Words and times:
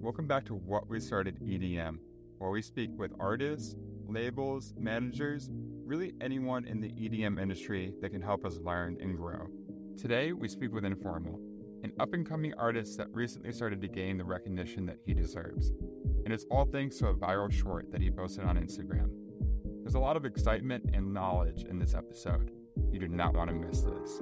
Welcome 0.00 0.28
back 0.28 0.44
to 0.44 0.54
What 0.54 0.88
We 0.88 1.00
Started 1.00 1.40
EDM, 1.40 1.98
where 2.38 2.50
we 2.50 2.62
speak 2.62 2.90
with 2.96 3.10
artists, 3.18 3.74
labels, 4.06 4.72
managers, 4.78 5.50
really 5.84 6.12
anyone 6.20 6.64
in 6.66 6.80
the 6.80 6.90
EDM 6.90 7.42
industry 7.42 7.92
that 8.00 8.10
can 8.10 8.22
help 8.22 8.44
us 8.44 8.58
learn 8.58 8.96
and 9.00 9.16
grow. 9.16 9.48
Today, 9.96 10.32
we 10.32 10.46
speak 10.46 10.72
with 10.72 10.84
Informal, 10.84 11.40
an 11.82 11.92
up 11.98 12.14
and 12.14 12.24
coming 12.24 12.54
artist 12.54 12.96
that 12.98 13.08
recently 13.12 13.50
started 13.50 13.80
to 13.80 13.88
gain 13.88 14.16
the 14.16 14.24
recognition 14.24 14.86
that 14.86 14.98
he 15.04 15.14
deserves. 15.14 15.72
And 16.24 16.32
it's 16.32 16.46
all 16.48 16.64
thanks 16.64 16.96
to 16.98 17.08
a 17.08 17.14
viral 17.14 17.50
short 17.50 17.90
that 17.90 18.00
he 18.00 18.08
posted 18.08 18.44
on 18.44 18.56
Instagram. 18.56 19.10
There's 19.82 19.96
a 19.96 20.00
lot 20.00 20.16
of 20.16 20.24
excitement 20.24 20.90
and 20.94 21.12
knowledge 21.12 21.64
in 21.64 21.76
this 21.76 21.94
episode. 21.94 22.52
You 22.92 23.00
do 23.00 23.08
not 23.08 23.34
want 23.34 23.50
to 23.50 23.56
miss 23.56 23.80
this. 23.80 24.20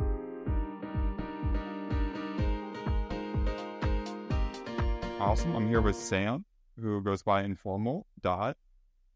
Awesome. 5.19 5.57
I'm 5.57 5.67
here 5.67 5.81
with 5.81 5.97
Sam, 5.97 6.45
who 6.79 7.01
goes 7.01 7.23
by 7.23 7.43
Informal 7.43 8.07
Dot. 8.21 8.55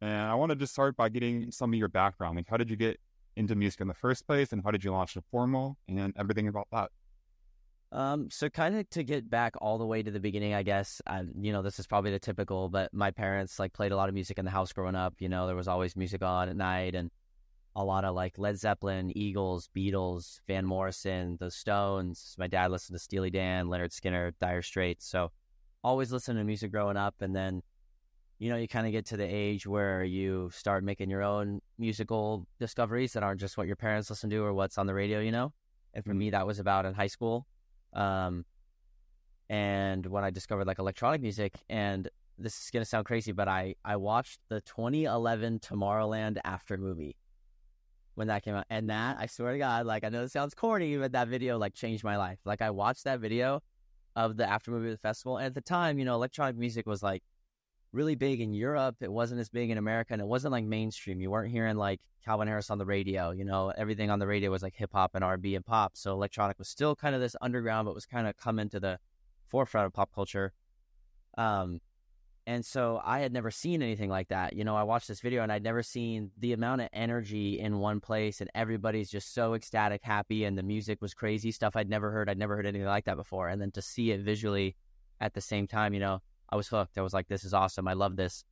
And 0.01 0.11
I 0.11 0.35
want 0.35 0.49
to 0.49 0.57
just 0.57 0.73
start 0.73 0.97
by 0.97 1.11
getting 1.11 1.53
some 1.53 1.75
of 1.75 1.79
your 1.79 1.89
background. 1.89 2.37
Like, 2.37 2.49
how 2.49 2.57
did 2.57 2.71
you 2.71 2.77
get 2.77 2.99
into 3.37 3.55
music 3.55 3.83
in 3.83 3.89
the 3.89 3.95
first 3.95 4.27
place, 4.27 4.53
and 4.53 4.63
how 4.65 4.71
did 4.71 4.83
you 4.83 4.93
launch 4.93 5.15
Informal, 5.15 5.77
and 5.89 6.15
everything 6.17 6.49
about 6.49 6.69
that? 6.73 6.91
Um, 7.93 8.31
so 8.31 8.49
kind 8.49 8.77
of 8.77 8.89
to 8.91 9.05
get 9.05 9.29
back 9.29 9.55
all 9.61 9.77
the 9.77 9.85
way 9.85 10.03
to 10.03 10.11
the 10.11 10.21
beginning, 10.21 10.55
I 10.55 10.63
guess, 10.63 11.03
I, 11.07 11.25
you 11.39 11.53
know, 11.53 11.61
this 11.61 11.79
is 11.79 11.87
probably 11.87 12.13
the 12.13 12.19
typical, 12.19 12.71
but 12.71 12.95
my 12.95 13.11
parents 13.11 13.59
like 13.59 13.75
played 13.75 13.93
a 13.93 13.97
lot 13.97 14.09
of 14.09 14.15
music 14.15 14.39
in 14.39 14.47
the 14.47 14.51
house 14.51 14.73
growing 14.73 14.95
up. 14.95 15.15
You 15.19 15.29
know, 15.29 15.47
there 15.47 15.57
was 15.57 15.69
always 15.69 15.97
music 15.97 16.23
on 16.23 16.49
at 16.49 16.57
night 16.57 16.95
and 16.95 17.11
a 17.77 17.85
lot 17.85 18.05
of 18.05 18.15
like 18.15 18.39
Led 18.39 18.59
Zeppelin, 18.59 19.13
Eagles, 19.17 19.69
Beatles, 19.77 20.41
Van 20.47 20.65
Morrison, 20.65 21.37
The 21.39 21.51
Stones. 21.51 22.37
My 22.39 22.47
dad 22.47 22.71
listened 22.71 22.97
to 22.97 23.03
Steely 23.03 23.31
Dan, 23.31 23.67
Lynyrd 23.67 23.93
Skynyrd, 23.93 24.33
Dire 24.41 24.63
Straits. 24.63 25.07
So 25.07 25.31
always 25.83 26.13
listening 26.13 26.39
to 26.39 26.45
music 26.45 26.71
growing 26.71 26.97
up. 26.97 27.15
And 27.21 27.35
then, 27.35 27.63
you 28.39 28.51
know, 28.51 28.57
you 28.57 28.69
kind 28.69 28.87
of 28.87 28.93
get 28.93 29.07
to 29.07 29.17
the 29.17 29.25
age 29.25 29.67
where 29.67 30.05
you 30.05 30.51
start 30.53 30.85
making 30.85 31.11
your 31.11 31.23
own 31.23 31.61
musical 31.79 32.47
discoveries 32.59 33.13
that 33.13 33.23
aren't 33.23 33.41
just 33.41 33.57
what 33.57 33.67
your 33.67 33.77
parents 33.77 34.11
listen 34.11 34.31
to 34.31 34.39
or 34.39 34.53
what's 34.53 34.79
on 34.79 34.87
the 34.87 34.95
radio, 34.95 35.21
you 35.21 35.33
know? 35.33 35.53
And 35.95 36.05
for 36.05 36.11
mm-hmm. 36.11 36.19
me, 36.19 36.31
that 36.31 36.47
was 36.47 36.59
about 36.59 36.87
in 36.87 36.95
high 36.95 37.07
school. 37.07 37.47
Um, 37.93 38.45
and 39.49 40.07
when 40.07 40.25
I 40.25 40.31
discovered 40.31 40.67
like 40.67 40.79
electronic 40.79 41.21
music, 41.21 41.55
and 41.69 42.09
this 42.39 42.57
is 42.63 42.71
going 42.71 42.83
to 42.83 42.89
sound 42.89 43.05
crazy, 43.05 43.33
but 43.33 43.49
I, 43.49 43.75
I 43.85 43.97
watched 43.97 44.41
the 44.49 44.61
2011 44.63 45.59
Tomorrowland 45.59 46.39
After 46.45 46.77
movie 46.77 47.17
when 48.15 48.29
that 48.29 48.43
came 48.43 48.55
out. 48.55 48.67
And 48.71 48.91
that, 48.91 49.17
I 49.19 49.27
swear 49.27 49.53
to 49.53 49.59
God, 49.59 49.87
like, 49.87 50.05
I 50.05 50.09
know 50.09 50.23
it 50.23 50.31
sounds 50.31 50.55
corny, 50.55 50.97
but 50.97 51.13
that 51.13 51.29
video 51.29 51.59
like 51.59 51.75
changed 51.75 52.05
my 52.05 52.17
life. 52.17 52.39
Like, 52.45 52.63
I 52.63 52.71
watched 52.71 53.05
that 53.05 53.21
video 53.21 53.63
of 54.17 54.37
the 54.37 54.49
after 54.49 54.71
movie 54.71 54.89
of 54.89 54.95
the 54.95 54.99
festival. 54.99 55.39
And 55.39 55.47
at 55.47 55.55
the 55.55 55.61
time, 55.61 55.99
you 55.99 56.05
know, 56.05 56.15
electronic 56.15 56.57
music 56.57 56.87
was 56.87 57.03
like 57.03 57.23
really 57.93 58.15
big 58.15 58.41
in 58.41 58.53
Europe. 58.55 58.97
It 59.01 59.11
wasn't 59.11 59.41
as 59.41 59.49
big 59.49 59.71
in 59.71 59.79
America 59.79 60.13
and 60.13 60.23
it 60.23 60.29
wasn't 60.29 60.53
like 60.53 60.65
mainstream. 60.65 61.21
You 61.21 61.31
weren't 61.31 61.51
hearing 61.51 61.77
like 61.77 62.01
Calvin 62.25 62.49
Harris 62.49 62.71
on 62.71 62.79
the 62.79 62.87
radio, 62.87 63.31
you 63.31 63.45
know, 63.45 63.73
everything 63.77 64.11
on 64.11 64.19
the 64.19 64.27
radio 64.27 64.51
was 64.51 64.63
like 64.63 64.75
hip 64.75 64.91
hop 64.93 65.15
and 65.15 65.25
R&B 65.25 65.55
and 65.55 65.65
pop. 65.65 65.97
So 65.97 66.13
electronic 66.13 66.59
was 66.59 66.69
still 66.69 66.95
kind 66.95 67.15
of 67.15 67.21
this 67.21 67.35
underground, 67.41 67.87
but 67.87 67.95
was 67.95 68.07
kind 68.07 68.27
of 68.27 68.37
coming 68.37 68.69
to 68.71 68.81
the 68.81 68.99
forefront 69.49 69.87
of 69.87 69.93
pop 69.93 70.11
culture. 70.15 70.53
Um, 71.39 71.81
and 72.47 72.65
so 72.65 73.01
I 73.05 73.21
had 73.21 73.33
never 73.33 73.51
seen 73.51 73.83
anything 73.83 74.11
like 74.11 74.29
that. 74.29 74.55
You 74.55 74.65
know, 74.65 74.75
I 74.75 74.83
watched 74.83 75.09
this 75.09 75.21
video 75.21 75.43
and 75.43 75.53
I'd 75.53 75.63
never 75.63 75.83
seen 75.83 76.31
the 76.39 76.53
amount 76.53 76.81
of 76.81 76.89
energy 76.93 77.61
in 77.61 77.79
one 77.79 78.01
place 78.01 78.41
and 78.41 78.51
everybody's 78.55 79.11
just 79.11 79.35
so 79.35 79.55
ecstatic, 79.55 80.03
happy, 80.03 80.45
and 80.45 80.57
the 80.57 80.63
music 80.63 81.01
was 81.03 81.15
crazy 81.15 81.53
stuff 81.53 81.77
I'd 81.77 81.89
never 81.89 82.11
heard. 82.11 82.31
I'd 82.31 82.39
never 82.39 82.57
heard 82.57 82.67
anything 82.67 82.87
like 82.87 83.05
that 83.05 83.17
before. 83.17 83.49
And 83.49 83.61
then 83.61 83.71
to 83.73 83.83
see 83.83 84.11
it 84.11 84.21
visually 84.21 84.75
at 85.21 85.35
the 85.35 85.41
same 85.41 85.67
time, 85.67 85.93
you 85.93 86.01
know, 86.01 86.23
I 86.49 86.57
was 86.57 86.67
hooked. 86.67 86.99
I 86.99 87.03
was 87.03 87.13
like, 87.13 87.29
this 87.29 87.45
is 87.45 87.55
awesome. 87.55 87.87
I 87.87 87.93
love 87.93 88.17
this. 88.17 88.45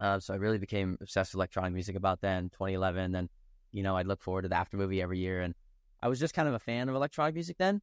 Uh, 0.00 0.18
so 0.18 0.32
I 0.32 0.36
really 0.36 0.58
became 0.58 0.96
obsessed 1.00 1.32
with 1.32 1.38
electronic 1.38 1.72
music 1.72 1.96
about 1.96 2.20
then, 2.20 2.50
2011. 2.50 3.14
And, 3.14 3.28
you 3.72 3.82
know, 3.82 3.96
I'd 3.96 4.06
look 4.06 4.22
forward 4.22 4.42
to 4.42 4.48
the 4.48 4.56
after 4.56 4.76
movie 4.76 5.02
every 5.02 5.18
year. 5.18 5.42
And 5.42 5.54
I 6.02 6.08
was 6.08 6.18
just 6.18 6.34
kind 6.34 6.48
of 6.48 6.54
a 6.54 6.58
fan 6.58 6.88
of 6.88 6.94
electronic 6.94 7.34
music 7.34 7.56
then, 7.58 7.82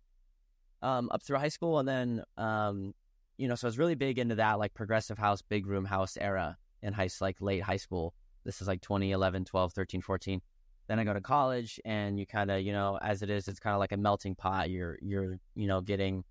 um, 0.81 1.09
up 1.11 1.23
through 1.23 1.37
high 1.37 1.49
school. 1.49 1.79
And 1.79 1.87
then, 1.87 2.23
um, 2.37 2.93
you 3.39 3.47
know, 3.47 3.55
so 3.55 3.67
I 3.67 3.69
was 3.69 3.79
really 3.79 3.95
big 3.95 4.19
into 4.19 4.35
that 4.35 4.59
like 4.59 4.73
progressive 4.73 5.17
house, 5.17 5.41
big 5.41 5.65
room 5.65 5.85
house 5.85 6.17
era 6.19 6.57
in 6.83 6.91
high 6.91 7.09
like 7.21 7.37
late 7.39 7.63
high 7.63 7.77
school. 7.77 8.13
This 8.43 8.61
is 8.61 8.67
like 8.67 8.81
2011, 8.81 9.45
12, 9.45 9.71
13, 9.71 10.01
14. 10.01 10.41
Then 10.87 10.99
I 10.99 11.05
go 11.05 11.13
to 11.13 11.21
college 11.21 11.79
and 11.85 12.19
you 12.19 12.25
kind 12.25 12.51
of, 12.51 12.61
you 12.61 12.73
know, 12.73 12.99
as 13.01 13.21
it 13.21 13.29
is, 13.29 13.47
it's 13.47 13.59
kind 13.59 13.73
of 13.73 13.79
like 13.79 13.93
a 13.93 13.97
melting 13.97 14.35
pot. 14.35 14.69
You're, 14.69 14.99
you're, 15.01 15.39
you 15.55 15.67
know, 15.67 15.79
getting 15.79 16.25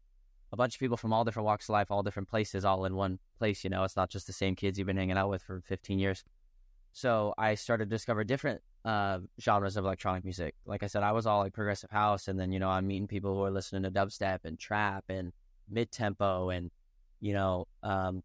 a 0.53 0.57
bunch 0.57 0.75
of 0.75 0.81
people 0.81 0.99
from 0.99 1.15
all 1.15 1.25
different 1.25 1.47
walks 1.47 1.67
of 1.67 1.73
life, 1.73 1.91
all 1.91 2.03
different 2.03 2.29
places, 2.29 2.67
all 2.67 2.85
in 2.85 2.95
one 2.95 3.19
place. 3.39 3.65
You 3.65 3.71
know, 3.71 3.85
it's 3.85 3.97
not 3.97 4.11
just 4.11 4.27
the 4.27 4.35
same 4.35 4.55
kids 4.55 4.79
you've 4.79 4.87
been 4.87 4.99
hanging 4.99 5.17
out 5.17 5.31
with 5.31 5.43
for 5.43 5.63
15 5.63 5.99
years. 5.99 6.25
So 6.93 7.33
I 7.39 7.55
started 7.55 7.89
to 7.89 7.97
discover 7.97 8.23
different 8.23 8.61
uh, 8.85 9.21
genres 9.41 9.79
of 9.79 9.87
electronic 9.87 10.25
music. 10.25 10.57
Like 10.67 10.83
I 10.83 10.89
said, 10.89 11.03
I 11.03 11.13
was 11.13 11.27
all 11.27 11.41
like 11.41 11.55
progressive 11.55 11.91
house, 11.91 12.29
and 12.29 12.39
then 12.39 12.51
you 12.51 12.59
know 12.59 12.69
I'm 12.69 12.87
meeting 12.87 13.07
people 13.07 13.35
who 13.35 13.45
are 13.45 13.51
listening 13.51 13.83
to 13.85 13.91
dubstep 13.91 14.41
and 14.45 14.59
trap 14.59 15.05
and 15.09 15.33
mid 15.69 15.93
tempo 15.93 16.49
and 16.49 16.71
you 17.21 17.33
know, 17.33 17.67
um, 17.83 18.23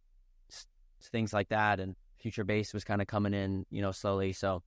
things 1.12 1.34
like 1.34 1.50
that. 1.50 1.80
And 1.80 1.96
future 2.20 2.44
bass 2.44 2.74
was 2.74 2.84
kind 2.84 3.02
of 3.02 3.08
coming 3.08 3.34
in, 3.34 3.66
you 3.70 3.82
know, 3.82 3.92
slowly. 3.92 4.34
So 4.34 4.64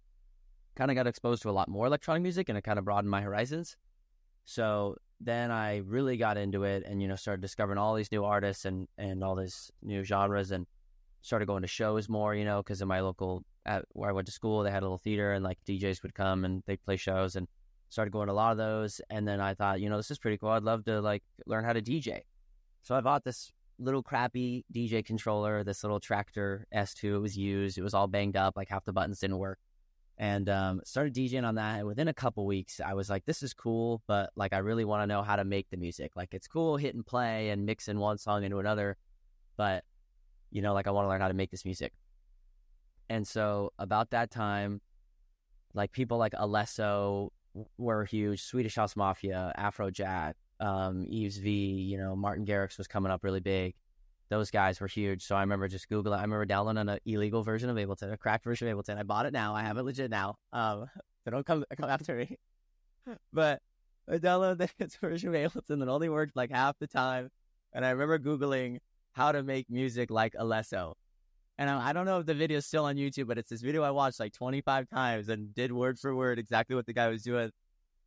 kind 0.76 0.90
of 0.90 0.94
got 0.94 1.06
exposed 1.06 1.42
to 1.42 1.50
a 1.50 1.52
lot 1.52 1.68
more 1.68 1.86
electronic 1.86 2.22
music 2.22 2.48
and 2.48 2.58
it 2.58 2.62
kind 2.62 2.78
of 2.78 2.84
broadened 2.84 3.10
my 3.10 3.22
horizons. 3.22 3.76
So 4.44 4.96
then 5.20 5.50
I 5.50 5.78
really 5.78 6.16
got 6.16 6.36
into 6.36 6.64
it 6.64 6.84
and, 6.86 7.00
you 7.00 7.08
know, 7.08 7.16
started 7.16 7.40
discovering 7.40 7.78
all 7.78 7.94
these 7.94 8.12
new 8.12 8.24
artists 8.24 8.64
and, 8.64 8.86
and 8.98 9.24
all 9.24 9.34
these 9.34 9.70
new 9.82 10.04
genres 10.04 10.50
and 10.50 10.66
started 11.22 11.46
going 11.46 11.62
to 11.62 11.68
shows 11.68 12.08
more, 12.08 12.34
you 12.34 12.44
know, 12.44 12.62
because 12.62 12.82
in 12.82 12.88
my 12.88 13.00
local, 13.00 13.42
at 13.64 13.84
where 13.94 14.10
I 14.10 14.12
went 14.12 14.26
to 14.26 14.32
school, 14.32 14.62
they 14.62 14.70
had 14.70 14.82
a 14.82 14.86
little 14.86 14.98
theater 14.98 15.32
and 15.32 15.42
like 15.42 15.58
DJs 15.66 16.02
would 16.02 16.14
come 16.14 16.44
and 16.44 16.62
they'd 16.66 16.82
play 16.84 16.96
shows 16.96 17.34
and 17.34 17.48
started 17.88 18.12
going 18.12 18.26
to 18.26 18.32
a 18.32 18.34
lot 18.34 18.52
of 18.52 18.58
those. 18.58 19.00
And 19.10 19.26
then 19.26 19.40
I 19.40 19.54
thought, 19.54 19.80
you 19.80 19.88
know, 19.88 19.96
this 19.96 20.10
is 20.10 20.18
pretty 20.18 20.36
cool. 20.38 20.50
I'd 20.50 20.62
love 20.62 20.84
to 20.84 21.00
like 21.00 21.24
learn 21.46 21.64
how 21.64 21.72
to 21.72 21.82
DJ. 21.82 22.20
So 22.82 22.94
I 22.94 23.00
bought 23.00 23.24
this 23.24 23.52
little 23.78 24.02
crappy 24.02 24.64
DJ 24.72 25.04
controller, 25.04 25.64
this 25.64 25.82
little 25.82 26.00
Traktor 26.00 26.64
S2. 26.74 27.16
It 27.16 27.18
was 27.18 27.36
used. 27.36 27.78
It 27.78 27.82
was 27.82 27.94
all 27.94 28.06
banged 28.06 28.36
up. 28.36 28.56
Like 28.56 28.68
half 28.68 28.84
the 28.84 28.92
buttons 28.92 29.20
didn't 29.20 29.38
work. 29.38 29.58
And 30.18 30.48
um, 30.48 30.80
started 30.84 31.14
DJing 31.14 31.44
on 31.44 31.56
that. 31.56 31.78
And 31.78 31.86
within 31.86 32.08
a 32.08 32.14
couple 32.14 32.46
weeks, 32.46 32.80
I 32.80 32.94
was 32.94 33.10
like, 33.10 33.26
this 33.26 33.42
is 33.42 33.52
cool, 33.52 34.02
but 34.06 34.30
like, 34.34 34.54
I 34.54 34.58
really 34.58 34.84
want 34.84 35.02
to 35.02 35.06
know 35.06 35.22
how 35.22 35.36
to 35.36 35.44
make 35.44 35.68
the 35.68 35.76
music. 35.76 36.16
Like, 36.16 36.32
it's 36.32 36.48
cool 36.48 36.78
hitting 36.78 37.02
play 37.02 37.50
and 37.50 37.66
mixing 37.66 37.98
one 37.98 38.16
song 38.16 38.42
into 38.42 38.58
another, 38.58 38.96
but 39.58 39.84
you 40.50 40.62
know, 40.62 40.72
like, 40.72 40.86
I 40.86 40.90
want 40.90 41.04
to 41.04 41.10
learn 41.10 41.20
how 41.20 41.28
to 41.28 41.34
make 41.34 41.50
this 41.50 41.66
music. 41.66 41.92
And 43.10 43.28
so, 43.28 43.72
about 43.78 44.10
that 44.10 44.30
time, 44.30 44.80
like, 45.74 45.92
people 45.92 46.16
like 46.16 46.32
Alesso 46.32 47.28
were 47.76 48.04
huge, 48.04 48.42
Swedish 48.42 48.76
House 48.76 48.96
Mafia, 48.96 49.52
Afrojack, 49.58 50.32
um, 50.60 51.06
Yves 51.10 51.38
V, 51.38 51.50
you 51.50 51.98
know, 51.98 52.16
Martin 52.16 52.46
Garrix 52.46 52.78
was 52.78 52.86
coming 52.86 53.12
up 53.12 53.24
really 53.24 53.40
big. 53.40 53.74
Those 54.28 54.50
guys 54.50 54.80
were 54.80 54.88
huge. 54.88 55.22
So 55.22 55.36
I 55.36 55.40
remember 55.40 55.68
just 55.68 55.88
Googling. 55.88 56.18
I 56.18 56.22
remember 56.22 56.44
downloading 56.46 56.88
an 56.88 56.98
illegal 57.06 57.42
version 57.42 57.70
of 57.70 57.76
Ableton, 57.76 58.12
a 58.12 58.16
cracked 58.16 58.44
version 58.44 58.66
of 58.68 58.76
Ableton. 58.76 58.98
I 58.98 59.04
bought 59.04 59.26
it 59.26 59.32
now. 59.32 59.54
I 59.54 59.62
have 59.62 59.78
it 59.78 59.82
legit 59.82 60.10
now. 60.10 60.36
Um, 60.52 60.86
don't 61.30 61.46
come 61.46 61.64
come 61.76 61.88
after 61.88 62.16
me. 62.16 62.36
but 63.32 63.60
I 64.08 64.18
downloaded 64.18 64.68
this 64.78 64.96
version 64.96 65.34
of 65.34 65.34
Ableton 65.34 65.78
that 65.78 65.88
only 65.88 66.08
worked 66.08 66.34
like 66.34 66.50
half 66.50 66.76
the 66.78 66.86
time. 66.86 67.30
And 67.72 67.84
I 67.84 67.90
remember 67.90 68.18
Googling 68.18 68.78
how 69.12 69.32
to 69.32 69.42
make 69.42 69.70
music 69.70 70.10
like 70.10 70.34
Alesso. 70.34 70.94
And 71.58 71.70
I, 71.70 71.90
I 71.90 71.92
don't 71.92 72.04
know 72.04 72.18
if 72.18 72.26
the 72.26 72.34
video 72.34 72.58
is 72.58 72.66
still 72.66 72.84
on 72.84 72.96
YouTube, 72.96 73.28
but 73.28 73.38
it's 73.38 73.50
this 73.50 73.62
video 73.62 73.82
I 73.82 73.90
watched 73.90 74.18
like 74.18 74.32
25 74.32 74.88
times 74.88 75.28
and 75.28 75.54
did 75.54 75.72
word 75.72 75.98
for 75.98 76.14
word 76.14 76.38
exactly 76.38 76.74
what 76.74 76.86
the 76.86 76.92
guy 76.92 77.08
was 77.08 77.22
doing. 77.22 77.50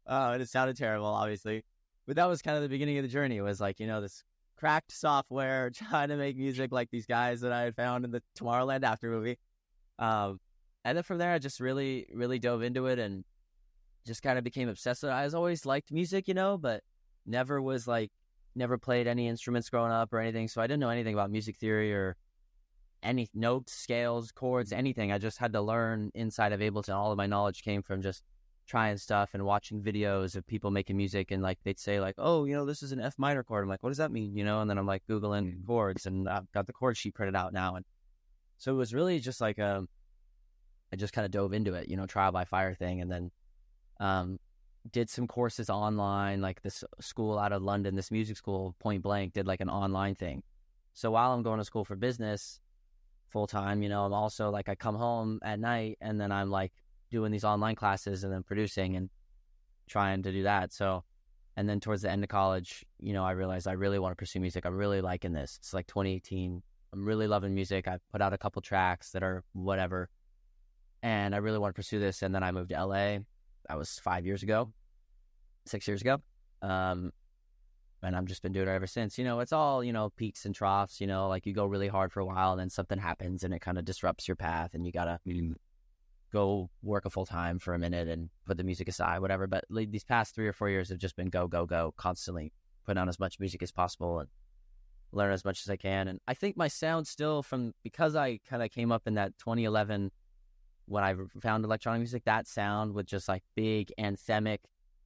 Oh, 0.06 0.34
and 0.34 0.42
it 0.42 0.50
sounded 0.50 0.76
terrible, 0.76 1.08
obviously 1.08 1.64
but 2.10 2.16
that 2.16 2.26
was 2.26 2.42
kind 2.42 2.58
of 2.58 2.64
the 2.64 2.70
beginning 2.70 2.98
of 2.98 3.04
the 3.04 3.08
journey. 3.08 3.38
It 3.38 3.44
was 3.44 3.62
like, 3.62 3.80
you 3.80 3.86
know, 3.86 4.02
this 4.02 4.24
cracked 4.58 4.92
software 4.92 5.70
trying 5.76 6.10
to 6.10 6.18
make 6.18 6.36
music 6.38 6.72
like 6.72 6.90
these 6.90 7.06
guys 7.06 7.40
that 7.42 7.52
I 7.52 7.62
had 7.62 7.76
found 7.76 8.04
in 8.04 8.10
the 8.10 8.24
Tomorrowland 8.36 8.84
After 8.84 9.12
movie. 9.12 9.38
Um, 10.00 10.40
and 10.84 10.98
then 10.98 11.04
from 11.04 11.20
there, 11.20 11.32
I 11.32 11.38
just 11.38 11.60
really, 11.60 12.08
really 12.12 12.40
dove 12.40 12.64
into 12.64 12.88
it 12.88 12.98
and 12.98 13.24
just 14.08 14.24
kind 14.24 14.40
of 14.40 14.44
became 14.44 14.70
obsessed. 14.70 15.04
With 15.04 15.12
it. 15.12 15.14
I 15.14 15.24
was 15.24 15.36
always 15.36 15.68
liked 15.68 15.92
music, 15.92 16.28
you 16.28 16.34
know, 16.34 16.58
but 16.58 16.82
never 17.28 17.62
was 17.62 17.88
like, 17.88 18.10
never 18.56 18.80
played 18.80 19.06
any 19.06 19.28
instruments 19.28 19.70
growing 19.70 19.92
up 19.92 20.12
or 20.12 20.18
anything. 20.20 20.48
So 20.48 20.64
I 20.64 20.66
didn't 20.66 20.80
know 20.80 20.90
anything 20.90 21.14
about 21.14 21.30
music 21.30 21.58
theory 21.58 21.94
or 21.94 22.16
any 23.04 23.28
notes, 23.36 23.74
scales, 23.74 24.32
chords, 24.32 24.72
anything. 24.72 25.12
I 25.12 25.20
just 25.20 25.38
had 25.38 25.54
to 25.54 25.62
learn 25.62 26.10
inside 26.16 26.54
of 26.54 26.60
Ableton. 26.60 26.96
All 26.96 27.12
of 27.12 27.18
my 27.18 27.28
knowledge 27.28 27.62
came 27.62 27.84
from 27.84 28.02
just 28.02 28.24
trying 28.70 28.98
stuff 28.98 29.32
and 29.34 29.44
watching 29.44 29.82
videos 29.82 30.36
of 30.36 30.46
people 30.48 30.72
making 30.72 30.96
music 30.96 31.32
and 31.32 31.42
like 31.42 31.58
they'd 31.64 31.80
say 31.80 32.00
like 32.00 32.16
oh 32.18 32.46
you 32.46 32.56
know 32.56 32.66
this 32.66 32.84
is 32.84 32.92
an 32.92 33.02
f 33.02 33.16
minor 33.18 33.44
chord. 33.44 33.64
I'm 33.64 33.70
like 33.70 33.84
what 33.84 33.90
does 33.90 33.98
that 33.98 34.12
mean? 34.12 34.38
You 34.38 34.46
know 34.46 34.62
and 34.62 34.70
then 34.70 34.78
i'm 34.78 34.86
like 34.86 35.04
googling 35.10 35.54
mm-hmm. 35.54 35.66
chords 35.66 36.06
and 36.06 36.30
i've 36.30 36.52
got 36.52 36.68
the 36.68 36.74
chord 36.74 36.96
sheet 36.96 37.16
printed 37.16 37.36
out 37.36 37.52
now 37.52 37.76
and 37.76 37.86
so 38.58 38.72
it 38.74 38.78
was 38.78 38.94
really 38.94 39.20
just 39.20 39.42
like 39.42 39.60
um 39.60 39.90
i 40.94 40.96
just 40.96 41.14
kind 41.14 41.26
of 41.26 41.32
dove 41.32 41.54
into 41.54 41.74
it 41.74 41.90
you 41.90 41.98
know 41.98 42.06
trial 42.06 42.32
by 42.32 42.46
fire 42.46 42.74
thing 42.76 43.02
and 43.02 43.12
then 43.12 43.32
um 44.00 44.40
did 44.92 45.10
some 45.10 45.28
courses 45.28 45.70
online 45.70 46.42
like 46.42 46.62
this 46.62 46.84
school 47.02 47.38
out 47.38 47.52
of 47.52 47.62
london 47.62 47.96
this 47.96 48.12
music 48.12 48.38
school 48.38 48.76
Point 48.80 49.02
Blank 49.04 49.34
did 49.34 49.48
like 49.48 49.62
an 49.62 49.70
online 49.70 50.16
thing. 50.16 50.44
So 50.94 51.12
while 51.12 51.32
I'm 51.32 51.44
going 51.44 51.60
to 51.60 51.66
school 51.66 51.86
for 51.86 51.96
business 51.96 52.60
full 53.30 53.48
time, 53.48 53.84
you 53.84 53.90
know, 53.90 54.04
I'm 54.06 54.14
also 54.14 54.50
like 54.50 54.70
I 54.70 54.76
come 54.76 54.96
home 54.96 55.40
at 55.44 55.60
night 55.60 55.98
and 56.02 56.20
then 56.20 56.32
I'm 56.32 56.50
like 56.50 56.74
doing 57.12 57.32
these 57.32 57.44
online 57.44 57.76
classes 57.76 58.24
and 58.24 58.32
then 58.32 58.44
producing 58.44 58.96
and 58.96 59.10
trying 59.88 60.24
to 60.24 60.32
do 60.32 60.44
that. 60.44 60.74
So 60.74 61.04
and 61.60 61.68
then 61.68 61.82
towards 61.82 62.04
the 62.04 62.10
end 62.10 62.24
of 62.24 62.30
college, 62.30 62.86
you 63.02 63.12
know, 63.12 63.26
I 63.26 63.32
realized 63.32 63.68
I 63.68 63.74
really 63.74 64.00
want 64.00 64.14
to 64.14 64.16
pursue 64.16 64.40
music. 64.40 64.66
I'm 64.66 64.78
really 64.78 65.02
liking 65.02 65.34
this. 65.34 65.58
It's 65.60 65.74
like 65.74 65.88
2018. 65.88 66.62
I'm 66.94 67.06
really 67.06 67.28
loving 67.28 67.54
music. 67.54 67.86
I 67.86 67.98
put 68.14 68.22
out 68.22 68.32
a 68.32 68.38
couple 68.38 68.62
tracks 68.62 69.12
that 69.12 69.24
are 69.24 69.44
whatever. 69.52 70.10
And 71.04 71.36
I 71.36 71.40
really 71.40 71.60
want 71.60 71.76
to 71.76 71.78
pursue 71.78 72.00
this. 72.00 72.22
And 72.22 72.34
then 72.34 72.44
I 72.44 72.54
moved 72.54 72.70
to 72.70 72.86
LA. 72.86 73.18
That 73.68 73.78
was 73.78 74.00
five 74.02 74.26
years 74.26 74.42
ago, 74.42 74.72
six 75.66 75.86
years 75.86 76.00
ago. 76.00 76.20
Um, 76.62 77.12
and 78.02 78.16
I've 78.16 78.24
just 78.24 78.42
been 78.42 78.54
doing 78.54 78.70
it 78.70 78.72
ever 78.72 78.88
since. 78.88 79.18
You 79.18 79.26
know, 79.26 79.42
it's 79.42 79.52
all, 79.52 79.84
you 79.84 79.92
know, 79.92 80.12
peaks 80.16 80.46
and 80.46 80.56
troughs, 80.56 81.02
you 81.02 81.08
know, 81.08 81.28
like 81.28 81.46
you 81.46 81.54
go 81.54 81.66
really 81.66 81.90
hard 81.90 82.14
for 82.14 82.22
a 82.22 82.26
while 82.26 82.52
and 82.52 82.60
then 82.62 82.70
something 82.70 82.98
happens 82.98 83.44
and 83.44 83.54
it 83.54 83.60
kind 83.60 83.78
of 83.78 83.84
disrupts 83.84 84.28
your 84.28 84.36
path 84.36 84.76
and 84.76 84.86
you 84.86 84.94
got 84.94 85.06
to 85.06 85.20
go 86.32 86.70
work 86.82 87.06
a 87.06 87.10
full 87.10 87.26
time 87.26 87.60
for 87.60 87.74
a 87.74 87.80
minute 87.80 88.08
and 88.08 88.30
put 88.46 88.58
the 88.58 88.64
music 88.64 88.88
aside, 88.88 89.20
whatever. 89.20 89.48
But 89.48 89.66
like, 89.70 89.92
these 89.92 90.04
past 90.04 90.36
three 90.36 90.48
or 90.48 90.54
four 90.54 90.70
years 90.70 90.90
have 90.90 91.00
just 91.00 91.16
been 91.16 91.30
go, 91.30 91.48
go, 91.48 91.66
go, 91.66 91.94
constantly 91.98 92.54
putting 92.86 93.00
on 93.00 93.10
as 93.10 93.20
much 93.20 93.40
music 93.40 93.62
as 93.64 93.72
possible 93.72 94.20
and 94.20 94.30
learn 95.12 95.32
as 95.32 95.46
much 95.46 95.62
as 95.62 95.70
I 95.70 95.76
can. 95.76 96.08
And 96.08 96.20
I 96.28 96.34
think 96.34 96.58
my 96.58 96.68
sound 96.68 97.08
still 97.08 97.42
from 97.44 97.74
because 97.84 98.16
I 98.16 98.40
kind 98.50 98.64
of 98.64 98.72
came 98.72 98.92
up 98.92 99.08
in 99.08 99.16
that 99.16 99.38
2011 99.40 100.12
when 100.86 101.04
I 101.04 101.16
found 101.40 101.64
electronic 101.64 102.00
music, 102.00 102.24
that 102.26 102.48
sound 102.48 102.94
with 102.94 103.06
just 103.06 103.28
like 103.28 103.44
big 103.56 103.92
anthemic, 104.00 104.60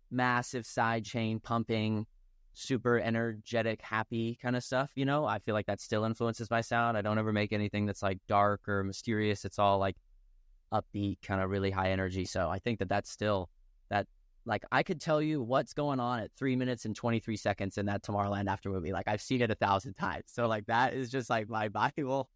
massive 0.10 0.66
side 0.66 1.04
chain 1.04 1.40
pumping, 1.42 2.06
super 2.54 3.00
energetic, 3.00 3.82
happy 3.82 4.38
kind 4.42 4.56
of 4.56 4.64
stuff. 4.64 4.92
You 4.96 5.04
know, 5.06 5.26
I 5.26 5.40
feel 5.40 5.54
like 5.54 5.66
that 5.66 5.82
still 5.82 6.06
influences 6.06 6.50
my 6.50 6.62
sound. 6.62 6.98
I 6.98 7.02
don't 7.02 7.20
ever 7.20 7.34
make 7.34 7.52
anything 7.52 7.86
that's 7.86 8.02
like 8.02 8.20
dark 8.28 8.68
or 8.68 8.84
mysterious. 8.84 9.44
It's 9.44 9.60
all 9.60 9.78
like 9.78 9.98
upbeat, 10.74 11.18
kind 11.22 11.42
of 11.42 11.50
really 11.50 11.72
high 11.72 11.92
energy. 11.92 12.26
So 12.26 12.50
I 12.50 12.60
think 12.60 12.80
that 12.80 12.90
that's 12.90 13.10
still 13.10 13.50
that. 13.90 14.08
Like 14.46 14.66
I 14.74 14.84
could 14.84 15.00
tell 15.00 15.22
you 15.22 15.42
what's 15.42 15.74
going 15.74 16.02
on 16.02 16.20
at 16.20 16.32
three 16.38 16.58
minutes 16.58 16.84
and 16.84 16.94
twenty 16.94 17.20
three 17.20 17.38
seconds 17.38 17.78
in 17.78 17.86
that 17.86 18.04
Tomorrowland 18.04 18.48
after 18.48 18.70
movie. 18.70 18.92
Like 18.92 19.08
I've 19.08 19.22
seen 19.22 19.42
it 19.42 19.50
a 19.50 19.56
thousand 19.56 19.94
times. 19.94 20.26
So 20.28 20.48
like 20.48 20.66
that 20.66 20.94
is 20.94 21.10
just 21.10 21.30
like 21.30 21.48
my 21.48 21.70
Bible. 21.70 22.30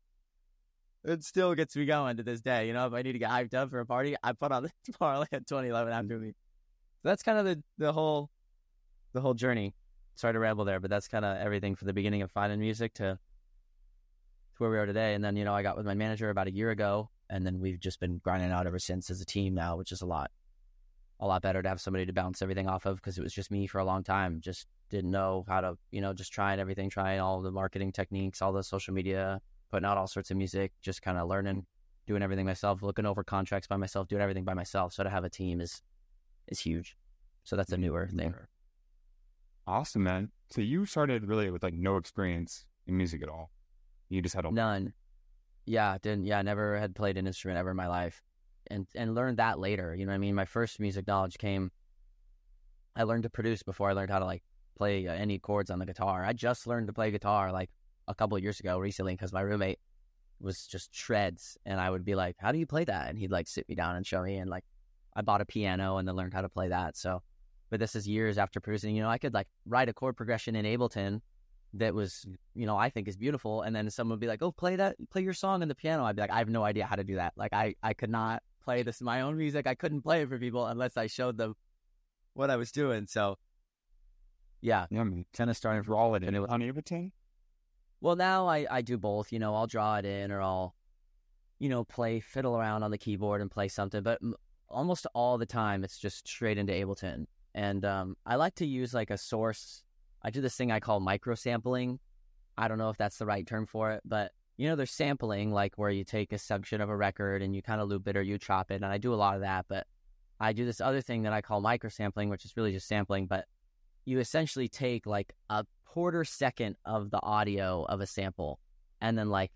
It 1.03 1.23
still 1.23 1.53
gets 1.53 1.75
me 1.75 1.85
going 1.85 2.17
to 2.17 2.23
this 2.23 2.41
day. 2.41 2.67
You 2.67 2.73
know, 2.73 2.87
if 2.87 2.93
I 2.93 3.01
need 3.01 3.13
to 3.13 3.19
get 3.19 3.29
hyped 3.29 3.53
up 3.53 3.69
for 3.69 3.79
a 3.79 3.85
party, 3.85 4.15
I 4.23 4.33
put 4.33 4.51
on 4.51 4.63
the 4.63 4.71
Tomorrowland 4.91 5.47
2011 5.47 5.93
after 5.93 6.07
movie. 6.07 6.33
So 7.03 7.09
that's 7.09 7.23
kind 7.23 7.37
of 7.39 7.45
the 7.45 7.61
the 7.77 7.91
whole 7.91 8.29
the 9.13 9.21
whole 9.21 9.33
journey. 9.33 9.73
Sorry 10.15 10.33
to 10.33 10.39
ramble 10.39 10.65
there, 10.65 10.79
but 10.79 10.89
that's 10.89 11.07
kind 11.07 11.25
of 11.25 11.37
everything 11.37 11.75
from 11.75 11.87
the 11.87 11.93
beginning 11.93 12.21
of 12.21 12.31
finding 12.31 12.59
music 12.59 12.93
to 12.95 13.19
to 14.57 14.63
where 14.63 14.69
we 14.69 14.77
are 14.77 14.85
today. 14.85 15.13
And 15.13 15.23
then 15.23 15.35
you 15.35 15.45
know, 15.45 15.53
I 15.53 15.61
got 15.61 15.77
with 15.77 15.85
my 15.85 15.93
manager 15.93 16.29
about 16.29 16.47
a 16.47 16.51
year 16.51 16.71
ago, 16.71 17.09
and 17.29 17.45
then 17.45 17.59
we've 17.59 17.79
just 17.79 17.99
been 17.99 18.19
grinding 18.23 18.51
out 18.51 18.67
ever 18.67 18.79
since 18.79 19.09
as 19.09 19.21
a 19.21 19.25
team 19.25 19.53
now, 19.53 19.77
which 19.77 19.91
is 19.91 20.01
a 20.01 20.05
lot, 20.05 20.31
a 21.19 21.27
lot 21.27 21.41
better 21.41 21.61
to 21.61 21.69
have 21.69 21.81
somebody 21.81 22.05
to 22.05 22.13
bounce 22.13 22.41
everything 22.41 22.67
off 22.67 22.85
of 22.85 22.97
because 22.97 23.17
it 23.17 23.23
was 23.23 23.33
just 23.33 23.51
me 23.51 23.67
for 23.67 23.79
a 23.79 23.85
long 23.85 24.03
time. 24.03 24.39
Just 24.41 24.67
didn't 24.89 25.11
know 25.11 25.43
how 25.47 25.61
to, 25.61 25.77
you 25.91 26.01
know, 26.01 26.13
just 26.13 26.31
trying 26.31 26.59
everything, 26.59 26.89
trying 26.89 27.19
all 27.19 27.41
the 27.41 27.51
marketing 27.51 27.91
techniques, 27.91 28.41
all 28.41 28.53
the 28.53 28.63
social 28.63 28.93
media, 28.93 29.41
putting 29.71 29.85
out 29.85 29.97
all 29.97 30.07
sorts 30.07 30.31
of 30.31 30.37
music, 30.37 30.71
just 30.81 31.01
kind 31.01 31.17
of 31.17 31.27
learning, 31.27 31.65
doing 32.05 32.21
everything 32.21 32.45
myself, 32.45 32.81
looking 32.81 33.05
over 33.05 33.23
contracts 33.23 33.67
by 33.67 33.77
myself, 33.77 34.07
doing 34.07 34.21
everything 34.21 34.45
by 34.45 34.53
myself. 34.53 34.93
So 34.93 35.03
to 35.03 35.09
have 35.09 35.23
a 35.23 35.29
team 35.29 35.61
is 35.61 35.81
is 36.47 36.59
huge. 36.59 36.95
So 37.43 37.55
that's 37.55 37.71
a 37.71 37.75
mm-hmm. 37.75 37.83
newer 37.83 38.07
thing. 38.07 38.33
Awesome, 39.65 40.03
man. 40.03 40.31
So 40.49 40.61
you 40.61 40.85
started 40.85 41.25
really 41.25 41.51
with 41.51 41.63
like 41.63 41.73
no 41.73 41.97
experience 41.97 42.65
in 42.87 42.95
music 42.95 43.21
at 43.21 43.29
all. 43.29 43.51
You 44.09 44.21
just 44.21 44.35
had 44.35 44.45
a 44.45 44.51
None. 44.51 44.93
Yeah, 45.67 45.97
didn't. 46.01 46.25
Yeah, 46.25 46.41
never 46.41 46.79
had 46.79 46.95
played 46.95 47.17
an 47.17 47.27
instrument 47.27 47.59
ever 47.59 47.71
in 47.71 47.77
my 47.77 47.87
life, 47.87 48.21
and 48.71 48.87
and 48.95 49.13
learned 49.13 49.37
that 49.37 49.59
later. 49.59 49.93
You 49.93 50.05
know, 50.05 50.11
what 50.11 50.15
I 50.15 50.19
mean, 50.19 50.33
my 50.33 50.45
first 50.45 50.79
music 50.79 51.05
knowledge 51.05 51.37
came. 51.37 51.71
I 52.95 53.03
learned 53.03 53.23
to 53.23 53.29
produce 53.29 53.63
before 53.63 53.89
I 53.89 53.93
learned 53.93 54.09
how 54.09 54.19
to 54.19 54.25
like 54.25 54.43
play 54.77 55.07
uh, 55.07 55.13
any 55.13 55.39
chords 55.39 55.69
on 55.69 55.79
the 55.79 55.85
guitar. 55.85 56.23
I 56.23 56.31
just 56.31 56.67
learned 56.67 56.87
to 56.87 56.93
play 56.93 57.11
guitar 57.11 57.51
like 57.51 57.69
a 58.07 58.15
couple 58.15 58.39
years 58.39 58.61
ago, 58.61 58.79
recently, 58.79 59.13
because 59.13 59.33
my 59.33 59.41
roommate 59.41 59.79
was 60.39 60.65
just 60.65 60.95
shreds, 60.95 61.57
and 61.65 61.81
I 61.81 61.89
would 61.89 62.05
be 62.05 62.15
like, 62.15 62.37
"How 62.39 62.53
do 62.53 62.59
you 62.59 62.65
play 62.65 62.85
that?" 62.85 63.09
And 63.09 63.19
he'd 63.19 63.31
like 63.31 63.49
sit 63.49 63.67
me 63.67 63.75
down 63.75 63.97
and 63.97 64.07
show 64.07 64.23
me, 64.23 64.37
and 64.37 64.49
like 64.49 64.63
I 65.17 65.21
bought 65.21 65.41
a 65.41 65.45
piano 65.45 65.97
and 65.97 66.07
then 66.07 66.15
learned 66.15 66.33
how 66.33 66.41
to 66.41 66.49
play 66.49 66.69
that. 66.69 66.95
So, 66.95 67.21
but 67.69 67.81
this 67.81 67.93
is 67.93 68.07
years 68.07 68.37
after 68.37 68.61
producing. 68.61 68.95
You 68.95 69.03
know, 69.03 69.09
I 69.09 69.17
could 69.17 69.33
like 69.33 69.47
write 69.65 69.89
a 69.89 69.93
chord 69.93 70.15
progression 70.15 70.55
in 70.55 70.63
Ableton 70.63 71.19
that 71.73 71.93
was, 71.93 72.25
you 72.55 72.65
know, 72.65 72.77
I 72.77 72.89
think 72.89 73.07
is 73.07 73.17
beautiful. 73.17 73.61
And 73.61 73.75
then 73.75 73.89
someone 73.89 74.15
would 74.15 74.21
be 74.21 74.27
like, 74.27 74.41
oh, 74.41 74.51
play 74.51 74.75
that, 74.77 74.95
play 75.09 75.21
your 75.21 75.33
song 75.33 75.61
on 75.61 75.67
the 75.67 75.75
piano. 75.75 76.05
I'd 76.05 76.15
be 76.15 76.21
like, 76.21 76.31
I 76.31 76.39
have 76.39 76.49
no 76.49 76.63
idea 76.63 76.85
how 76.85 76.95
to 76.95 77.03
do 77.03 77.15
that. 77.15 77.33
Like, 77.35 77.53
I, 77.53 77.75
I 77.83 77.93
could 77.93 78.09
not 78.09 78.41
play 78.63 78.83
this 78.83 79.01
my 79.01 79.21
own 79.21 79.37
music. 79.37 79.67
I 79.67 79.75
couldn't 79.75 80.01
play 80.01 80.21
it 80.21 80.29
for 80.29 80.37
people 80.37 80.65
unless 80.65 80.97
I 80.97 81.07
showed 81.07 81.37
them 81.37 81.55
what 82.33 82.49
I 82.49 82.55
was 82.55 82.71
doing. 82.71 83.05
So, 83.07 83.37
yeah, 84.61 84.87
yeah, 84.89 85.03
man. 85.03 85.25
kind 85.33 85.49
of 85.49 85.57
starting 85.57 85.83
from 85.83 85.93
Draw 85.93 86.13
it 86.15 86.23
in 86.23 86.35
on 86.35 86.61
Ableton. 86.61 87.11
Well, 88.01 88.15
now 88.15 88.47
I, 88.47 88.65
I 88.69 88.81
do 88.81 88.97
both. 88.97 89.31
You 89.31 89.39
know, 89.39 89.55
I'll 89.55 89.67
draw 89.67 89.97
it 89.97 90.05
in 90.05 90.31
or 90.31 90.41
I'll, 90.41 90.75
you 91.59 91.69
know, 91.69 91.83
play, 91.83 92.19
fiddle 92.19 92.57
around 92.57 92.83
on 92.83 92.91
the 92.91 92.97
keyboard 92.97 93.41
and 93.41 93.49
play 93.49 93.67
something. 93.67 94.03
But 94.03 94.19
m- 94.21 94.35
almost 94.69 95.07
all 95.13 95.37
the 95.37 95.45
time, 95.45 95.83
it's 95.83 95.97
just 95.97 96.27
straight 96.27 96.57
into 96.57 96.73
Ableton. 96.73 97.25
And 97.55 97.83
um, 97.85 98.15
I 98.25 98.35
like 98.35 98.55
to 98.55 98.65
use 98.65 98.93
like 98.93 99.09
a 99.09 99.17
source 99.17 99.83
I 100.23 100.29
do 100.29 100.41
this 100.41 100.55
thing 100.55 100.71
I 100.71 100.79
call 100.79 100.99
micro 100.99 101.35
sampling. 101.35 101.99
I 102.57 102.67
don't 102.67 102.77
know 102.77 102.89
if 102.89 102.97
that's 102.97 103.17
the 103.17 103.25
right 103.25 103.45
term 103.45 103.65
for 103.65 103.91
it, 103.91 104.01
but 104.03 104.31
you 104.57 104.67
know, 104.67 104.75
there's 104.75 104.91
sampling, 104.91 105.51
like 105.51 105.77
where 105.77 105.91
you 105.91 106.03
take 106.03 106.33
a 106.33 106.39
section 106.39 106.81
of 106.81 106.89
a 106.89 106.95
record 106.95 107.43
and 107.43 107.55
you 107.55 107.61
kind 107.61 107.79
of 107.79 107.87
loop 107.87 108.07
it 108.07 108.17
or 108.17 108.23
you 108.23 108.39
chop 108.39 108.71
it. 108.71 108.75
And 108.75 108.85
I 108.85 108.97
do 108.97 109.13
a 109.13 109.15
lot 109.15 109.35
of 109.35 109.41
that, 109.41 109.65
but 109.69 109.85
I 110.39 110.53
do 110.53 110.65
this 110.65 110.81
other 110.81 111.01
thing 111.01 111.23
that 111.23 111.33
I 111.33 111.41
call 111.41 111.61
micro 111.61 111.89
sampling, 111.89 112.29
which 112.29 112.43
is 112.43 112.57
really 112.57 112.71
just 112.71 112.87
sampling, 112.87 113.27
but 113.27 113.45
you 114.05 114.19
essentially 114.19 114.67
take 114.67 115.05
like 115.05 115.33
a 115.49 115.65
quarter 115.85 116.23
second 116.23 116.75
of 116.85 117.11
the 117.11 117.21
audio 117.21 117.83
of 117.83 118.01
a 118.01 118.07
sample 118.07 118.59
and 118.99 119.17
then 119.17 119.29
like 119.29 119.51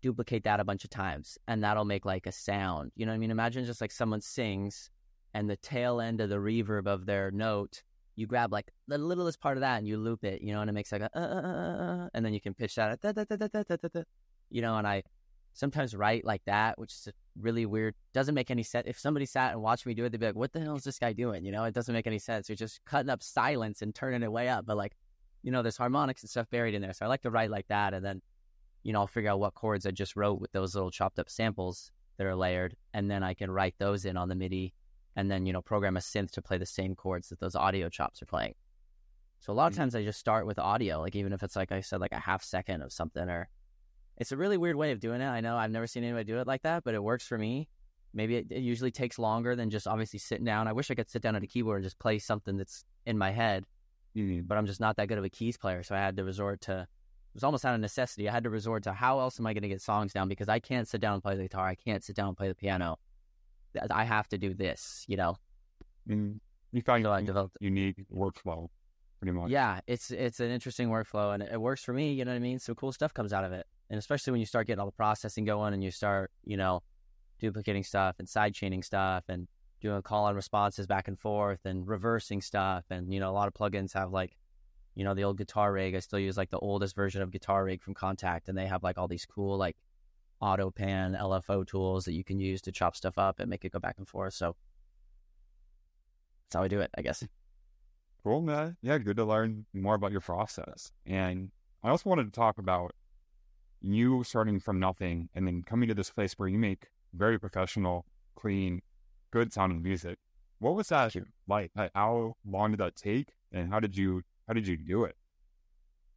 duplicate 0.00 0.44
that 0.44 0.60
a 0.60 0.64
bunch 0.64 0.84
of 0.84 0.90
times 0.90 1.38
and 1.48 1.62
that'll 1.62 1.84
make 1.84 2.06
like 2.06 2.26
a 2.26 2.32
sound. 2.32 2.92
You 2.96 3.04
know 3.04 3.12
what 3.12 3.16
I 3.16 3.18
mean? 3.18 3.30
Imagine 3.30 3.64
just 3.64 3.80
like 3.80 3.92
someone 3.92 4.20
sings 4.20 4.90
and 5.34 5.50
the 5.50 5.56
tail 5.56 6.00
end 6.00 6.20
of 6.20 6.30
the 6.30 6.36
reverb 6.36 6.86
of 6.86 7.04
their 7.04 7.30
note 7.30 7.82
you 8.16 8.26
grab 8.26 8.52
like 8.52 8.72
the 8.88 8.98
littlest 8.98 9.40
part 9.40 9.56
of 9.56 9.60
that 9.60 9.78
and 9.78 9.86
you 9.86 9.98
loop 9.98 10.24
it, 10.24 10.42
you 10.42 10.52
know, 10.52 10.62
and 10.62 10.70
it 10.70 10.72
makes 10.72 10.90
like 10.90 11.02
a, 11.02 11.10
uh, 11.14 11.20
uh, 11.20 12.04
uh, 12.04 12.08
and 12.14 12.24
then 12.24 12.32
you 12.34 12.40
can 12.40 12.54
pitch 12.54 12.74
that, 12.74 13.00
da, 13.00 13.12
da, 13.12 13.24
da, 13.24 14.02
you 14.50 14.62
know, 14.62 14.76
and 14.78 14.86
I 14.86 15.02
sometimes 15.52 15.94
write 15.94 16.24
like 16.24 16.42
that, 16.46 16.78
which 16.78 16.92
is 16.92 17.08
really 17.38 17.66
weird. 17.66 17.94
Doesn't 18.12 18.34
make 18.34 18.50
any 18.50 18.62
sense. 18.62 18.86
If 18.86 18.98
somebody 18.98 19.26
sat 19.26 19.52
and 19.52 19.62
watched 19.62 19.86
me 19.86 19.94
do 19.94 20.04
it, 20.04 20.10
they'd 20.10 20.20
be 20.20 20.26
like, 20.26 20.36
what 20.36 20.52
the 20.52 20.60
hell 20.60 20.76
is 20.76 20.84
this 20.84 20.98
guy 20.98 21.12
doing? 21.12 21.44
You 21.44 21.52
know, 21.52 21.64
it 21.64 21.74
doesn't 21.74 21.94
make 21.94 22.06
any 22.06 22.18
sense. 22.18 22.48
You're 22.48 22.56
just 22.56 22.84
cutting 22.84 23.10
up 23.10 23.22
silence 23.22 23.82
and 23.82 23.94
turning 23.94 24.22
it 24.22 24.30
way 24.30 24.48
up. 24.48 24.66
But 24.66 24.76
like, 24.76 24.96
you 25.42 25.50
know, 25.50 25.62
there's 25.62 25.76
harmonics 25.76 26.22
and 26.22 26.30
stuff 26.30 26.48
buried 26.50 26.74
in 26.74 26.82
there. 26.82 26.92
So 26.92 27.04
I 27.04 27.08
like 27.08 27.22
to 27.22 27.30
write 27.30 27.50
like 27.50 27.68
that. 27.68 27.94
And 27.94 28.04
then, 28.04 28.22
you 28.82 28.92
know, 28.92 29.00
I'll 29.00 29.06
figure 29.06 29.30
out 29.30 29.40
what 29.40 29.54
chords 29.54 29.86
I 29.86 29.90
just 29.90 30.16
wrote 30.16 30.40
with 30.40 30.52
those 30.52 30.74
little 30.74 30.90
chopped 30.90 31.18
up 31.18 31.30
samples 31.30 31.90
that 32.18 32.26
are 32.26 32.36
layered. 32.36 32.76
And 32.94 33.10
then 33.10 33.22
I 33.22 33.34
can 33.34 33.50
write 33.50 33.74
those 33.78 34.04
in 34.04 34.16
on 34.16 34.28
the 34.28 34.34
MIDI 34.34 34.74
and 35.16 35.30
then 35.30 35.46
you 35.46 35.52
know 35.52 35.62
program 35.62 35.96
a 35.96 36.00
synth 36.00 36.30
to 36.32 36.42
play 36.42 36.58
the 36.58 36.66
same 36.66 36.94
chords 36.94 37.30
that 37.30 37.40
those 37.40 37.56
audio 37.56 37.88
chops 37.88 38.22
are 38.22 38.26
playing. 38.26 38.54
So 39.40 39.52
a 39.52 39.54
lot 39.54 39.66
of 39.68 39.74
mm. 39.74 39.78
times 39.78 39.94
I 39.94 40.02
just 40.02 40.20
start 40.20 40.46
with 40.46 40.58
audio, 40.58 41.00
like 41.00 41.16
even 41.16 41.32
if 41.32 41.42
it's 41.42 41.56
like 41.56 41.72
I 41.72 41.80
said, 41.80 42.00
like 42.00 42.12
a 42.12 42.18
half 42.18 42.42
second 42.44 42.82
of 42.82 42.92
something, 42.92 43.28
or 43.28 43.48
it's 44.18 44.32
a 44.32 44.36
really 44.36 44.56
weird 44.56 44.76
way 44.76 44.92
of 44.92 45.00
doing 45.00 45.20
it. 45.20 45.26
I 45.26 45.40
know 45.40 45.56
I've 45.56 45.70
never 45.70 45.86
seen 45.86 46.04
anybody 46.04 46.24
do 46.24 46.38
it 46.38 46.46
like 46.46 46.62
that, 46.62 46.84
but 46.84 46.94
it 46.94 47.02
works 47.02 47.26
for 47.26 47.38
me. 47.38 47.68
Maybe 48.14 48.36
it, 48.36 48.46
it 48.50 48.60
usually 48.60 48.90
takes 48.90 49.18
longer 49.18 49.54
than 49.54 49.68
just 49.68 49.86
obviously 49.86 50.18
sitting 50.18 50.44
down. 50.44 50.68
I 50.68 50.72
wish 50.72 50.90
I 50.90 50.94
could 50.94 51.10
sit 51.10 51.22
down 51.22 51.36
at 51.36 51.42
a 51.42 51.46
keyboard 51.46 51.78
and 51.78 51.84
just 51.84 51.98
play 51.98 52.18
something 52.18 52.56
that's 52.56 52.84
in 53.04 53.18
my 53.18 53.30
head, 53.30 53.64
mm-hmm. 54.16 54.46
but 54.46 54.56
I'm 54.56 54.66
just 54.66 54.80
not 54.80 54.96
that 54.96 55.08
good 55.08 55.18
of 55.18 55.24
a 55.24 55.28
keys 55.28 55.58
player, 55.58 55.82
so 55.82 55.94
I 55.94 55.98
had 55.98 56.16
to 56.16 56.24
resort 56.24 56.62
to. 56.62 56.80
It 56.80 57.36
was 57.36 57.44
almost 57.44 57.66
out 57.66 57.74
of 57.74 57.80
necessity. 57.80 58.30
I 58.30 58.32
had 58.32 58.44
to 58.44 58.50
resort 58.50 58.84
to 58.84 58.94
how 58.94 59.20
else 59.20 59.38
am 59.38 59.46
I 59.46 59.52
going 59.52 59.62
to 59.62 59.68
get 59.68 59.82
songs 59.82 60.14
down 60.14 60.26
because 60.26 60.48
I 60.48 60.58
can't 60.58 60.88
sit 60.88 61.02
down 61.02 61.12
and 61.12 61.22
play 61.22 61.36
the 61.36 61.42
guitar. 61.42 61.66
I 61.66 61.74
can't 61.74 62.02
sit 62.02 62.16
down 62.16 62.28
and 62.28 62.36
play 62.36 62.48
the 62.48 62.54
piano. 62.54 62.98
I 63.90 64.04
have 64.04 64.28
to 64.28 64.38
do 64.38 64.54
this, 64.54 65.04
you 65.08 65.16
know. 65.16 65.36
And 66.08 66.40
you 66.72 66.82
find 66.82 67.04
so 67.04 67.20
developed 67.20 67.56
unique 67.60 68.04
workflow, 68.14 68.68
pretty 69.20 69.32
much. 69.32 69.50
Yeah, 69.50 69.80
it's 69.86 70.10
it's 70.10 70.40
an 70.40 70.50
interesting 70.50 70.88
workflow, 70.88 71.34
and 71.34 71.42
it 71.42 71.60
works 71.60 71.82
for 71.82 71.92
me. 71.92 72.12
You 72.12 72.24
know 72.24 72.32
what 72.32 72.36
I 72.36 72.40
mean? 72.40 72.58
Some 72.58 72.74
cool 72.74 72.92
stuff 72.92 73.14
comes 73.14 73.32
out 73.32 73.44
of 73.44 73.52
it, 73.52 73.66
and 73.90 73.98
especially 73.98 74.32
when 74.32 74.40
you 74.40 74.46
start 74.46 74.66
getting 74.66 74.80
all 74.80 74.86
the 74.86 74.92
processing 74.92 75.44
going, 75.44 75.74
and 75.74 75.82
you 75.82 75.90
start, 75.90 76.30
you 76.44 76.56
know, 76.56 76.82
duplicating 77.38 77.84
stuff 77.84 78.16
and 78.18 78.28
side 78.28 78.54
chaining 78.54 78.82
stuff, 78.82 79.24
and 79.28 79.48
doing 79.80 80.00
call 80.02 80.24
on 80.24 80.34
responses 80.34 80.86
back 80.86 81.08
and 81.08 81.18
forth, 81.18 81.60
and 81.64 81.86
reversing 81.86 82.40
stuff, 82.40 82.84
and 82.90 83.12
you 83.12 83.20
know, 83.20 83.30
a 83.30 83.32
lot 83.32 83.48
of 83.48 83.54
plugins 83.54 83.94
have 83.94 84.12
like, 84.12 84.36
you 84.94 85.04
know, 85.04 85.14
the 85.14 85.24
old 85.24 85.38
Guitar 85.38 85.72
Rig. 85.72 85.94
I 85.94 86.00
still 86.00 86.18
use 86.18 86.36
like 86.36 86.50
the 86.50 86.58
oldest 86.58 86.94
version 86.94 87.22
of 87.22 87.30
Guitar 87.30 87.64
Rig 87.64 87.82
from 87.82 87.94
Kontakt, 87.94 88.48
and 88.48 88.56
they 88.56 88.66
have 88.66 88.82
like 88.82 88.98
all 88.98 89.08
these 89.08 89.26
cool 89.26 89.56
like 89.56 89.76
auto 90.40 90.70
pan 90.70 91.16
LFO 91.18 91.66
tools 91.66 92.04
that 92.04 92.12
you 92.12 92.24
can 92.24 92.38
use 92.38 92.60
to 92.62 92.72
chop 92.72 92.96
stuff 92.96 93.18
up 93.18 93.40
and 93.40 93.48
make 93.48 93.64
it 93.64 93.72
go 93.72 93.78
back 93.78 93.96
and 93.98 94.08
forth. 94.08 94.34
So 94.34 94.56
that's 96.44 96.56
how 96.56 96.62
I 96.62 96.68
do 96.68 96.80
it, 96.80 96.90
I 96.96 97.02
guess. 97.02 97.24
Cool, 98.22 98.42
man. 98.42 98.76
Yeah, 98.82 98.98
good 98.98 99.16
to 99.16 99.24
learn 99.24 99.66
more 99.72 99.94
about 99.94 100.12
your 100.12 100.20
process. 100.20 100.90
And 101.06 101.50
I 101.82 101.90
also 101.90 102.08
wanted 102.10 102.24
to 102.24 102.32
talk 102.32 102.58
about 102.58 102.92
you 103.80 104.24
starting 104.24 104.58
from 104.58 104.80
nothing 104.80 105.28
and 105.34 105.46
then 105.46 105.62
coming 105.62 105.88
to 105.88 105.94
this 105.94 106.10
place 106.10 106.34
where 106.36 106.48
you 106.48 106.58
make 106.58 106.88
very 107.14 107.38
professional, 107.38 108.04
clean, 108.34 108.82
good 109.30 109.52
sounding 109.52 109.82
music. 109.82 110.18
What 110.58 110.74
was 110.74 110.88
that 110.88 111.14
like? 111.46 111.70
How 111.94 112.34
long 112.44 112.70
did 112.70 112.80
that 112.80 112.96
take, 112.96 113.28
and 113.52 113.70
how 113.70 113.78
did 113.78 113.96
you 113.96 114.22
how 114.48 114.54
did 114.54 114.66
you 114.66 114.76
do 114.76 115.04
it? 115.04 115.14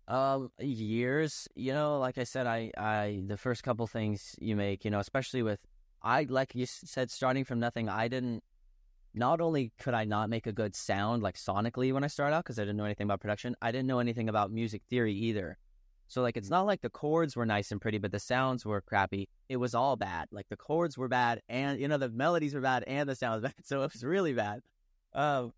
Um, 0.09 0.51
years. 0.57 1.47
You 1.55 1.73
know, 1.73 1.99
like 1.99 2.17
I 2.17 2.23
said, 2.23 2.47
I 2.47 2.71
I 2.75 3.21
the 3.27 3.37
first 3.37 3.63
couple 3.63 3.85
things 3.85 4.35
you 4.39 4.55
make, 4.55 4.83
you 4.83 4.91
know, 4.91 4.99
especially 4.99 5.43
with 5.43 5.59
I 6.01 6.25
like 6.27 6.55
you 6.55 6.65
said, 6.65 7.11
starting 7.11 7.45
from 7.45 7.59
nothing. 7.59 7.87
I 7.87 8.07
didn't. 8.07 8.43
Not 9.13 9.39
only 9.41 9.71
could 9.79 9.93
I 9.93 10.05
not 10.05 10.29
make 10.29 10.47
a 10.47 10.51
good 10.51 10.75
sound 10.75 11.23
like 11.23 11.35
sonically 11.35 11.93
when 11.93 12.03
I 12.03 12.07
started 12.07 12.35
out 12.35 12.43
because 12.43 12.59
I 12.59 12.63
didn't 12.63 12.77
know 12.77 12.85
anything 12.85 13.05
about 13.05 13.21
production, 13.21 13.55
I 13.61 13.71
didn't 13.71 13.87
know 13.87 13.99
anything 13.99 14.29
about 14.29 14.51
music 14.51 14.81
theory 14.89 15.13
either. 15.13 15.57
So 16.07 16.23
like 16.23 16.37
it's 16.37 16.49
not 16.49 16.65
like 16.65 16.81
the 16.81 16.89
chords 16.89 17.35
were 17.35 17.45
nice 17.45 17.71
and 17.71 17.79
pretty, 17.79 17.99
but 17.99 18.11
the 18.11 18.19
sounds 18.19 18.65
were 18.65 18.81
crappy. 18.81 19.29
It 19.47 19.57
was 19.57 19.75
all 19.75 19.95
bad. 19.95 20.27
Like 20.31 20.47
the 20.49 20.57
chords 20.57 20.97
were 20.97 21.07
bad, 21.07 21.41
and 21.47 21.79
you 21.79 21.87
know 21.87 21.99
the 21.99 22.09
melodies 22.09 22.55
were 22.55 22.61
bad, 22.61 22.83
and 22.87 23.07
the 23.07 23.15
sound 23.15 23.43
was 23.43 23.51
bad. 23.51 23.63
So 23.63 23.83
it 23.83 23.93
was 23.93 24.03
really 24.03 24.33
bad. 24.33 24.61
Um, 25.13 25.53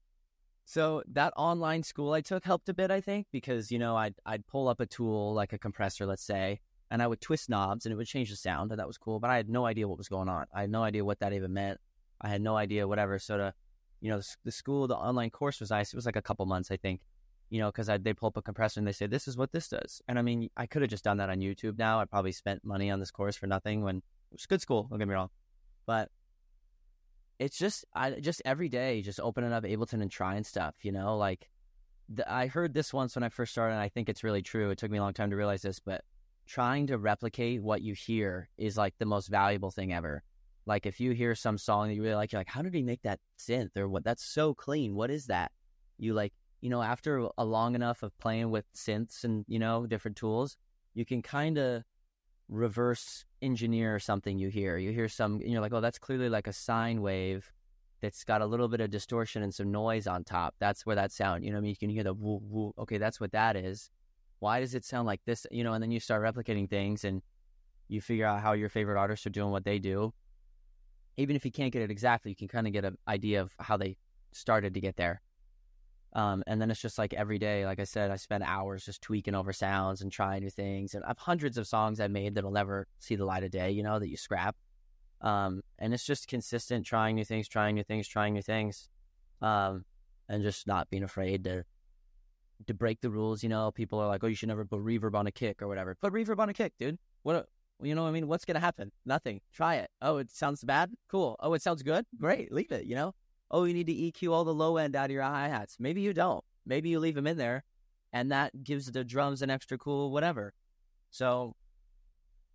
so 0.66 1.04
that 1.12 1.34
online 1.36 1.84
school 1.84 2.14
I 2.14 2.22
took 2.22 2.46
helped 2.46 2.70
a 2.70 2.74
bit, 2.74 2.92
I 2.92 3.02
think, 3.02 3.28
because 3.32 3.72
you 3.72 3.80
know 3.80 3.96
I'd 3.96 4.16
I'd 4.26 4.46
pull 4.48 4.68
up 4.68 4.80
a 4.80 4.86
tool 4.86 5.34
like 5.34 5.54
a 5.54 5.58
compressor, 5.58 6.06
let's 6.06 6.24
say, 6.24 6.60
and 6.90 7.02
I 7.02 7.08
would 7.08 7.22
twist 7.22 7.50
knobs 7.50 7.86
and 7.86 7.94
it 7.94 7.96
would 7.96 8.08
change 8.08 8.30
the 8.30 8.36
sound, 8.36 8.72
and 8.72 8.80
that 8.80 8.88
was 8.88 8.98
cool. 8.98 9.20
But 9.20 9.30
I 9.30 9.38
had 9.38 9.50
no 9.50 9.66
idea 9.66 9.88
what 9.88 9.98
was 9.98 10.10
going 10.10 10.30
on. 10.30 10.46
I 10.54 10.62
had 10.62 10.72
no 10.72 10.84
idea 10.84 11.06
what 11.06 11.20
that 11.20 11.34
even 11.34 11.54
meant. 11.54 11.80
I 12.22 12.30
had 12.30 12.42
no 12.42 12.56
idea 12.56 12.88
whatever. 12.88 13.18
So 13.20 13.38
to, 13.38 13.54
you 14.00 14.12
know, 14.12 14.20
the, 14.20 14.28
the 14.46 14.52
school, 14.52 14.88
the 14.88 14.96
online 14.96 15.32
course 15.32 15.60
was 15.60 15.72
nice. 15.72 15.94
It 15.94 15.96
was 15.96 16.06
like 16.06 16.16
a 16.16 16.22
couple 16.22 16.46
months, 16.46 16.70
I 16.72 16.78
think 16.78 17.02
you 17.52 17.60
know, 17.60 17.68
because 17.68 17.88
they 17.88 18.14
pull 18.14 18.28
up 18.28 18.38
a 18.38 18.42
compressor 18.42 18.80
and 18.80 18.88
they 18.88 18.94
say, 18.94 19.08
this 19.08 19.28
is 19.28 19.36
what 19.38 19.52
this 19.52 19.68
does. 19.68 20.02
And 20.08 20.18
I 20.18 20.22
mean, 20.22 20.50
I 20.56 20.66
could 20.66 20.82
have 20.82 20.90
just 20.90 21.04
done 21.04 21.18
that 21.18 21.30
on 21.30 21.40
YouTube 21.40 21.78
now. 21.78 22.00
I 22.00 22.06
probably 22.06 22.32
spent 22.32 22.64
money 22.64 22.90
on 22.90 23.00
this 23.00 23.12
course 23.12 23.36
for 23.36 23.46
nothing 23.46 23.84
when 23.84 23.98
it 23.98 24.04
was 24.32 24.46
good 24.46 24.62
school, 24.62 24.88
don't 24.90 25.00
get 25.00 25.08
me 25.08 25.14
wrong. 25.14 25.30
But 25.86 26.10
it's 27.42 27.58
just, 27.58 27.86
I 27.94 28.12
just 28.12 28.42
every 28.46 28.70
day, 28.70 29.02
just 29.02 29.20
opening 29.20 29.52
up 29.52 29.64
Ableton 29.64 30.02
and 30.02 30.12
trying 30.12 30.44
stuff, 30.44 30.76
you 30.84 30.92
know, 30.92 31.18
like 31.18 31.50
the, 32.08 32.32
I 32.32 32.48
heard 32.48 32.74
this 32.74 32.94
once 32.94 33.16
when 33.16 33.24
I 33.24 33.30
first 33.30 33.52
started, 33.52 33.74
and 33.74 33.82
I 33.82 33.90
think 33.90 34.10
it's 34.10 34.24
really 34.24 34.42
true. 34.42 34.70
It 34.70 34.78
took 34.78 34.92
me 34.92 35.00
a 35.00 35.02
long 35.02 35.14
time 35.14 35.32
to 35.32 35.36
realize 35.36 35.64
this, 35.64 35.80
but 35.80 36.04
trying 36.46 36.88
to 36.88 36.98
replicate 36.98 37.64
what 37.64 37.82
you 37.82 37.94
hear 37.94 38.50
is 38.58 38.78
like 38.78 38.94
the 39.00 39.06
most 39.06 39.28
valuable 39.28 39.72
thing 39.72 39.92
ever. 39.92 40.24
Like 40.66 40.86
if 40.86 41.00
you 41.00 41.12
hear 41.12 41.34
some 41.34 41.58
song 41.58 41.88
that 41.88 41.96
you 41.96 42.04
really 42.04 42.16
like, 42.16 42.32
you're 42.32 42.40
like, 42.40 42.48
how 42.48 42.62
did 42.62 42.74
he 42.74 42.84
make 42.84 43.02
that 43.02 43.20
synth 43.40 43.76
or 43.76 43.90
what? 43.90 44.04
That's 44.04 44.24
so 44.24 44.54
clean. 44.54 44.96
What 44.96 45.10
is 45.10 45.26
that? 45.26 45.52
You 45.98 46.14
like 46.14 46.34
you 46.62 46.70
know, 46.70 46.82
after 46.82 47.28
a 47.38 47.44
long 47.44 47.76
enough 47.76 48.04
of 48.04 48.18
playing 48.20 48.52
with 48.52 48.72
synths 48.74 49.24
and, 49.24 49.44
you 49.48 49.58
know, 49.58 49.88
different 49.88 50.16
tools, 50.16 50.58
you 50.94 51.06
can 51.06 51.22
kind 51.22 51.58
of 51.58 51.84
reverse 52.52 53.26
engineer 53.42 53.98
something 53.98 54.38
you 54.38 54.50
hear. 54.50 54.78
You 54.78 54.92
hear 54.92 55.08
some, 55.08 55.36
and 55.42 55.50
you're 55.50 55.62
like, 55.62 55.74
oh, 55.74 55.82
that's 55.82 55.98
clearly 55.98 56.30
like 56.30 56.48
a 56.48 56.54
sine 56.54 57.02
wave 57.02 57.52
that's 58.02 58.24
got 58.24 58.42
a 58.42 58.46
little 58.46 58.68
bit 58.68 58.82
of 58.82 58.90
distortion 58.90 59.42
and 59.42 59.54
some 59.54 59.72
noise 59.72 60.06
on 60.06 60.24
top. 60.24 60.54
That's 60.60 60.86
where 60.86 60.96
that 60.96 61.12
sound, 61.12 61.46
you 61.46 61.52
know 61.52 61.58
I 61.58 61.62
mean? 61.62 61.70
You 61.70 61.78
can 61.78 61.90
hear 61.90 62.04
the 62.04 62.14
woo 62.14 62.42
woo. 62.44 62.74
Okay, 62.78 62.98
that's 62.98 63.20
what 63.20 63.32
that 63.32 63.56
is. 63.56 63.90
Why 64.40 64.60
does 64.60 64.76
it 64.76 64.84
sound 64.84 65.08
like 65.08 65.22
this? 65.26 65.48
You 65.50 65.64
know, 65.64 65.74
and 65.74 65.82
then 65.82 65.92
you 65.92 66.00
start 66.00 66.24
replicating 66.24 66.70
things 66.70 67.04
and 67.04 67.22
you 67.88 68.02
figure 68.02 68.26
out 68.26 68.42
how 68.42 68.54
your 68.54 68.70
favorite 68.70 69.00
artists 69.00 69.26
are 69.26 69.32
doing 69.32 69.52
what 69.52 69.64
they 69.64 69.80
do. 69.80 70.14
Even 71.18 71.36
if 71.36 71.46
you 71.46 71.52
can't 71.52 71.72
get 71.72 71.84
it 71.84 71.92
exactly, 71.92 72.32
you 72.32 72.36
can 72.36 72.48
kind 72.48 72.68
of 72.68 72.74
get 72.74 72.86
an 72.86 72.98
idea 73.08 73.42
of 73.42 73.54
how 73.60 73.78
they 73.78 73.98
started 74.32 74.74
to 74.74 74.82
get 74.82 74.96
there. 74.98 75.22
Um, 76.14 76.44
and 76.46 76.62
then 76.62 76.70
it's 76.70 76.82
just 76.82 76.98
like 76.98 77.14
every 77.14 77.40
day, 77.40 77.66
like 77.66 77.80
I 77.80 77.86
said, 77.86 78.12
I 78.12 78.18
spend 78.18 78.44
hours 78.44 78.86
just 78.86 79.02
tweaking 79.02 79.34
over 79.36 79.54
sounds 79.54 80.02
and 80.02 80.12
trying 80.12 80.42
new 80.44 80.50
things. 80.50 80.94
And 80.94 81.04
I've 81.06 81.18
hundreds 81.18 81.58
of 81.58 81.68
songs 81.68 82.00
I 82.00 82.08
made 82.08 82.36
that'll 82.36 82.52
never 82.52 82.88
see 83.00 83.16
the 83.16 83.26
light 83.26 83.44
of 83.44 83.52
day, 83.52 83.72
you 83.72 83.82
know, 83.82 83.98
that 83.98 84.10
you 84.10 84.18
scrap. 84.18 84.56
Um, 85.22 85.62
and 85.80 85.94
it's 85.94 86.06
just 86.06 86.28
consistent 86.28 86.86
trying 86.86 87.16
new 87.16 87.24
things, 87.24 87.48
trying 87.48 87.76
new 87.76 87.84
things, 87.84 88.08
trying 88.08 88.34
new 88.34 88.42
things. 88.42 88.90
Um, 89.42 89.86
and 90.32 90.44
just 90.44 90.66
not 90.66 90.90
being 90.90 91.04
afraid 91.04 91.44
to 91.44 91.64
to 92.68 92.74
break 92.74 93.02
the 93.02 93.10
rules. 93.10 93.44
You 93.44 93.50
know, 93.50 93.72
people 93.72 94.00
are 94.00 94.08
like, 94.08 94.24
"Oh, 94.24 94.28
you 94.28 94.36
should 94.36 94.50
never 94.50 94.66
put 94.66 94.80
reverb 94.80 95.16
on 95.16 95.28
a 95.28 95.32
kick 95.32 95.62
or 95.62 95.68
whatever." 95.68 95.96
Put 95.96 96.14
reverb 96.14 96.40
on 96.40 96.50
a 96.50 96.54
kick, 96.54 96.74
dude. 96.80 96.98
What? 97.24 97.48
You 97.82 97.96
know, 97.96 98.04
what 98.04 98.10
I 98.10 98.12
mean, 98.12 98.28
what's 98.28 98.46
gonna 98.46 98.60
happen? 98.60 98.92
Nothing. 99.06 99.42
Try 99.52 99.76
it. 99.76 99.90
Oh, 100.02 100.18
it 100.18 100.32
sounds 100.32 100.64
bad. 100.64 100.92
Cool. 101.10 101.36
Oh, 101.40 101.54
it 101.54 101.62
sounds 101.62 101.84
good. 101.84 102.06
Great. 102.20 102.52
Leave 102.52 102.72
it. 102.72 102.86
You 102.86 102.96
know, 102.96 103.16
oh, 103.52 103.66
you 103.66 103.74
need 103.74 103.88
to 103.88 103.94
EQ 103.94 104.32
all 104.32 104.44
the 104.44 104.54
low 104.54 104.78
end 104.78 104.96
out 104.96 105.06
of 105.06 105.12
your 105.12 105.24
hi 105.24 105.48
hats. 105.48 105.78
Maybe 105.80 106.02
you 106.02 106.14
don't. 106.14 106.44
Maybe 106.66 106.90
you 106.90 107.00
leave 107.00 107.16
them 107.16 107.28
in 107.28 107.38
there 107.38 107.64
and 108.14 108.32
that 108.32 108.64
gives 108.64 108.92
the 108.92 109.04
drums 109.04 109.42
an 109.42 109.50
extra 109.50 109.78
cool 109.78 110.12
whatever. 110.12 110.54
So, 111.12 111.56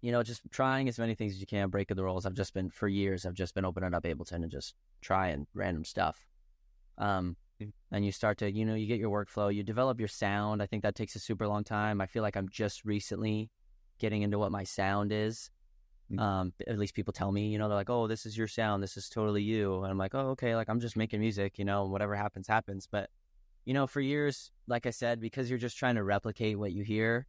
you 0.00 0.12
know, 0.12 0.22
just 0.22 0.42
trying 0.50 0.88
as 0.88 0.98
many 0.98 1.14
things 1.14 1.34
as 1.34 1.40
you 1.40 1.46
can, 1.46 1.68
breaking 1.70 1.96
the 1.96 2.04
rules. 2.04 2.26
I've 2.26 2.34
just 2.34 2.54
been, 2.54 2.70
for 2.70 2.88
years, 2.88 3.26
I've 3.26 3.34
just 3.34 3.54
been 3.54 3.64
opening 3.64 3.94
up 3.94 4.04
Ableton 4.04 4.42
and 4.42 4.50
just 4.50 4.74
trying 5.00 5.46
random 5.54 5.84
stuff. 5.84 6.26
Um, 6.98 7.36
mm. 7.60 7.72
and 7.92 8.04
you 8.04 8.12
start 8.12 8.38
to, 8.38 8.50
you 8.50 8.64
know, 8.64 8.74
you 8.74 8.86
get 8.86 8.98
your 8.98 9.10
workflow, 9.10 9.54
you 9.54 9.62
develop 9.62 9.98
your 9.98 10.08
sound. 10.08 10.62
I 10.62 10.66
think 10.66 10.82
that 10.82 10.94
takes 10.94 11.16
a 11.16 11.20
super 11.20 11.46
long 11.46 11.64
time. 11.64 12.00
I 12.00 12.06
feel 12.06 12.22
like 12.22 12.36
I'm 12.36 12.48
just 12.48 12.84
recently 12.84 13.50
getting 13.98 14.22
into 14.22 14.38
what 14.38 14.52
my 14.52 14.64
sound 14.64 15.12
is. 15.12 15.50
Mm. 16.12 16.20
Um, 16.20 16.52
at 16.66 16.78
least 16.78 16.94
people 16.94 17.12
tell 17.12 17.32
me, 17.32 17.48
you 17.48 17.58
know, 17.58 17.68
they're 17.68 17.76
like, 17.76 17.90
"Oh, 17.90 18.06
this 18.06 18.26
is 18.26 18.38
your 18.38 18.46
sound. 18.46 18.82
This 18.82 18.96
is 18.96 19.08
totally 19.08 19.42
you." 19.42 19.82
And 19.82 19.90
I'm 19.90 19.98
like, 19.98 20.14
"Oh, 20.14 20.30
okay. 20.30 20.54
Like 20.54 20.68
I'm 20.68 20.80
just 20.80 20.96
making 20.96 21.20
music, 21.20 21.58
you 21.58 21.64
know. 21.64 21.86
Whatever 21.86 22.14
happens, 22.14 22.46
happens." 22.46 22.86
But 22.86 23.10
you 23.64 23.74
know, 23.74 23.86
for 23.86 24.00
years, 24.00 24.52
like 24.68 24.86
I 24.86 24.90
said, 24.90 25.20
because 25.20 25.50
you're 25.50 25.58
just 25.58 25.76
trying 25.76 25.96
to 25.96 26.04
replicate 26.04 26.58
what 26.58 26.72
you 26.72 26.84
hear, 26.84 27.26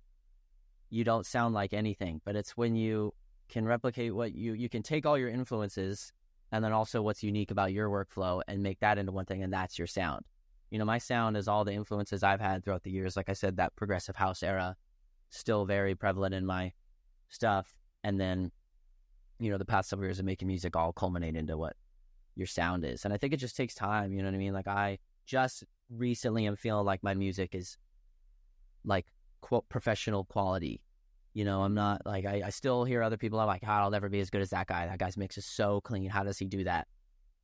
you 0.91 1.03
don't 1.03 1.25
sound 1.25 1.55
like 1.55 1.73
anything. 1.73 2.21
But 2.23 2.35
it's 2.35 2.55
when 2.55 2.75
you 2.75 3.13
can 3.49 3.65
replicate 3.65 4.13
what 4.13 4.35
you 4.35 4.53
you 4.53 4.69
can 4.69 4.83
take 4.83 5.05
all 5.05 5.17
your 5.17 5.29
influences 5.29 6.13
and 6.51 6.63
then 6.63 6.71
also 6.71 7.01
what's 7.01 7.23
unique 7.23 7.51
about 7.51 7.73
your 7.73 7.89
workflow 7.89 8.41
and 8.47 8.61
make 8.61 8.79
that 8.79 8.97
into 8.97 9.11
one 9.11 9.25
thing, 9.25 9.43
and 9.43 9.51
that's 9.51 9.77
your 9.79 9.87
sound. 9.87 10.25
You 10.69 10.79
know, 10.79 10.85
my 10.85 10.97
sound 10.97 11.37
is 11.37 11.47
all 11.47 11.65
the 11.65 11.73
influences 11.73 12.23
I've 12.23 12.41
had 12.41 12.63
throughout 12.63 12.83
the 12.83 12.91
years. 12.91 13.15
Like 13.17 13.29
I 13.29 13.33
said, 13.33 13.57
that 13.57 13.75
progressive 13.75 14.17
house 14.17 14.43
era, 14.43 14.75
still 15.29 15.65
very 15.65 15.95
prevalent 15.95 16.35
in 16.35 16.45
my 16.45 16.73
stuff. 17.29 17.73
And 18.03 18.19
then 18.19 18.51
you 19.39 19.51
know, 19.51 19.57
the 19.57 19.65
past 19.65 19.89
several 19.89 20.07
years 20.07 20.19
of 20.19 20.25
making 20.25 20.47
music 20.47 20.75
all 20.75 20.93
culminate 20.93 21.35
into 21.35 21.57
what 21.57 21.75
your 22.35 22.47
sound 22.47 22.85
is. 22.85 23.05
And 23.05 23.13
I 23.13 23.17
think 23.17 23.33
it 23.33 23.37
just 23.37 23.55
takes 23.55 23.73
time, 23.73 24.13
you 24.13 24.21
know 24.21 24.29
what 24.29 24.35
I 24.35 24.39
mean? 24.39 24.53
Like 24.53 24.67
I 24.67 24.99
just 25.25 25.63
recently 25.89 26.45
am 26.45 26.55
feeling 26.55 26.85
like 26.85 27.03
my 27.03 27.13
music 27.13 27.53
is 27.53 27.77
like 28.83 29.05
quote 29.41 29.67
professional 29.69 30.25
quality. 30.25 30.81
You 31.33 31.45
know, 31.45 31.61
I'm 31.61 31.75
not 31.75 32.01
like 32.05 32.25
I, 32.25 32.41
I 32.45 32.49
still 32.49 32.83
hear 32.83 33.03
other 33.03 33.17
people. 33.17 33.39
I'm 33.39 33.47
like, 33.47 33.63
oh, 33.65 33.71
I'll 33.71 33.91
never 33.91 34.09
be 34.09 34.19
as 34.21 34.29
good 34.29 34.41
as 34.41 34.49
that 34.51 34.67
guy. 34.67 34.87
That 34.87 34.97
guy's 34.97 35.17
mix 35.17 35.37
is 35.37 35.45
so 35.45 35.81
clean. 35.81 36.09
How 36.09 36.23
does 36.23 36.39
he 36.39 36.45
do 36.45 36.63
that? 36.63 36.87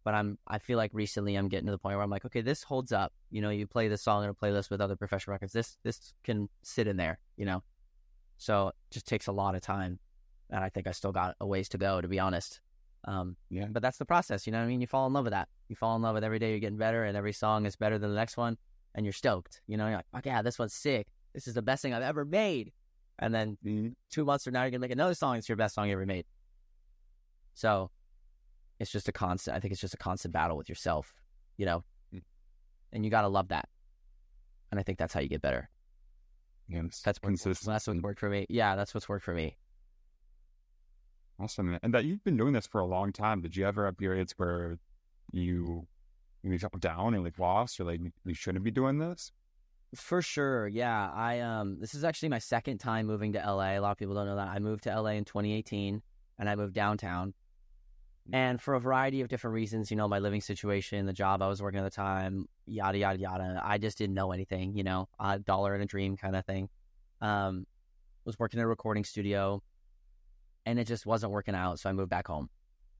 But 0.03 0.15
I'm 0.15 0.37
I 0.47 0.57
feel 0.57 0.77
like 0.77 0.91
recently 0.93 1.35
I'm 1.35 1.47
getting 1.47 1.67
to 1.67 1.71
the 1.71 1.77
point 1.77 1.95
where 1.95 2.03
I'm 2.03 2.09
like, 2.09 2.25
okay, 2.25 2.41
this 2.41 2.63
holds 2.63 2.91
up. 2.91 3.13
You 3.29 3.41
know, 3.41 3.51
you 3.51 3.67
play 3.67 3.87
this 3.87 4.01
song 4.01 4.23
in 4.23 4.29
a 4.29 4.33
playlist 4.33 4.71
with 4.71 4.81
other 4.81 4.95
professional 4.95 5.33
records. 5.33 5.53
This 5.53 5.77
this 5.83 6.13
can 6.23 6.49
sit 6.63 6.87
in 6.87 6.97
there. 6.97 7.19
You 7.37 7.45
know, 7.45 7.63
so 8.37 8.69
it 8.69 8.75
just 8.89 9.07
takes 9.07 9.27
a 9.27 9.31
lot 9.31 9.53
of 9.53 9.61
time 9.61 9.99
and 10.53 10.63
I 10.63 10.69
think 10.69 10.87
I 10.87 10.91
still 10.91 11.11
got 11.11 11.35
a 11.41 11.47
ways 11.47 11.67
to 11.69 11.77
go, 11.79 11.99
to 11.99 12.07
be 12.07 12.19
honest. 12.19 12.61
Um, 13.05 13.35
yeah. 13.49 13.65
But 13.69 13.81
that's 13.81 13.97
the 13.97 14.05
process, 14.05 14.45
you 14.45 14.53
know 14.53 14.59
what 14.59 14.65
I 14.65 14.67
mean? 14.67 14.79
You 14.79 14.87
fall 14.87 15.07
in 15.07 15.13
love 15.13 15.25
with 15.25 15.33
that. 15.33 15.49
You 15.67 15.75
fall 15.75 15.95
in 15.95 16.03
love 16.03 16.13
with 16.13 16.23
every 16.23 16.39
day 16.39 16.51
you're 16.51 16.59
getting 16.59 16.77
better, 16.77 17.03
and 17.03 17.17
every 17.17 17.33
song 17.33 17.65
is 17.65 17.75
better 17.75 17.97
than 17.97 18.11
the 18.11 18.15
next 18.15 18.37
one, 18.37 18.57
and 18.95 19.05
you're 19.05 19.13
stoked. 19.13 19.61
You 19.67 19.75
know, 19.75 19.87
you're 19.87 19.97
like, 19.97 20.09
"Fuck 20.13 20.25
yeah, 20.27 20.41
this 20.43 20.59
one's 20.59 20.75
sick. 20.75 21.07
This 21.33 21.47
is 21.47 21.55
the 21.55 21.63
best 21.63 21.81
thing 21.81 21.93
I've 21.93 22.03
ever 22.03 22.23
made." 22.23 22.71
And 23.19 23.33
then 23.33 23.57
mm-hmm. 23.65 23.89
two 24.11 24.23
months 24.23 24.43
from 24.43 24.53
now, 24.53 24.61
you're 24.61 24.71
gonna 24.71 24.79
make 24.79 24.91
another 24.91 25.15
song. 25.15 25.37
It's 25.37 25.49
your 25.49 25.55
best 25.55 25.75
song 25.75 25.87
you 25.87 25.93
ever 25.93 26.05
made. 26.05 26.25
So 27.55 27.89
it's 28.79 28.91
just 28.91 29.09
a 29.09 29.11
constant. 29.11 29.57
I 29.57 29.59
think 29.59 29.71
it's 29.71 29.81
just 29.81 29.95
a 29.95 29.97
constant 29.97 30.33
battle 30.33 30.55
with 30.55 30.69
yourself, 30.69 31.13
you 31.57 31.65
know, 31.65 31.83
mm-hmm. 32.13 32.19
and 32.91 33.03
you 33.03 33.09
gotta 33.09 33.27
love 33.27 33.47
that. 33.49 33.67
And 34.71 34.79
I 34.79 34.83
think 34.83 34.99
that's 34.99 35.13
how 35.13 35.19
you 35.19 35.29
get 35.29 35.41
better. 35.41 35.69
Yeah, 36.67 36.83
that's 37.03 37.19
consistent. 37.19 37.73
That's 37.73 37.87
what 37.87 38.01
worked 38.01 38.19
for 38.19 38.29
me. 38.29 38.45
Yeah, 38.49 38.75
that's 38.75 38.93
what's 38.93 39.09
worked 39.09 39.25
for 39.25 39.33
me. 39.33 39.57
Awesome. 41.39 41.77
And 41.81 41.93
that 41.93 42.05
you've 42.05 42.23
been 42.23 42.37
doing 42.37 42.53
this 42.53 42.67
for 42.67 42.81
a 42.81 42.85
long 42.85 43.11
time. 43.11 43.41
Did 43.41 43.55
you 43.55 43.65
ever 43.65 43.85
have 43.85 43.97
periods 43.97 44.33
where 44.37 44.77
you 45.31 45.87
you 46.43 46.59
felt 46.59 46.79
down 46.79 47.13
and 47.13 47.23
like 47.23 47.39
lost 47.39 47.79
or 47.79 47.85
like 47.85 48.01
you 48.25 48.33
shouldn't 48.33 48.63
be 48.63 48.71
doing 48.71 48.99
this? 48.99 49.31
For 49.95 50.21
sure. 50.21 50.67
Yeah. 50.67 51.11
I 51.11 51.39
um 51.39 51.79
this 51.79 51.93
is 51.93 52.03
actually 52.03 52.29
my 52.29 52.39
second 52.39 52.79
time 52.79 53.07
moving 53.07 53.33
to 53.33 53.39
LA. 53.39 53.77
A 53.77 53.79
lot 53.79 53.91
of 53.91 53.97
people 53.97 54.15
don't 54.15 54.25
know 54.25 54.35
that. 54.35 54.49
I 54.49 54.59
moved 54.59 54.83
to 54.83 55.01
LA 55.01 55.11
in 55.11 55.25
2018 55.25 56.01
and 56.39 56.49
I 56.49 56.55
moved 56.55 56.73
downtown. 56.73 57.33
And 58.31 58.61
for 58.61 58.75
a 58.75 58.79
variety 58.79 59.19
of 59.19 59.27
different 59.27 59.53
reasons, 59.53 59.91
you 59.91 59.97
know, 59.97 60.07
my 60.07 60.19
living 60.19 60.39
situation, 60.39 61.05
the 61.05 61.13
job 61.13 61.41
I 61.41 61.47
was 61.47 61.61
working 61.61 61.81
at 61.81 61.83
the 61.83 61.89
time, 61.89 62.45
yada 62.65 62.97
yada 62.97 63.19
yada. 63.19 63.61
I 63.63 63.77
just 63.77 63.97
didn't 63.97 64.15
know 64.15 64.31
anything, 64.31 64.77
you 64.77 64.83
know, 64.83 65.09
a 65.19 65.39
dollar 65.39 65.73
and 65.73 65.83
a 65.83 65.87
dream 65.87 66.15
kind 66.15 66.35
of 66.35 66.45
thing. 66.45 66.69
Um 67.21 67.65
was 68.25 68.39
working 68.39 68.59
in 68.59 68.63
a 68.63 68.67
recording 68.67 69.03
studio 69.03 69.61
and 70.65 70.79
it 70.79 70.87
just 70.87 71.05
wasn't 71.05 71.31
working 71.31 71.55
out. 71.55 71.79
So 71.79 71.89
I 71.89 71.93
moved 71.93 72.09
back 72.09 72.27
home, 72.27 72.49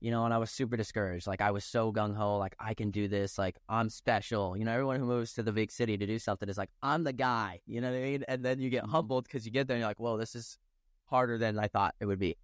you 0.00 0.10
know, 0.10 0.24
and 0.24 0.34
I 0.34 0.38
was 0.38 0.50
super 0.50 0.76
discouraged. 0.76 1.26
Like 1.26 1.40
I 1.40 1.50
was 1.50 1.64
so 1.64 1.92
gung 1.92 2.16
ho, 2.16 2.38
like 2.38 2.54
I 2.58 2.74
can 2.74 2.90
do 2.90 3.08
this, 3.08 3.38
like 3.38 3.56
I'm 3.68 3.88
special. 3.90 4.56
You 4.56 4.64
know, 4.64 4.72
everyone 4.72 4.98
who 4.98 5.06
moves 5.06 5.34
to 5.34 5.42
the 5.42 5.52
big 5.52 5.70
city 5.70 5.96
to 5.96 6.06
do 6.06 6.18
something 6.18 6.48
is 6.48 6.58
like, 6.58 6.70
I'm 6.82 7.04
the 7.04 7.12
guy, 7.12 7.60
you 7.66 7.80
know 7.80 7.90
what 7.90 7.98
I 7.98 8.02
mean? 8.02 8.24
And 8.28 8.44
then 8.44 8.60
you 8.60 8.70
get 8.70 8.84
humbled 8.84 9.24
because 9.24 9.44
you 9.46 9.52
get 9.52 9.66
there 9.66 9.76
and 9.76 9.80
you're 9.80 9.90
like, 9.90 10.00
whoa, 10.00 10.16
this 10.16 10.34
is 10.34 10.58
harder 11.06 11.38
than 11.38 11.58
I 11.58 11.68
thought 11.68 11.94
it 12.00 12.06
would 12.06 12.18
be. 12.18 12.36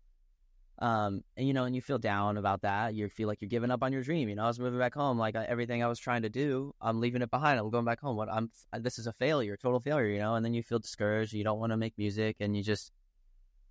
Um, 0.81 1.23
and 1.37 1.47
you 1.47 1.53
know, 1.53 1.65
and 1.65 1.75
you 1.75 1.83
feel 1.83 1.99
down 1.99 2.39
about 2.39 2.63
that. 2.63 2.95
You 2.95 3.07
feel 3.11 3.29
like 3.29 3.43
you're 3.43 3.51
giving 3.51 3.71
up 3.71 3.83
on 3.83 3.93
your 3.93 4.03
dream. 4.03 4.31
You 4.31 4.35
know, 4.35 4.45
I 4.45 4.47
was 4.47 4.59
moving 4.59 4.79
back 4.79 4.95
home, 4.95 5.19
like 5.19 5.35
everything 5.35 5.83
I 5.83 5.89
was 5.89 5.99
trying 5.99 6.23
to 6.23 6.31
do, 6.31 6.75
I'm 6.81 7.01
leaving 7.01 7.21
it 7.21 7.31
behind. 7.31 7.61
I'm 7.61 7.69
going 7.69 7.85
back 7.85 8.01
home. 8.01 8.17
What 8.17 8.33
I'm, 8.33 8.51
this 8.79 8.99
is 8.99 9.07
a 9.07 9.13
failure, 9.13 9.59
total 9.59 9.81
failure. 9.81 10.07
You 10.07 10.19
know, 10.19 10.37
and 10.37 10.45
then 10.45 10.55
you 10.55 10.63
feel 10.63 10.79
discouraged. 10.79 11.35
You 11.35 11.45
don't 11.45 11.59
want 11.59 11.73
to 11.73 11.77
make 11.77 11.99
music, 11.99 12.37
and 12.41 12.57
you 12.57 12.63
just 12.63 12.93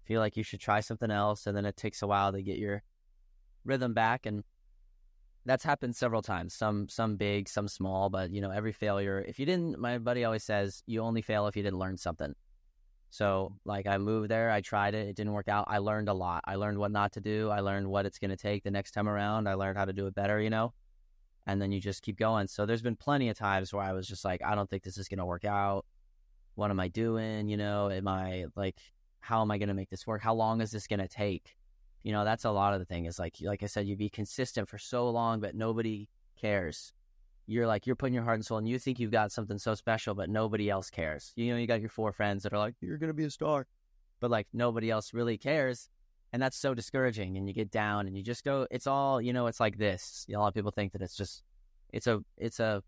feel 0.10 0.20
like 0.20 0.36
you 0.36 0.44
should 0.44 0.60
try 0.60 0.80
something 0.80 1.12
else. 1.12 1.46
And 1.46 1.56
then 1.56 1.66
it 1.66 1.78
takes 1.78 2.02
a 2.02 2.08
while 2.08 2.34
to 2.34 2.42
get 2.42 2.58
your 2.58 2.82
rhythm 3.64 3.94
back, 3.94 4.26
and 4.26 4.44
that's 5.46 5.64
happened 5.64 5.96
several 5.96 6.24
times. 6.24 6.56
Some, 6.56 6.90
some 6.90 7.16
big, 7.16 7.48
some 7.48 7.68
small, 7.68 8.10
but 8.10 8.32
you 8.32 8.42
know, 8.42 8.50
every 8.50 8.74
failure. 8.74 9.24
If 9.26 9.40
you 9.40 9.46
didn't, 9.46 9.78
my 9.80 10.00
buddy 10.00 10.26
always 10.26 10.44
says, 10.44 10.84
you 10.88 11.02
only 11.02 11.22
fail 11.22 11.46
if 11.46 11.56
you 11.56 11.62
didn't 11.62 11.78
learn 11.78 11.98
something. 11.98 12.34
So, 13.12 13.56
like, 13.66 13.88
I 13.88 13.98
moved 14.00 14.30
there, 14.30 14.52
I 14.52 14.62
tried 14.62 14.96
it, 14.96 15.08
it 15.08 15.16
didn't 15.16 15.34
work 15.34 15.48
out. 15.48 15.66
I 15.68 15.78
learned 15.78 16.10
a 16.10 16.14
lot. 16.14 16.44
I 16.46 16.56
learned 16.56 16.80
what 16.80 16.92
not 16.92 17.12
to 17.14 17.22
do. 17.22 17.50
I 17.50 17.60
learned 17.60 17.88
what 17.88 18.06
it's 18.06 18.20
going 18.20 18.30
to 18.32 18.38
take 18.38 18.64
the 18.64 18.72
next 18.72 18.92
time 18.92 19.08
around. 19.08 19.48
I 19.48 19.54
learned 19.54 19.78
how 19.78 19.86
to 19.86 19.94
do 19.94 20.08
it 20.08 20.16
better, 20.16 20.40
you 20.40 20.50
know? 20.50 20.74
And 21.48 21.60
then 21.62 21.72
you 21.72 21.80
just 21.80 22.04
keep 22.04 22.18
going. 22.18 22.48
So, 22.48 22.66
there's 22.66 22.84
been 22.84 22.96
plenty 22.96 23.30
of 23.30 23.38
times 23.38 23.74
where 23.74 23.84
I 23.84 23.94
was 23.94 24.08
just 24.08 24.26
like, 24.26 24.42
I 24.44 24.56
don't 24.56 24.70
think 24.70 24.84
this 24.84 24.98
is 24.98 25.08
going 25.08 25.20
to 25.20 25.26
work 25.26 25.46
out. 25.46 25.86
What 26.56 26.70
am 26.72 26.80
I 26.80 26.88
doing? 26.88 27.48
You 27.50 27.58
know, 27.58 27.90
am 27.90 28.08
I 28.08 28.46
like, 28.56 28.78
how 29.20 29.42
am 29.42 29.52
I 29.52 29.58
going 29.58 29.70
to 29.70 29.76
make 29.76 29.90
this 29.90 30.08
work? 30.08 30.22
How 30.22 30.34
long 30.34 30.62
is 30.62 30.72
this 30.72 30.88
going 30.88 31.00
to 31.00 31.08
take? 31.08 31.56
You 32.04 32.12
know, 32.12 32.24
that's 32.24 32.46
a 32.46 32.52
lot 32.52 32.74
of 32.74 32.80
the 32.80 32.86
thing 32.86 33.06
is 33.06 33.20
like, 33.20 33.36
like 33.42 33.64
I 33.64 33.66
said, 33.66 33.88
you 33.88 33.96
be 33.96 34.10
consistent 34.10 34.70
for 34.70 34.78
so 34.78 35.10
long, 35.10 35.40
but 35.40 35.56
nobody 35.56 36.08
cares. 36.40 36.94
You're 37.46 37.68
like 37.68 37.88
you're 37.88 37.96
putting 37.96 38.14
your 38.14 38.24
heart 38.24 38.36
and 38.36 38.46
soul 38.46 38.60
and 38.60 38.70
you 38.70 38.78
think 38.78 39.00
you've 39.00 39.12
got 39.12 39.32
something 39.32 39.58
so 39.58 39.74
special 39.74 40.14
but 40.14 40.30
nobody 40.30 40.70
else 40.70 40.92
cares. 40.92 41.34
You 41.36 41.52
know 41.52 41.58
you 41.58 41.66
got 41.66 41.82
your 41.82 41.90
four 41.90 42.12
friends 42.12 42.44
that 42.44 42.54
are 42.54 42.60
like 42.60 42.76
you're 42.80 43.00
gonna 43.00 43.14
be 43.14 43.24
a 43.24 43.30
star. 43.32 43.66
But 44.20 44.30
like 44.30 44.48
nobody 44.54 44.92
else 44.92 45.16
really 45.16 45.38
cares 45.38 45.90
and 46.32 46.40
that's 46.40 46.58
so 46.58 46.76
discouraging 46.76 47.38
and 47.38 47.48
you 47.48 47.54
get 47.56 47.72
down 47.72 48.06
and 48.06 48.16
you 48.16 48.22
just 48.22 48.44
go 48.44 48.68
it's 48.70 48.86
all 48.86 49.20
you 49.20 49.34
know 49.34 49.48
it's 49.48 49.60
like 49.60 49.80
this. 49.80 50.28
A 50.32 50.38
lot 50.38 50.50
of 50.50 50.54
people 50.54 50.70
think 50.70 50.92
that 50.92 51.02
it's 51.02 51.16
just 51.16 51.44
it's 51.92 52.06
a 52.06 52.20
it's 52.38 52.60
a 52.60 52.84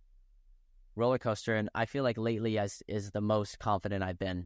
roller 0.96 1.18
coaster 1.18 1.56
and 1.56 1.70
i 1.74 1.86
feel 1.86 2.04
like 2.04 2.18
lately 2.18 2.58
as 2.58 2.84
is 2.88 3.12
the 3.12 3.22
most 3.22 3.60
confident 3.60 4.04
i've 4.04 4.20
been 4.20 4.46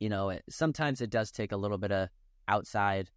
you 0.00 0.08
know 0.08 0.30
it, 0.30 0.42
sometimes 0.48 1.00
it 1.00 1.10
does 1.10 1.30
take 1.30 1.52
a 1.52 1.56
little 1.56 1.78
bit 1.78 1.92
of 1.92 2.08
outside 2.48 3.10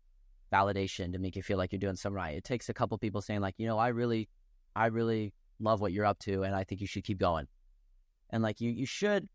validation 0.52 1.12
to 1.14 1.20
make 1.20 1.36
you 1.36 1.44
feel 1.44 1.58
like 1.58 1.72
you're 1.72 1.80
doing 1.80 1.96
something 1.96 2.16
right 2.16 2.36
it 2.36 2.44
takes 2.44 2.70
a 2.70 2.74
couple 2.74 2.98
people 2.98 3.22
saying 3.22 3.40
like 3.40 3.56
you 3.58 3.68
know 3.68 3.78
i 3.78 3.90
really 3.90 4.28
i 4.76 4.88
really 4.88 5.34
love 5.60 5.82
what 5.82 5.92
you're 5.92 6.06
up 6.06 6.20
to, 6.20 6.44
and 6.44 6.56
I 6.56 6.64
think 6.64 6.82
you 6.82 6.88
should 6.88 7.04
keep 7.04 7.18
going. 7.18 7.48
And 8.30 8.42
like 8.44 8.62
you, 8.62 8.72
you 8.72 8.86
should 8.86 9.28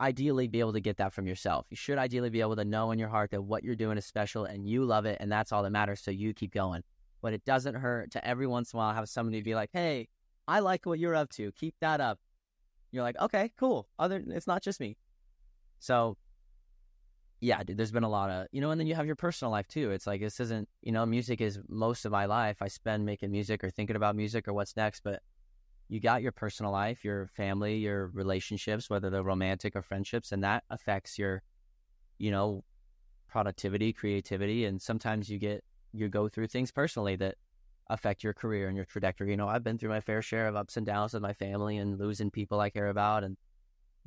ideally 0.00 0.48
be 0.48 0.60
able 0.60 0.72
to 0.72 0.80
get 0.80 0.98
that 0.98 1.12
from 1.12 1.26
yourself. 1.26 1.66
You 1.70 1.76
should 1.76 1.98
ideally 1.98 2.30
be 2.30 2.40
able 2.40 2.56
to 2.56 2.64
know 2.64 2.90
in 2.90 2.98
your 2.98 3.08
heart 3.08 3.30
that 3.30 3.42
what 3.42 3.64
you're 3.64 3.76
doing 3.76 3.98
is 3.98 4.06
special 4.06 4.44
and 4.44 4.68
you 4.68 4.84
love 4.84 5.06
it, 5.06 5.18
and 5.20 5.30
that's 5.30 5.52
all 5.52 5.62
that 5.62 5.70
matters. 5.70 6.00
So 6.00 6.10
you 6.10 6.34
keep 6.34 6.52
going. 6.52 6.82
But 7.20 7.32
it 7.32 7.44
doesn't 7.44 7.74
hurt 7.74 8.12
to 8.12 8.24
every 8.24 8.46
once 8.46 8.72
in 8.72 8.76
a 8.76 8.78
while 8.78 8.94
have 8.94 9.08
somebody 9.08 9.42
be 9.42 9.54
like, 9.54 9.70
"Hey, 9.72 10.08
I 10.46 10.60
like 10.60 10.86
what 10.86 10.98
you're 10.98 11.16
up 11.16 11.30
to. 11.30 11.50
Keep 11.52 11.74
that 11.80 12.00
up." 12.00 12.18
You're 12.92 13.02
like, 13.02 13.18
"Okay, 13.20 13.52
cool. 13.58 13.88
Other, 13.98 14.22
it's 14.28 14.46
not 14.46 14.62
just 14.62 14.78
me." 14.78 14.96
So 15.80 16.16
yeah, 17.40 17.62
dude, 17.62 17.76
there's 17.76 17.92
been 17.92 18.04
a 18.04 18.08
lot 18.08 18.30
of, 18.30 18.46
you 18.50 18.60
know, 18.60 18.70
and 18.70 18.80
then 18.80 18.86
you 18.86 18.94
have 18.94 19.06
your 19.06 19.16
personal 19.16 19.52
life 19.52 19.68
too. 19.68 19.90
It's 19.92 20.06
like, 20.06 20.20
this 20.20 20.40
isn't, 20.40 20.68
you 20.82 20.90
know, 20.90 21.06
music 21.06 21.40
is 21.40 21.60
most 21.68 22.04
of 22.04 22.12
my 22.12 22.24
life. 22.24 22.56
I 22.60 22.68
spend 22.68 23.06
making 23.06 23.30
music 23.30 23.62
or 23.62 23.70
thinking 23.70 23.96
about 23.96 24.16
music 24.16 24.48
or 24.48 24.52
what's 24.52 24.76
next, 24.76 25.02
but 25.04 25.22
you 25.88 26.00
got 26.00 26.20
your 26.20 26.32
personal 26.32 26.72
life, 26.72 27.04
your 27.04 27.28
family, 27.28 27.76
your 27.76 28.08
relationships, 28.08 28.90
whether 28.90 29.08
they're 29.08 29.22
romantic 29.22 29.76
or 29.76 29.82
friendships, 29.82 30.32
and 30.32 30.42
that 30.42 30.64
affects 30.68 31.18
your, 31.18 31.42
you 32.18 32.30
know, 32.30 32.64
productivity, 33.28 33.92
creativity, 33.92 34.64
and 34.64 34.82
sometimes 34.82 35.28
you 35.28 35.38
get 35.38 35.62
you 35.92 36.08
go 36.08 36.28
through 36.28 36.46
things 36.46 36.70
personally 36.70 37.16
that 37.16 37.36
affect 37.88 38.22
your 38.22 38.34
career 38.34 38.68
and 38.68 38.76
your 38.76 38.84
trajectory. 38.84 39.30
You 39.30 39.36
know, 39.36 39.48
I've 39.48 39.64
been 39.64 39.78
through 39.78 39.88
my 39.90 40.00
fair 40.00 40.20
share 40.20 40.48
of 40.48 40.56
ups 40.56 40.76
and 40.76 40.84
downs 40.84 41.14
with 41.14 41.22
my 41.22 41.32
family 41.32 41.78
and 41.78 41.98
losing 41.98 42.30
people 42.30 42.60
I 42.60 42.68
care 42.68 42.88
about 42.88 43.24
and 43.24 43.36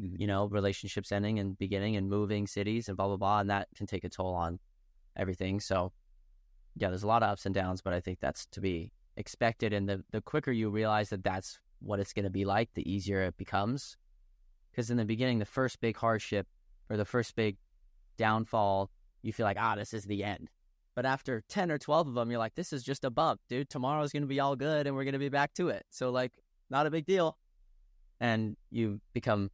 mm-hmm. 0.01 0.15
you 0.19 0.27
know, 0.27 0.47
relationships 0.47 1.11
ending 1.11 1.39
and 1.39 1.57
beginning 1.57 1.95
and 1.95 2.09
moving 2.09 2.47
cities 2.47 2.87
and 2.87 2.97
blah 2.97 3.07
blah 3.07 3.17
blah 3.17 3.39
and 3.39 3.49
that 3.49 3.67
can 3.75 3.87
take 3.87 4.03
a 4.03 4.09
toll 4.09 4.33
on 4.33 4.59
everything. 5.15 5.59
So 5.59 5.91
yeah, 6.75 6.89
there's 6.89 7.03
a 7.03 7.07
lot 7.07 7.23
of 7.23 7.29
ups 7.29 7.45
and 7.45 7.53
downs, 7.53 7.81
but 7.81 7.93
I 7.93 7.99
think 7.99 8.19
that's 8.19 8.45
to 8.47 8.61
be 8.61 8.91
expected 9.17 9.73
and 9.73 9.87
the 9.87 10.03
the 10.11 10.21
quicker 10.21 10.51
you 10.51 10.69
realize 10.69 11.09
that 11.09 11.23
that's 11.23 11.59
what 11.81 11.99
it's 11.99 12.13
going 12.13 12.25
to 12.25 12.31
be 12.31 12.45
like, 12.45 12.69
the 12.73 12.89
easier 12.89 13.21
it 13.23 13.37
becomes. 13.37 13.97
Because 14.71 14.89
in 14.89 14.97
the 14.97 15.05
beginning, 15.05 15.39
the 15.39 15.45
first 15.45 15.81
big 15.81 15.97
hardship 15.97 16.47
or 16.89 16.97
the 16.97 17.05
first 17.05 17.35
big 17.35 17.57
downfall, 18.17 18.89
you 19.21 19.33
feel 19.33 19.45
like, 19.45 19.57
ah, 19.59 19.75
this 19.75 19.93
is 19.93 20.05
the 20.05 20.23
end. 20.23 20.49
But 20.95 21.05
after 21.05 21.43
10 21.49 21.71
or 21.71 21.77
12 21.77 22.09
of 22.09 22.13
them, 22.13 22.29
you're 22.29 22.39
like, 22.39 22.55
this 22.55 22.73
is 22.73 22.83
just 22.83 23.03
a 23.03 23.09
bump, 23.09 23.41
dude. 23.49 23.69
Tomorrow's 23.69 24.11
going 24.11 24.23
to 24.23 24.27
be 24.27 24.39
all 24.39 24.55
good 24.55 24.87
and 24.87 24.95
we're 24.95 25.03
going 25.03 25.13
to 25.13 25.19
be 25.19 25.29
back 25.29 25.53
to 25.55 25.69
it. 25.69 25.85
So, 25.89 26.11
like, 26.11 26.33
not 26.69 26.85
a 26.85 26.91
big 26.91 27.05
deal. 27.05 27.37
And 28.19 28.55
you 28.69 29.01
become 29.13 29.49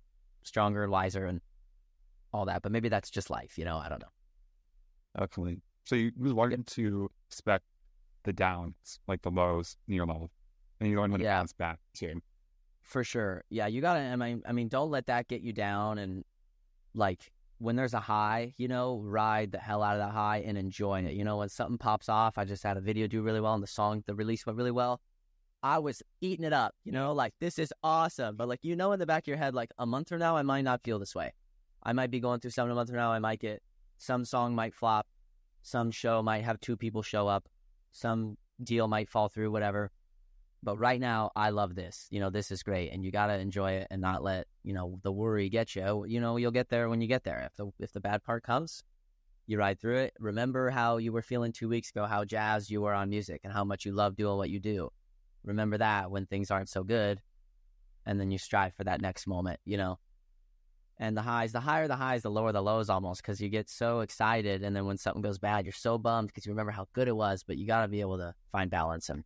stronger, 0.47 0.87
wiser, 0.89 1.25
and 1.25 1.41
all 2.33 2.45
that. 2.45 2.61
But 2.61 2.71
maybe 2.71 2.89
that's 2.89 3.09
just 3.09 3.29
life, 3.29 3.57
you 3.57 3.65
know? 3.65 3.77
I 3.77 3.89
don't 3.89 4.01
know. 4.01 4.07
Definitely. 5.19 5.61
So 5.85 5.95
you 5.95 6.11
learn 6.17 6.63
to 6.63 7.09
expect 7.29 7.65
the 8.23 8.33
downs, 8.33 8.99
like 9.07 9.21
the 9.21 9.31
lows 9.31 9.77
in 9.87 9.93
your 9.93 10.05
level 10.05 10.29
and 10.79 10.89
you 10.89 10.99
learn 10.99 11.11
when 11.11 11.21
yeah. 11.21 11.35
it 11.35 11.39
comes 11.39 11.53
back 11.53 11.79
too. 11.93 12.21
For 12.81 13.03
sure. 13.03 13.43
Yeah, 13.49 13.67
you 13.67 13.81
gotta 13.81 13.99
I 13.99 14.15
mean 14.15 14.41
I 14.45 14.51
mean, 14.51 14.67
don't 14.67 14.91
let 14.91 15.07
that 15.07 15.27
get 15.27 15.41
you 15.41 15.53
down 15.53 15.97
and 15.97 16.23
like 16.93 17.31
when 17.59 17.75
there's 17.75 17.93
a 17.93 17.99
high, 17.99 18.53
you 18.57 18.67
know, 18.67 19.01
ride 19.03 19.51
the 19.51 19.57
hell 19.57 19.81
out 19.81 19.95
of 19.95 19.99
that 19.99 20.11
high 20.11 20.43
and 20.45 20.57
enjoy 20.57 21.01
it. 21.01 21.13
You 21.13 21.23
know, 21.23 21.37
when 21.37 21.49
something 21.49 21.77
pops 21.77 22.07
off, 22.07 22.37
I 22.37 22.45
just 22.45 22.63
had 22.63 22.77
a 22.77 22.81
video 22.81 23.07
do 23.07 23.21
really 23.21 23.41
well 23.41 23.53
and 23.53 23.63
the 23.63 23.67
song, 23.67 24.03
the 24.05 24.15
release 24.15 24.45
went 24.45 24.57
really 24.57 24.71
well. 24.71 25.01
I 25.63 25.79
was 25.79 26.03
eating 26.21 26.45
it 26.45 26.53
up, 26.53 26.75
you 26.83 26.91
know, 26.91 27.13
like 27.13 27.33
this 27.39 27.57
is 27.59 27.73
awesome. 27.83 28.35
But 28.35 28.47
like, 28.47 28.59
you 28.63 28.75
know, 28.75 28.91
in 28.91 28.99
the 28.99 29.05
back 29.05 29.23
of 29.23 29.27
your 29.27 29.37
head, 29.37 29.55
like 29.55 29.71
a 29.77 29.85
month 29.85 30.09
from 30.09 30.19
now, 30.19 30.37
I 30.37 30.43
might 30.43 30.61
not 30.61 30.83
feel 30.83 30.99
this 30.99 31.15
way. 31.15 31.33
I 31.83 31.93
might 31.93 32.11
be 32.11 32.19
going 32.19 32.39
through 32.39 32.51
something 32.51 32.71
a 32.71 32.75
month 32.75 32.89
from 32.89 32.97
now. 32.97 33.11
I 33.11 33.19
might 33.19 33.39
get 33.39 33.61
some 33.97 34.25
song 34.25 34.55
might 34.55 34.73
flop, 34.73 35.07
some 35.61 35.91
show 35.91 36.21
might 36.21 36.43
have 36.43 36.59
two 36.59 36.77
people 36.77 37.01
show 37.01 37.27
up, 37.27 37.49
some 37.91 38.37
deal 38.63 38.87
might 38.87 39.09
fall 39.09 39.29
through, 39.29 39.51
whatever. 39.51 39.91
But 40.63 40.77
right 40.77 40.99
now, 40.99 41.31
I 41.35 41.51
love 41.51 41.75
this. 41.75 42.07
You 42.09 42.19
know, 42.19 42.29
this 42.29 42.51
is 42.51 42.63
great, 42.63 42.91
and 42.91 43.03
you 43.03 43.11
got 43.11 43.27
to 43.27 43.37
enjoy 43.37 43.73
it 43.73 43.87
and 43.91 44.01
not 44.01 44.23
let 44.23 44.47
you 44.63 44.73
know 44.73 44.99
the 45.03 45.11
worry 45.11 45.49
get 45.49 45.75
you. 45.75 46.05
You 46.07 46.19
know, 46.19 46.37
you'll 46.37 46.51
get 46.51 46.69
there 46.69 46.89
when 46.89 46.99
you 46.99 47.07
get 47.07 47.23
there. 47.23 47.43
If 47.45 47.55
the 47.55 47.71
if 47.79 47.93
the 47.93 48.01
bad 48.01 48.23
part 48.23 48.43
comes, 48.43 48.83
you 49.45 49.57
ride 49.57 49.79
through 49.79 49.97
it. 49.97 50.13
Remember 50.19 50.69
how 50.69 50.97
you 50.97 51.11
were 51.11 51.21
feeling 51.21 51.51
two 51.51 51.69
weeks 51.69 51.91
ago, 51.91 52.05
how 52.05 52.25
jazzed 52.25 52.69
you 52.69 52.81
were 52.81 52.93
on 52.93 53.09
music, 53.09 53.41
and 53.43 53.53
how 53.53 53.63
much 53.63 53.85
you 53.85 53.93
love 53.93 54.15
doing 54.15 54.37
what 54.37 54.49
you 54.49 54.59
do. 54.59 54.89
Remember 55.47 55.77
that 55.77 56.11
when 56.11 56.25
things 56.25 56.51
aren't 56.51 56.67
so 56.67 56.83
good, 56.83 57.21
and 58.05 58.19
then 58.19 58.31
you 58.31 58.37
strive 58.37 58.73
for 58.75 58.83
that 58.83 59.01
next 59.01 59.27
moment. 59.27 59.61
You 59.63 59.77
know, 59.77 59.99
and 60.97 61.15
the 61.15 61.21
highs, 61.21 61.53
the 61.53 61.61
higher 61.61 61.87
the 61.87 61.95
highs, 61.95 62.23
the 62.23 62.29
lower 62.29 62.51
the 62.51 62.61
lows 62.61 62.89
almost 62.89 63.21
because 63.21 63.39
you 63.39 63.47
get 63.47 63.69
so 63.69 64.01
excited. 64.01 64.61
And 64.61 64.75
then 64.75 64.85
when 64.85 64.97
something 64.97 65.21
goes 65.21 65.39
bad, 65.39 65.65
you're 65.65 65.71
so 65.71 65.97
bummed 65.97 66.27
because 66.27 66.45
you 66.45 66.51
remember 66.51 66.73
how 66.73 66.87
good 66.91 67.07
it 67.07 67.15
was, 67.15 67.43
but 67.43 67.57
you 67.57 67.65
got 67.65 67.83
to 67.83 67.87
be 67.87 68.01
able 68.01 68.17
to 68.17 68.35
find 68.51 68.69
balance 68.69 69.09
and 69.09 69.23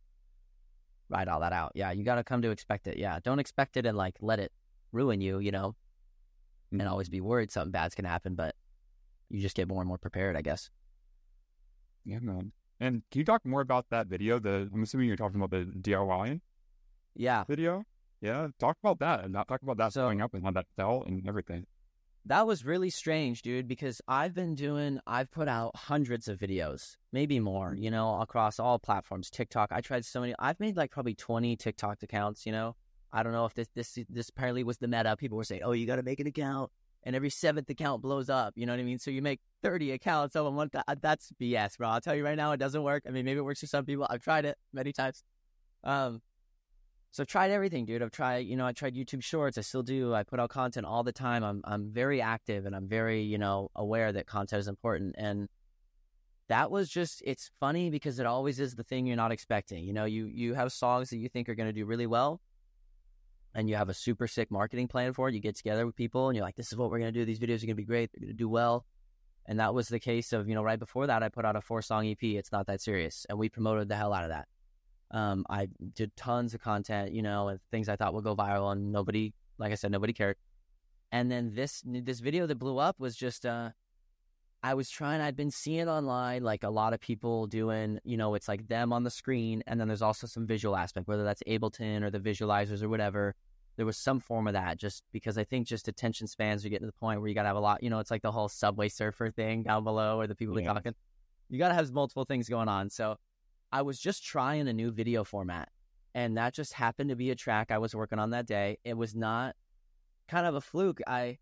ride 1.08 1.26
all 1.26 1.40
that 1.40 1.52
out. 1.52 1.72
Yeah, 1.74 1.90
you 1.90 2.04
got 2.04 2.14
to 2.16 2.24
come 2.24 2.42
to 2.42 2.50
expect 2.50 2.86
it. 2.86 2.98
Yeah, 2.98 3.18
don't 3.24 3.40
expect 3.40 3.76
it 3.76 3.84
and 3.84 3.96
like 3.96 4.16
let 4.20 4.38
it 4.38 4.52
ruin 4.92 5.20
you, 5.20 5.40
you 5.40 5.50
know, 5.50 5.74
and 6.70 6.82
always 6.82 7.08
be 7.08 7.20
worried 7.20 7.50
something 7.50 7.72
bad's 7.72 7.96
going 7.96 8.04
to 8.04 8.10
happen, 8.10 8.36
but 8.36 8.54
you 9.28 9.40
just 9.40 9.56
get 9.56 9.66
more 9.66 9.80
and 9.80 9.88
more 9.88 9.98
prepared, 9.98 10.36
I 10.36 10.42
guess. 10.42 10.70
Yeah, 12.04 12.20
man. 12.20 12.52
And 12.82 13.02
can 13.12 13.20
you 13.20 13.24
talk 13.24 13.46
more 13.46 13.60
about 13.60 13.86
that 13.90 14.08
video? 14.08 14.40
The 14.40 14.68
I'm 14.74 14.82
assuming 14.82 15.06
you're 15.06 15.16
talking 15.16 15.40
about 15.40 15.50
the 15.50 15.64
DIY 15.64 16.40
yeah 17.14 17.44
video. 17.44 17.84
Yeah, 18.20 18.48
talk 18.58 18.76
about 18.82 18.98
that 18.98 19.24
and 19.24 19.32
not 19.32 19.46
talk 19.46 19.62
about 19.62 19.76
that 19.76 19.92
so, 19.92 20.02
going 20.02 20.20
up 20.20 20.34
and 20.34 20.44
how 20.44 20.50
that 20.50 20.66
fell 20.76 21.04
and 21.06 21.26
everything 21.28 21.66
that 22.26 22.46
was 22.46 22.64
really 22.64 22.90
strange, 22.90 23.42
dude, 23.42 23.66
because 23.66 24.00
I've 24.06 24.32
been 24.32 24.54
doing, 24.54 25.00
I've 25.06 25.30
put 25.30 25.48
out 25.48 25.74
hundreds 25.74 26.28
of 26.28 26.38
videos, 26.38 26.96
maybe 27.12 27.40
more, 27.40 27.74
you 27.74 27.90
know, 27.90 28.20
across 28.20 28.60
all 28.60 28.78
platforms. 28.78 29.28
TikTok, 29.28 29.72
I 29.72 29.80
tried 29.80 30.04
so 30.04 30.20
many, 30.20 30.34
I've 30.38 30.60
made 30.60 30.76
like 30.76 30.92
probably 30.92 31.14
20 31.14 31.56
TikTok 31.56 32.02
accounts, 32.02 32.46
you 32.46 32.52
know. 32.52 32.76
I 33.12 33.22
don't 33.22 33.32
know 33.32 33.44
if 33.44 33.54
this, 33.54 33.68
this, 33.74 33.98
this 34.08 34.28
apparently 34.28 34.64
was 34.64 34.78
the 34.78 34.88
meta. 34.88 35.16
People 35.16 35.36
were 35.36 35.44
saying, 35.44 35.62
oh, 35.64 35.72
you 35.72 35.86
got 35.86 35.96
to 35.96 36.02
make 36.02 36.20
an 36.20 36.26
account. 36.26 36.70
And 37.04 37.16
every 37.16 37.30
seventh 37.30 37.68
account 37.68 38.00
blows 38.00 38.30
up. 38.30 38.54
You 38.56 38.64
know 38.64 38.72
what 38.72 38.80
I 38.80 38.84
mean? 38.84 38.98
So 38.98 39.10
you 39.10 39.22
make 39.22 39.40
30 39.62 39.92
accounts 39.92 40.36
of 40.36 40.46
a 40.46 40.52
month. 40.52 40.76
That's 41.00 41.32
BS, 41.40 41.78
bro. 41.78 41.88
I'll 41.88 42.00
tell 42.00 42.14
you 42.14 42.24
right 42.24 42.36
now, 42.36 42.52
it 42.52 42.58
doesn't 42.58 42.82
work. 42.82 43.02
I 43.08 43.10
mean, 43.10 43.24
maybe 43.24 43.38
it 43.38 43.44
works 43.44 43.60
for 43.60 43.66
some 43.66 43.84
people. 43.84 44.06
I've 44.08 44.22
tried 44.22 44.44
it 44.44 44.56
many 44.72 44.92
times. 44.92 45.24
Um, 45.82 46.22
so 47.12 47.22
I've 47.22 47.28
tried 47.28 47.50
everything, 47.50 47.84
dude. 47.84 48.02
I've 48.02 48.10
tried, 48.10 48.46
you 48.46 48.56
know, 48.56 48.64
I 48.64 48.72
tried 48.72 48.94
YouTube 48.94 49.22
Shorts. 49.22 49.58
I 49.58 49.60
still 49.60 49.82
do. 49.82 50.14
I 50.14 50.22
put 50.22 50.40
out 50.40 50.48
content 50.48 50.86
all 50.86 51.02
the 51.02 51.12
time. 51.12 51.44
I'm 51.44 51.60
I'm 51.64 51.90
very 51.90 52.22
active 52.22 52.64
and 52.64 52.74
I'm 52.74 52.88
very, 52.88 53.22
you 53.22 53.36
know, 53.36 53.70
aware 53.76 54.12
that 54.12 54.26
content 54.26 54.60
is 54.60 54.68
important. 54.68 55.16
And 55.18 55.48
that 56.48 56.70
was 56.70 56.88
just 56.88 57.22
it's 57.26 57.50
funny 57.60 57.90
because 57.90 58.18
it 58.18 58.24
always 58.24 58.58
is 58.58 58.76
the 58.76 58.82
thing 58.82 59.06
you're 59.06 59.16
not 59.16 59.30
expecting. 59.30 59.84
You 59.84 59.92
know, 59.92 60.06
you 60.06 60.24
you 60.24 60.54
have 60.54 60.72
songs 60.72 61.10
that 61.10 61.18
you 61.18 61.28
think 61.28 61.50
are 61.50 61.54
going 61.54 61.68
to 61.68 61.72
do 61.72 61.84
really 61.84 62.06
well 62.06 62.40
and 63.54 63.68
you 63.68 63.76
have 63.76 63.88
a 63.88 63.94
super 63.94 64.26
sick 64.26 64.50
marketing 64.50 64.88
plan 64.88 65.12
for 65.12 65.28
it. 65.28 65.34
You 65.34 65.40
get 65.40 65.56
together 65.56 65.86
with 65.86 65.96
people 65.96 66.28
and 66.28 66.36
you're 66.36 66.44
like, 66.44 66.56
this 66.56 66.72
is 66.72 66.76
what 66.76 66.90
we're 66.90 66.98
going 66.98 67.12
to 67.12 67.18
do. 67.20 67.24
These 67.24 67.38
videos 67.38 67.62
are 67.62 67.66
going 67.66 67.68
to 67.68 67.74
be 67.74 67.84
great. 67.84 68.10
They're 68.12 68.20
going 68.20 68.32
to 68.32 68.36
do 68.36 68.48
well. 68.48 68.86
And 69.46 69.58
that 69.58 69.74
was 69.74 69.88
the 69.88 69.98
case 69.98 70.32
of, 70.32 70.48
you 70.48 70.54
know, 70.54 70.62
right 70.62 70.78
before 70.78 71.06
that, 71.08 71.22
I 71.22 71.28
put 71.28 71.44
out 71.44 71.56
a 71.56 71.60
four 71.60 71.82
song 71.82 72.06
EP. 72.06 72.22
It's 72.22 72.52
not 72.52 72.66
that 72.68 72.80
serious. 72.80 73.26
And 73.28 73.38
we 73.38 73.48
promoted 73.48 73.88
the 73.88 73.96
hell 73.96 74.12
out 74.12 74.24
of 74.24 74.30
that. 74.30 74.48
Um, 75.10 75.44
I 75.50 75.68
did 75.94 76.14
tons 76.16 76.54
of 76.54 76.62
content, 76.62 77.12
you 77.12 77.22
know, 77.22 77.48
and 77.48 77.60
things 77.70 77.88
I 77.88 77.96
thought 77.96 78.14
would 78.14 78.24
go 78.24 78.34
viral, 78.34 78.72
and 78.72 78.92
nobody, 78.92 79.34
like 79.58 79.72
I 79.72 79.74
said, 79.74 79.90
nobody 79.90 80.14
cared. 80.14 80.36
And 81.10 81.30
then 81.30 81.54
this 81.54 81.82
this 81.84 82.20
video 82.20 82.46
that 82.46 82.54
blew 82.54 82.78
up 82.78 82.98
was 82.98 83.14
just, 83.14 83.44
uh, 83.44 83.70
I 84.62 84.74
was 84.74 84.88
trying. 84.88 85.20
I'd 85.20 85.36
been 85.36 85.50
seeing 85.50 85.88
online 85.88 86.44
like 86.44 86.62
a 86.62 86.70
lot 86.70 86.92
of 86.92 87.00
people 87.00 87.46
doing, 87.46 87.98
you 88.04 88.16
know, 88.16 88.34
it's 88.34 88.46
like 88.46 88.68
them 88.68 88.92
on 88.92 89.02
the 89.02 89.10
screen, 89.10 89.62
and 89.66 89.80
then 89.80 89.88
there's 89.88 90.02
also 90.02 90.26
some 90.26 90.46
visual 90.46 90.76
aspect, 90.76 91.08
whether 91.08 91.24
that's 91.24 91.42
Ableton 91.48 92.02
or 92.02 92.10
the 92.10 92.20
visualizers 92.20 92.82
or 92.82 92.88
whatever. 92.88 93.34
There 93.76 93.86
was 93.86 93.96
some 93.96 94.20
form 94.20 94.46
of 94.46 94.52
that, 94.52 94.78
just 94.78 95.02
because 95.12 95.38
I 95.38 95.44
think 95.44 95.66
just 95.66 95.88
attention 95.88 96.26
spans 96.26 96.64
are 96.64 96.68
getting 96.68 96.86
to 96.86 96.92
the 96.92 97.00
point 97.00 97.20
where 97.20 97.28
you 97.28 97.34
got 97.34 97.42
to 97.42 97.48
have 97.48 97.56
a 97.56 97.60
lot. 97.60 97.82
You 97.82 97.90
know, 97.90 97.98
it's 97.98 98.10
like 98.10 98.22
the 98.22 98.30
whole 98.30 98.48
Subway 98.48 98.88
Surfer 98.88 99.30
thing 99.30 99.62
down 99.62 99.82
below, 99.82 100.20
or 100.20 100.26
the 100.26 100.34
people 100.34 100.60
yeah. 100.60 100.72
talking. 100.72 100.94
You 101.48 101.58
got 101.58 101.68
to 101.68 101.74
have 101.74 101.90
multiple 101.90 102.24
things 102.24 102.48
going 102.48 102.68
on. 102.68 102.90
So 102.90 103.16
I 103.72 103.82
was 103.82 103.98
just 103.98 104.24
trying 104.24 104.68
a 104.68 104.72
new 104.72 104.92
video 104.92 105.24
format. 105.24 105.70
And 106.14 106.36
that 106.36 106.52
just 106.52 106.74
happened 106.74 107.08
to 107.08 107.16
be 107.16 107.30
a 107.30 107.34
track 107.34 107.70
I 107.70 107.78
was 107.78 107.94
working 107.94 108.18
on 108.18 108.30
that 108.30 108.46
day. 108.46 108.78
It 108.84 108.96
was 108.96 109.14
not 109.14 109.56
kind 110.28 110.46
of 110.46 110.54
a 110.54 110.60
fluke. 110.60 111.00
I 111.06 111.38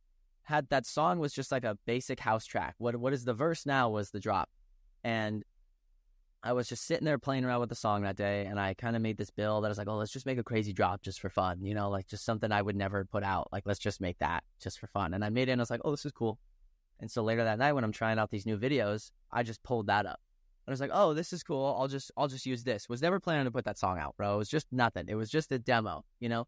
had 0.50 0.68
that 0.68 0.84
song 0.84 1.18
was 1.18 1.32
just 1.32 1.52
like 1.52 1.64
a 1.64 1.78
basic 1.86 2.20
house 2.20 2.44
track. 2.44 2.74
What 2.78 2.96
what 2.96 3.12
is 3.12 3.24
the 3.24 3.32
verse 3.32 3.64
now 3.64 3.88
was 3.88 4.10
the 4.10 4.20
drop. 4.20 4.50
And 5.02 5.44
I 6.42 6.52
was 6.52 6.68
just 6.68 6.86
sitting 6.86 7.04
there 7.04 7.18
playing 7.18 7.44
around 7.44 7.60
with 7.60 7.68
the 7.68 7.74
song 7.74 8.02
that 8.02 8.16
day 8.16 8.46
and 8.46 8.58
I 8.58 8.74
kind 8.74 8.96
of 8.96 9.02
made 9.02 9.16
this 9.16 9.30
build 9.30 9.62
that 9.62 9.68
I 9.68 9.70
was 9.70 9.78
like, 9.78 9.88
oh, 9.88 9.96
let's 9.96 10.12
just 10.12 10.26
make 10.26 10.38
a 10.38 10.42
crazy 10.42 10.72
drop 10.72 11.02
just 11.02 11.20
for 11.20 11.28
fun, 11.28 11.64
you 11.64 11.74
know, 11.74 11.88
like 11.88 12.06
just 12.06 12.24
something 12.24 12.50
I 12.50 12.62
would 12.62 12.76
never 12.76 13.04
put 13.04 13.22
out. 13.22 13.48
Like, 13.52 13.64
let's 13.66 13.78
just 13.78 14.00
make 14.00 14.18
that 14.18 14.42
just 14.60 14.78
for 14.78 14.86
fun. 14.86 15.14
And 15.14 15.24
I 15.24 15.28
made 15.28 15.48
it 15.48 15.52
and 15.52 15.60
I 15.60 15.62
was 15.62 15.70
like, 15.70 15.82
oh, 15.84 15.90
this 15.92 16.06
is 16.06 16.12
cool. 16.12 16.38
And 16.98 17.10
so 17.10 17.22
later 17.22 17.44
that 17.44 17.58
night 17.58 17.74
when 17.74 17.84
I'm 17.84 17.92
trying 17.92 18.18
out 18.18 18.30
these 18.30 18.46
new 18.46 18.58
videos, 18.58 19.10
I 19.30 19.42
just 19.42 19.62
pulled 19.62 19.86
that 19.86 20.06
up. 20.06 20.20
And 20.66 20.72
I 20.72 20.74
was 20.74 20.80
like, 20.80 20.90
oh, 20.92 21.14
this 21.14 21.32
is 21.32 21.42
cool. 21.42 21.76
I'll 21.78 21.88
just 21.88 22.10
I'll 22.16 22.28
just 22.28 22.46
use 22.46 22.64
this. 22.64 22.88
Was 22.88 23.02
never 23.02 23.20
planning 23.20 23.44
to 23.44 23.50
put 23.50 23.64
that 23.66 23.78
song 23.78 23.98
out, 23.98 24.16
bro. 24.16 24.34
It 24.34 24.38
was 24.38 24.48
just 24.48 24.66
nothing. 24.72 25.06
It 25.08 25.14
was 25.14 25.30
just 25.30 25.52
a 25.52 25.58
demo, 25.58 26.04
you 26.20 26.28
know. 26.28 26.46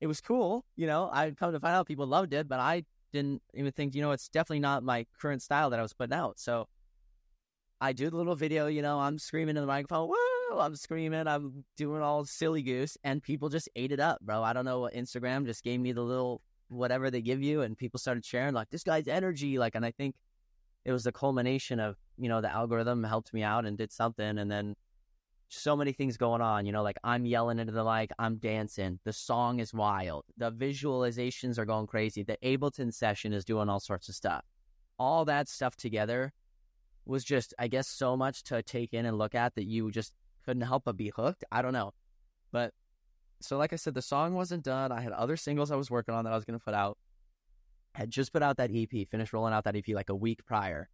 It 0.00 0.06
was 0.06 0.20
cool, 0.20 0.64
you 0.76 0.86
know. 0.86 1.08
I 1.12 1.30
come 1.32 1.52
to 1.52 1.60
find 1.60 1.74
out 1.74 1.86
people 1.86 2.06
loved 2.06 2.32
it, 2.32 2.48
but 2.48 2.58
I 2.58 2.84
didn't 3.12 3.42
even 3.54 3.72
think, 3.72 3.94
you 3.94 4.02
know, 4.02 4.12
it's 4.12 4.28
definitely 4.28 4.60
not 4.60 4.82
my 4.82 5.06
current 5.20 5.42
style 5.42 5.70
that 5.70 5.78
I 5.78 5.82
was 5.82 5.92
putting 5.92 6.14
out. 6.14 6.38
So 6.38 6.68
I 7.80 7.92
do 7.92 8.10
the 8.10 8.16
little 8.16 8.36
video, 8.36 8.66
you 8.66 8.82
know, 8.82 8.98
I'm 8.98 9.18
screaming 9.18 9.56
in 9.56 9.62
the 9.62 9.66
microphone, 9.66 10.08
whoa, 10.12 10.58
I'm 10.58 10.76
screaming, 10.76 11.26
I'm 11.26 11.64
doing 11.76 12.02
all 12.02 12.24
silly 12.24 12.62
goose, 12.62 12.96
and 13.04 13.22
people 13.22 13.48
just 13.48 13.68
ate 13.74 13.92
it 13.92 14.00
up, 14.00 14.20
bro. 14.20 14.42
I 14.42 14.52
don't 14.52 14.64
know 14.64 14.80
what 14.80 14.94
Instagram 14.94 15.46
just 15.46 15.64
gave 15.64 15.80
me 15.80 15.92
the 15.92 16.02
little 16.02 16.42
whatever 16.68 17.10
they 17.10 17.22
give 17.22 17.42
you, 17.42 17.62
and 17.62 17.76
people 17.76 17.98
started 17.98 18.24
sharing 18.24 18.54
like 18.54 18.70
this 18.70 18.84
guy's 18.84 19.08
energy, 19.08 19.58
like, 19.58 19.74
and 19.74 19.84
I 19.84 19.90
think 19.92 20.14
it 20.84 20.92
was 20.92 21.04
the 21.04 21.12
culmination 21.12 21.80
of 21.80 21.96
you 22.16 22.28
know 22.28 22.40
the 22.40 22.52
algorithm 22.52 23.04
helped 23.04 23.32
me 23.32 23.42
out 23.42 23.66
and 23.66 23.76
did 23.76 23.92
something 23.92 24.38
and 24.38 24.50
then 24.50 24.74
so 25.52 25.76
many 25.76 25.92
things 25.92 26.16
going 26.16 26.40
on 26.40 26.64
you 26.64 26.72
know 26.72 26.82
like 26.82 26.96
i'm 27.04 27.26
yelling 27.26 27.58
into 27.58 27.72
the 27.72 27.84
mic 27.84 28.10
i'm 28.18 28.36
dancing 28.36 28.98
the 29.04 29.12
song 29.12 29.58
is 29.58 29.74
wild 29.74 30.24
the 30.36 30.50
visualizations 30.50 31.58
are 31.58 31.64
going 31.64 31.86
crazy 31.86 32.22
the 32.22 32.38
ableton 32.42 32.92
session 32.92 33.32
is 33.32 33.44
doing 33.44 33.68
all 33.68 33.80
sorts 33.80 34.08
of 34.08 34.14
stuff 34.14 34.44
all 34.98 35.24
that 35.24 35.48
stuff 35.48 35.76
together 35.76 36.32
was 37.04 37.24
just 37.24 37.52
i 37.58 37.66
guess 37.66 37.88
so 37.88 38.16
much 38.16 38.42
to 38.44 38.62
take 38.62 38.94
in 38.94 39.06
and 39.06 39.18
look 39.18 39.34
at 39.34 39.54
that 39.54 39.66
you 39.66 39.90
just 39.90 40.12
couldn't 40.44 40.62
help 40.62 40.84
but 40.84 40.96
be 40.96 41.12
hooked 41.14 41.44
i 41.50 41.60
don't 41.60 41.72
know 41.72 41.92
but 42.52 42.72
so 43.40 43.58
like 43.58 43.72
i 43.72 43.76
said 43.76 43.94
the 43.94 44.02
song 44.02 44.34
wasn't 44.34 44.62
done 44.62 44.92
i 44.92 45.00
had 45.00 45.12
other 45.12 45.36
singles 45.36 45.70
i 45.70 45.76
was 45.76 45.90
working 45.90 46.14
on 46.14 46.24
that 46.24 46.32
i 46.32 46.36
was 46.36 46.44
going 46.44 46.58
to 46.58 46.64
put 46.64 46.74
out 46.74 46.96
had 47.94 48.10
just 48.10 48.32
put 48.32 48.42
out 48.42 48.56
that 48.58 48.70
EP, 48.74 49.08
finished 49.08 49.32
rolling 49.32 49.52
out 49.52 49.64
that 49.64 49.76
EP 49.76 49.88
like 49.88 50.10
a 50.10 50.14
week 50.14 50.44
prior. 50.44 50.88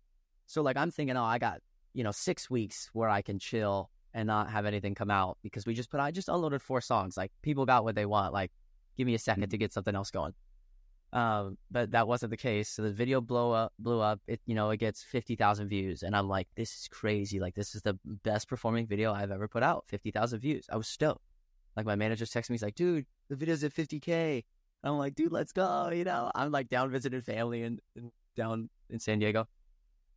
So 0.46 0.62
like 0.62 0.76
I'm 0.76 0.90
thinking, 0.90 1.16
oh, 1.16 1.24
I 1.24 1.38
got, 1.38 1.60
you 1.92 2.04
know, 2.04 2.12
six 2.12 2.48
weeks 2.50 2.90
where 2.92 3.08
I 3.08 3.22
can 3.22 3.38
chill 3.38 3.90
and 4.16 4.26
not 4.26 4.50
have 4.50 4.64
anything 4.64 4.94
come 4.94 5.10
out 5.10 5.36
because 5.42 5.66
we 5.66 5.74
just 5.74 5.90
put 5.90 6.00
I 6.00 6.10
just 6.10 6.30
unloaded 6.30 6.62
four 6.62 6.80
songs. 6.80 7.16
Like 7.18 7.30
people 7.42 7.66
got 7.66 7.84
what 7.84 7.94
they 7.94 8.06
want. 8.06 8.32
Like, 8.32 8.50
give 8.96 9.06
me 9.06 9.14
a 9.14 9.18
2nd 9.18 9.34
mm-hmm. 9.34 9.50
to 9.50 9.58
get 9.58 9.72
something 9.74 9.94
else 9.94 10.10
going. 10.10 10.32
Um, 11.12 11.58
but 11.70 11.90
that 11.92 12.08
wasn't 12.08 12.30
the 12.30 12.36
case. 12.36 12.70
So 12.70 12.82
the 12.82 12.90
video 12.90 13.20
blow 13.20 13.52
up 13.52 13.74
blew 13.78 14.00
up. 14.00 14.20
It 14.26 14.40
you 14.46 14.54
know, 14.54 14.70
it 14.70 14.78
gets 14.78 15.04
fifty 15.04 15.36
thousand 15.36 15.68
views. 15.68 16.02
And 16.02 16.16
I'm 16.16 16.28
like, 16.28 16.48
this 16.56 16.72
is 16.72 16.88
crazy. 16.88 17.38
Like 17.38 17.54
this 17.54 17.74
is 17.74 17.82
the 17.82 17.96
best 18.04 18.48
performing 18.48 18.86
video 18.86 19.12
I've 19.12 19.30
ever 19.30 19.46
put 19.46 19.62
out. 19.62 19.84
Fifty 19.86 20.10
thousand 20.10 20.40
views. 20.40 20.66
I 20.70 20.76
was 20.76 20.88
stoked. 20.88 21.22
Like 21.76 21.86
my 21.86 21.94
manager 21.94 22.24
texted 22.24 22.50
me, 22.50 22.54
he's 22.54 22.62
like, 22.62 22.74
dude, 22.74 23.06
the 23.28 23.36
video's 23.36 23.62
at 23.62 23.72
fifty 23.72 24.00
K. 24.00 24.44
I'm 24.82 24.98
like, 24.98 25.14
dude, 25.14 25.32
let's 25.32 25.52
go. 25.52 25.90
You 25.90 26.04
know, 26.04 26.30
I'm 26.34 26.50
like 26.50 26.68
down 26.68 26.90
visiting 26.90 27.20
family 27.20 27.62
and 27.62 27.80
down 28.34 28.68
in 28.90 28.98
San 28.98 29.18
Diego. 29.18 29.46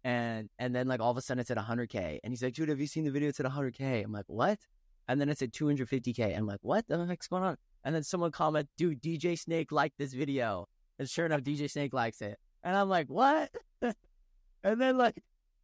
And 0.04 0.50
and 0.60 0.74
then 0.74 0.88
like 0.88 1.02
all 1.02 1.12
of 1.12 1.18
a 1.18 1.22
sudden 1.22 1.42
it's 1.42 1.52
at 1.52 1.58
100k, 1.58 2.20
and 2.24 2.32
he's 2.32 2.42
like, 2.42 2.54
dude, 2.54 2.70
have 2.70 2.80
you 2.80 2.88
seen 2.88 3.04
the 3.04 3.12
video? 3.12 3.30
It's 3.30 3.40
at 3.40 3.46
100k. 3.46 4.04
I'm 4.04 4.12
like, 4.12 4.26
what? 4.28 4.60
And 5.08 5.20
then 5.20 5.30
it's 5.30 5.42
at 5.42 5.52
250k. 5.52 6.38
I'm 6.38 6.46
like, 6.46 6.60
what 6.62 6.88
the 6.88 7.06
heck's 7.06 7.28
going 7.28 7.44
on? 7.44 7.58
And 7.84 7.96
then 7.96 8.04
someone 8.04 8.32
comment, 8.32 8.70
dude, 8.78 9.02
DJ 9.02 9.38
Snake 9.38 9.72
liked 9.72 9.98
this 9.98 10.14
video, 10.14 10.68
and 11.00 11.10
sure 11.10 11.26
enough, 11.26 11.42
DJ 11.42 11.70
Snake 11.70 11.94
likes 11.94 12.22
it. 12.22 12.38
And 12.64 12.76
I'm 12.76 12.90
like, 12.90 13.08
what? 13.08 13.50
and 13.82 14.82
then 14.82 14.98
like 14.98 15.22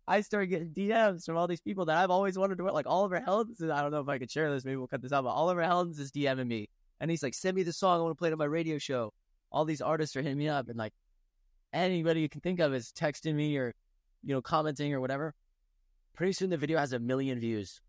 I 0.08 0.22
started 0.22 0.48
getting 0.48 0.70
DMs 0.70 1.26
from 1.26 1.38
all 1.38 1.48
these 1.48 1.62
people 1.62 1.86
that 1.86 1.98
I've 1.98 2.12
always 2.12 2.38
wanted 2.38 2.58
to 2.58 2.64
work. 2.64 2.74
Like 2.74 2.88
Oliver 2.88 3.20
Heldens. 3.20 3.62
I 3.72 3.82
don't 3.82 3.92
know 3.92 4.02
if 4.02 4.10
I 4.10 4.20
could 4.20 4.32
share 4.32 4.52
this. 4.52 4.66
Maybe 4.66 4.76
we'll 4.78 4.88
cut 4.88 5.02
this 5.02 5.12
out. 5.12 5.24
But 5.24 5.32
Oliver 5.32 5.62
Heldens 5.62 6.00
is 6.00 6.12
DMing 6.12 6.48
me 6.48 6.70
and 7.00 7.10
he's 7.10 7.24
like, 7.24 7.34
send 7.34 7.56
me 7.56 7.64
the 7.64 7.74
song. 7.74 8.00
I 8.00 8.04
want 8.04 8.12
to 8.12 8.20
play 8.20 8.30
it 8.30 8.34
on 8.34 8.38
my 8.38 8.46
radio 8.46 8.78
show. 8.78 9.12
All 9.52 9.66
these 9.66 9.82
artists 9.82 10.16
are 10.16 10.22
hitting 10.22 10.38
me 10.38 10.48
up. 10.48 10.70
And 10.70 10.78
like 10.78 10.94
anybody 11.74 12.22
you 12.22 12.30
can 12.30 12.42
think 12.42 12.60
of 12.60 12.74
is 12.74 12.92
texting 12.96 13.36
me 13.36 13.58
or, 13.58 13.74
you 14.26 14.34
know, 14.34 14.42
commenting 14.42 14.94
or 14.94 15.00
whatever. 15.00 15.34
Pretty 16.16 16.34
soon 16.34 16.50
the 16.50 16.58
video 16.58 16.78
has 16.80 16.94
a 16.94 17.00
million 17.00 17.40
views. 17.40 17.82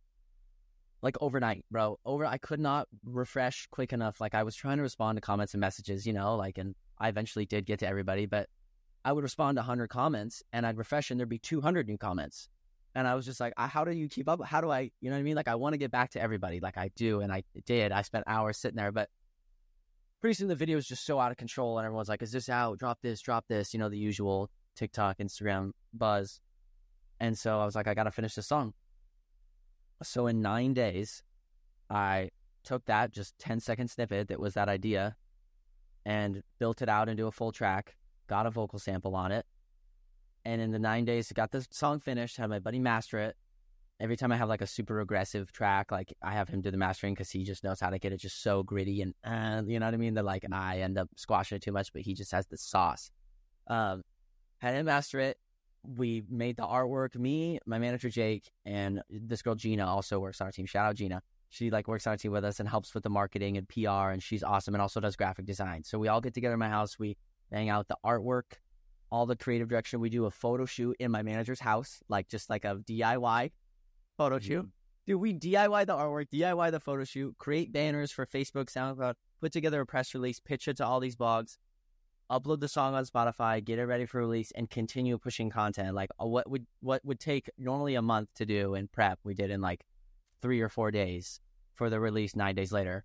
Like 1.03 1.17
overnight, 1.21 1.65
bro. 1.71 1.99
Over, 2.05 2.27
I 2.27 2.39
could 2.39 2.61
not 2.61 2.89
refresh 3.05 3.67
quick 3.71 3.93
enough. 3.93 4.21
Like 4.21 4.35
I 4.35 4.43
was 4.43 4.55
trying 4.55 4.77
to 4.77 4.83
respond 4.83 5.17
to 5.17 5.21
comments 5.21 5.55
and 5.55 5.61
messages, 5.61 6.07
you 6.07 6.13
know, 6.13 6.37
like, 6.37 6.59
and 6.59 6.75
I 6.99 7.09
eventually 7.09 7.47
did 7.47 7.67
get 7.67 7.79
to 7.81 7.89
everybody, 7.89 8.27
but 8.27 8.49
I 9.05 9.13
would 9.13 9.23
respond 9.23 9.57
to 9.57 9.61
100 9.61 9.89
comments 9.89 10.43
and 10.53 10.67
I'd 10.67 10.79
refresh 10.79 11.11
and 11.11 11.19
there'd 11.19 11.29
be 11.29 11.39
200 11.39 11.87
new 11.87 11.99
comments. 11.99 12.49
And 12.95 13.07
I 13.07 13.15
was 13.15 13.27
just 13.27 13.41
like, 13.41 13.53
how 13.57 13.85
do 13.85 13.93
you 13.93 14.09
keep 14.09 14.29
up? 14.29 14.43
How 14.43 14.61
do 14.61 14.71
I, 14.71 14.91
you 15.01 15.11
know 15.11 15.17
what 15.17 15.21
I 15.21 15.23
mean? 15.23 15.37
Like, 15.37 15.49
I 15.49 15.55
want 15.55 15.75
to 15.75 15.79
get 15.79 15.91
back 15.91 16.11
to 16.13 16.21
everybody 16.21 16.61
like 16.61 16.79
I 16.79 16.91
do. 16.97 17.21
And 17.21 17.31
I 17.31 17.45
did. 17.67 17.93
I 17.93 18.01
spent 18.01 18.25
hours 18.27 18.57
sitting 18.57 18.77
there, 18.77 18.91
but 18.91 19.11
pretty 20.23 20.33
soon 20.33 20.49
the 20.49 20.55
video 20.55 20.79
is 20.79 20.89
just 20.89 21.05
so 21.05 21.21
out 21.21 21.31
of 21.31 21.37
control. 21.37 21.79
And 21.79 21.85
everyone's 21.85 22.09
like, 22.09 22.23
is 22.23 22.33
this 22.33 22.49
out? 22.49 22.79
Drop 22.79 22.99
this, 23.03 23.21
drop 23.21 23.45
this, 23.49 23.75
you 23.75 23.79
know, 23.79 23.91
the 23.91 23.99
usual 23.99 24.51
TikTok, 24.77 25.19
Instagram 25.19 25.73
buzz. 25.93 26.41
And 27.19 27.37
so 27.37 27.61
I 27.61 27.65
was 27.65 27.75
like, 27.75 27.89
I 27.89 27.95
got 27.95 28.05
to 28.05 28.11
finish 28.11 28.35
the 28.35 28.43
song. 28.43 28.75
So 30.03 30.27
in 30.27 30.43
nine 30.43 30.75
days, 30.75 31.23
I 31.89 32.31
took 32.63 32.85
that 32.87 33.13
just 33.13 33.39
10 33.39 33.61
second 33.61 33.89
snippet 33.89 34.29
that 34.29 34.41
was 34.41 34.55
that 34.55 34.69
idea 34.69 35.17
and 36.05 36.43
built 36.59 36.83
it 36.83 36.89
out 36.89 37.09
into 37.09 37.27
a 37.27 37.33
full 37.33 37.53
track, 37.53 37.97
got 38.29 38.47
a 38.47 38.51
vocal 38.51 38.79
sample 38.79 39.17
on 39.17 39.33
it, 39.33 39.47
and 40.47 40.61
in 40.61 40.71
the 40.71 40.79
nine 40.79 41.05
days, 41.05 41.33
got 41.33 41.51
the 41.51 41.67
song 41.73 41.99
finished, 41.99 42.37
had 42.37 42.49
my 42.49 42.61
buddy 42.61 42.79
master 42.79 43.19
it. 43.19 43.37
Every 43.99 44.17
time 44.17 44.31
I 44.31 44.37
have 44.37 44.49
like 44.49 44.61
a 44.61 44.67
super 44.67 45.01
aggressive 45.01 45.51
track, 45.51 45.91
like 45.91 46.15
I 46.23 46.35
have 46.35 46.49
him 46.49 46.61
do 46.61 46.71
the 46.71 46.77
mastering 46.77 47.15
because 47.15 47.31
he 47.31 47.43
just 47.43 47.65
knows 47.65 47.81
how 47.81 47.91
to 47.91 47.99
get 47.99 48.13
it 48.13 48.21
just 48.21 48.43
so 48.43 48.63
gritty 48.63 49.03
and 49.03 49.13
uh, 49.25 49.63
you 49.67 49.81
know 49.81 49.87
what 49.87 49.95
I 49.95 49.97
mean. 49.97 50.15
That 50.15 50.25
like 50.25 50.45
I 50.53 50.81
end 50.83 50.99
up 50.99 51.09
squashing 51.17 51.57
it 51.57 51.63
too 51.63 51.73
much, 51.73 51.93
but 51.93 52.03
he 52.03 52.15
just 52.15 52.31
has 52.31 52.47
the 52.47 52.59
sauce. 52.59 53.11
Um, 53.67 54.03
had 54.59 54.75
him 54.75 54.87
master 54.87 55.21
it. 55.21 55.39
We 55.83 56.25
made 56.29 56.57
the 56.57 56.65
artwork. 56.65 57.17
Me, 57.17 57.59
my 57.67 57.79
manager 57.79 58.11
Jake, 58.11 58.51
and 58.65 59.03
this 59.09 59.43
girl 59.43 59.55
Gina 59.55 59.87
also 59.87 60.19
works 60.19 60.41
on 60.41 60.47
our 60.47 60.53
team. 60.53 60.67
Shout 60.67 60.87
out 60.87 60.97
Gina. 60.97 61.23
She 61.49 61.71
like 61.71 61.87
works 61.87 62.07
on 62.07 62.13
our 62.13 62.17
team 62.17 62.33
with 62.33 62.45
us 62.45 62.59
and 62.59 62.69
helps 62.69 62.93
with 62.93 63.05
the 63.05 63.11
marketing 63.11 63.57
and 63.57 63.69
PR, 63.69 64.11
and 64.11 64.23
she's 64.23 64.43
awesome 64.43 64.75
and 64.75 64.83
also 64.83 64.99
does 64.99 65.15
graphic 65.15 65.47
design. 65.47 65.85
So 65.85 65.99
we 65.99 66.09
all 66.09 66.21
get 66.21 66.35
together 66.35 66.55
in 66.55 66.61
my 66.61 66.69
house. 66.69 66.99
We 66.99 67.17
hang 67.53 67.69
out 67.69 67.87
the 67.87 67.97
artwork 68.05 68.55
all 69.11 69.27
the 69.27 69.37
creative 69.37 69.69
direction. 69.69 70.01
We 70.01 70.11
do 70.11 70.27
a 70.27 70.31
photo 70.31 70.65
shoot 70.65 70.97
in 70.99 71.11
my 71.11 71.23
manager's 71.23 71.61
house, 71.61 72.03
like 72.09 72.29
just 72.29 72.51
like 72.51 72.65
a 72.65 72.77
DIY 72.77 73.53
photo 74.17 74.39
shoot. 74.39 74.63
Mm-hmm. 74.63 74.69
Dude, 75.07 75.21
we 75.21 75.35
DIY 75.35 75.87
the 75.87 75.95
artwork, 75.95 76.27
DIY 76.33 76.71
the 76.73 76.81
photo 76.81 77.05
shoot, 77.05 77.37
create 77.39 77.73
banners 77.73 78.11
for 78.11 78.27
Facebook, 78.27 78.67
SoundCloud, 78.67 79.15
put 79.41 79.53
together 79.53 79.81
a 79.81 79.87
press 79.87 80.15
release, 80.15 80.41
pitch 80.41 80.67
it 80.67 80.79
to 80.79 80.87
all 80.87 80.99
these 80.99 81.15
blogs, 81.15 81.59
upload 82.31 82.61
the 82.61 82.69
song 82.69 82.95
on 82.95 83.05
Spotify, 83.05 83.65
get 83.65 83.79
it 83.79 83.85
ready 83.85 84.07
for 84.07 84.19
release, 84.19 84.53
and 84.53 84.69
continue 84.69 85.19
pushing 85.19 85.51
content. 85.51 85.95
Like 85.95 86.11
uh, 86.21 86.27
what 86.27 86.49
would 86.51 86.67
what 86.81 87.05
would 87.05 87.21
take 87.21 87.51
normally 87.59 87.95
a 87.95 88.03
month 88.03 88.29
to 88.37 88.47
do 88.47 88.75
in 88.75 88.89
prep, 88.89 89.19
we 89.25 89.35
did 89.35 89.51
in 89.51 89.61
like 89.61 89.85
three 90.43 90.61
or 90.61 90.69
four 90.69 90.91
days 90.91 91.41
for 91.75 91.91
the 91.91 92.01
release 92.01 92.37
nine 92.37 92.55
days 92.55 92.73
later. 92.73 93.05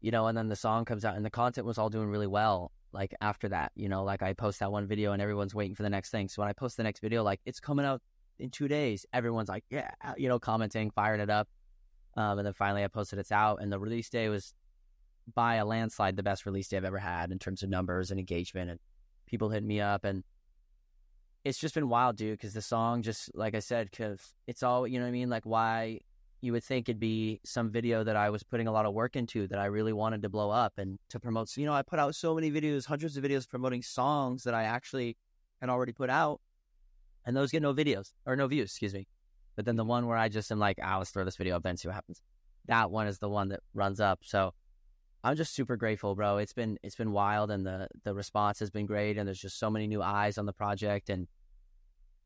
You 0.00 0.10
know, 0.10 0.26
and 0.26 0.36
then 0.36 0.48
the 0.48 0.56
song 0.56 0.84
comes 0.84 1.04
out 1.04 1.16
and 1.16 1.24
the 1.24 1.30
content 1.30 1.66
was 1.66 1.78
all 1.78 1.88
doing 1.88 2.08
really 2.08 2.26
well 2.26 2.72
like 2.92 3.14
after 3.20 3.48
that, 3.48 3.72
you 3.74 3.88
know, 3.88 4.04
like 4.04 4.22
I 4.22 4.32
post 4.34 4.60
that 4.60 4.70
one 4.70 4.86
video 4.86 5.12
and 5.12 5.22
everyone's 5.22 5.54
waiting 5.54 5.74
for 5.74 5.82
the 5.82 5.90
next 5.90 6.10
thing. 6.10 6.28
So 6.28 6.42
when 6.42 6.48
I 6.48 6.52
post 6.52 6.76
the 6.76 6.82
next 6.82 7.00
video, 7.00 7.22
like 7.22 7.40
it's 7.46 7.60
coming 7.60 7.86
out 7.86 8.02
in 8.38 8.50
two 8.50 8.68
days, 8.68 9.06
everyone's 9.12 9.48
like, 9.48 9.64
yeah, 9.70 9.90
you 10.16 10.28
know, 10.28 10.38
commenting, 10.38 10.90
firing 10.90 11.20
it 11.20 11.30
up. 11.30 11.48
Um, 12.16 12.38
and 12.38 12.46
then 12.46 12.52
finally 12.52 12.84
I 12.84 12.88
posted 12.88 13.18
it's 13.18 13.32
out 13.32 13.62
and 13.62 13.72
the 13.72 13.78
release 13.78 14.10
day 14.10 14.28
was 14.28 14.52
by 15.34 15.56
a 15.56 15.64
landslide 15.64 16.16
the 16.16 16.22
best 16.22 16.46
release 16.46 16.68
day 16.68 16.76
I've 16.76 16.84
ever 16.84 16.98
had 16.98 17.30
in 17.30 17.38
terms 17.38 17.62
of 17.62 17.70
numbers 17.70 18.10
and 18.10 18.18
engagement 18.18 18.70
and 18.70 18.80
people 19.26 19.48
hitting 19.50 19.68
me 19.68 19.80
up 19.80 20.04
and 20.04 20.24
it's 21.44 21.58
just 21.58 21.74
been 21.74 21.88
wild, 21.88 22.16
dude. 22.16 22.38
Because 22.38 22.54
the 22.54 22.62
song, 22.62 23.02
just 23.02 23.34
like 23.34 23.54
I 23.54 23.58
said, 23.58 23.90
because 23.90 24.34
it's 24.46 24.62
all 24.62 24.86
you 24.86 24.98
know 24.98 25.04
what 25.04 25.08
I 25.08 25.12
mean. 25.12 25.28
Like 25.28 25.44
why 25.44 26.00
you 26.40 26.52
would 26.52 26.64
think 26.64 26.88
it'd 26.88 27.00
be 27.00 27.40
some 27.44 27.70
video 27.70 28.02
that 28.02 28.16
I 28.16 28.30
was 28.30 28.42
putting 28.42 28.66
a 28.66 28.72
lot 28.72 28.84
of 28.84 28.92
work 28.92 29.14
into 29.14 29.46
that 29.46 29.60
I 29.60 29.66
really 29.66 29.92
wanted 29.92 30.22
to 30.22 30.28
blow 30.28 30.50
up 30.50 30.72
and 30.76 30.98
to 31.10 31.20
promote. 31.20 31.48
So, 31.48 31.60
you 31.60 31.66
know, 31.68 31.72
I 31.72 31.82
put 31.82 32.00
out 32.00 32.16
so 32.16 32.34
many 32.34 32.50
videos, 32.50 32.84
hundreds 32.84 33.16
of 33.16 33.22
videos 33.22 33.48
promoting 33.48 33.80
songs 33.80 34.42
that 34.42 34.52
I 34.52 34.64
actually 34.64 35.16
had 35.60 35.70
already 35.70 35.92
put 35.92 36.10
out, 36.10 36.40
and 37.24 37.36
those 37.36 37.52
get 37.52 37.62
no 37.62 37.72
videos 37.72 38.12
or 38.26 38.34
no 38.34 38.48
views, 38.48 38.70
excuse 38.70 38.92
me. 38.92 39.06
But 39.54 39.66
then 39.66 39.76
the 39.76 39.84
one 39.84 40.06
where 40.06 40.16
I 40.16 40.28
just 40.28 40.50
am 40.50 40.58
like, 40.58 40.78
ah, 40.82 40.98
let's 40.98 41.10
throw 41.10 41.24
this 41.24 41.36
video 41.36 41.56
up 41.56 41.64
and 41.64 41.78
see 41.78 41.86
what 41.86 41.94
happens. 41.94 42.20
That 42.66 42.90
one 42.90 43.06
is 43.06 43.18
the 43.18 43.28
one 43.28 43.48
that 43.50 43.60
runs 43.72 44.00
up. 44.00 44.20
So 44.22 44.52
I'm 45.24 45.36
just 45.36 45.54
super 45.54 45.76
grateful, 45.76 46.14
bro. 46.16 46.38
It's 46.38 46.52
been 46.52 46.78
it's 46.82 46.96
been 46.96 47.12
wild, 47.12 47.50
and 47.50 47.64
the 47.64 47.88
the 48.02 48.14
response 48.14 48.58
has 48.58 48.70
been 48.70 48.86
great, 48.86 49.16
and 49.18 49.26
there's 49.26 49.40
just 49.40 49.58
so 49.58 49.70
many 49.70 49.86
new 49.86 50.02
eyes 50.02 50.36
on 50.36 50.46
the 50.46 50.52
project, 50.52 51.10
and 51.10 51.28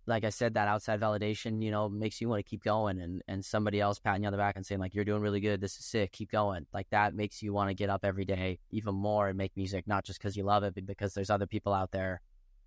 like 0.07 0.25
I 0.25 0.31
said, 0.31 0.55
that 0.55 0.69
outside 0.69 1.01
validation, 1.01 1.63
you 1.63 1.71
know, 1.71 1.89
makes 1.89 2.21
you 2.21 2.29
want 2.29 2.39
to 2.45 2.49
keep 2.49 2.63
going, 2.63 3.01
and 3.01 3.23
and 3.29 3.45
somebody 3.45 3.81
else 3.81 3.99
patting 3.99 4.23
you 4.23 4.29
on 4.29 4.33
the 4.33 4.39
back 4.39 4.57
and 4.57 4.65
saying 4.65 4.81
like, 4.81 4.95
you're 4.95 5.05
doing 5.05 5.21
really 5.21 5.41
good, 5.41 5.61
this 5.61 5.79
is 5.79 5.85
sick, 5.85 6.13
keep 6.13 6.31
going, 6.31 6.67
like 6.73 6.89
that 6.91 7.15
makes 7.15 7.43
you 7.43 7.53
want 7.53 7.69
to 7.69 7.75
get 7.75 7.91
up 7.91 8.03
every 8.03 8.25
day 8.25 8.59
even 8.71 8.95
more 8.95 9.29
and 9.29 9.37
make 9.37 9.53
music, 9.57 9.87
not 9.87 10.05
just 10.05 10.19
because 10.19 10.37
you 10.37 10.45
love 10.45 10.63
it, 10.63 10.75
but 10.75 10.87
because 10.87 11.13
there's 11.13 11.31
other 11.31 11.47
people 11.47 11.75
out 11.75 11.91
there 11.93 12.23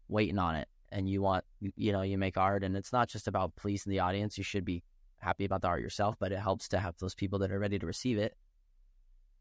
waiting 0.09 0.37
on 0.37 0.55
it, 0.55 0.67
and 0.91 1.09
you 1.09 1.23
want, 1.23 1.43
you 1.75 1.91
know, 1.91 2.03
you 2.03 2.19
make 2.19 2.37
art, 2.37 2.63
and 2.63 2.77
it's 2.77 2.93
not 2.93 3.09
just 3.09 3.27
about 3.27 3.55
pleasing 3.55 3.89
the 3.89 3.99
audience. 3.99 4.37
You 4.37 4.43
should 4.43 4.65
be 4.65 4.83
happy 5.17 5.45
about 5.45 5.61
the 5.61 5.69
art 5.69 5.81
yourself, 5.81 6.15
but 6.19 6.31
it 6.31 6.39
helps 6.39 6.67
to 6.69 6.77
have 6.77 6.95
those 6.99 7.15
people 7.15 7.39
that 7.39 7.51
are 7.51 7.59
ready 7.59 7.79
to 7.79 7.87
receive 7.87 8.19
it 8.19 8.35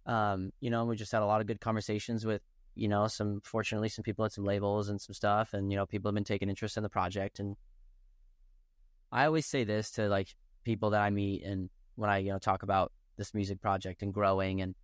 um, 0.09 0.51
you 0.61 0.71
know, 0.71 0.85
we 0.87 0.97
just 0.97 1.13
had 1.13 1.23
a 1.23 1.27
lot 1.27 1.41
of 1.41 1.47
good 1.47 1.61
conversations 1.61 2.25
with, 2.25 2.43
you 2.75 2.89
know, 2.89 3.07
some 3.07 3.41
fortunately 3.45 3.91
some 3.91 4.03
people 4.03 4.25
at 4.25 4.33
some 4.33 4.45
labels 4.45 4.89
and 4.89 5.01
some 5.01 5.15
stuff, 5.15 5.53
and 5.53 5.71
you 5.71 5.77
know, 5.77 5.87
people 5.87 6.09
have 6.09 6.15
been 6.15 6.25
taking 6.25 6.49
interest 6.49 6.77
in 6.77 6.83
the 6.83 6.89
project. 6.89 7.39
And 7.39 7.57
I 9.13 9.27
always 9.27 9.47
say 9.47 9.65
this 9.65 9.91
to 9.93 10.09
like 10.09 10.35
people 10.65 10.91
that 10.91 11.03
I 11.03 11.11
meet, 11.11 11.45
and 11.45 11.69
when 11.97 12.09
I 12.09 12.19
you 12.19 12.31
know 12.31 12.39
talk 12.39 12.63
about 12.63 12.91
this 13.17 13.35
music 13.35 13.61
project 13.61 14.03
and 14.03 14.13
growing 14.15 14.63
and 14.63 14.75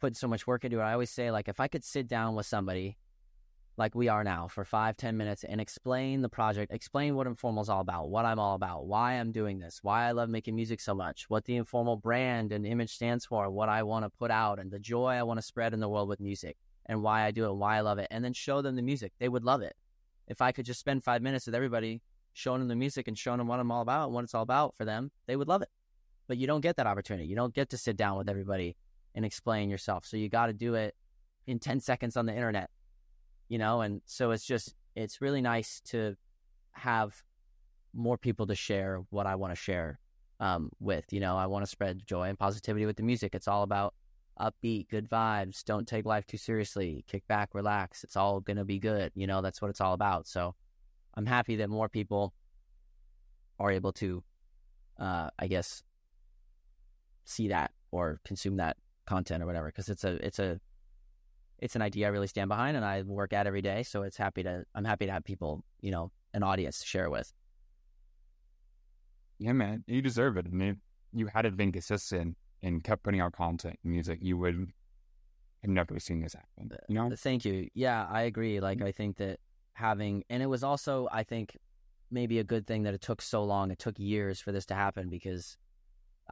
putting 0.00 0.14
so 0.14 0.28
much 0.28 0.46
work 0.46 0.64
into 0.64 0.78
it, 0.78 0.82
I 0.82 0.92
always 0.92 1.10
say 1.10 1.30
like 1.30 1.48
if 1.48 1.58
I 1.58 1.68
could 1.68 1.84
sit 1.84 2.06
down 2.06 2.36
with 2.36 2.46
somebody 2.46 2.96
like 3.80 3.94
we 3.94 4.08
are 4.08 4.22
now 4.22 4.46
for 4.46 4.62
five, 4.62 4.94
ten 4.98 5.16
minutes 5.16 5.42
and 5.42 5.58
explain 5.58 6.20
the 6.20 6.28
project, 6.28 6.70
explain 6.70 7.16
what 7.16 7.26
Informal 7.26 7.62
is 7.62 7.70
all 7.70 7.80
about, 7.80 8.10
what 8.10 8.26
I'm 8.26 8.38
all 8.38 8.54
about, 8.54 8.86
why 8.86 9.14
I'm 9.14 9.32
doing 9.32 9.58
this, 9.58 9.80
why 9.82 10.06
I 10.06 10.12
love 10.12 10.28
making 10.28 10.54
music 10.54 10.82
so 10.82 10.94
much, 10.94 11.24
what 11.30 11.46
the 11.46 11.56
Informal 11.56 11.96
brand 11.96 12.52
and 12.52 12.66
image 12.66 12.92
stands 12.92 13.24
for, 13.24 13.48
what 13.48 13.70
I 13.70 13.82
want 13.82 14.04
to 14.04 14.10
put 14.10 14.30
out, 14.30 14.58
and 14.58 14.70
the 14.70 14.78
joy 14.78 15.12
I 15.14 15.22
want 15.22 15.38
to 15.38 15.42
spread 15.42 15.72
in 15.72 15.80
the 15.80 15.88
world 15.88 16.10
with 16.10 16.20
music, 16.20 16.58
and 16.84 17.02
why 17.02 17.22
I 17.22 17.30
do 17.30 17.46
it, 17.46 17.54
why 17.54 17.78
I 17.78 17.80
love 17.80 17.98
it, 17.98 18.08
and 18.10 18.22
then 18.22 18.34
show 18.34 18.60
them 18.60 18.76
the 18.76 18.82
music. 18.82 19.12
They 19.18 19.30
would 19.30 19.44
love 19.44 19.62
it. 19.62 19.74
If 20.28 20.42
I 20.42 20.52
could 20.52 20.66
just 20.66 20.80
spend 20.80 21.02
five 21.02 21.22
minutes 21.22 21.46
with 21.46 21.54
everybody, 21.54 22.02
showing 22.34 22.60
them 22.60 22.68
the 22.68 22.76
music 22.76 23.08
and 23.08 23.16
showing 23.16 23.38
them 23.38 23.48
what 23.48 23.60
I'm 23.60 23.72
all 23.72 23.80
about 23.80 24.12
what 24.12 24.24
it's 24.24 24.34
all 24.34 24.42
about 24.42 24.76
for 24.76 24.84
them, 24.84 25.10
they 25.26 25.36
would 25.36 25.48
love 25.48 25.62
it. 25.62 25.70
But 26.28 26.36
you 26.36 26.46
don't 26.46 26.60
get 26.60 26.76
that 26.76 26.86
opportunity. 26.86 27.26
You 27.28 27.34
don't 27.34 27.54
get 27.54 27.70
to 27.70 27.78
sit 27.78 27.96
down 27.96 28.18
with 28.18 28.28
everybody 28.28 28.76
and 29.14 29.24
explain 29.24 29.70
yourself. 29.70 30.04
So 30.04 30.18
you 30.18 30.28
got 30.28 30.46
to 30.46 30.52
do 30.52 30.74
it 30.74 30.94
in 31.46 31.58
10 31.58 31.80
seconds 31.80 32.18
on 32.18 32.26
the 32.26 32.34
internet 32.34 32.68
you 33.50 33.58
know, 33.58 33.82
and 33.82 34.00
so 34.06 34.30
it's 34.30 34.46
just 34.46 34.74
it's 34.94 35.20
really 35.20 35.42
nice 35.42 35.82
to 35.86 36.16
have 36.70 37.22
more 37.92 38.16
people 38.16 38.46
to 38.46 38.54
share 38.54 39.02
what 39.10 39.26
I 39.26 39.34
want 39.34 39.50
to 39.52 39.56
share 39.56 39.98
um, 40.38 40.70
with. 40.78 41.04
You 41.10 41.18
know, 41.20 41.36
I 41.36 41.46
want 41.46 41.64
to 41.64 41.70
spread 41.70 42.06
joy 42.06 42.28
and 42.28 42.38
positivity 42.38 42.86
with 42.86 42.96
the 42.96 43.02
music. 43.02 43.34
It's 43.34 43.48
all 43.48 43.64
about 43.64 43.94
upbeat, 44.40 44.88
good 44.88 45.10
vibes. 45.10 45.64
Don't 45.64 45.86
take 45.86 46.06
life 46.06 46.26
too 46.28 46.36
seriously. 46.36 47.04
Kick 47.08 47.26
back, 47.26 47.50
relax. 47.52 48.04
It's 48.04 48.16
all 48.16 48.40
gonna 48.40 48.64
be 48.64 48.78
good. 48.78 49.10
You 49.16 49.26
know, 49.26 49.42
that's 49.42 49.60
what 49.60 49.68
it's 49.68 49.80
all 49.80 49.94
about. 49.94 50.28
So 50.28 50.54
I'm 51.14 51.26
happy 51.26 51.56
that 51.56 51.68
more 51.68 51.88
people 51.88 52.32
are 53.58 53.72
able 53.72 53.92
to, 53.94 54.22
uh, 55.00 55.30
I 55.40 55.48
guess, 55.48 55.82
see 57.24 57.48
that 57.48 57.72
or 57.90 58.20
consume 58.24 58.58
that 58.58 58.76
content 59.06 59.42
or 59.42 59.46
whatever. 59.46 59.66
Because 59.66 59.88
it's 59.88 60.04
a 60.04 60.24
it's 60.24 60.38
a 60.38 60.60
it's 61.60 61.76
an 61.76 61.82
idea 61.82 62.06
I 62.06 62.10
really 62.10 62.26
stand 62.26 62.48
behind 62.48 62.76
and 62.76 62.84
I 62.84 63.02
work 63.02 63.32
at 63.32 63.46
every 63.46 63.62
day. 63.62 63.82
So 63.82 64.02
it's 64.02 64.16
happy 64.16 64.42
to 64.42 64.64
I'm 64.74 64.84
happy 64.84 65.06
to 65.06 65.12
have 65.12 65.24
people, 65.24 65.62
you 65.80 65.90
know, 65.90 66.10
an 66.34 66.42
audience 66.42 66.80
to 66.80 66.86
share 66.86 67.10
with. 67.10 67.32
Yeah, 69.38 69.52
man, 69.52 69.84
you 69.86 70.02
deserve 70.02 70.36
it. 70.36 70.46
I 70.46 70.54
mean, 70.54 70.80
you 71.12 71.26
had 71.26 71.46
it 71.46 71.56
been 71.56 71.72
consistent 71.72 72.36
and 72.62 72.84
kept 72.84 73.02
putting 73.02 73.20
out 73.20 73.32
content 73.32 73.78
and 73.82 73.92
music, 73.92 74.18
you 74.20 74.36
would 74.36 74.54
have 75.62 75.70
never 75.70 75.98
seen 75.98 76.20
this 76.20 76.34
happen. 76.34 76.70
You 76.88 76.94
know? 76.94 77.10
Thank 77.16 77.44
you. 77.44 77.68
Yeah, 77.74 78.06
I 78.10 78.22
agree. 78.22 78.60
Like, 78.60 78.78
mm-hmm. 78.78 78.88
I 78.88 78.92
think 78.92 79.16
that 79.16 79.40
having, 79.74 80.24
and 80.28 80.42
it 80.42 80.46
was 80.46 80.62
also, 80.62 81.08
I 81.10 81.22
think, 81.22 81.56
maybe 82.10 82.38
a 82.38 82.44
good 82.44 82.66
thing 82.66 82.82
that 82.82 82.94
it 82.94 83.00
took 83.00 83.22
so 83.22 83.42
long. 83.44 83.70
It 83.70 83.78
took 83.78 83.98
years 83.98 84.40
for 84.40 84.52
this 84.52 84.66
to 84.66 84.74
happen 84.74 85.08
because 85.08 85.56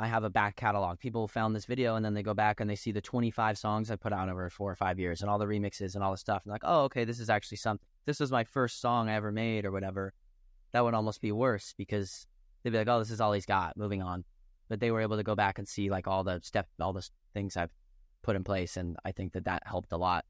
I 0.01 0.07
have 0.07 0.23
a 0.23 0.31
back 0.31 0.55
catalog. 0.55 1.01
People 1.01 1.27
found 1.27 1.57
this 1.57 1.65
video 1.65 1.97
and 1.97 2.05
then 2.05 2.15
they 2.15 2.23
go 2.23 2.33
back 2.33 2.61
and 2.61 2.71
they 2.71 2.77
see 2.77 2.93
the 2.93 3.01
25 3.01 3.59
songs 3.59 3.91
I 3.91 3.97
put 3.97 4.13
out 4.13 4.29
over 4.29 4.49
four 4.49 4.71
or 4.71 4.77
five 4.77 5.01
years 5.01 5.21
and 5.21 5.29
all 5.29 5.39
the 5.39 5.47
remixes 5.47 5.97
and 5.97 6.05
all 6.05 6.13
the 6.13 6.17
stuff. 6.17 6.45
And 6.45 6.53
like, 6.53 6.63
oh, 6.65 6.83
okay, 6.85 7.05
this 7.05 7.19
is 7.19 7.29
actually 7.29 7.57
something. 7.57 7.85
This 8.07 8.21
was 8.21 8.31
my 8.31 8.45
first 8.45 8.81
song 8.81 9.09
I 9.09 9.15
ever 9.15 9.33
made 9.33 9.65
or 9.65 9.73
whatever. 9.73 10.15
That 10.73 10.85
would 10.85 10.95
almost 10.95 11.21
be 11.21 11.33
worse 11.33 11.75
because 11.77 12.29
they'd 12.63 12.71
be 12.71 12.79
like, 12.79 12.89
oh, 12.89 13.01
this 13.01 13.11
is 13.11 13.21
all 13.21 13.33
he's 13.33 13.45
got. 13.45 13.77
Moving 13.77 14.01
on. 14.01 14.25
But 14.69 14.79
they 14.79 14.93
were 14.93 15.01
able 15.01 15.17
to 15.17 15.25
go 15.25 15.35
back 15.35 15.59
and 15.59 15.67
see 15.67 15.91
like 15.91 16.07
all 16.07 16.23
the 16.23 16.41
step, 16.45 16.69
all 16.81 16.93
the 16.93 17.09
things 17.35 17.57
I've 17.57 17.75
put 18.23 18.37
in 18.37 18.45
place. 18.45 18.77
And 18.77 18.97
I 19.05 19.11
think 19.11 19.33
that 19.33 19.47
that 19.47 19.65
helped 19.67 19.91
a 19.91 19.97
lot 19.97 20.25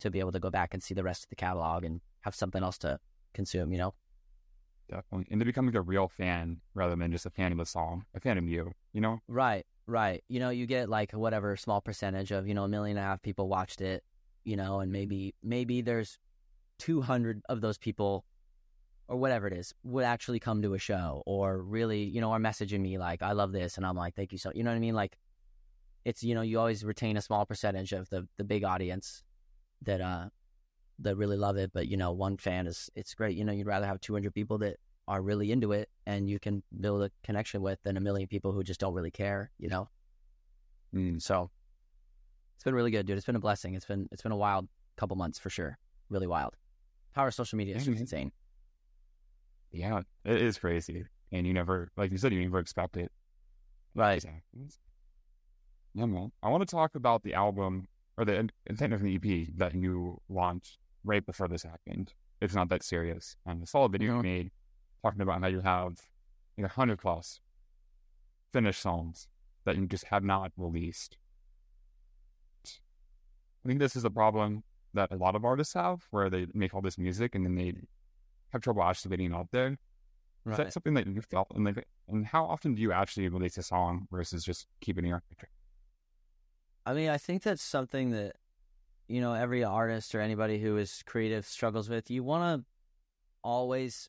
to 0.00 0.10
be 0.10 0.20
able 0.20 0.32
to 0.32 0.40
go 0.40 0.50
back 0.50 0.74
and 0.74 0.82
see 0.82 0.94
the 0.94 1.02
rest 1.02 1.24
of 1.24 1.30
the 1.30 1.36
catalog 1.36 1.82
and 1.82 2.02
have 2.20 2.34
something 2.34 2.62
else 2.62 2.76
to 2.78 3.00
consume, 3.32 3.72
you 3.72 3.78
know? 3.78 3.94
Definitely. 4.88 5.26
And 5.30 5.40
to 5.40 5.44
becoming 5.44 5.74
a 5.76 5.80
real 5.80 6.08
fan 6.08 6.60
rather 6.74 6.96
than 6.96 7.12
just 7.12 7.26
a 7.26 7.30
fan 7.30 7.52
of 7.52 7.58
the 7.58 7.66
song, 7.66 8.04
a 8.14 8.20
fan 8.20 8.38
of 8.38 8.46
you, 8.46 8.72
you 8.92 9.00
know? 9.00 9.20
Right, 9.28 9.66
right. 9.86 10.22
You 10.28 10.40
know, 10.40 10.50
you 10.50 10.66
get 10.66 10.88
like 10.88 11.12
whatever 11.12 11.56
small 11.56 11.80
percentage 11.80 12.30
of, 12.30 12.48
you 12.48 12.54
know, 12.54 12.64
a 12.64 12.68
million 12.68 12.96
and 12.96 13.04
a 13.04 13.08
half 13.08 13.22
people 13.22 13.48
watched 13.48 13.80
it, 13.80 14.02
you 14.44 14.56
know, 14.56 14.80
and 14.80 14.90
maybe, 14.90 15.34
maybe 15.42 15.80
there's 15.80 16.18
200 16.78 17.42
of 17.48 17.60
those 17.60 17.78
people 17.78 18.24
or 19.08 19.16
whatever 19.16 19.46
it 19.46 19.52
is 19.52 19.74
would 19.84 20.04
actually 20.04 20.38
come 20.38 20.62
to 20.62 20.74
a 20.74 20.78
show 20.78 21.22
or 21.26 21.62
really, 21.62 22.02
you 22.02 22.20
know, 22.20 22.32
are 22.32 22.38
messaging 22.38 22.80
me 22.80 22.98
like, 22.98 23.22
I 23.22 23.32
love 23.32 23.52
this. 23.52 23.76
And 23.76 23.86
I'm 23.86 23.96
like, 23.96 24.14
thank 24.14 24.32
you 24.32 24.38
so, 24.38 24.52
you 24.54 24.62
know 24.62 24.70
what 24.70 24.76
I 24.76 24.80
mean? 24.80 24.94
Like, 24.94 25.18
it's, 26.04 26.22
you 26.22 26.34
know, 26.34 26.42
you 26.42 26.58
always 26.58 26.84
retain 26.84 27.16
a 27.16 27.22
small 27.22 27.44
percentage 27.46 27.92
of 27.92 28.08
the, 28.10 28.26
the 28.36 28.44
big 28.44 28.64
audience 28.64 29.22
that, 29.82 30.00
uh, 30.00 30.28
that 31.00 31.16
really 31.16 31.36
love 31.36 31.56
it. 31.56 31.72
But 31.72 31.88
you 31.88 31.96
know, 31.96 32.12
one 32.12 32.36
fan 32.36 32.66
is 32.66 32.90
it's 32.94 33.14
great. 33.14 33.36
You 33.36 33.44
know, 33.44 33.52
you'd 33.52 33.66
rather 33.66 33.86
have 33.86 34.00
200 34.00 34.32
people 34.34 34.58
that 34.58 34.76
are 35.06 35.22
really 35.22 35.50
into 35.52 35.72
it 35.72 35.88
and 36.06 36.28
you 36.28 36.38
can 36.38 36.62
build 36.80 37.02
a 37.02 37.10
connection 37.22 37.62
with 37.62 37.82
than 37.82 37.96
a 37.96 38.00
million 38.00 38.28
people 38.28 38.52
who 38.52 38.62
just 38.62 38.80
don't 38.80 38.94
really 38.94 39.10
care. 39.10 39.50
You 39.58 39.68
know. 39.68 39.88
Mm. 40.94 41.20
So 41.20 41.50
it's 42.56 42.64
been 42.64 42.74
really 42.74 42.90
good, 42.90 43.06
dude. 43.06 43.16
It's 43.16 43.26
been 43.26 43.36
a 43.36 43.40
blessing. 43.40 43.74
It's 43.74 43.86
been 43.86 44.08
it's 44.12 44.22
been 44.22 44.32
a 44.32 44.36
wild 44.36 44.68
couple 44.96 45.16
months 45.16 45.38
for 45.38 45.50
sure. 45.50 45.78
Really 46.10 46.26
wild. 46.26 46.56
Power 47.14 47.28
of 47.28 47.34
social 47.34 47.56
media 47.56 47.76
is 47.76 47.84
just 47.84 48.00
insane. 48.00 48.32
Yeah, 49.70 50.00
it 50.24 50.40
is 50.40 50.58
crazy, 50.58 51.04
and 51.30 51.46
you 51.46 51.52
never, 51.52 51.90
like 51.96 52.10
you 52.10 52.16
said, 52.16 52.32
you 52.32 52.40
never 52.40 52.58
expect 52.58 52.96
it. 52.96 53.12
Right. 53.94 54.24
Yeah, 55.94 56.06
man. 56.06 56.32
I 56.42 56.48
want 56.48 56.62
to 56.62 56.66
talk 56.66 56.94
about 56.94 57.22
the 57.22 57.34
album 57.34 57.86
or 58.16 58.24
the 58.24 58.48
intent 58.66 58.92
of 58.92 59.02
the 59.02 59.14
EP 59.16 59.48
that 59.56 59.74
you 59.74 60.20
launched 60.28 60.78
right 61.04 61.24
before 61.24 61.48
this 61.48 61.62
happened. 61.62 62.12
It's 62.40 62.54
not 62.54 62.68
that 62.68 62.82
serious. 62.82 63.36
And 63.46 63.62
the 63.62 63.66
solid 63.66 63.92
video 63.92 64.16
you 64.16 64.22
made 64.22 64.50
talking 65.02 65.20
about 65.20 65.40
how 65.40 65.48
you 65.48 65.60
have 65.60 66.00
like 66.56 66.66
a 66.66 66.68
hundred 66.68 66.98
plus 66.98 67.40
finished 68.52 68.80
songs 68.80 69.28
that 69.64 69.76
you 69.76 69.86
just 69.86 70.04
have 70.04 70.24
not 70.24 70.52
released. 70.56 71.16
I 72.66 73.68
think 73.68 73.80
this 73.80 73.96
is 73.96 74.04
a 74.04 74.10
problem 74.10 74.62
that 74.94 75.12
a 75.12 75.16
lot 75.16 75.34
of 75.34 75.44
artists 75.44 75.74
have 75.74 76.06
where 76.10 76.30
they 76.30 76.46
make 76.54 76.74
all 76.74 76.80
this 76.80 76.98
music 76.98 77.34
and 77.34 77.44
then 77.44 77.54
they 77.54 77.74
have 78.52 78.62
trouble 78.62 78.82
actually 78.82 79.10
getting 79.10 79.32
it 79.32 79.34
out 79.34 79.48
there. 79.52 79.78
Right. 80.44 80.52
Is 80.52 80.56
that 80.58 80.72
something 80.72 80.94
that 80.94 81.06
you 81.06 81.20
felt 81.20 81.48
and 81.54 81.64
like 81.64 81.86
and 82.08 82.24
how 82.24 82.44
often 82.44 82.74
do 82.74 82.80
you 82.80 82.92
actually 82.92 83.28
release 83.28 83.58
a 83.58 83.62
song 83.62 84.06
versus 84.10 84.44
just 84.44 84.66
keeping 84.80 85.04
it 85.04 85.08
in 85.08 85.10
your 85.10 85.22
picture? 85.28 85.48
I 86.86 86.94
mean, 86.94 87.10
I 87.10 87.18
think 87.18 87.42
that's 87.42 87.62
something 87.62 88.10
that 88.12 88.36
you 89.08 89.20
know, 89.20 89.32
every 89.32 89.64
artist 89.64 90.14
or 90.14 90.20
anybody 90.20 90.58
who 90.58 90.76
is 90.76 91.02
creative 91.06 91.46
struggles 91.46 91.88
with. 91.88 92.10
You 92.10 92.22
want 92.22 92.60
to 92.60 92.66
always, 93.42 94.08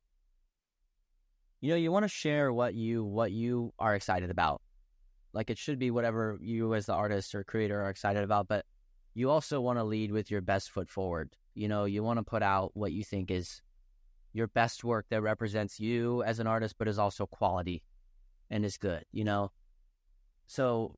you 1.61 1.69
know, 1.69 1.77
you 1.77 1.91
want 1.91 2.03
to 2.03 2.09
share 2.09 2.51
what 2.51 2.73
you 2.73 3.03
what 3.03 3.31
you 3.31 3.73
are 3.79 3.95
excited 3.95 4.29
about. 4.29 4.61
Like 5.33 5.49
it 5.49 5.57
should 5.57 5.79
be 5.79 5.89
whatever 5.89 6.37
you 6.41 6.73
as 6.75 6.85
the 6.85 6.93
artist 6.93 7.33
or 7.33 7.43
creator 7.43 7.81
are 7.81 7.89
excited 7.89 8.23
about, 8.23 8.47
but 8.47 8.65
you 9.13 9.29
also 9.29 9.61
want 9.61 9.79
to 9.79 9.83
lead 9.83 10.11
with 10.11 10.29
your 10.29 10.41
best 10.41 10.71
foot 10.71 10.89
forward. 10.89 11.35
You 11.55 11.67
know, 11.67 11.85
you 11.85 12.03
want 12.03 12.17
to 12.19 12.23
put 12.23 12.43
out 12.43 12.71
what 12.73 12.91
you 12.91 13.03
think 13.03 13.31
is 13.31 13.61
your 14.33 14.47
best 14.47 14.83
work 14.83 15.05
that 15.09 15.21
represents 15.21 15.79
you 15.79 16.23
as 16.23 16.39
an 16.39 16.47
artist, 16.47 16.75
but 16.77 16.87
is 16.87 16.99
also 16.99 17.25
quality 17.25 17.83
and 18.49 18.65
is 18.65 18.77
good. 18.77 19.05
You 19.11 19.23
know, 19.23 19.51
so 20.47 20.95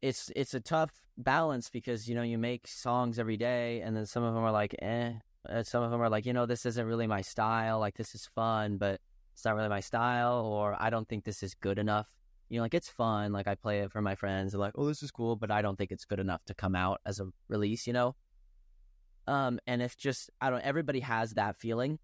it's 0.00 0.30
it's 0.36 0.54
a 0.54 0.60
tough 0.60 0.92
balance 1.16 1.70
because 1.70 2.08
you 2.08 2.14
know 2.14 2.22
you 2.22 2.38
make 2.38 2.66
songs 2.66 3.18
every 3.18 3.36
day 3.36 3.80
and 3.80 3.96
then 3.96 4.06
some 4.06 4.22
of 4.22 4.34
them 4.34 4.44
are 4.44 4.52
like 4.52 4.74
eh 4.80 5.12
Uh, 5.48 5.62
some 5.62 5.82
of 5.82 5.90
them 5.90 6.02
are 6.02 6.10
like, 6.10 6.26
you 6.26 6.34
know, 6.34 6.46
this 6.46 6.66
isn't 6.66 6.86
really 6.86 7.06
my 7.06 7.22
style. 7.22 7.78
Like 7.78 7.96
this 7.96 8.14
is 8.14 8.28
fun, 8.34 8.76
but 8.76 9.00
it's 9.32 9.44
not 9.44 9.54
really 9.54 9.68
my 9.68 9.80
style. 9.80 10.44
Or 10.44 10.76
I 10.78 10.90
don't 10.90 11.08
think 11.08 11.24
this 11.24 11.42
is 11.42 11.54
good 11.54 11.78
enough. 11.78 12.08
You 12.50 12.58
know, 12.58 12.64
like 12.64 12.74
it's 12.74 12.90
fun. 12.90 13.32
Like 13.32 13.48
I 13.48 13.54
play 13.54 13.80
it 13.80 13.92
for 13.92 14.02
my 14.02 14.14
friends. 14.14 14.52
They're 14.52 14.60
like, 14.60 14.74
oh, 14.76 14.86
this 14.86 15.02
is 15.02 15.10
cool, 15.10 15.36
but 15.36 15.50
I 15.50 15.62
don't 15.62 15.78
think 15.78 15.90
it's 15.90 16.04
good 16.04 16.20
enough 16.20 16.44
to 16.46 16.54
come 16.54 16.74
out 16.74 17.00
as 17.06 17.20
a 17.20 17.26
release. 17.48 17.86
You 17.86 17.94
know. 17.94 18.16
Um, 19.26 19.60
and 19.66 19.80
if 19.80 19.96
just 19.96 20.30
I 20.40 20.50
don't, 20.50 20.62
everybody 20.62 21.00
has 21.00 21.34
that 21.34 21.56
feeling 21.56 21.98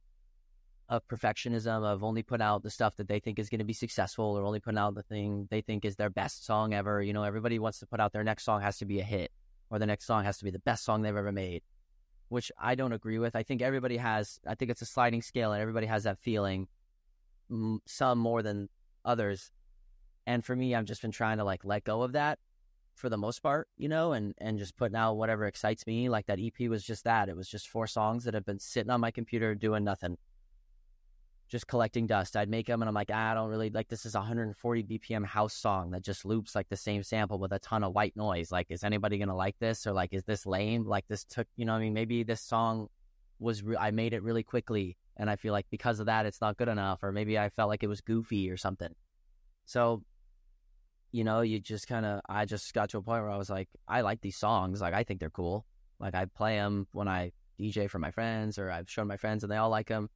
of 0.88 1.06
perfectionism 1.08 1.82
of 1.82 2.04
only 2.04 2.22
put 2.22 2.40
out 2.40 2.62
the 2.62 2.70
stuff 2.70 2.96
that 2.96 3.08
they 3.08 3.18
think 3.18 3.38
is 3.38 3.48
going 3.48 3.58
to 3.58 3.64
be 3.64 3.72
successful 3.72 4.24
or 4.38 4.44
only 4.44 4.60
putting 4.60 4.78
out 4.78 4.94
the 4.94 5.02
thing 5.02 5.48
they 5.50 5.60
think 5.60 5.84
is 5.84 5.96
their 5.96 6.10
best 6.10 6.44
song 6.44 6.74
ever. 6.74 7.02
You 7.02 7.12
know, 7.12 7.22
everybody 7.22 7.58
wants 7.58 7.78
to 7.78 7.86
put 7.86 8.00
out 8.00 8.12
their 8.12 8.24
next 8.24 8.44
song 8.44 8.60
has 8.60 8.78
to 8.78 8.84
be 8.84 9.00
a 9.00 9.04
hit 9.04 9.32
or 9.70 9.78
the 9.78 9.86
next 9.86 10.06
song 10.06 10.24
has 10.24 10.38
to 10.38 10.44
be 10.44 10.50
the 10.50 10.58
best 10.58 10.84
song 10.84 11.02
they've 11.02 11.16
ever 11.16 11.32
made, 11.32 11.62
which 12.28 12.52
I 12.58 12.74
don't 12.74 12.92
agree 12.92 13.18
with. 13.18 13.34
I 13.34 13.42
think 13.42 13.62
everybody 13.62 13.96
has, 13.96 14.40
I 14.46 14.54
think 14.54 14.70
it's 14.70 14.82
a 14.82 14.86
sliding 14.86 15.22
scale 15.22 15.52
and 15.52 15.62
everybody 15.62 15.86
has 15.86 16.04
that 16.04 16.18
feeling, 16.18 16.68
some 17.86 18.18
more 18.18 18.42
than 18.42 18.68
others. 19.04 19.52
And 20.26 20.44
for 20.44 20.54
me, 20.54 20.74
I've 20.74 20.84
just 20.84 21.02
been 21.02 21.12
trying 21.12 21.38
to 21.38 21.44
like 21.44 21.64
let 21.64 21.84
go 21.84 22.02
of 22.02 22.12
that 22.12 22.38
for 22.94 23.08
the 23.08 23.16
most 23.16 23.42
part, 23.42 23.68
you 23.78 23.88
know, 23.88 24.12
and, 24.12 24.34
and 24.38 24.58
just 24.58 24.76
putting 24.76 24.96
out 24.96 25.14
whatever 25.14 25.46
excites 25.46 25.86
me. 25.86 26.10
Like 26.10 26.26
that 26.26 26.38
EP 26.38 26.68
was 26.68 26.84
just 26.84 27.04
that. 27.04 27.30
It 27.30 27.36
was 27.36 27.48
just 27.48 27.68
four 27.68 27.86
songs 27.86 28.24
that 28.24 28.34
have 28.34 28.44
been 28.44 28.60
sitting 28.60 28.90
on 28.90 29.00
my 29.00 29.10
computer 29.10 29.54
doing 29.54 29.82
nothing 29.82 30.18
just 31.54 31.68
collecting 31.68 32.04
dust. 32.08 32.36
I'd 32.36 32.48
make 32.48 32.66
them 32.66 32.82
and 32.82 32.88
I'm 32.88 32.96
like, 32.96 33.12
ah, 33.12 33.30
I 33.30 33.34
don't 33.34 33.48
really 33.48 33.70
like 33.70 33.86
this 33.86 34.04
is 34.04 34.16
a 34.16 34.18
140 34.18 34.82
BPM 34.82 35.24
house 35.24 35.54
song 35.54 35.92
that 35.92 36.02
just 36.02 36.24
loops 36.24 36.56
like 36.56 36.68
the 36.68 36.76
same 36.76 37.04
sample 37.04 37.38
with 37.38 37.52
a 37.52 37.60
ton 37.60 37.84
of 37.84 37.92
white 37.94 38.16
noise. 38.16 38.50
Like, 38.50 38.66
is 38.70 38.82
anybody 38.82 39.18
going 39.18 39.28
to 39.28 39.36
like 39.36 39.56
this? 39.60 39.86
Or 39.86 39.92
like, 39.92 40.12
is 40.12 40.24
this 40.24 40.46
lame? 40.46 40.84
Like, 40.84 41.06
this 41.06 41.22
took, 41.22 41.46
you 41.54 41.64
know, 41.64 41.74
I 41.74 41.78
mean, 41.78 41.94
maybe 41.94 42.24
this 42.24 42.40
song 42.40 42.88
was, 43.38 43.62
re- 43.62 43.76
I 43.76 43.92
made 43.92 44.14
it 44.14 44.24
really 44.24 44.42
quickly. 44.42 44.96
And 45.16 45.30
I 45.30 45.36
feel 45.36 45.52
like 45.52 45.66
because 45.70 46.00
of 46.00 46.06
that, 46.06 46.26
it's 46.26 46.40
not 46.40 46.56
good 46.56 46.66
enough. 46.66 47.04
Or 47.04 47.12
maybe 47.12 47.38
I 47.38 47.50
felt 47.50 47.68
like 47.68 47.84
it 47.84 47.88
was 47.88 48.00
goofy 48.00 48.50
or 48.50 48.56
something. 48.56 48.92
So, 49.64 50.02
you 51.12 51.22
know, 51.22 51.42
you 51.42 51.60
just 51.60 51.86
kind 51.86 52.04
of, 52.04 52.20
I 52.28 52.46
just 52.46 52.74
got 52.74 52.90
to 52.90 52.98
a 52.98 53.02
point 53.02 53.22
where 53.22 53.30
I 53.30 53.38
was 53.38 53.48
like, 53.48 53.68
I 53.86 54.00
like 54.00 54.22
these 54.22 54.36
songs. 54.36 54.80
Like, 54.80 54.92
I 54.92 55.04
think 55.04 55.20
they're 55.20 55.30
cool. 55.30 55.66
Like, 56.00 56.16
I 56.16 56.24
play 56.24 56.56
them 56.56 56.88
when 56.90 57.06
I 57.06 57.30
DJ 57.60 57.88
for 57.88 58.00
my 58.00 58.10
friends 58.10 58.58
or 58.58 58.72
I've 58.72 58.90
shown 58.90 59.06
my 59.06 59.16
friends 59.16 59.44
and 59.44 59.52
they 59.52 59.56
all 59.56 59.70
like 59.70 59.86
them 59.86 60.10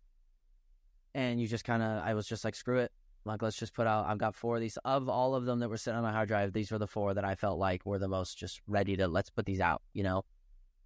and 1.15 1.41
you 1.41 1.47
just 1.47 1.65
kind 1.65 1.83
of 1.83 2.03
i 2.05 2.15
was 2.15 2.27
just 2.27 2.45
like 2.45 2.55
screw 2.55 2.79
it. 2.79 2.93
Like 3.25 3.43
let's 3.43 3.59
just 3.59 3.75
put 3.75 3.87
out 3.87 4.07
i've 4.07 4.19
got 4.19 4.35
four 4.35 4.57
of 4.57 4.61
these. 4.61 4.79
Of 4.85 5.09
all 5.09 5.35
of 5.35 5.45
them 5.45 5.59
that 5.61 5.69
were 5.69 5.77
sitting 5.77 5.97
on 5.97 6.03
my 6.03 6.13
hard 6.13 6.29
drive 6.29 6.53
these 6.53 6.71
were 6.71 6.79
the 6.79 6.87
four 6.87 7.15
that 7.15 7.25
i 7.25 7.35
felt 7.35 7.59
like 7.59 7.85
were 7.85 7.99
the 7.99 8.09
most 8.09 8.39
just 8.39 8.61
ready 8.67 8.97
to 8.97 9.09
let's 9.09 9.31
put 9.31 9.47
these 9.47 9.61
out 9.61 9.83
you 9.93 10.03
know? 10.03 10.25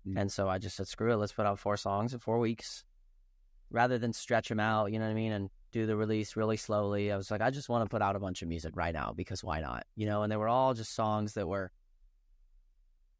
Mm-hmm. 0.06 0.18
and 0.18 0.32
so 0.32 0.48
i 0.48 0.58
just 0.58 0.76
said 0.76 0.88
screw 0.88 1.12
it. 1.12 1.16
Let's 1.16 1.32
put 1.32 1.46
out 1.46 1.58
four 1.58 1.76
songs 1.76 2.12
in 2.12 2.18
four 2.18 2.38
weeks. 2.38 2.84
Rather 3.70 3.96
than 3.98 4.12
stretch 4.12 4.48
them 4.48 4.60
out 4.60 4.92
you 4.92 4.98
know 4.98 5.06
what 5.06 5.12
i 5.12 5.14
mean 5.14 5.32
and 5.32 5.50
do 5.70 5.86
the 5.86 5.96
release 5.96 6.36
really 6.36 6.58
slowly 6.58 7.10
i 7.10 7.16
was 7.16 7.30
like 7.30 7.40
i 7.40 7.50
just 7.50 7.70
want 7.70 7.82
to 7.82 7.88
put 7.88 8.02
out 8.02 8.16
a 8.16 8.20
bunch 8.20 8.42
of 8.42 8.48
music 8.48 8.76
right 8.76 8.92
now 8.92 9.14
because 9.16 9.42
why 9.42 9.60
not? 9.60 9.86
You 9.96 10.06
know 10.06 10.22
and 10.22 10.30
they 10.30 10.36
were 10.36 10.48
all 10.48 10.74
just 10.74 10.94
songs 10.94 11.34
that 11.34 11.46
were 11.48 11.70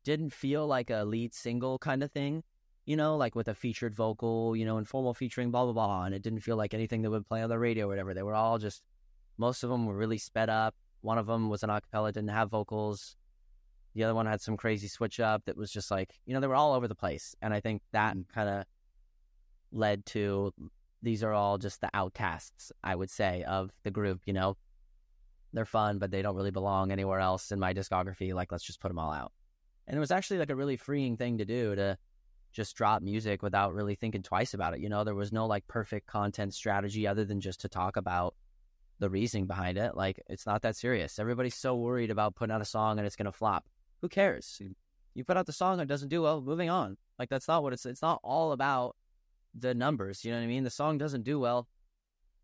didn't 0.05 0.33
feel 0.33 0.67
like 0.67 0.91
a 0.91 1.05
lead 1.05 1.33
single 1.33 1.79
kind 1.79 2.03
of 2.03 2.11
thing 2.11 2.43
you 2.85 2.97
know, 2.97 3.17
like 3.17 3.35
with 3.35 3.49
a 3.49 3.55
featured 3.55 3.95
vocal, 3.95 4.57
you 4.57 4.65
know, 4.65 4.79
informal 4.79 5.15
featuring, 5.15 5.51
blah, 5.51 5.65
blah, 5.65 5.73
blah. 5.73 6.05
And 6.05 6.15
it 6.15 6.23
didn't 6.23 6.41
feel 6.41 6.57
like 6.57 6.75
anything 6.75 7.03
that 7.03 7.11
would 7.11 7.27
play 7.27 7.43
on 7.43 7.49
the 7.49 7.59
radio 7.59 7.87
or 7.87 7.89
whatever. 7.89 8.15
They 8.15 8.23
were 8.23 8.35
all 8.35 8.59
just, 8.59 8.83
most 9.39 9.63
of 9.63 9.71
them 9.71 9.87
were 9.87 9.97
really 9.97 10.19
sped 10.19 10.49
up. 10.49 10.75
One 11.01 11.19
of 11.19 11.27
them 11.27 11.49
was 11.49 11.63
an 11.63 11.71
acapella, 11.71 12.13
didn't 12.13 12.29
have 12.31 12.51
vocals. 12.51 13.17
The 13.95 14.05
other 14.05 14.15
one 14.15 14.27
had 14.27 14.41
some 14.41 14.57
crazy 14.57 14.89
switch 14.89 15.21
up 15.21 15.45
that 15.45 15.57
was 15.57 15.71
just 15.71 15.91
like, 15.91 16.15
you 16.27 16.35
know, 16.35 16.41
they 16.41 16.47
were 16.47 16.55
all 16.55 16.73
over 16.73 16.89
the 16.89 16.95
place. 16.95 17.37
And 17.43 17.53
I 17.53 17.61
think 17.61 17.83
that 17.93 18.17
mm. 18.17 18.25
kind 18.35 18.49
of 18.49 18.65
led 19.71 20.05
to 20.07 20.53
these 21.03 21.23
are 21.23 21.33
all 21.33 21.59
just 21.59 21.81
the 21.81 21.91
outcasts, 21.93 22.73
I 22.83 22.95
would 22.95 23.11
say, 23.11 23.45
of 23.45 23.71
the 23.83 23.91
group, 23.91 24.21
you 24.25 24.33
know. 24.33 24.57
They're 25.53 25.67
fun, 25.67 25.99
but 25.99 26.11
they 26.11 26.23
don't 26.23 26.37
really 26.37 26.51
belong 26.51 26.91
anywhere 26.91 27.21
else 27.21 27.53
in 27.53 27.61
my 27.61 27.75
discography. 27.75 28.33
Like, 28.33 28.51
let's 28.51 28.65
just 28.65 28.81
put 28.81 28.89
them 28.89 28.99
all 28.99 29.13
out. 29.13 29.33
And 29.87 29.97
it 29.97 30.01
was 30.01 30.11
actually 30.11 30.39
like 30.39 30.49
a 30.49 30.57
really 30.57 30.79
freeing 30.79 31.19
thing 31.19 31.37
to 31.39 31.45
do 31.45 31.75
to 31.75 31.99
just 32.53 32.77
drop 32.77 33.03
music 33.03 33.43
without 33.43 33.75
really 33.75 33.95
thinking 33.95 34.23
twice 34.23 34.55
about 34.55 34.75
it. 34.75 34.81
You 34.81 34.89
know, 34.89 35.05
there 35.05 35.15
was 35.15 35.33
no 35.33 35.47
like 35.47 35.67
perfect 35.67 36.07
content 36.07 36.55
strategy 36.55 37.07
other 37.07 37.25
than 37.25 37.41
just 37.41 37.61
to 37.63 37.69
talk 37.69 37.97
about 37.97 38.35
the 38.99 39.09
reasoning 39.11 39.47
behind 39.47 39.79
it. 39.79 39.97
Like, 39.97 40.23
it's 40.29 40.47
not 40.47 40.63
that 40.63 40.77
serious. 40.77 41.19
Everybody's 41.19 41.55
so 41.55 41.75
worried 41.75 42.11
about 42.11 42.35
putting 42.35 42.55
out 42.55 42.61
a 42.61 42.67
song 42.67 42.99
and 42.99 43.07
it's 43.07 43.17
going 43.17 43.27
to 43.27 43.33
flop. 43.33 43.65
Who 44.03 44.09
cares? 44.09 44.61
Mm. 44.63 44.75
You 45.15 45.25
put 45.25 45.37
out 45.37 45.47
the 45.47 45.53
song 45.53 45.75
and 45.75 45.83
it 45.83 45.89
doesn't 45.89 46.09
do 46.09 46.23
well, 46.23 46.41
moving 46.41 46.71
on. 46.71 46.97
Like, 47.19 47.29
that's 47.29 47.49
not 47.49 47.63
what 47.63 47.73
it's, 47.73 47.87
it's 47.87 48.03
not 48.03 48.21
all 48.23 48.53
about 48.53 48.97
the 49.55 49.75
numbers. 49.75 50.25
You 50.25 50.31
know 50.31 50.39
what 50.39 50.45
I 50.45 50.49
mean? 50.49 50.65
The 50.65 50.71
song 50.71 50.99
doesn't 50.99 51.25
do 51.25 51.41
well. 51.41 51.67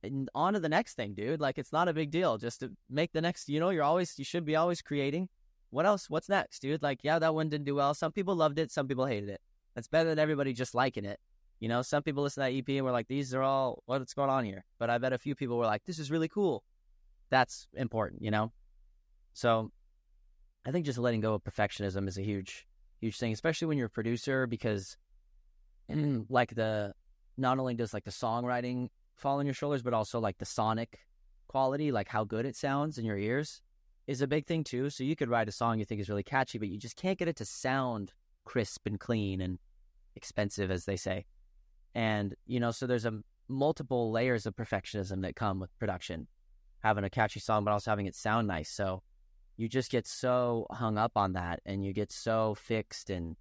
And 0.02 0.28
on 0.34 0.54
to 0.54 0.60
the 0.60 0.68
next 0.68 0.94
thing, 0.94 1.14
dude. 1.14 1.40
Like, 1.40 1.58
it's 1.58 1.72
not 1.72 1.88
a 1.88 1.92
big 1.92 2.10
deal. 2.10 2.38
Just 2.38 2.60
to 2.60 2.70
make 2.88 3.12
the 3.12 3.20
next, 3.20 3.48
you 3.48 3.60
know, 3.60 3.70
you're 3.70 3.82
always, 3.82 4.18
you 4.18 4.24
should 4.24 4.44
be 4.44 4.56
always 4.56 4.82
creating. 4.82 5.28
What 5.70 5.86
else? 5.86 6.08
What's 6.08 6.28
next, 6.28 6.60
dude? 6.60 6.82
Like, 6.82 7.00
yeah, 7.02 7.18
that 7.18 7.34
one 7.34 7.48
didn't 7.48 7.66
do 7.66 7.74
well. 7.74 7.94
Some 7.94 8.12
people 8.12 8.34
loved 8.34 8.58
it, 8.58 8.70
some 8.70 8.88
people 8.88 9.06
hated 9.06 9.28
it 9.28 9.40
that's 9.78 9.86
better 9.86 10.08
than 10.08 10.18
everybody 10.18 10.52
just 10.52 10.74
liking 10.74 11.04
it. 11.04 11.20
You 11.60 11.68
know, 11.68 11.82
some 11.82 12.02
people 12.02 12.24
listen 12.24 12.42
to 12.42 12.50
that 12.50 12.56
EP 12.56 12.68
and 12.76 12.84
were 12.84 12.90
like, 12.90 13.06
these 13.06 13.32
are 13.32 13.42
all, 13.42 13.84
what's 13.86 14.12
going 14.12 14.28
on 14.28 14.44
here? 14.44 14.64
But 14.80 14.90
I 14.90 14.98
bet 14.98 15.12
a 15.12 15.18
few 15.18 15.36
people 15.36 15.56
were 15.56 15.66
like, 15.66 15.84
this 15.84 16.00
is 16.00 16.10
really 16.10 16.26
cool. 16.26 16.64
That's 17.30 17.68
important, 17.74 18.22
you 18.22 18.32
know? 18.32 18.50
So 19.34 19.70
I 20.66 20.72
think 20.72 20.84
just 20.84 20.98
letting 20.98 21.20
go 21.20 21.34
of 21.34 21.44
perfectionism 21.44 22.08
is 22.08 22.18
a 22.18 22.22
huge, 22.22 22.66
huge 23.00 23.16
thing, 23.18 23.32
especially 23.32 23.68
when 23.68 23.78
you're 23.78 23.86
a 23.86 23.90
producer, 23.90 24.48
because 24.48 24.96
like 26.28 26.56
the, 26.56 26.92
not 27.36 27.60
only 27.60 27.74
does 27.74 27.94
like 27.94 28.04
the 28.04 28.10
songwriting 28.10 28.88
fall 29.14 29.38
on 29.38 29.46
your 29.46 29.54
shoulders, 29.54 29.82
but 29.82 29.94
also 29.94 30.18
like 30.18 30.38
the 30.38 30.44
sonic 30.44 30.98
quality, 31.46 31.92
like 31.92 32.08
how 32.08 32.24
good 32.24 32.46
it 32.46 32.56
sounds 32.56 32.98
in 32.98 33.04
your 33.04 33.16
ears 33.16 33.62
is 34.08 34.22
a 34.22 34.26
big 34.26 34.44
thing 34.44 34.64
too. 34.64 34.90
So 34.90 35.04
you 35.04 35.14
could 35.14 35.28
write 35.28 35.48
a 35.48 35.52
song 35.52 35.78
you 35.78 35.84
think 35.84 36.00
is 36.00 36.08
really 36.08 36.24
catchy, 36.24 36.58
but 36.58 36.66
you 36.66 36.78
just 36.78 36.96
can't 36.96 37.16
get 37.16 37.28
it 37.28 37.36
to 37.36 37.44
sound 37.44 38.12
crisp 38.44 38.86
and 38.86 38.98
clean 38.98 39.40
and 39.40 39.60
expensive, 40.18 40.70
as 40.70 40.84
they 40.84 40.96
say. 40.96 41.24
And, 41.94 42.34
you 42.46 42.60
know, 42.60 42.72
so 42.72 42.86
there's 42.86 43.06
a 43.06 43.20
multiple 43.48 44.10
layers 44.10 44.44
of 44.44 44.54
perfectionism 44.54 45.22
that 45.22 45.36
come 45.36 45.58
with 45.60 45.76
production, 45.78 46.26
having 46.80 47.04
a 47.04 47.10
catchy 47.10 47.40
song, 47.40 47.64
but 47.64 47.70
also 47.70 47.90
having 47.90 48.06
it 48.06 48.14
sound 48.14 48.46
nice. 48.46 48.70
So 48.70 49.02
you 49.56 49.68
just 49.68 49.90
get 49.90 50.06
so 50.06 50.66
hung 50.70 50.98
up 50.98 51.12
on 51.16 51.32
that 51.32 51.60
and 51.64 51.84
you 51.84 51.92
get 51.92 52.12
so 52.12 52.54
fixed 52.54 53.10
and, 53.10 53.36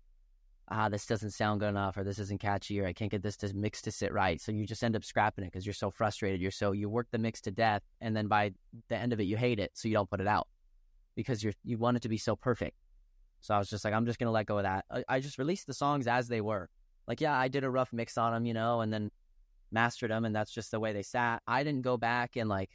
ah, 0.70 0.88
this 0.88 1.06
doesn't 1.06 1.32
sound 1.32 1.60
good 1.60 1.70
enough 1.70 1.98
or 1.98 2.04
this 2.04 2.20
isn't 2.20 2.40
catchy 2.40 2.80
or 2.80 2.88
I 2.88 2.94
can't 2.94 3.12
get 3.12 3.22
this 3.22 3.38
to 3.38 3.54
mix 3.54 3.82
to 3.82 3.92
sit 3.92 4.14
right. 4.14 4.40
So 4.40 4.52
you 4.52 4.66
just 4.66 4.84
end 4.84 4.96
up 4.96 5.04
scrapping 5.04 5.44
it 5.44 5.52
because 5.52 5.66
you're 5.66 5.74
so 5.74 5.92
frustrated. 5.92 6.40
You're 6.40 6.52
so, 6.52 6.72
you 6.72 6.90
work 6.90 7.08
the 7.12 7.18
mix 7.18 7.42
to 7.42 7.52
death 7.52 7.84
and 8.00 8.16
then 8.16 8.28
by 8.28 8.52
the 8.88 8.96
end 8.96 9.14
of 9.14 9.20
it, 9.20 9.26
you 9.26 9.36
hate 9.36 9.60
it. 9.60 9.72
So 9.74 9.88
you 9.88 9.94
don't 9.94 10.10
put 10.10 10.22
it 10.22 10.28
out 10.28 10.48
because 11.16 11.44
you're, 11.44 11.54
you 11.64 11.78
want 11.78 11.98
it 11.98 12.04
to 12.04 12.10
be 12.10 12.18
so 12.18 12.36
perfect. 12.36 12.78
So 13.48 13.56
I 13.56 13.60
was 13.60 13.70
just 13.70 13.86
like, 13.86 13.94
I'm 13.94 14.06
just 14.06 14.20
gonna 14.20 14.32
let 14.32 14.46
go 14.46 14.58
of 14.58 14.64
that. 14.64 14.84
I, 14.92 15.06
I 15.08 15.20
just 15.22 15.38
released 15.38 15.68
the 15.68 15.74
songs 15.74 16.06
as 16.06 16.28
they 16.28 16.42
were. 16.42 16.68
Like, 17.08 17.22
yeah, 17.22 17.34
I 17.34 17.48
did 17.48 17.64
a 17.64 17.70
rough 17.70 17.94
mix 17.94 18.18
on 18.18 18.34
them, 18.34 18.46
you 18.46 18.54
know, 18.54 18.82
and 18.82 18.92
then 18.92 19.10
mastered 19.72 20.12
them, 20.12 20.26
and 20.26 20.36
that's 20.36 20.52
just 20.52 20.70
the 20.70 20.82
way 20.82 20.92
they 20.92 21.02
sat. 21.02 21.42
I 21.48 21.64
didn't 21.64 21.84
go 21.84 21.96
back 21.96 22.36
and 22.36 22.50
like, 22.50 22.72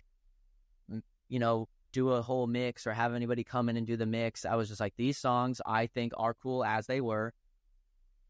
you 1.28 1.38
know, 1.38 1.68
do 1.92 2.08
a 2.12 2.22
whole 2.22 2.46
mix 2.46 2.86
or 2.86 2.94
have 2.94 3.12
anybody 3.12 3.44
come 3.44 3.68
in 3.68 3.76
and 3.76 3.86
do 3.86 3.98
the 3.98 4.06
mix. 4.06 4.46
I 4.46 4.54
was 4.54 4.68
just 4.68 4.80
like, 4.80 4.94
these 4.96 5.18
songs 5.18 5.60
I 5.66 5.88
think 5.88 6.12
are 6.16 6.32
cool 6.32 6.64
as 6.64 6.86
they 6.86 7.02
were. 7.02 7.34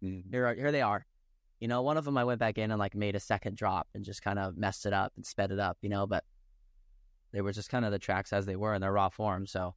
Mm-hmm. 0.02 0.28
Here, 0.32 0.52
here 0.56 0.72
they 0.72 0.82
are. 0.82 1.06
You 1.60 1.68
know, 1.68 1.82
one 1.82 1.96
of 1.96 2.04
them 2.04 2.18
I 2.18 2.24
went 2.24 2.40
back 2.40 2.58
in 2.58 2.72
and 2.72 2.80
like 2.80 2.96
made 2.96 3.14
a 3.14 3.20
second 3.20 3.56
drop 3.56 3.86
and 3.94 4.04
just 4.04 4.20
kind 4.20 4.40
of 4.40 4.56
messed 4.56 4.84
it 4.84 4.92
up 4.92 5.12
and 5.14 5.24
sped 5.24 5.52
it 5.52 5.60
up, 5.60 5.78
you 5.80 5.88
know, 5.88 6.08
but 6.08 6.24
they 7.32 7.40
were 7.40 7.52
just 7.52 7.70
kind 7.70 7.84
of 7.84 7.92
the 7.92 8.00
tracks 8.00 8.32
as 8.32 8.46
they 8.46 8.56
were 8.56 8.74
in 8.74 8.80
their 8.80 8.90
raw 8.90 9.10
form. 9.10 9.46
So 9.46 9.76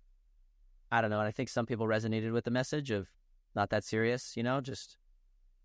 I 0.91 1.02
don't 1.02 1.10
know. 1.10 1.19
And 1.19 1.28
I 1.28 1.32
think 1.32 1.50
some 1.50 1.65
people 1.65 1.88
resonated 1.88 2.32
with 2.32 2.45
the 2.45 2.52
message 2.52 2.91
of 2.91 3.08
not 3.56 3.69
that 3.69 3.84
serious, 3.84 4.36
you 4.36 4.43
know, 4.43 4.62
just 4.62 4.98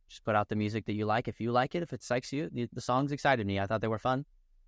just 0.08 0.24
put 0.24 0.34
out 0.34 0.48
the 0.48 0.56
music 0.56 0.86
that 0.86 0.94
you 0.94 1.06
like. 1.06 1.28
If 1.28 1.40
you 1.40 1.52
like 1.52 1.74
it, 1.74 1.82
if 1.82 1.92
it 1.92 2.00
psychs 2.00 2.32
you, 2.32 2.50
the, 2.52 2.68
the 2.72 2.80
songs 2.80 3.12
excited 3.12 3.46
me. 3.46 3.60
I 3.60 3.66
thought 3.66 3.80
they 3.80 3.88
were 3.88 3.98
fun. 3.98 4.24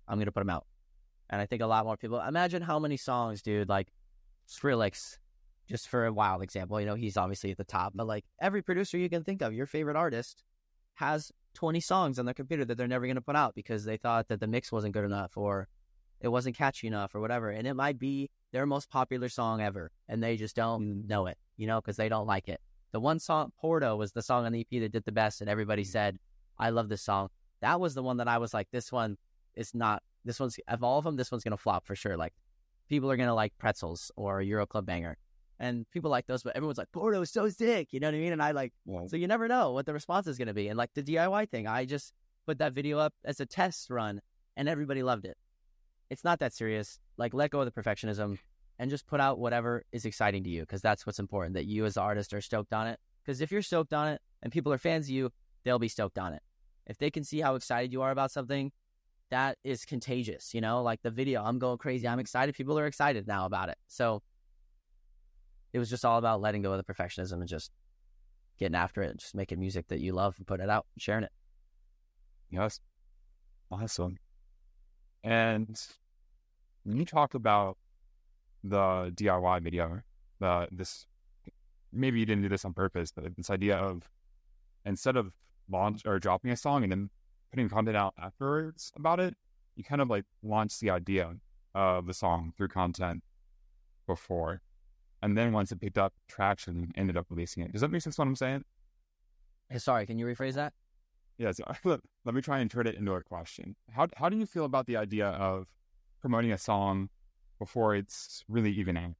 I'm 0.07 0.17
gonna 0.17 0.31
put 0.31 0.41
them 0.41 0.49
out. 0.49 0.65
And 1.29 1.41
I 1.41 1.45
think 1.45 1.61
a 1.61 1.67
lot 1.67 1.85
more 1.85 1.97
people. 1.97 2.19
Imagine 2.19 2.61
how 2.61 2.79
many 2.79 2.97
songs, 2.97 3.41
dude. 3.41 3.69
Like 3.69 3.91
Skrillex, 4.47 5.17
just 5.67 5.89
for 5.89 6.05
a 6.05 6.13
wild 6.13 6.43
example. 6.43 6.79
You 6.79 6.85
know, 6.85 6.95
he's 6.95 7.17
obviously 7.17 7.51
at 7.51 7.57
the 7.57 7.63
top, 7.63 7.93
but 7.95 8.07
like 8.07 8.25
every 8.39 8.61
producer 8.61 8.97
you 8.97 9.09
can 9.09 9.23
think 9.23 9.41
of, 9.41 9.53
your 9.53 9.65
favorite 9.65 9.97
artist 9.97 10.43
has 10.95 11.31
20 11.55 11.79
songs 11.79 12.19
on 12.19 12.25
their 12.25 12.33
computer 12.33 12.65
that 12.65 12.77
they're 12.77 12.87
never 12.87 13.07
gonna 13.07 13.21
put 13.21 13.35
out 13.35 13.55
because 13.55 13.83
they 13.83 13.97
thought 13.97 14.27
that 14.27 14.39
the 14.39 14.47
mix 14.47 14.71
wasn't 14.71 14.93
good 14.93 15.05
enough 15.05 15.35
or 15.35 15.67
it 16.23 16.29
wasn't 16.29 16.57
catchy 16.57 16.87
enough 16.87 17.13
or 17.13 17.19
whatever. 17.19 17.51
And 17.51 17.67
it 17.67 17.75
might 17.75 17.99
be 17.99 18.29
their 18.51 18.65
most 18.65 18.89
popular 18.89 19.29
song 19.29 19.61
ever, 19.61 19.91
and 20.07 20.23
they 20.23 20.37
just 20.37 20.55
don't 20.55 20.81
mm. 20.81 21.07
know 21.07 21.27
it, 21.27 21.37
you 21.57 21.67
know, 21.67 21.81
because 21.81 21.97
they 21.97 22.09
don't 22.09 22.25
like 22.25 22.47
it. 22.47 22.61
The 22.93 22.99
one 22.99 23.19
song, 23.19 23.51
Porto, 23.59 23.95
was 23.95 24.13
the 24.13 24.21
song 24.21 24.45
on 24.45 24.53
the 24.53 24.61
EP 24.61 24.81
that 24.81 24.91
did 24.91 25.03
the 25.03 25.11
best, 25.11 25.41
and 25.41 25.49
everybody 25.49 25.83
mm. 25.83 25.87
said, 25.87 26.17
I 26.57 26.69
love 26.69 26.89
this 26.89 27.01
song. 27.01 27.29
That 27.61 27.79
was 27.79 27.93
the 27.93 28.03
one 28.03 28.17
that 28.17 28.27
I 28.27 28.37
was 28.37 28.53
like, 28.53 28.69
this 28.71 28.91
one 28.91 29.17
is 29.55 29.75
not, 29.75 30.01
this 30.23 30.39
one's, 30.39 30.57
of 30.67 30.83
all 30.83 30.97
of 30.97 31.03
them, 31.03 31.17
this 31.17 31.31
one's 31.31 31.43
going 31.43 31.51
to 31.51 31.57
flop 31.57 31.85
for 31.85 31.95
sure. 31.95 32.15
Like, 32.15 32.33
people 32.87 33.11
are 33.11 33.17
going 33.17 33.27
to 33.27 33.33
like 33.33 33.53
Pretzels 33.57 34.11
or 34.15 34.41
Euro 34.41 34.65
Club 34.65 34.85
Banger. 34.85 35.17
and 35.59 35.89
people 35.91 36.09
like 36.09 36.27
those, 36.27 36.43
but 36.43 36.55
everyone's 36.55 36.77
like, 36.77 36.91
Porto's 36.91 37.31
so 37.31 37.49
sick. 37.49 37.89
You 37.91 37.99
know 37.99 38.07
what 38.07 38.15
I 38.15 38.19
mean? 38.19 38.33
And 38.33 38.41
I 38.41 38.51
like, 38.51 38.73
Well, 38.85 39.07
so 39.07 39.17
you 39.17 39.27
never 39.27 39.47
know 39.47 39.71
what 39.71 39.85
the 39.85 39.93
response 39.93 40.27
is 40.27 40.37
going 40.37 40.47
to 40.47 40.53
be. 40.53 40.67
And 40.67 40.77
like 40.77 40.93
the 40.93 41.03
DIY 41.03 41.49
thing, 41.49 41.67
I 41.67 41.85
just 41.85 42.13
put 42.45 42.59
that 42.59 42.73
video 42.73 42.97
up 42.99 43.13
as 43.23 43.39
a 43.39 43.45
test 43.45 43.89
run 43.89 44.21
and 44.55 44.69
everybody 44.69 45.03
loved 45.03 45.25
it. 45.25 45.37
It's 46.13 46.23
not 46.23 46.39
that 46.39 46.53
serious. 46.53 46.99
Like 47.17 47.33
let 47.33 47.49
go 47.49 47.61
of 47.61 47.65
the 47.65 47.81
perfectionism 47.81 48.37
and 48.77 48.89
just 48.91 49.07
put 49.07 49.19
out 49.19 49.39
whatever 49.39 49.83
is 49.91 50.05
exciting 50.05 50.43
to 50.43 50.49
you 50.49 50.61
because 50.61 50.81
that's 50.81 51.07
what's 51.07 51.19
important 51.19 51.55
that 51.55 51.65
you 51.65 51.85
as 51.85 51.95
the 51.95 52.01
artist 52.01 52.33
are 52.33 52.41
stoked 52.41 52.71
on 52.71 52.87
it. 52.87 52.99
Because 53.23 53.41
if 53.41 53.51
you're 53.51 53.63
stoked 53.63 53.93
on 53.93 54.07
it 54.09 54.21
and 54.43 54.53
people 54.53 54.71
are 54.71 54.77
fans 54.77 55.07
of 55.07 55.09
you, 55.09 55.31
they'll 55.63 55.79
be 55.79 55.87
stoked 55.87 56.19
on 56.19 56.33
it. 56.33 56.43
If 56.85 56.99
they 56.99 57.09
can 57.09 57.23
see 57.23 57.41
how 57.41 57.55
excited 57.55 57.91
you 57.91 58.03
are 58.03 58.11
about 58.11 58.29
something, 58.29 58.71
that 59.31 59.57
is 59.63 59.85
contagious, 59.85 60.53
you 60.53 60.61
know? 60.61 60.83
Like 60.83 61.01
the 61.01 61.09
video, 61.09 61.43
I'm 61.43 61.57
going 61.57 61.79
crazy. 61.79 62.07
I'm 62.07 62.19
excited. 62.19 62.53
People 62.53 62.77
are 62.77 62.85
excited 62.85 63.25
now 63.25 63.47
about 63.47 63.69
it. 63.69 63.77
So 63.87 64.21
it 65.71 65.79
was 65.79 65.89
just 65.89 66.05
all 66.05 66.19
about 66.19 66.41
letting 66.41 66.61
go 66.61 66.73
of 66.73 66.85
the 66.85 66.93
perfectionism 66.93 67.33
and 67.33 67.47
just 67.47 67.71
getting 68.59 68.75
after 68.75 69.01
it 69.01 69.09
and 69.09 69.19
just 69.19 69.33
making 69.33 69.59
music 69.59 69.87
that 69.87 69.99
you 69.99 70.13
love 70.13 70.35
and 70.37 70.45
putting 70.45 70.65
it 70.65 70.69
out 70.69 70.85
and 70.95 71.01
sharing 71.01 71.23
it. 71.23 71.31
Yes. 72.51 72.79
Awesome. 73.71 74.17
And 75.23 75.79
when 76.83 76.97
you 76.97 77.05
talk 77.05 77.33
about 77.33 77.77
the 78.63 79.11
DIY 79.15 79.61
video, 79.61 80.01
the 80.39 80.67
this 80.71 81.05
maybe 81.91 82.19
you 82.19 82.25
didn't 82.25 82.43
do 82.43 82.49
this 82.49 82.65
on 82.65 82.73
purpose, 82.73 83.11
but 83.11 83.35
this 83.35 83.49
idea 83.49 83.77
of 83.77 84.09
instead 84.85 85.15
of 85.15 85.33
launch 85.69 86.01
or 86.05 86.19
dropping 86.19 86.51
a 86.51 86.57
song 86.57 86.83
and 86.83 86.91
then 86.91 87.09
putting 87.51 87.69
content 87.69 87.95
out 87.95 88.13
afterwards 88.17 88.91
about 88.95 89.19
it, 89.19 89.35
you 89.75 89.83
kind 89.83 90.01
of 90.01 90.09
like 90.09 90.25
launch 90.41 90.79
the 90.79 90.89
idea 90.89 91.33
of 91.75 92.05
the 92.05 92.13
song 92.13 92.53
through 92.57 92.67
content 92.67 93.23
before. 94.07 94.61
And 95.21 95.37
then 95.37 95.53
once 95.53 95.71
it 95.71 95.79
picked 95.79 95.97
up 95.97 96.13
traction, 96.27 96.91
ended 96.95 97.15
up 97.15 97.27
releasing 97.29 97.63
it. 97.63 97.71
Does 97.71 97.81
that 97.81 97.91
make 97.91 98.01
sense 98.01 98.17
what 98.17 98.27
I'm 98.27 98.35
saying? 98.35 98.63
Hey, 99.69 99.77
sorry, 99.77 100.05
can 100.05 100.17
you 100.17 100.25
rephrase 100.25 100.55
that? 100.55 100.73
Yeah, 101.37 101.51
so 101.51 101.63
let, 101.85 102.01
let 102.25 102.35
me 102.35 102.41
try 102.41 102.59
and 102.59 102.69
turn 102.69 102.87
it 102.87 102.95
into 102.95 103.13
a 103.13 103.23
question. 103.23 103.75
How 103.89 104.07
how 104.17 104.29
do 104.29 104.37
you 104.37 104.45
feel 104.45 104.65
about 104.65 104.85
the 104.85 104.97
idea 104.97 105.27
of 105.29 105.67
promoting 106.23 106.51
a 106.53 106.57
song 106.57 107.09
before 107.59 107.95
it's 107.95 108.43
really 108.47 108.71
even 108.71 108.97
out? 108.97 109.13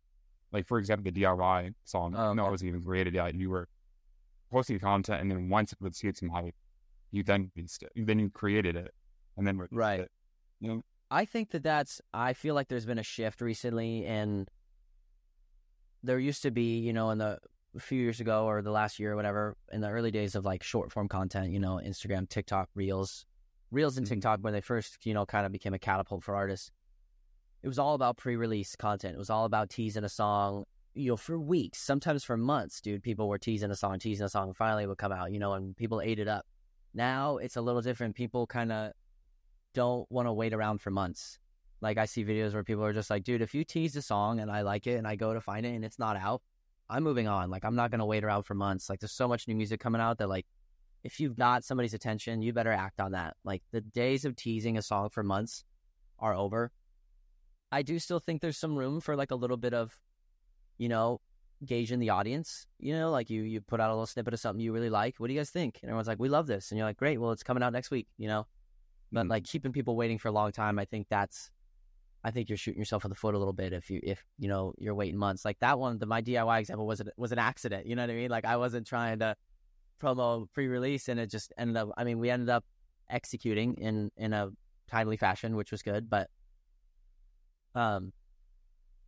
Like 0.51 0.65
for 0.65 0.79
example, 0.79 1.03
the 1.03 1.11
DIY 1.21 1.73
song. 1.83 2.15
Oh, 2.15 2.33
No, 2.33 2.43
okay. 2.43 2.47
it 2.47 2.51
wasn't 2.51 2.69
even 2.69 2.83
created 2.83 3.13
yet. 3.13 3.35
You 3.35 3.49
were 3.51 3.67
posting 4.51 4.79
content, 4.79 5.21
and 5.21 5.29
then 5.29 5.49
once 5.49 5.73
it 5.73 5.81
would 5.81 5.95
see 5.95 6.11
some 6.13 6.29
hype, 6.29 6.55
you 7.11 7.21
then 7.23 7.51
released 7.55 7.83
it. 7.83 7.91
Then 7.95 8.19
you 8.19 8.29
created 8.29 8.75
it, 8.75 8.91
and 9.37 9.45
then 9.45 9.59
Right. 9.71 9.99
it. 10.01 10.11
You 10.61 10.67
know, 10.69 10.81
I 11.11 11.25
think 11.25 11.51
that 11.51 11.61
that's. 11.63 12.01
I 12.13 12.33
feel 12.33 12.55
like 12.55 12.69
there's 12.69 12.85
been 12.85 12.99
a 12.99 13.03
shift 13.03 13.41
recently, 13.41 14.05
and 14.05 14.47
there 16.03 16.19
used 16.19 16.41
to 16.43 16.51
be, 16.51 16.79
you 16.79 16.93
know, 16.93 17.09
in 17.11 17.17
the 17.17 17.39
a 17.75 17.79
few 17.79 17.99
years 17.99 18.19
ago 18.19 18.45
or 18.45 18.61
the 18.61 18.71
last 18.71 18.99
year 18.99 19.13
or 19.13 19.15
whatever, 19.15 19.55
in 19.71 19.81
the 19.81 19.89
early 19.89 20.11
days 20.11 20.35
of 20.35 20.45
like 20.45 20.61
short 20.63 20.91
form 20.91 21.07
content, 21.07 21.51
you 21.51 21.59
know, 21.59 21.81
Instagram, 21.83 22.29
TikTok, 22.29 22.69
Reels, 22.75 23.25
Reels 23.71 23.97
and 23.97 24.05
Mhm. 24.05 24.09
TikTok, 24.09 24.39
when 24.41 24.53
they 24.53 24.61
first, 24.61 25.03
you 25.05 25.13
know, 25.15 25.25
kind 25.25 25.45
of 25.45 25.51
became 25.51 25.73
a 25.73 25.79
catapult 25.79 26.23
for 26.23 26.35
artists. 26.35 26.71
It 27.63 27.67
was 27.67 27.79
all 27.79 27.95
about 27.95 28.17
pre-release 28.17 28.75
content. 28.75 29.15
It 29.15 29.17
was 29.17 29.29
all 29.29 29.45
about 29.45 29.69
teasing 29.69 30.03
a 30.03 30.09
song, 30.09 30.65
you 30.93 31.09
know, 31.09 31.17
for 31.17 31.39
weeks, 31.39 31.79
sometimes 31.79 32.23
for 32.23 32.35
months, 32.35 32.81
dude. 32.81 33.01
People 33.01 33.29
were 33.29 33.37
teasing 33.37 33.71
a 33.71 33.75
song, 33.75 33.99
teasing 33.99 34.25
a 34.25 34.29
song, 34.29 34.49
and 34.49 34.57
finally 34.57 34.83
it 34.83 34.87
would 34.87 34.97
come 34.97 35.13
out, 35.13 35.31
you 35.31 35.39
know, 35.39 35.53
and 35.53 35.75
people 35.77 36.01
ate 36.01 36.19
it 36.19 36.27
up. 36.27 36.45
Now 36.93 37.37
it's 37.37 37.55
a 37.55 37.61
little 37.61 37.81
different. 37.81 38.15
People 38.15 38.45
kind 38.45 38.71
of 38.71 38.91
don't 39.73 40.09
want 40.11 40.27
to 40.27 40.33
wait 40.33 40.53
around 40.53 40.81
for 40.81 40.91
months. 40.91 41.39
Like 41.81 41.97
I 41.97 42.05
see 42.05 42.23
videos 42.23 42.53
where 42.53 42.63
people 42.63 42.83
are 42.83 42.93
just 42.93 43.09
like, 43.09 43.23
dude, 43.23 43.41
if 43.41 43.53
you 43.53 43.63
tease 43.63 43.95
a 43.95 44.01
song 44.01 44.39
and 44.39 44.51
I 44.51 44.61
like 44.61 44.85
it 44.85 44.97
and 44.97 45.07
I 45.07 45.15
go 45.15 45.33
to 45.33 45.41
find 45.41 45.65
it 45.65 45.73
and 45.73 45.83
it's 45.85 45.99
not 45.99 46.17
out, 46.17 46.41
I'm 46.89 47.03
moving 47.03 47.27
on. 47.27 47.49
Like 47.49 47.63
I'm 47.65 47.75
not 47.75 47.91
gonna 47.91 48.05
wait 48.05 48.23
around 48.23 48.43
for 48.43 48.53
months. 48.53 48.89
Like 48.89 48.99
there's 48.99 49.11
so 49.13 49.27
much 49.27 49.47
new 49.47 49.55
music 49.55 49.79
coming 49.79 50.01
out 50.01 50.17
that 50.19 50.29
like 50.29 50.45
if 51.03 51.19
you've 51.19 51.35
got 51.35 51.63
somebody's 51.63 51.93
attention, 51.93 52.41
you 52.41 52.53
better 52.53 52.71
act 52.71 52.99
on 52.99 53.13
that. 53.13 53.35
Like 53.43 53.63
the 53.71 53.81
days 53.81 54.25
of 54.25 54.35
teasing 54.35 54.77
a 54.77 54.81
song 54.81 55.09
for 55.09 55.23
months 55.23 55.63
are 56.19 56.33
over. 56.33 56.71
I 57.73 57.81
do 57.81 57.97
still 57.99 58.19
think 58.19 58.41
there's 58.41 58.57
some 58.57 58.75
room 58.75 59.01
for 59.01 59.15
like 59.15 59.31
a 59.31 59.35
little 59.35 59.57
bit 59.57 59.73
of, 59.73 59.99
you 60.77 60.89
know, 60.89 61.19
gauging 61.65 61.99
the 61.99 62.11
audience. 62.11 62.67
You 62.79 62.93
know, 62.93 63.09
like 63.09 63.29
you 63.29 63.41
you 63.41 63.61
put 63.61 63.79
out 63.81 63.89
a 63.89 63.93
little 63.93 64.05
snippet 64.05 64.33
of 64.35 64.39
something 64.39 64.61
you 64.63 64.71
really 64.71 64.91
like. 64.91 65.15
What 65.17 65.27
do 65.27 65.33
you 65.33 65.39
guys 65.39 65.49
think? 65.49 65.79
And 65.81 65.89
everyone's 65.89 66.07
like, 66.07 66.19
we 66.19 66.29
love 66.29 66.45
this, 66.47 66.69
and 66.69 66.77
you're 66.77 66.87
like, 66.87 66.97
great. 66.97 67.19
Well, 67.19 67.31
it's 67.31 67.43
coming 67.43 67.63
out 67.63 67.73
next 67.73 67.89
week. 67.89 68.07
You 68.17 68.27
know, 68.27 68.47
but 69.11 69.25
Mhm. 69.25 69.29
like 69.29 69.43
keeping 69.45 69.71
people 69.71 69.95
waiting 69.95 70.19
for 70.19 70.27
a 70.27 70.31
long 70.31 70.51
time, 70.51 70.77
I 70.77 70.85
think 70.85 71.07
that's, 71.09 71.49
I 72.23 72.29
think 72.31 72.47
you're 72.49 72.57
shooting 72.63 72.79
yourself 72.79 73.05
in 73.05 73.09
the 73.09 73.15
foot 73.15 73.33
a 73.33 73.39
little 73.39 73.53
bit 73.53 73.73
if 73.73 73.89
you 73.89 73.99
if 74.03 74.23
you 74.37 74.47
know 74.47 74.73
you're 74.77 74.95
waiting 74.95 75.17
months. 75.17 75.43
Like 75.43 75.59
that 75.59 75.79
one, 75.79 75.97
the 75.97 76.05
my 76.05 76.21
DIY 76.21 76.59
example 76.59 76.85
was 76.85 76.99
an, 76.99 77.09
was 77.17 77.31
an 77.31 77.39
accident. 77.39 77.87
You 77.87 77.95
know 77.95 78.03
what 78.03 78.11
I 78.11 78.15
mean? 78.21 78.29
Like 78.37 78.45
I 78.45 78.57
wasn't 78.57 78.85
trying 78.85 79.19
to 79.19 79.35
promo 79.99 80.47
pre-release, 80.53 81.09
and 81.09 81.19
it 81.19 81.29
just 81.31 81.51
ended 81.57 81.77
up. 81.77 81.89
I 81.97 82.03
mean, 82.03 82.19
we 82.19 82.29
ended 82.29 82.49
up 82.49 82.65
executing 83.09 83.75
in 83.75 84.11
in 84.15 84.31
a 84.33 84.51
timely 84.87 85.17
fashion, 85.17 85.55
which 85.55 85.71
was 85.71 85.81
good. 85.81 86.09
But 86.09 86.29
um, 87.75 88.13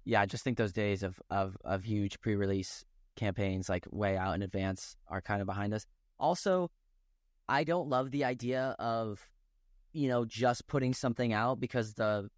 yeah, 0.05 0.21
I 0.21 0.25
just 0.25 0.43
think 0.43 0.57
those 0.57 0.73
days 0.73 1.03
of 1.03 1.19
of 1.29 1.57
of 1.65 1.83
huge 1.83 2.19
pre-release 2.21 2.85
campaigns, 3.15 3.69
like 3.69 3.85
way 3.91 4.17
out 4.17 4.35
in 4.35 4.41
advance, 4.41 4.95
are 5.07 5.21
kind 5.21 5.41
of 5.41 5.47
behind 5.47 5.73
us. 5.73 5.85
Also, 6.19 6.69
I 7.49 7.63
don't 7.63 7.89
love 7.89 8.11
the 8.11 8.23
idea 8.23 8.75
of 8.79 9.19
you 9.93 10.07
know 10.07 10.25
just 10.25 10.67
putting 10.67 10.93
something 10.93 11.33
out 11.33 11.59
because 11.59 11.95
the 11.95 12.29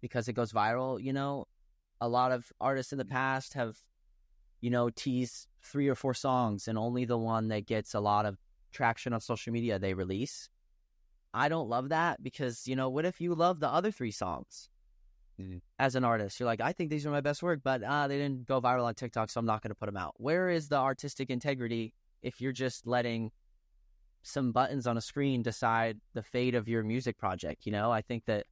because 0.00 0.28
it 0.28 0.34
goes 0.34 0.52
viral. 0.52 1.02
You 1.02 1.12
know, 1.12 1.46
a 2.00 2.08
lot 2.08 2.32
of 2.32 2.52
artists 2.60 2.92
in 2.92 2.98
the 2.98 3.04
past 3.04 3.54
have 3.54 3.78
you 4.60 4.70
know 4.70 4.90
teased 4.90 5.46
three 5.62 5.88
or 5.88 5.94
four 5.94 6.14
songs, 6.14 6.66
and 6.66 6.76
only 6.76 7.04
the 7.04 7.18
one 7.18 7.48
that 7.48 7.66
gets 7.66 7.94
a 7.94 8.00
lot 8.00 8.26
of 8.26 8.36
traction 8.72 9.12
on 9.12 9.20
social 9.20 9.52
media 9.52 9.78
they 9.78 9.94
release. 9.94 10.48
I 11.34 11.48
don't 11.48 11.68
love 11.68 11.90
that 11.90 12.22
because 12.22 12.66
you 12.66 12.74
know 12.76 12.90
what 12.90 13.04
if 13.04 13.20
you 13.20 13.34
love 13.34 13.60
the 13.60 13.68
other 13.68 13.90
three 13.90 14.10
songs 14.10 14.68
Mhm. 15.40 15.60
as 15.78 15.94
an 15.94 16.04
artist? 16.04 16.38
You're 16.38 16.46
like, 16.46 16.60
I 16.60 16.72
think 16.72 16.90
these 16.90 17.06
are 17.06 17.10
my 17.10 17.20
best 17.20 17.42
work, 17.42 17.60
but 17.62 17.82
uh, 17.82 18.08
they 18.08 18.18
didn't 18.18 18.46
go 18.46 18.60
viral 18.60 18.84
on 18.84 18.94
TikTok, 18.94 19.30
so 19.30 19.40
I'm 19.40 19.46
not 19.46 19.62
going 19.62 19.70
to 19.70 19.74
put 19.74 19.86
them 19.86 19.96
out. 19.96 20.14
Where 20.18 20.50
is 20.50 20.68
the 20.68 20.76
artistic 20.76 21.30
integrity 21.30 21.94
if 22.22 22.40
you're 22.40 22.52
just 22.52 22.86
letting 22.86 23.32
some 24.22 24.52
buttons 24.52 24.86
on 24.86 24.96
a 24.96 25.00
screen 25.00 25.42
decide 25.42 26.00
the 26.14 26.22
fate 26.22 26.54
of 26.54 26.68
your 26.68 26.82
music 26.82 27.18
project? 27.18 27.66
You 27.66 27.72
know, 27.72 27.90
I 27.90 28.02
think 28.02 28.24
that 28.26 28.46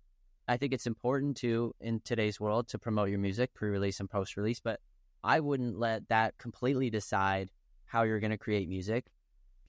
I 0.49 0.57
think 0.57 0.73
it's 0.73 0.87
important 0.87 1.37
to 1.39 1.75
in 1.81 2.01
today's 2.01 2.41
world 2.41 2.69
to 2.69 2.79
promote 2.79 3.09
your 3.09 3.21
music 3.21 3.55
pre-release 3.55 4.01
and 4.01 4.11
post-release, 4.11 4.59
but 4.61 4.81
I 5.23 5.39
wouldn't 5.39 5.79
let 5.79 6.09
that 6.09 6.39
completely 6.39 6.91
decide 6.91 7.51
how 7.85 8.03
you're 8.03 8.21
going 8.21 8.31
to 8.33 8.39
create 8.39 8.69
music 8.69 9.07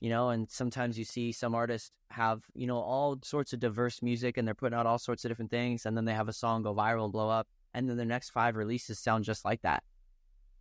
you 0.02 0.10
know 0.10 0.30
and 0.30 0.50
sometimes 0.50 0.98
you 0.98 1.04
see 1.04 1.30
some 1.30 1.54
artists 1.54 1.92
have 2.10 2.42
you 2.54 2.66
know 2.66 2.76
all 2.76 3.16
sorts 3.22 3.52
of 3.52 3.60
diverse 3.60 4.02
music 4.02 4.36
and 4.36 4.46
they're 4.46 4.54
putting 4.54 4.76
out 4.76 4.84
all 4.84 4.98
sorts 4.98 5.24
of 5.24 5.30
different 5.30 5.50
things 5.50 5.86
and 5.86 5.96
then 5.96 6.04
they 6.04 6.12
have 6.12 6.28
a 6.28 6.32
song 6.32 6.62
go 6.62 6.74
viral 6.74 7.04
and 7.04 7.12
blow 7.12 7.30
up 7.30 7.46
and 7.72 7.88
then 7.88 7.96
their 7.96 8.04
next 8.04 8.30
five 8.30 8.56
releases 8.56 8.98
sound 8.98 9.24
just 9.24 9.44
like 9.44 9.62
that. 9.62 9.84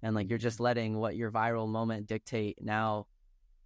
And 0.04 0.16
like 0.16 0.30
you're 0.30 0.38
just 0.38 0.58
mm-hmm. 0.58 0.66
letting 0.66 0.98
what 1.00 1.16
your 1.16 1.32
viral 1.32 1.68
moment 1.68 2.06
dictate 2.06 2.58
now 2.62 3.08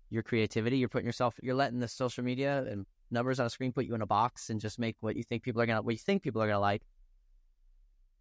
your 0.09 0.23
creativity. 0.23 0.78
You're 0.78 0.89
putting 0.89 1.05
yourself 1.05 1.36
you're 1.43 1.55
letting 1.55 1.80
the 1.80 1.89
social 1.89 2.23
media 2.23 2.65
and 2.69 2.86
numbers 3.11 3.39
on 3.39 3.45
a 3.45 3.49
screen 3.49 3.73
put 3.73 3.86
you 3.86 3.95
in 3.95 4.01
a 4.01 4.07
box 4.07 4.49
and 4.49 4.61
just 4.61 4.80
make 4.80 4.95
what 5.01 5.17
you 5.17 5.23
think 5.23 5.43
people 5.43 5.61
are 5.61 5.65
gonna 5.65 5.82
what 5.82 5.93
you 5.93 5.99
think 5.99 6.23
people 6.23 6.41
are 6.41 6.47
gonna 6.47 6.59
like. 6.59 6.84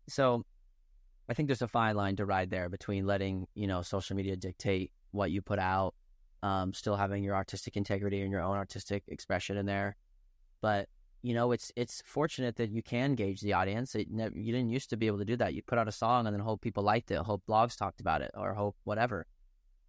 So 0.09 0.45
i 1.27 1.33
think 1.33 1.49
there's 1.49 1.63
a 1.63 1.69
fine 1.69 1.97
line 1.97 2.17
to 2.17 2.27
ride 2.27 2.51
there 2.51 2.69
between 2.69 3.07
letting 3.07 3.47
you 3.55 3.67
know 3.67 3.81
social 3.81 4.15
media 4.15 4.37
dictate 4.37 4.93
what 5.13 5.31
you 5.31 5.41
put 5.41 5.59
out 5.59 5.95
um, 6.45 6.75
still 6.75 6.95
having 6.95 7.25
your 7.25 7.35
artistic 7.35 7.75
integrity 7.75 8.21
and 8.21 8.31
your 8.31 8.43
own 8.43 8.57
artistic 8.57 9.03
expression 9.09 9.57
in 9.57 9.65
there. 9.65 9.97
But 10.61 10.89
you 11.23 11.33
know, 11.33 11.53
it's 11.53 11.73
it's 11.75 12.03
fortunate 12.05 12.57
that 12.57 12.71
you 12.71 12.83
can 12.83 13.15
gauge 13.15 13.41
the 13.41 13.55
audience. 13.55 13.95
It 13.95 14.09
you 14.11 14.53
didn't 14.53 14.69
used 14.69 14.91
to 14.91 14.99
be 14.99 15.07
able 15.07 15.19
to 15.19 15.25
do 15.25 15.37
that. 15.37 15.55
You 15.55 15.63
put 15.63 15.79
out 15.79 15.89
a 15.89 15.93
song 15.93 16.27
and 16.27 16.35
then 16.37 16.43
hope 16.43 16.61
people 16.61 16.83
liked 16.83 17.11
it, 17.11 17.19
hope 17.19 17.43
blogs 17.49 17.79
talked 17.79 18.03
about 18.03 18.21
it, 18.21 18.31
or 18.35 18.53
hope 18.53 18.77
whatever. 18.85 19.27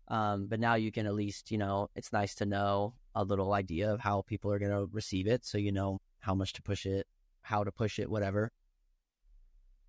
Um, 0.08 0.48
but 0.48 0.62
now 0.62 0.76
you 0.76 0.92
can 0.94 1.08
at 1.08 1.14
least, 1.14 1.52
you 1.52 1.58
know, 1.58 1.90
it's 1.96 2.14
nice 2.14 2.36
to 2.36 2.46
know 2.46 2.94
a 3.16 3.24
little 3.24 3.54
idea 3.54 3.92
of 3.92 4.00
how 4.00 4.22
people 4.22 4.52
are 4.52 4.60
going 4.60 4.72
to 4.72 4.88
receive 4.94 5.28
it, 5.28 5.44
so 5.44 5.58
you 5.58 5.74
know 5.74 6.00
how 6.20 6.36
much 6.36 6.54
to 6.54 6.62
push 6.62 6.86
it, 6.86 7.06
how 7.42 7.66
to 7.66 7.72
push 7.72 8.00
it, 8.00 8.10
whatever. 8.10 8.52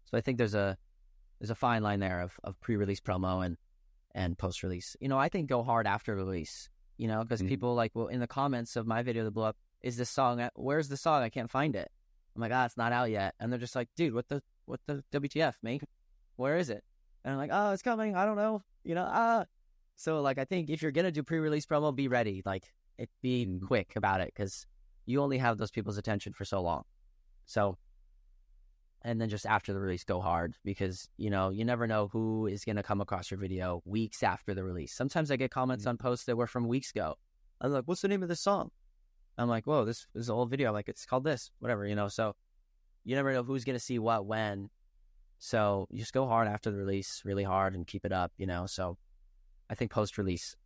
So 0.07 0.19
I 0.19 0.21
think 0.21 0.39
there's 0.39 0.55
a 0.55 0.77
there's 1.39 1.51
a 1.51 1.55
fine 1.55 1.83
line 1.85 2.01
there 2.01 2.23
of, 2.23 2.41
of 2.43 2.59
pre-release 2.61 3.01
promo 3.01 3.45
and 3.45 3.57
and 4.17 4.37
post 4.37 4.63
release. 4.65 4.97
You 5.01 5.09
know, 5.09 5.19
I 5.19 5.29
think 5.29 5.49
go 5.49 5.63
hard 5.63 5.87
after 5.87 6.17
release. 6.17 6.69
You 6.97 7.07
know, 7.09 7.23
because 7.23 7.43
Mhm. 7.43 7.49
people 7.49 7.75
like 7.75 7.93
well 7.95 8.07
in 8.07 8.21
the 8.21 8.27
comments 8.27 8.75
of 8.75 8.87
my 8.87 9.03
video 9.03 9.23
that 9.25 9.31
blew 9.33 9.45
up, 9.45 9.59
is 9.83 9.99
this 9.99 10.09
song? 10.09 10.49
Where's 10.55 10.89
the 10.89 10.97
song? 10.97 11.23
I 11.23 11.29
can't 11.29 11.51
find 11.51 11.77
it. 11.77 11.93
I'm 12.35 12.41
like, 12.41 12.53
ah, 12.53 12.65
it's 12.65 12.79
not 12.79 12.91
out 12.91 13.11
yet, 13.11 13.35
and 13.39 13.53
they're 13.53 13.59
just 13.61 13.77
like, 13.77 13.91
dude, 13.95 14.15
what 14.15 14.29
the 14.29 14.43
what 14.65 14.81
the 14.87 15.05
WTF, 15.13 15.57
mate? 15.63 15.83
Where 16.37 16.57
is 16.57 16.71
it? 16.71 16.83
And 17.23 17.33
I'm 17.33 17.39
like, 17.39 17.51
oh, 17.53 17.73
it's 17.73 17.83
coming. 17.83 18.17
I 18.17 18.25
don't 18.25 18.37
know. 18.37 18.63
You 18.83 18.95
know, 18.95 19.07
ah. 19.07 19.45
So 19.95 20.23
like, 20.23 20.39
I 20.39 20.45
think 20.47 20.71
if 20.71 20.81
you're 20.81 20.91
gonna 20.91 21.13
do 21.13 21.23
pre-release 21.23 21.67
promo, 21.67 21.95
be 21.95 22.09
ready. 22.09 22.43
Like, 22.45 22.73
it 22.97 23.11
be 23.21 23.47
Mhm. 23.47 23.67
quick 23.67 23.95
about 23.95 24.23
it 24.23 24.33
because 24.35 24.67
you 25.05 25.21
only 25.21 25.39
have 25.39 25.59
those 25.59 25.71
people's 25.71 25.99
attention 25.99 26.33
for 26.33 26.45
so 26.47 26.63
long. 26.63 26.85
So 27.45 27.77
and 29.07 29.21
then 29.21 29.29
just 29.29 29.47
after 29.47 29.73
the 29.73 29.79
release, 29.79 30.03
go 30.03 30.21
hard 30.21 30.57
because 30.65 31.09
you 31.17 31.31
know 31.31 31.51
you 31.51 31.65
never 31.65 31.87
know 31.87 32.09
who 32.09 32.49
is 32.49 32.65
going 32.65 32.75
to 32.75 32.83
come 32.83 33.01
across 33.01 33.31
your 33.31 33.39
video 33.39 33.81
weeks 33.85 34.25
after 34.25 34.53
the 34.53 34.65
release. 34.65 34.93
Sometimes 34.93 35.31
I 35.31 35.37
get 35.37 35.53
comments 35.53 35.85
mm-hmm. 35.85 35.91
on 35.91 35.97
posts 35.97 36.27
that 36.27 36.37
were 36.37 36.49
from 36.49 36.67
weeks 36.67 36.91
ago. 36.91 37.15
I'm 37.61 37.71
like, 37.71 37.85
"What's 37.85 38.03
the 38.03 38.09
name 38.09 38.25
of 38.25 38.29
this 38.29 38.41
song?" 38.41 38.73
I'm 39.39 39.49
like, 39.49 39.65
"Whoa, 39.65 39.85
this 39.85 40.09
is 40.17 40.29
an 40.29 40.35
old 40.35 40.51
video." 40.51 40.69
I'm 40.69 40.75
like, 40.75 40.89
"It's 40.89 41.07
called 41.07 41.23
this, 41.23 41.53
whatever," 41.61 41.87
you 41.87 41.95
know. 41.95 42.09
So 42.09 42.35
you 43.05 43.15
never 43.15 43.33
know 43.33 43.45
who's 43.45 43.65
going 43.65 43.79
to 43.79 43.85
see 43.85 44.01
what 44.01 44.27
when. 44.27 44.71
So 45.39 45.87
you 45.91 46.01
just 46.01 46.13
go 46.13 46.27
hard 46.27 46.49
after 46.49 46.73
the 46.73 46.77
release, 46.77 47.23
really 47.25 47.45
hard, 47.45 47.77
and 47.77 47.87
keep 47.87 48.05
it 48.05 48.13
up, 48.13 48.33
you 48.37 48.47
know. 48.47 48.67
So 48.67 48.99
I 49.71 49.77
think 49.77 49.93
post 49.93 50.19
release 50.19 50.57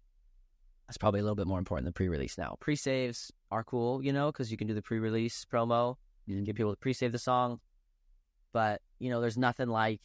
that's 0.88 0.96
probably 0.96 1.20
a 1.20 1.22
little 1.22 1.36
bit 1.36 1.46
more 1.46 1.58
important 1.58 1.84
than 1.84 1.92
pre 1.92 2.08
release 2.08 2.38
now. 2.38 2.56
Pre 2.58 2.74
saves 2.74 3.30
are 3.50 3.64
cool, 3.64 4.02
you 4.02 4.14
know, 4.14 4.32
because 4.32 4.50
you 4.50 4.56
can 4.56 4.66
do 4.66 4.74
the 4.74 4.82
pre 4.82 4.98
release 4.98 5.44
promo. 5.44 5.96
You 6.26 6.36
can 6.36 6.44
get 6.44 6.56
people 6.56 6.72
to 6.72 6.78
pre 6.78 6.94
save 6.94 7.12
the 7.12 7.18
song. 7.18 7.60
But, 8.52 8.80
you 8.98 9.10
know, 9.10 9.20
there's 9.20 9.38
nothing 9.38 9.68
like 9.68 10.00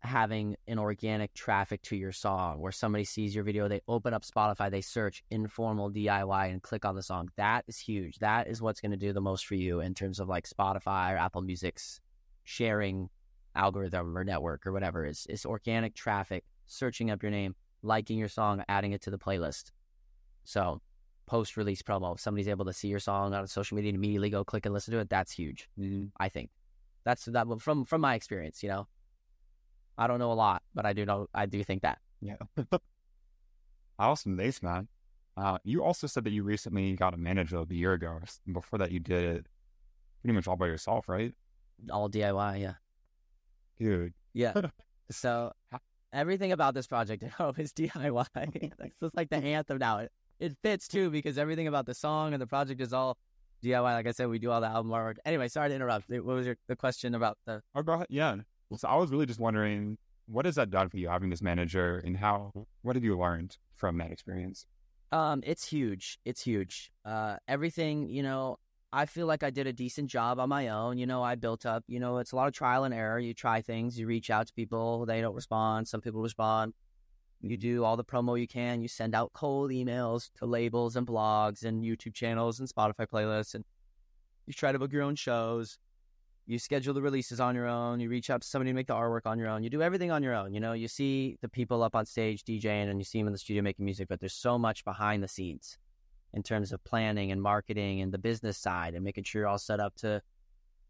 having 0.00 0.56
an 0.66 0.78
organic 0.78 1.32
traffic 1.32 1.80
to 1.82 1.96
your 1.96 2.10
song 2.10 2.58
where 2.58 2.72
somebody 2.72 3.04
sees 3.04 3.34
your 3.34 3.44
video, 3.44 3.68
they 3.68 3.80
open 3.86 4.12
up 4.12 4.24
Spotify, 4.24 4.70
they 4.70 4.80
search 4.80 5.22
informal 5.30 5.90
DIY 5.90 6.50
and 6.50 6.62
click 6.62 6.84
on 6.84 6.96
the 6.96 7.02
song. 7.02 7.28
That 7.36 7.64
is 7.68 7.78
huge. 7.78 8.18
That 8.18 8.48
is 8.48 8.60
what's 8.60 8.80
going 8.80 8.90
to 8.90 8.96
do 8.96 9.12
the 9.12 9.20
most 9.20 9.46
for 9.46 9.54
you 9.54 9.80
in 9.80 9.94
terms 9.94 10.18
of 10.18 10.28
like 10.28 10.48
Spotify 10.48 11.14
or 11.14 11.18
Apple 11.18 11.42
Music's 11.42 12.00
sharing 12.44 13.10
algorithm 13.54 14.16
or 14.16 14.24
network 14.24 14.66
or 14.66 14.72
whatever 14.72 15.04
is 15.04 15.26
is 15.28 15.44
organic 15.44 15.94
traffic, 15.94 16.44
searching 16.66 17.10
up 17.10 17.22
your 17.22 17.30
name, 17.30 17.54
liking 17.82 18.18
your 18.18 18.28
song, 18.28 18.64
adding 18.68 18.92
it 18.92 19.02
to 19.02 19.10
the 19.10 19.18
playlist. 19.18 19.70
So 20.44 20.80
post 21.26 21.56
release 21.56 21.82
promo, 21.82 22.14
if 22.14 22.20
somebody's 22.20 22.48
able 22.48 22.64
to 22.64 22.72
see 22.72 22.88
your 22.88 22.98
song 22.98 23.34
on 23.34 23.46
social 23.46 23.76
media 23.76 23.90
and 23.90 23.96
immediately 23.96 24.30
go 24.30 24.42
click 24.42 24.66
and 24.66 24.74
listen 24.74 24.92
to 24.92 25.00
it, 25.00 25.08
that's 25.08 25.32
huge. 25.32 25.68
Mm-hmm. 25.78 26.06
I 26.18 26.28
think 26.28 26.50
that's 27.04 27.24
that 27.26 27.46
from 27.60 27.84
from 27.84 28.00
my 28.00 28.14
experience. 28.14 28.62
You 28.62 28.68
know, 28.70 28.88
I 29.98 30.06
don't 30.06 30.18
know 30.18 30.32
a 30.32 30.34
lot, 30.34 30.62
but 30.74 30.86
I 30.86 30.92
do 30.92 31.04
know 31.04 31.26
I 31.34 31.46
do 31.46 31.62
think 31.64 31.82
that. 31.82 31.98
Yeah. 32.20 32.36
awesome, 33.98 34.36
thanks, 34.36 34.62
man. 34.62 34.88
Uh, 35.36 35.58
you 35.64 35.82
also 35.82 36.06
said 36.06 36.24
that 36.24 36.32
you 36.32 36.42
recently 36.42 36.94
got 36.94 37.14
a 37.14 37.16
manager 37.16 37.58
a 37.58 37.74
year 37.74 37.94
ago. 37.94 38.20
Before 38.52 38.78
that, 38.78 38.92
you 38.92 39.00
did 39.00 39.24
it 39.36 39.46
pretty 40.22 40.34
much 40.34 40.46
all 40.46 40.56
by 40.56 40.66
yourself, 40.66 41.08
right? 41.08 41.32
All 41.90 42.08
DIY, 42.08 42.60
yeah. 42.60 42.74
Dude. 43.78 44.12
Yeah. 44.34 44.52
so 45.10 45.52
everything 46.12 46.52
about 46.52 46.74
this 46.74 46.86
project 46.86 47.22
I 47.26 47.28
hope 47.28 47.58
is 47.58 47.72
DIY. 47.72 48.26
It's 48.34 48.96
just 49.00 49.16
like 49.16 49.30
the 49.30 49.36
anthem 49.36 49.78
now. 49.78 49.98
It, 49.98 50.12
it 50.38 50.56
fits 50.62 50.88
too 50.88 51.10
because 51.10 51.38
everything 51.38 51.66
about 51.66 51.86
the 51.86 51.94
song 51.94 52.34
and 52.34 52.42
the 52.42 52.46
project 52.46 52.80
is 52.80 52.92
all 52.92 53.16
DIY. 53.62 53.82
Like 53.82 54.06
I 54.06 54.12
said, 54.12 54.28
we 54.28 54.38
do 54.38 54.50
all 54.50 54.60
the 54.60 54.66
album 54.66 54.90
artwork. 54.92 55.16
Anyway, 55.24 55.48
sorry 55.48 55.68
to 55.70 55.74
interrupt. 55.74 56.08
What 56.08 56.24
was 56.24 56.46
your 56.46 56.56
the 56.68 56.76
question 56.76 57.14
about 57.14 57.38
the? 57.46 57.62
Oh, 57.74 57.82
go 57.82 57.92
ahead. 57.94 58.06
Yeah. 58.10 58.36
So 58.76 58.88
I 58.88 58.96
was 58.96 59.10
really 59.10 59.26
just 59.26 59.40
wondering, 59.40 59.98
what 60.26 60.46
has 60.46 60.54
that 60.54 60.70
done 60.70 60.88
for 60.88 60.96
you 60.96 61.08
having 61.08 61.30
this 61.30 61.42
manager, 61.42 61.98
and 62.04 62.16
how? 62.16 62.52
What 62.82 62.96
have 62.96 63.04
you 63.04 63.18
learned 63.18 63.56
from 63.74 63.98
that 63.98 64.10
experience? 64.10 64.66
Um, 65.10 65.42
it's 65.44 65.66
huge. 65.68 66.18
It's 66.24 66.42
huge. 66.42 66.90
Uh, 67.04 67.36
everything 67.48 68.08
you 68.08 68.22
know. 68.22 68.58
I 68.94 69.06
feel 69.06 69.26
like 69.26 69.42
I 69.42 69.48
did 69.48 69.66
a 69.66 69.72
decent 69.72 70.10
job 70.10 70.38
on 70.38 70.50
my 70.50 70.68
own. 70.68 70.98
You 70.98 71.06
know, 71.06 71.22
I 71.22 71.34
built 71.34 71.64
up. 71.64 71.82
You 71.88 71.98
know, 71.98 72.18
it's 72.18 72.32
a 72.32 72.36
lot 72.36 72.48
of 72.48 72.52
trial 72.52 72.84
and 72.84 72.92
error. 72.92 73.18
You 73.18 73.32
try 73.32 73.62
things. 73.62 73.98
You 73.98 74.06
reach 74.06 74.28
out 74.28 74.48
to 74.48 74.52
people. 74.52 75.06
They 75.06 75.22
don't 75.22 75.34
respond. 75.34 75.88
Some 75.88 76.02
people 76.02 76.20
respond. 76.20 76.74
You 77.42 77.56
do 77.56 77.84
all 77.84 77.96
the 77.96 78.04
promo 78.04 78.38
you 78.38 78.46
can. 78.46 78.80
You 78.80 78.88
send 78.88 79.14
out 79.14 79.32
cold 79.32 79.72
emails 79.72 80.30
to 80.38 80.46
labels 80.46 80.94
and 80.94 81.06
blogs 81.06 81.64
and 81.64 81.82
YouTube 81.82 82.14
channels 82.14 82.60
and 82.60 82.68
Spotify 82.68 83.06
playlists. 83.06 83.54
And 83.56 83.64
you 84.46 84.52
try 84.52 84.70
to 84.70 84.78
book 84.78 84.92
your 84.92 85.02
own 85.02 85.16
shows. 85.16 85.78
You 86.46 86.58
schedule 86.58 86.94
the 86.94 87.02
releases 87.02 87.40
on 87.40 87.56
your 87.56 87.66
own. 87.66 87.98
You 87.98 88.08
reach 88.08 88.30
out 88.30 88.42
to 88.42 88.48
somebody 88.48 88.70
to 88.70 88.74
make 88.74 88.86
the 88.86 88.94
artwork 88.94 89.26
on 89.26 89.38
your 89.38 89.48
own. 89.48 89.64
You 89.64 89.70
do 89.70 89.82
everything 89.82 90.12
on 90.12 90.22
your 90.22 90.34
own. 90.34 90.54
You 90.54 90.60
know, 90.60 90.72
you 90.72 90.86
see 90.86 91.36
the 91.40 91.48
people 91.48 91.82
up 91.82 91.96
on 91.96 92.06
stage 92.06 92.44
DJing 92.44 92.88
and 92.88 92.98
you 92.98 93.04
see 93.04 93.18
them 93.18 93.26
in 93.26 93.32
the 93.32 93.38
studio 93.38 93.62
making 93.62 93.84
music, 93.84 94.08
but 94.08 94.20
there's 94.20 94.34
so 94.34 94.56
much 94.56 94.84
behind 94.84 95.22
the 95.22 95.28
scenes 95.28 95.78
in 96.34 96.42
terms 96.42 96.72
of 96.72 96.82
planning 96.84 97.32
and 97.32 97.42
marketing 97.42 98.00
and 98.00 98.12
the 98.12 98.18
business 98.18 98.56
side 98.56 98.94
and 98.94 99.04
making 99.04 99.24
sure 99.24 99.42
you're 99.42 99.48
all 99.48 99.58
set 99.58 99.80
up 99.80 99.94
to 99.96 100.22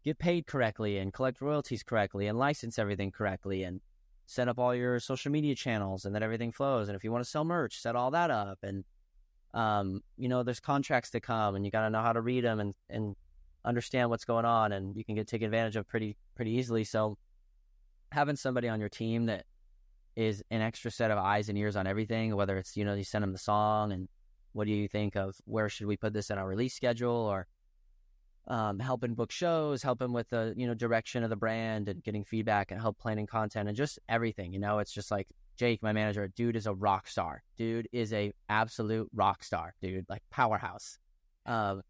get 0.03 0.19
paid 0.19 0.45
correctly 0.45 0.99
and 0.99 1.13
collect 1.13 1.41
royalties 1.41 1.83
correctly 1.83 2.27
and 2.27 2.37
license 2.37 2.77
everything 2.77 3.11
correctly 3.11 3.63
and 3.63 3.81
set 4.25 4.47
up 4.47 4.59
all 4.59 4.73
your 4.73 4.99
social 4.99 5.31
media 5.31 5.55
channels 5.55 6.05
and 6.05 6.15
that 6.15 6.23
everything 6.23 6.51
flows. 6.51 6.87
And 6.87 6.95
if 6.95 7.03
you 7.03 7.11
want 7.11 7.23
to 7.23 7.29
sell 7.29 7.43
merch, 7.43 7.79
set 7.79 7.95
all 7.95 8.11
that 8.11 8.31
up. 8.31 8.59
And, 8.63 8.83
um, 9.53 10.01
you 10.17 10.29
know, 10.29 10.43
there's 10.43 10.59
contracts 10.59 11.11
to 11.11 11.19
come 11.19 11.55
and 11.55 11.65
you 11.65 11.71
got 11.71 11.81
to 11.83 11.89
know 11.89 12.01
how 12.01 12.13
to 12.13 12.21
read 12.21 12.43
them 12.43 12.59
and, 12.59 12.73
and 12.89 13.15
understand 13.65 14.09
what's 14.09 14.25
going 14.25 14.45
on. 14.45 14.71
And 14.71 14.95
you 14.95 15.03
can 15.03 15.15
get 15.15 15.27
taken 15.27 15.45
advantage 15.45 15.75
of 15.75 15.87
pretty, 15.87 16.15
pretty 16.35 16.51
easily. 16.51 16.83
So 16.83 17.17
having 18.11 18.35
somebody 18.35 18.69
on 18.69 18.79
your 18.79 18.89
team 18.89 19.25
that 19.25 19.45
is 20.15 20.43
an 20.51 20.61
extra 20.61 20.91
set 20.91 21.11
of 21.11 21.17
eyes 21.17 21.49
and 21.49 21.57
ears 21.57 21.75
on 21.75 21.87
everything, 21.87 22.35
whether 22.35 22.57
it's, 22.57 22.77
you 22.77 22.85
know, 22.85 22.93
you 22.93 23.03
send 23.03 23.23
them 23.23 23.31
the 23.31 23.39
song 23.39 23.91
and 23.91 24.07
what 24.53 24.67
do 24.67 24.73
you 24.73 24.87
think 24.87 25.15
of 25.15 25.35
where 25.45 25.67
should 25.67 25.87
we 25.87 25.97
put 25.97 26.13
this 26.13 26.29
in 26.29 26.37
our 26.37 26.47
release 26.47 26.75
schedule 26.75 27.11
or 27.11 27.47
um, 28.47 28.79
helping 28.79 29.13
book 29.13 29.31
shows, 29.31 29.83
helping 29.83 30.11
with 30.11 30.29
the 30.29 30.53
you 30.57 30.67
know 30.67 30.73
direction 30.73 31.23
of 31.23 31.29
the 31.29 31.35
brand 31.35 31.87
and 31.89 32.03
getting 32.03 32.23
feedback 32.23 32.71
and 32.71 32.79
help 32.79 32.97
planning 32.97 33.27
content 33.27 33.67
and 33.67 33.77
just 33.77 33.99
everything. 34.09 34.53
You 34.53 34.59
know, 34.59 34.79
it's 34.79 34.91
just 34.91 35.11
like 35.11 35.27
Jake, 35.55 35.81
my 35.81 35.93
manager, 35.93 36.27
dude 36.27 36.55
is 36.55 36.67
a 36.67 36.73
rock 36.73 37.07
star. 37.07 37.43
Dude 37.57 37.87
is 37.91 38.11
a 38.13 38.33
absolute 38.49 39.09
rock 39.13 39.43
star. 39.43 39.73
Dude, 39.81 40.05
like 40.09 40.23
powerhouse. 40.29 40.97
Um, 41.45 41.81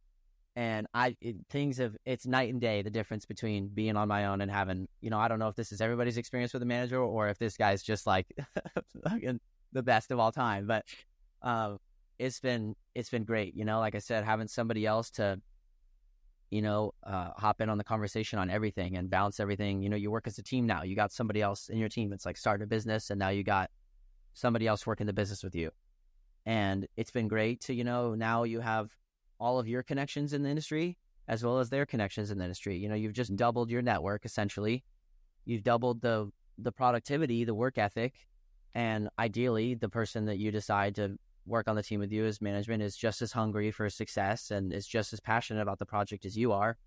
and 0.55 0.85
I 0.93 1.15
it, 1.19 1.37
things 1.49 1.77
have 1.77 1.95
it's 2.05 2.27
night 2.27 2.51
and 2.51 2.61
day 2.61 2.83
the 2.83 2.91
difference 2.91 3.25
between 3.25 3.69
being 3.69 3.97
on 3.97 4.07
my 4.07 4.25
own 4.25 4.39
and 4.41 4.51
having 4.51 4.87
you 5.01 5.09
know 5.09 5.17
I 5.17 5.27
don't 5.27 5.39
know 5.39 5.47
if 5.47 5.55
this 5.55 5.71
is 5.71 5.81
everybody's 5.81 6.17
experience 6.17 6.53
with 6.53 6.61
a 6.61 6.67
manager 6.67 7.01
or 7.01 7.29
if 7.29 7.39
this 7.39 7.57
guy's 7.57 7.81
just 7.81 8.05
like 8.05 8.27
the 9.73 9.83
best 9.83 10.11
of 10.11 10.19
all 10.19 10.31
time, 10.31 10.67
but 10.67 10.85
um, 11.41 11.79
it's 12.19 12.39
been 12.39 12.75
it's 12.95 13.09
been 13.09 13.23
great. 13.23 13.55
You 13.55 13.65
know, 13.65 13.79
like 13.79 13.95
I 13.95 13.99
said, 13.99 14.23
having 14.23 14.47
somebody 14.47 14.85
else 14.85 15.09
to 15.11 15.41
you 16.53 16.61
know, 16.61 16.93
uh, 17.03 17.31
hop 17.35 17.61
in 17.61 17.69
on 17.69 17.79
the 17.79 17.83
conversation 17.83 18.37
on 18.37 18.49
everything 18.51 18.95
and 18.95 19.09
balance 19.09 19.39
everything. 19.39 19.81
You 19.81 19.89
know, 19.89 19.95
you 19.95 20.11
work 20.11 20.27
as 20.27 20.37
a 20.37 20.43
team 20.43 20.67
now. 20.67 20.83
You 20.83 20.95
got 20.95 21.11
somebody 21.11 21.41
else 21.41 21.69
in 21.69 21.79
your 21.79 21.89
team. 21.89 22.13
It's 22.13 22.27
like 22.27 22.37
starting 22.37 22.63
a 22.63 22.67
business, 22.67 23.09
and 23.09 23.17
now 23.17 23.29
you 23.29 23.43
got 23.43 23.71
somebody 24.35 24.67
else 24.67 24.85
working 24.85 25.07
the 25.07 25.13
business 25.13 25.43
with 25.43 25.55
you. 25.55 25.71
And 26.45 26.87
it's 26.95 27.09
been 27.09 27.27
great 27.27 27.61
to, 27.61 27.73
you 27.73 27.83
know, 27.83 28.13
now 28.13 28.43
you 28.43 28.59
have 28.59 28.91
all 29.39 29.57
of 29.57 29.67
your 29.67 29.81
connections 29.81 30.33
in 30.33 30.43
the 30.43 30.49
industry 30.49 30.97
as 31.27 31.43
well 31.43 31.57
as 31.59 31.69
their 31.69 31.85
connections 31.85 32.29
in 32.29 32.37
the 32.37 32.43
industry. 32.43 32.77
You 32.77 32.87
know, 32.87 32.95
you've 32.95 33.13
just 33.13 33.35
doubled 33.35 33.71
your 33.71 33.81
network 33.81 34.23
essentially. 34.23 34.83
You've 35.45 35.63
doubled 35.63 36.01
the 36.01 36.31
the 36.59 36.71
productivity, 36.71 37.45
the 37.45 37.55
work 37.55 37.79
ethic, 37.79 38.13
and 38.75 39.09
ideally, 39.17 39.73
the 39.73 39.89
person 39.89 40.25
that 40.25 40.37
you 40.37 40.51
decide 40.51 40.93
to 40.95 41.17
work 41.45 41.67
on 41.67 41.75
the 41.75 41.83
team 41.83 41.99
with 41.99 42.11
you 42.11 42.25
as 42.25 42.41
management 42.41 42.81
is 42.81 42.95
just 42.95 43.21
as 43.21 43.31
hungry 43.31 43.71
for 43.71 43.89
success 43.89 44.51
and 44.51 44.73
is 44.73 44.87
just 44.87 45.13
as 45.13 45.19
passionate 45.19 45.61
about 45.61 45.79
the 45.79 45.85
project 45.85 46.25
as 46.25 46.37
you 46.37 46.51
are. 46.51 46.77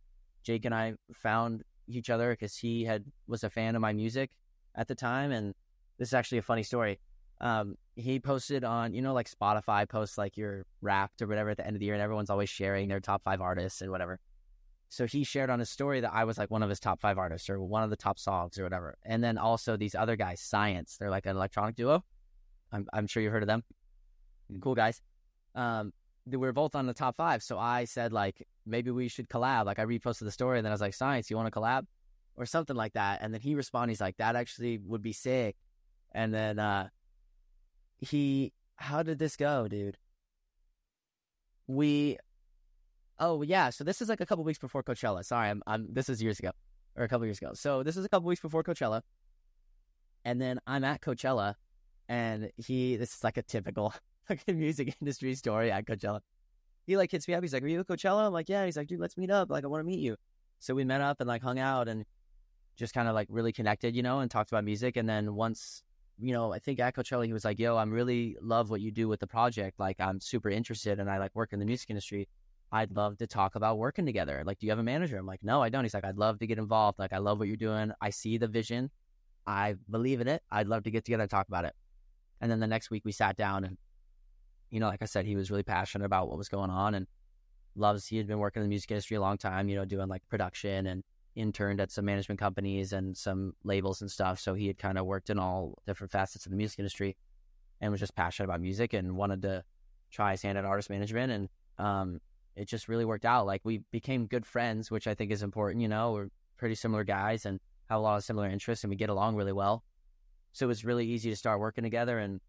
Jake 0.42 0.64
and 0.64 0.74
I 0.74 0.94
found 1.12 1.62
each 1.88 2.10
other 2.10 2.32
because 2.32 2.56
he 2.56 2.84
had 2.84 3.04
was 3.26 3.44
a 3.44 3.50
fan 3.50 3.74
of 3.74 3.82
my 3.82 3.92
music 3.92 4.30
at 4.74 4.88
the 4.88 4.94
time, 4.94 5.32
and 5.32 5.54
this 5.98 6.08
is 6.08 6.14
actually 6.14 6.38
a 6.38 6.42
funny 6.42 6.62
story. 6.62 7.00
Um, 7.40 7.76
he 7.96 8.18
posted 8.18 8.64
on 8.64 8.94
you 8.94 9.02
know 9.02 9.12
like 9.12 9.30
Spotify 9.30 9.88
posts 9.88 10.16
like 10.16 10.36
your 10.36 10.64
Wrapped 10.80 11.20
or 11.20 11.26
whatever 11.26 11.50
at 11.50 11.58
the 11.58 11.66
end 11.66 11.76
of 11.76 11.80
the 11.80 11.86
year, 11.86 11.94
and 11.94 12.02
everyone's 12.02 12.30
always 12.30 12.48
sharing 12.48 12.88
their 12.88 13.00
top 13.00 13.22
five 13.24 13.40
artists 13.40 13.82
and 13.82 13.90
whatever. 13.90 14.20
So 14.88 15.06
he 15.06 15.24
shared 15.24 15.50
on 15.50 15.58
his 15.58 15.68
story 15.68 16.00
that 16.00 16.14
I 16.14 16.24
was 16.24 16.38
like 16.38 16.50
one 16.50 16.62
of 16.62 16.68
his 16.70 16.78
top 16.78 17.00
five 17.00 17.18
artists 17.18 17.50
or 17.50 17.60
one 17.60 17.82
of 17.82 17.90
the 17.90 17.96
top 17.96 18.20
songs 18.20 18.56
or 18.56 18.62
whatever. 18.62 18.96
And 19.04 19.22
then 19.22 19.36
also 19.36 19.76
these 19.76 19.96
other 19.96 20.14
guys, 20.14 20.40
Science, 20.40 20.96
they're 20.96 21.10
like 21.10 21.26
an 21.26 21.34
electronic 21.36 21.74
duo. 21.74 22.04
I'm 22.72 22.86
I'm 22.92 23.06
sure 23.06 23.22
you 23.22 23.30
heard 23.30 23.42
of 23.42 23.48
them 23.48 23.64
cool 24.60 24.74
guys. 24.74 25.00
Um, 25.54 25.92
we 26.26 26.36
were 26.36 26.52
both 26.52 26.74
on 26.74 26.86
the 26.86 26.94
top 26.94 27.16
five. 27.16 27.42
So 27.42 27.58
I 27.58 27.84
said 27.84 28.12
like 28.12 28.46
maybe 28.66 28.90
we 28.90 29.08
should 29.08 29.28
collab. 29.28 29.66
Like 29.66 29.78
I 29.78 29.84
reposted 29.84 30.24
the 30.24 30.32
story 30.32 30.58
and 30.58 30.64
then 30.64 30.72
I 30.72 30.74
was 30.74 30.80
like, 30.80 30.94
Science, 30.94 31.30
you 31.30 31.36
want 31.36 31.52
to 31.52 31.60
collab? 31.60 31.84
Or 32.36 32.44
something 32.44 32.76
like 32.76 32.92
that. 32.94 33.20
And 33.22 33.32
then 33.32 33.40
he 33.40 33.54
responded, 33.54 33.92
he's 33.92 34.00
like, 34.00 34.16
That 34.18 34.36
actually 34.36 34.78
would 34.78 35.02
be 35.02 35.12
sick. 35.12 35.56
And 36.12 36.34
then 36.34 36.58
uh 36.58 36.88
he 37.98 38.52
how 38.76 39.02
did 39.02 39.18
this 39.18 39.36
go, 39.36 39.68
dude? 39.68 39.96
We 41.66 42.18
oh 43.18 43.42
yeah, 43.42 43.70
so 43.70 43.84
this 43.84 44.02
is 44.02 44.08
like 44.08 44.20
a 44.20 44.26
couple 44.26 44.44
weeks 44.44 44.58
before 44.58 44.82
Coachella. 44.82 45.24
Sorry, 45.24 45.48
I'm 45.48 45.62
I'm 45.66 45.86
this 45.92 46.08
is 46.08 46.22
years 46.22 46.38
ago. 46.38 46.50
Or 46.96 47.04
a 47.04 47.08
couple 47.08 47.26
years 47.26 47.38
ago. 47.38 47.50
So 47.54 47.82
this 47.82 47.96
is 47.96 48.04
a 48.04 48.08
couple 48.08 48.26
weeks 48.26 48.40
before 48.40 48.62
Coachella. 48.62 49.02
And 50.24 50.40
then 50.40 50.58
I'm 50.66 50.82
at 50.82 51.02
Coachella 51.02 51.54
and 52.08 52.50
he 52.56 52.96
this 52.96 53.14
is 53.14 53.24
like 53.24 53.36
a 53.36 53.42
typical 53.42 53.94
music 54.48 54.96
industry 55.00 55.34
story 55.34 55.70
at 55.70 55.86
Coachella. 55.86 56.20
He 56.86 56.96
like 56.96 57.10
hits 57.10 57.26
me 57.26 57.34
up. 57.34 57.42
He's 57.42 57.52
like, 57.52 57.62
"Are 57.62 57.68
you 57.68 57.80
at 57.80 57.86
Coachella?" 57.86 58.26
I'm 58.26 58.32
like, 58.32 58.48
"Yeah." 58.48 58.64
He's 58.64 58.76
like, 58.76 58.86
"Dude, 58.86 59.00
let's 59.00 59.16
meet 59.16 59.30
up. 59.30 59.50
Like, 59.50 59.64
I 59.64 59.66
want 59.66 59.80
to 59.80 59.86
meet 59.86 59.98
you." 59.98 60.16
So 60.60 60.74
we 60.74 60.84
met 60.84 61.00
up 61.00 61.20
and 61.20 61.28
like 61.28 61.42
hung 61.42 61.58
out 61.58 61.88
and 61.88 62.04
just 62.76 62.94
kind 62.94 63.08
of 63.08 63.14
like 63.14 63.28
really 63.30 63.52
connected, 63.52 63.96
you 63.96 64.02
know, 64.02 64.20
and 64.20 64.30
talked 64.30 64.50
about 64.50 64.64
music. 64.64 64.96
And 64.96 65.08
then 65.08 65.34
once, 65.34 65.82
you 66.18 66.32
know, 66.32 66.52
I 66.52 66.58
think 66.58 66.78
at 66.78 66.94
Coachella 66.94 67.26
he 67.26 67.32
was 67.32 67.44
like, 67.44 67.58
"Yo, 67.58 67.76
I'm 67.76 67.90
really 67.90 68.36
love 68.40 68.70
what 68.70 68.80
you 68.80 68.92
do 68.92 69.08
with 69.08 69.20
the 69.20 69.26
project. 69.26 69.80
Like, 69.80 69.96
I'm 70.00 70.20
super 70.20 70.50
interested 70.50 71.00
and 71.00 71.10
I 71.10 71.18
like 71.18 71.34
work 71.34 71.52
in 71.52 71.58
the 71.58 71.66
music 71.66 71.90
industry." 71.90 72.28
I'd 72.72 72.90
love 72.90 73.16
to 73.18 73.26
talk 73.26 73.54
about 73.54 73.78
working 73.78 74.04
together. 74.04 74.42
Like, 74.44 74.58
do 74.58 74.66
you 74.66 74.72
have 74.72 74.78
a 74.78 74.82
manager? 74.82 75.16
I'm 75.16 75.26
like, 75.26 75.42
no, 75.42 75.62
I 75.62 75.68
don't. 75.68 75.84
He's 75.84 75.94
like, 75.94 76.04
I'd 76.04 76.18
love 76.18 76.40
to 76.40 76.46
get 76.46 76.58
involved. 76.58 76.98
Like, 76.98 77.12
I 77.12 77.18
love 77.18 77.38
what 77.38 77.48
you're 77.48 77.56
doing. 77.56 77.92
I 78.00 78.10
see 78.10 78.38
the 78.38 78.48
vision. 78.48 78.90
I 79.46 79.76
believe 79.88 80.20
in 80.20 80.26
it. 80.26 80.42
I'd 80.50 80.66
love 80.66 80.82
to 80.84 80.90
get 80.90 81.04
together 81.04 81.22
and 81.22 81.30
talk 81.30 81.46
about 81.48 81.64
it. 81.64 81.74
And 82.40 82.50
then 82.50 82.60
the 82.60 82.66
next 82.66 82.90
week 82.90 83.04
we 83.04 83.12
sat 83.12 83.36
down 83.36 83.64
and, 83.64 83.78
you 84.70 84.80
know, 84.80 84.88
like 84.88 85.02
I 85.02 85.06
said, 85.06 85.26
he 85.26 85.36
was 85.36 85.50
really 85.50 85.62
passionate 85.62 86.04
about 86.04 86.28
what 86.28 86.38
was 86.38 86.48
going 86.48 86.70
on 86.70 86.94
and 86.94 87.06
loves, 87.74 88.06
he 88.06 88.16
had 88.16 88.26
been 88.26 88.38
working 88.38 88.62
in 88.62 88.64
the 88.64 88.70
music 88.70 88.90
industry 88.90 89.16
a 89.16 89.20
long 89.20 89.38
time, 89.38 89.68
you 89.68 89.76
know, 89.76 89.84
doing 89.84 90.08
like 90.08 90.26
production 90.28 90.86
and 90.86 91.04
interned 91.34 91.80
at 91.80 91.90
some 91.90 92.04
management 92.04 92.40
companies 92.40 92.92
and 92.92 93.16
some 93.16 93.52
labels 93.62 94.00
and 94.00 94.10
stuff. 94.10 94.40
So 94.40 94.54
he 94.54 94.66
had 94.66 94.78
kind 94.78 94.98
of 94.98 95.04
worked 95.06 95.30
in 95.30 95.38
all 95.38 95.74
different 95.86 96.10
facets 96.10 96.46
of 96.46 96.50
the 96.50 96.56
music 96.56 96.78
industry 96.78 97.16
and 97.80 97.90
was 97.90 98.00
just 98.00 98.16
passionate 98.16 98.46
about 98.46 98.60
music 98.60 98.94
and 98.94 99.16
wanted 99.16 99.42
to 99.42 99.62
try 100.10 100.32
his 100.32 100.42
hand 100.42 100.56
at 100.56 100.64
artist 100.64 100.88
management. 100.88 101.30
And 101.32 101.48
um, 101.78 102.20
it 102.56 102.66
just 102.68 102.88
really 102.88 103.04
worked 103.04 103.26
out. 103.26 103.46
Like 103.46 103.60
we 103.64 103.82
became 103.92 104.26
good 104.26 104.46
friends, 104.46 104.90
which 104.90 105.06
I 105.06 105.14
think 105.14 105.30
is 105.30 105.42
important. 105.42 105.82
You 105.82 105.88
know, 105.88 106.12
we're 106.12 106.28
pretty 106.56 106.74
similar 106.74 107.04
guys 107.04 107.44
and 107.44 107.60
have 107.90 107.98
a 107.98 108.02
lot 108.02 108.16
of 108.16 108.24
similar 108.24 108.48
interests 108.48 108.82
and 108.82 108.90
we 108.90 108.96
get 108.96 109.10
along 109.10 109.36
really 109.36 109.52
well. 109.52 109.84
So 110.52 110.64
it 110.64 110.68
was 110.68 110.86
really 110.86 111.06
easy 111.06 111.28
to 111.28 111.36
start 111.36 111.60
working 111.60 111.84
together 111.84 112.18
and 112.18 112.40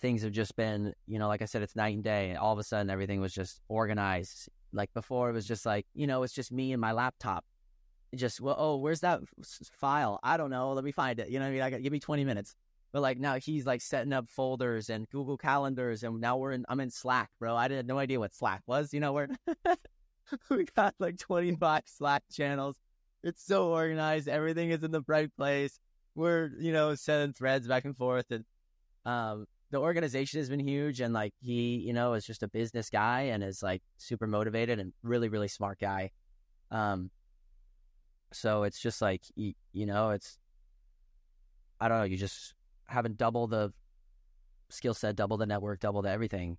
things 0.00 0.22
have 0.22 0.32
just 0.32 0.56
been, 0.56 0.94
you 1.06 1.18
know, 1.18 1.28
like 1.28 1.42
I 1.42 1.46
said, 1.46 1.62
it's 1.62 1.76
night 1.76 1.94
and 1.94 2.04
day. 2.04 2.30
And 2.30 2.38
all 2.38 2.52
of 2.52 2.58
a 2.58 2.64
sudden 2.64 2.90
everything 2.90 3.20
was 3.20 3.32
just 3.32 3.60
organized. 3.68 4.48
Like 4.72 4.92
before 4.92 5.30
it 5.30 5.32
was 5.32 5.46
just 5.46 5.64
like, 5.64 5.86
you 5.94 6.06
know, 6.06 6.22
it's 6.22 6.32
just 6.32 6.52
me 6.52 6.72
and 6.72 6.80
my 6.80 6.92
laptop 6.92 7.44
just 8.16 8.40
well, 8.40 8.56
oh, 8.58 8.76
where's 8.76 9.00
that 9.00 9.20
file? 9.72 10.20
I 10.22 10.36
don't 10.36 10.50
know. 10.50 10.72
Let 10.72 10.84
me 10.84 10.92
find 10.92 11.18
it. 11.18 11.28
You 11.28 11.38
know 11.38 11.44
what 11.44 11.50
I 11.50 11.52
mean? 11.52 11.62
I 11.62 11.70
got 11.70 11.82
give 11.82 11.92
me 11.92 12.00
twenty 12.00 12.24
minutes. 12.24 12.54
But 12.92 13.02
like 13.02 13.18
now 13.18 13.36
he's 13.36 13.66
like 13.66 13.80
setting 13.80 14.12
up 14.12 14.28
folders 14.28 14.88
and 14.88 15.08
Google 15.08 15.36
calendars, 15.36 16.02
and 16.02 16.20
now 16.20 16.36
we're 16.36 16.52
in. 16.52 16.64
I'm 16.68 16.80
in 16.80 16.90
Slack, 16.90 17.30
bro. 17.40 17.56
I 17.56 17.68
had 17.68 17.86
no 17.86 17.98
idea 17.98 18.20
what 18.20 18.34
Slack 18.34 18.62
was. 18.66 18.94
You 18.94 19.00
know, 19.00 19.12
we're 19.12 19.28
we 20.50 20.64
got 20.76 20.94
like 20.98 21.18
twenty 21.18 21.54
five 21.56 21.82
Slack 21.86 22.22
channels. 22.32 22.76
It's 23.22 23.44
so 23.44 23.70
organized. 23.70 24.28
Everything 24.28 24.70
is 24.70 24.82
in 24.84 24.92
the 24.92 25.02
right 25.06 25.34
place. 25.36 25.78
We're 26.14 26.50
you 26.58 26.72
know 26.72 26.94
sending 26.94 27.32
threads 27.32 27.66
back 27.66 27.84
and 27.84 27.96
forth, 27.96 28.30
and 28.30 28.44
um, 29.04 29.46
the 29.74 29.80
organization 29.80 30.38
has 30.38 30.48
been 30.48 30.60
huge. 30.60 31.00
And 31.00 31.12
like 31.12 31.34
he, 31.40 31.78
you 31.78 31.92
know, 31.92 32.14
is 32.14 32.24
just 32.24 32.44
a 32.44 32.48
business 32.48 32.90
guy 32.90 33.22
and 33.22 33.42
is 33.42 33.60
like 33.60 33.82
super 33.98 34.28
motivated 34.28 34.78
and 34.78 34.92
really 35.02 35.28
really 35.28 35.48
smart 35.48 35.80
guy. 35.80 36.12
Um, 36.70 37.10
so 38.32 38.62
it's 38.62 38.78
just 38.78 39.02
like 39.02 39.22
you, 39.34 39.54
know, 39.74 40.10
it's 40.10 40.38
I 41.80 41.88
don't 41.88 41.98
know. 41.98 42.04
You 42.04 42.16
just 42.16 42.54
having 42.86 43.14
double 43.14 43.48
the 43.48 43.72
skill 44.70 44.94
set, 44.94 45.16
double 45.16 45.38
the 45.38 45.46
network, 45.46 45.80
double 45.80 46.02
the 46.02 46.10
everything. 46.10 46.56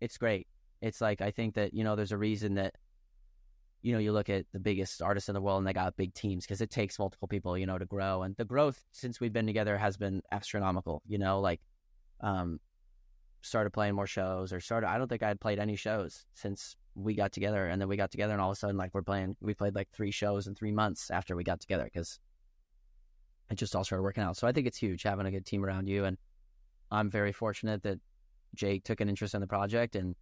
It's 0.00 0.16
great. 0.16 0.46
It's 0.80 1.00
like 1.00 1.20
I 1.20 1.32
think 1.32 1.54
that 1.54 1.74
you 1.74 1.82
know 1.82 1.96
there's 1.96 2.12
a 2.12 2.16
reason 2.16 2.54
that 2.54 2.76
you 3.82 3.92
know 3.92 3.98
you 3.98 4.12
look 4.12 4.30
at 4.30 4.46
the 4.52 4.60
biggest 4.60 5.02
artists 5.02 5.28
in 5.28 5.34
the 5.34 5.40
world 5.40 5.58
and 5.58 5.66
they 5.66 5.72
got 5.72 5.96
big 5.96 6.14
teams 6.14 6.44
because 6.44 6.60
it 6.60 6.70
takes 6.70 7.00
multiple 7.00 7.26
people 7.26 7.58
you 7.58 7.66
know 7.66 7.78
to 7.78 7.84
grow 7.84 8.22
and 8.22 8.36
the 8.36 8.44
growth 8.44 8.84
since 8.92 9.18
we've 9.18 9.32
been 9.32 9.46
together 9.46 9.76
has 9.76 9.96
been 9.96 10.22
astronomical. 10.30 11.02
You 11.08 11.18
know, 11.18 11.40
like 11.40 11.60
um, 12.22 12.60
started 13.42 13.70
playing 13.70 13.94
more 13.94 14.06
shows 14.06 14.52
or 14.52 14.60
started. 14.60 14.88
I 14.88 14.98
don't 14.98 15.08
think 15.08 15.22
I 15.22 15.28
had 15.28 15.40
played 15.40 15.58
any 15.58 15.76
shows 15.76 16.24
since 16.34 16.76
we 16.94 17.14
got 17.14 17.32
together. 17.32 17.66
And 17.66 17.80
then 17.80 17.88
we 17.88 17.96
got 17.96 18.10
together 18.10 18.32
and 18.32 18.40
all 18.40 18.50
of 18.50 18.56
a 18.56 18.58
sudden 18.58 18.76
like 18.76 18.94
we're 18.94 19.02
playing 19.02 19.36
we 19.40 19.54
played 19.54 19.74
like 19.74 19.88
three 19.92 20.10
shows 20.10 20.46
in 20.46 20.54
three 20.54 20.72
months 20.72 21.10
after 21.10 21.36
we 21.36 21.44
got 21.44 21.60
together 21.60 21.84
because 21.84 22.18
it 23.50 23.56
just 23.56 23.74
all 23.74 23.84
started 23.84 24.02
working 24.02 24.22
out. 24.22 24.36
So 24.36 24.46
i 24.46 24.52
think 24.52 24.66
it's 24.66 24.78
huge 24.78 25.02
having 25.02 25.26
a 25.26 25.30
good 25.30 25.46
team 25.46 25.64
around 25.64 25.88
you. 25.88 26.04
And 26.04 26.16
i'm 26.90 27.10
very 27.10 27.32
fortunate 27.32 27.82
that 27.82 27.98
jake 28.54 28.84
took 28.84 29.00
an 29.00 29.08
interest 29.08 29.34
in 29.34 29.40
the 29.40 29.46
project 29.46 29.96
and 29.96 30.14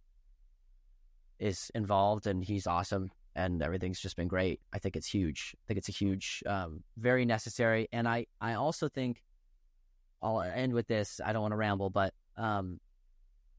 is 1.37 1.69
involved 1.75 2.27
and 2.27 2.43
he's 2.43 2.65
awesome 2.65 3.11
and 3.35 3.61
everything's 3.61 3.99
just 3.99 4.15
been 4.17 4.27
great. 4.27 4.59
I 4.73 4.79
think 4.79 4.95
it's 4.95 5.07
huge. 5.07 5.55
I 5.55 5.63
think 5.67 5.77
it's 5.77 5.89
a 5.89 5.93
huge 5.93 6.43
um, 6.45 6.83
very 6.97 7.25
necessary. 7.25 7.87
And 7.91 8.07
i 8.07 8.25
i 8.39 8.53
also 8.53 8.87
think 8.87 9.21
i'll 10.21 10.41
end 10.41 10.73
with 10.73 10.87
this 10.87 11.19
i 11.23 11.33
don't 11.33 11.41
want 11.41 11.51
to 11.51 11.57
ramble 11.57 11.89
but 11.89 12.13
um, 12.37 12.79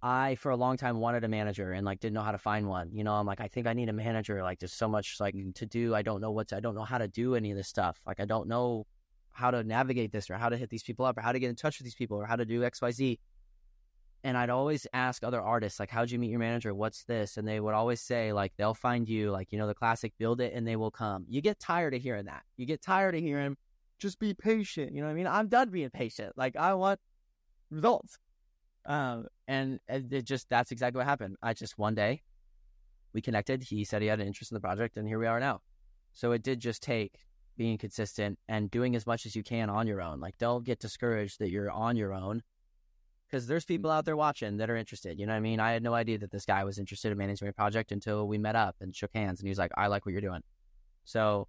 I 0.02 0.34
for 0.34 0.50
a 0.50 0.56
long 0.56 0.76
time 0.76 0.98
wanted 0.98 1.22
a 1.22 1.28
manager 1.28 1.72
and 1.72 1.86
like 1.86 2.00
didn't 2.00 2.14
know 2.14 2.22
how 2.22 2.32
to 2.32 2.38
find 2.38 2.68
one. 2.68 2.90
You 2.92 3.04
know, 3.04 3.14
I'm 3.14 3.26
like, 3.26 3.40
I 3.40 3.46
think 3.46 3.68
I 3.68 3.72
need 3.72 3.88
a 3.88 3.92
manager. 3.92 4.42
Like 4.42 4.58
there's 4.58 4.72
so 4.72 4.88
much 4.88 5.18
like 5.20 5.36
to 5.54 5.66
do. 5.66 5.94
I 5.94 6.02
don't 6.02 6.20
know 6.20 6.32
what 6.32 6.48
to, 6.48 6.56
I 6.56 6.60
don't 6.60 6.74
know 6.74 6.82
how 6.82 6.98
to 6.98 7.06
do 7.06 7.36
any 7.36 7.52
of 7.52 7.56
this 7.56 7.68
stuff. 7.68 8.00
Like 8.04 8.18
I 8.18 8.24
don't 8.24 8.48
know 8.48 8.86
how 9.30 9.52
to 9.52 9.62
navigate 9.62 10.10
this 10.10 10.28
or 10.28 10.34
how 10.34 10.48
to 10.48 10.56
hit 10.56 10.70
these 10.70 10.82
people 10.82 11.04
up 11.04 11.16
or 11.16 11.20
how 11.20 11.30
to 11.30 11.38
get 11.38 11.50
in 11.50 11.56
touch 11.56 11.78
with 11.78 11.84
these 11.84 11.94
people 11.94 12.16
or 12.16 12.26
how 12.26 12.36
to 12.36 12.44
do 12.44 12.62
XYZ. 12.62 13.18
And 14.24 14.36
I'd 14.36 14.50
always 14.50 14.86
ask 14.92 15.24
other 15.24 15.40
artists, 15.40 15.80
like, 15.80 15.90
how'd 15.90 16.10
you 16.10 16.18
meet 16.18 16.30
your 16.30 16.38
manager? 16.38 16.72
What's 16.74 17.02
this? 17.04 17.38
And 17.38 17.48
they 17.48 17.58
would 17.58 17.74
always 17.74 18.00
say, 18.00 18.32
like, 18.32 18.52
they'll 18.56 18.74
find 18.74 19.08
you, 19.08 19.32
like, 19.32 19.50
you 19.50 19.58
know, 19.58 19.66
the 19.66 19.74
classic 19.74 20.12
build 20.16 20.40
it 20.40 20.52
and 20.54 20.64
they 20.66 20.76
will 20.76 20.92
come. 20.92 21.24
You 21.28 21.40
get 21.40 21.58
tired 21.58 21.92
of 21.92 22.02
hearing 22.02 22.26
that. 22.26 22.42
You 22.56 22.64
get 22.64 22.82
tired 22.82 23.16
of 23.16 23.20
hearing, 23.20 23.56
just 24.02 24.18
be 24.18 24.34
patient. 24.34 24.92
You 24.92 25.00
know 25.00 25.06
what 25.06 25.12
I 25.12 25.14
mean? 25.14 25.26
I'm 25.26 25.48
done 25.48 25.70
being 25.70 25.88
patient. 25.90 26.32
Like, 26.36 26.56
I 26.56 26.74
want 26.74 27.00
results. 27.70 28.18
Um, 28.84 29.28
and 29.46 29.78
it 29.88 30.24
just 30.24 30.48
that's 30.50 30.72
exactly 30.72 30.98
what 30.98 31.06
happened. 31.06 31.36
I 31.40 31.54
just 31.54 31.78
one 31.78 31.94
day 31.94 32.22
we 33.12 33.22
connected. 33.22 33.62
He 33.62 33.84
said 33.84 34.02
he 34.02 34.08
had 34.08 34.20
an 34.20 34.26
interest 34.26 34.50
in 34.50 34.56
the 34.56 34.60
project, 34.60 34.96
and 34.96 35.06
here 35.06 35.20
we 35.20 35.26
are 35.26 35.38
now. 35.38 35.60
So 36.12 36.32
it 36.32 36.42
did 36.42 36.58
just 36.58 36.82
take 36.82 37.20
being 37.56 37.78
consistent 37.78 38.38
and 38.48 38.70
doing 38.70 38.96
as 38.96 39.06
much 39.06 39.24
as 39.24 39.36
you 39.36 39.44
can 39.44 39.70
on 39.70 39.86
your 39.86 40.02
own. 40.02 40.18
Like, 40.18 40.36
don't 40.38 40.64
get 40.64 40.80
discouraged 40.80 41.38
that 41.38 41.50
you're 41.50 41.70
on 41.70 41.96
your 41.96 42.12
own 42.12 42.42
because 43.30 43.46
there's 43.46 43.64
people 43.64 43.90
out 43.90 44.04
there 44.04 44.16
watching 44.16 44.56
that 44.56 44.68
are 44.68 44.76
interested. 44.76 45.18
You 45.18 45.26
know 45.26 45.32
what 45.32 45.38
I 45.38 45.40
mean? 45.40 45.60
I 45.60 45.70
had 45.70 45.82
no 45.82 45.94
idea 45.94 46.18
that 46.18 46.32
this 46.32 46.44
guy 46.44 46.64
was 46.64 46.78
interested 46.78 47.12
in 47.12 47.18
managing 47.18 47.46
my 47.46 47.52
project 47.52 47.92
until 47.92 48.26
we 48.26 48.36
met 48.36 48.56
up 48.56 48.74
and 48.80 48.94
shook 48.94 49.10
hands, 49.14 49.38
and 49.38 49.46
he 49.46 49.50
was 49.50 49.58
like, 49.58 49.72
"I 49.76 49.86
like 49.86 50.04
what 50.04 50.12
you're 50.12 50.20
doing." 50.20 50.42
So 51.04 51.46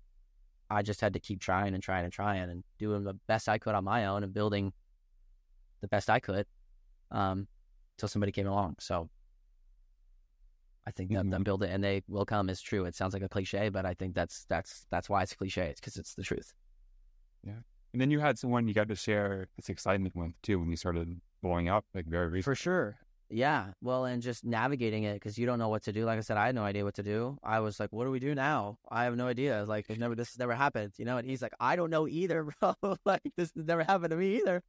I 0.74 0.82
just 0.82 1.01
had 1.01 1.13
to 1.13 1.19
keep 1.19 1.39
trying 1.39 1.74
and 1.74 1.84
trying 1.84 2.03
and 2.03 2.11
trying 2.11 2.49
and 2.49 2.63
doing 2.80 3.03
the 3.03 3.13
best 3.28 3.47
I 3.47 3.57
could 3.57 3.76
on 3.76 3.84
my 3.84 4.05
own 4.05 4.24
and 4.24 4.34
building 4.34 4.74
the 5.82 5.88
best 5.88 6.09
I 6.09 6.19
could 6.19 6.45
um, 7.11 7.47
until 7.95 8.09
somebody 8.09 8.32
came 8.32 8.47
along. 8.47 8.76
So 8.80 9.09
I 10.86 10.91
think 10.91 11.11
that 11.11 11.19
mm-hmm. 11.19 11.30
them 11.30 11.43
build 11.43 11.63
it 11.63 11.69
and 11.69 11.84
they 11.84 12.03
will 12.07 12.26
come 12.26 12.49
is 12.49 12.61
true. 12.61 12.86
It 12.86 12.95
sounds 12.95 13.13
like 13.13 13.24
a 13.24 13.30
cliche, 13.30 13.69
but 13.69 13.86
I 13.86 13.93
think 13.93 14.15
that's 14.15 14.45
that's 14.45 14.86
that's 14.89 15.09
why 15.09 15.24
it's 15.24 15.32
a 15.32 15.38
cliche. 15.38 15.67
It's 15.67 15.80
because 15.80 15.97
it's 15.97 16.15
the 16.15 16.24
truth. 16.24 16.53
Yeah, 17.45 17.61
and 17.93 18.01
then 18.01 18.11
you 18.11 18.19
had 18.19 18.38
someone 18.38 18.67
you 18.67 18.74
got 18.74 18.88
to 18.89 18.95
share 18.95 19.47
this 19.55 19.69
excitement 19.69 20.15
with 20.15 20.32
too 20.41 20.59
when 20.59 20.69
you 20.69 20.76
started 20.76 21.19
blowing 21.41 21.69
up, 21.69 21.86
like 21.93 22.05
very 22.05 22.26
recently. 22.28 22.41
For 22.41 22.55
sure. 22.55 22.97
Yeah. 23.34 23.71
Well, 23.81 24.05
and 24.05 24.21
just 24.21 24.45
navigating 24.45 25.03
it 25.03 25.15
because 25.15 25.38
you 25.39 25.45
don't 25.45 25.57
know 25.57 25.69
what 25.69 25.84
to 25.84 25.91
do. 25.91 26.05
Like 26.05 26.19
I 26.19 26.21
said, 26.21 26.38
I 26.38 26.45
had 26.45 26.55
no 26.55 26.63
idea 26.63 26.84
what 26.84 26.93
to 26.95 27.03
do. 27.03 27.38
I 27.43 27.61
was 27.61 27.79
like, 27.79 27.91
"What 27.91 28.05
do 28.05 28.11
we 28.11 28.19
do 28.19 28.36
now?" 28.36 28.77
I 28.89 29.05
have 29.05 29.15
no 29.15 29.27
idea. 29.27 29.65
Like, 29.67 29.88
there's 29.88 29.99
never 29.99 30.13
this 30.15 30.29
has 30.29 30.39
never 30.39 30.53
happened, 30.53 30.93
you 30.97 31.05
know. 31.05 31.17
And 31.17 31.27
he's 31.27 31.41
like, 31.41 31.53
"I 31.59 31.75
don't 31.75 31.89
know 31.89 32.07
either, 32.07 32.47
bro. 32.61 32.75
like, 33.05 33.23
this 33.36 33.51
has 33.55 33.65
never 33.65 33.84
happened 33.84 34.11
to 34.11 34.17
me 34.17 34.38
either." 34.38 34.61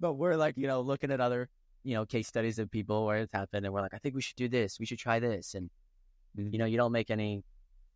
but 0.00 0.14
we're 0.14 0.36
like, 0.36 0.56
you 0.56 0.66
know, 0.66 0.80
looking 0.80 1.10
at 1.10 1.20
other, 1.20 1.48
you 1.84 1.94
know, 1.94 2.06
case 2.06 2.28
studies 2.28 2.58
of 2.58 2.70
people 2.70 3.06
where 3.06 3.18
it's 3.18 3.32
happened, 3.32 3.64
and 3.64 3.74
we're 3.74 3.80
like, 3.80 3.94
I 3.94 3.98
think 3.98 4.14
we 4.14 4.22
should 4.22 4.36
do 4.36 4.48
this. 4.48 4.78
We 4.78 4.86
should 4.86 4.98
try 4.98 5.18
this, 5.18 5.54
and 5.54 5.70
mm-hmm. 6.38 6.52
you 6.52 6.58
know, 6.58 6.66
you 6.66 6.76
don't 6.76 6.92
make 6.92 7.10
any 7.10 7.44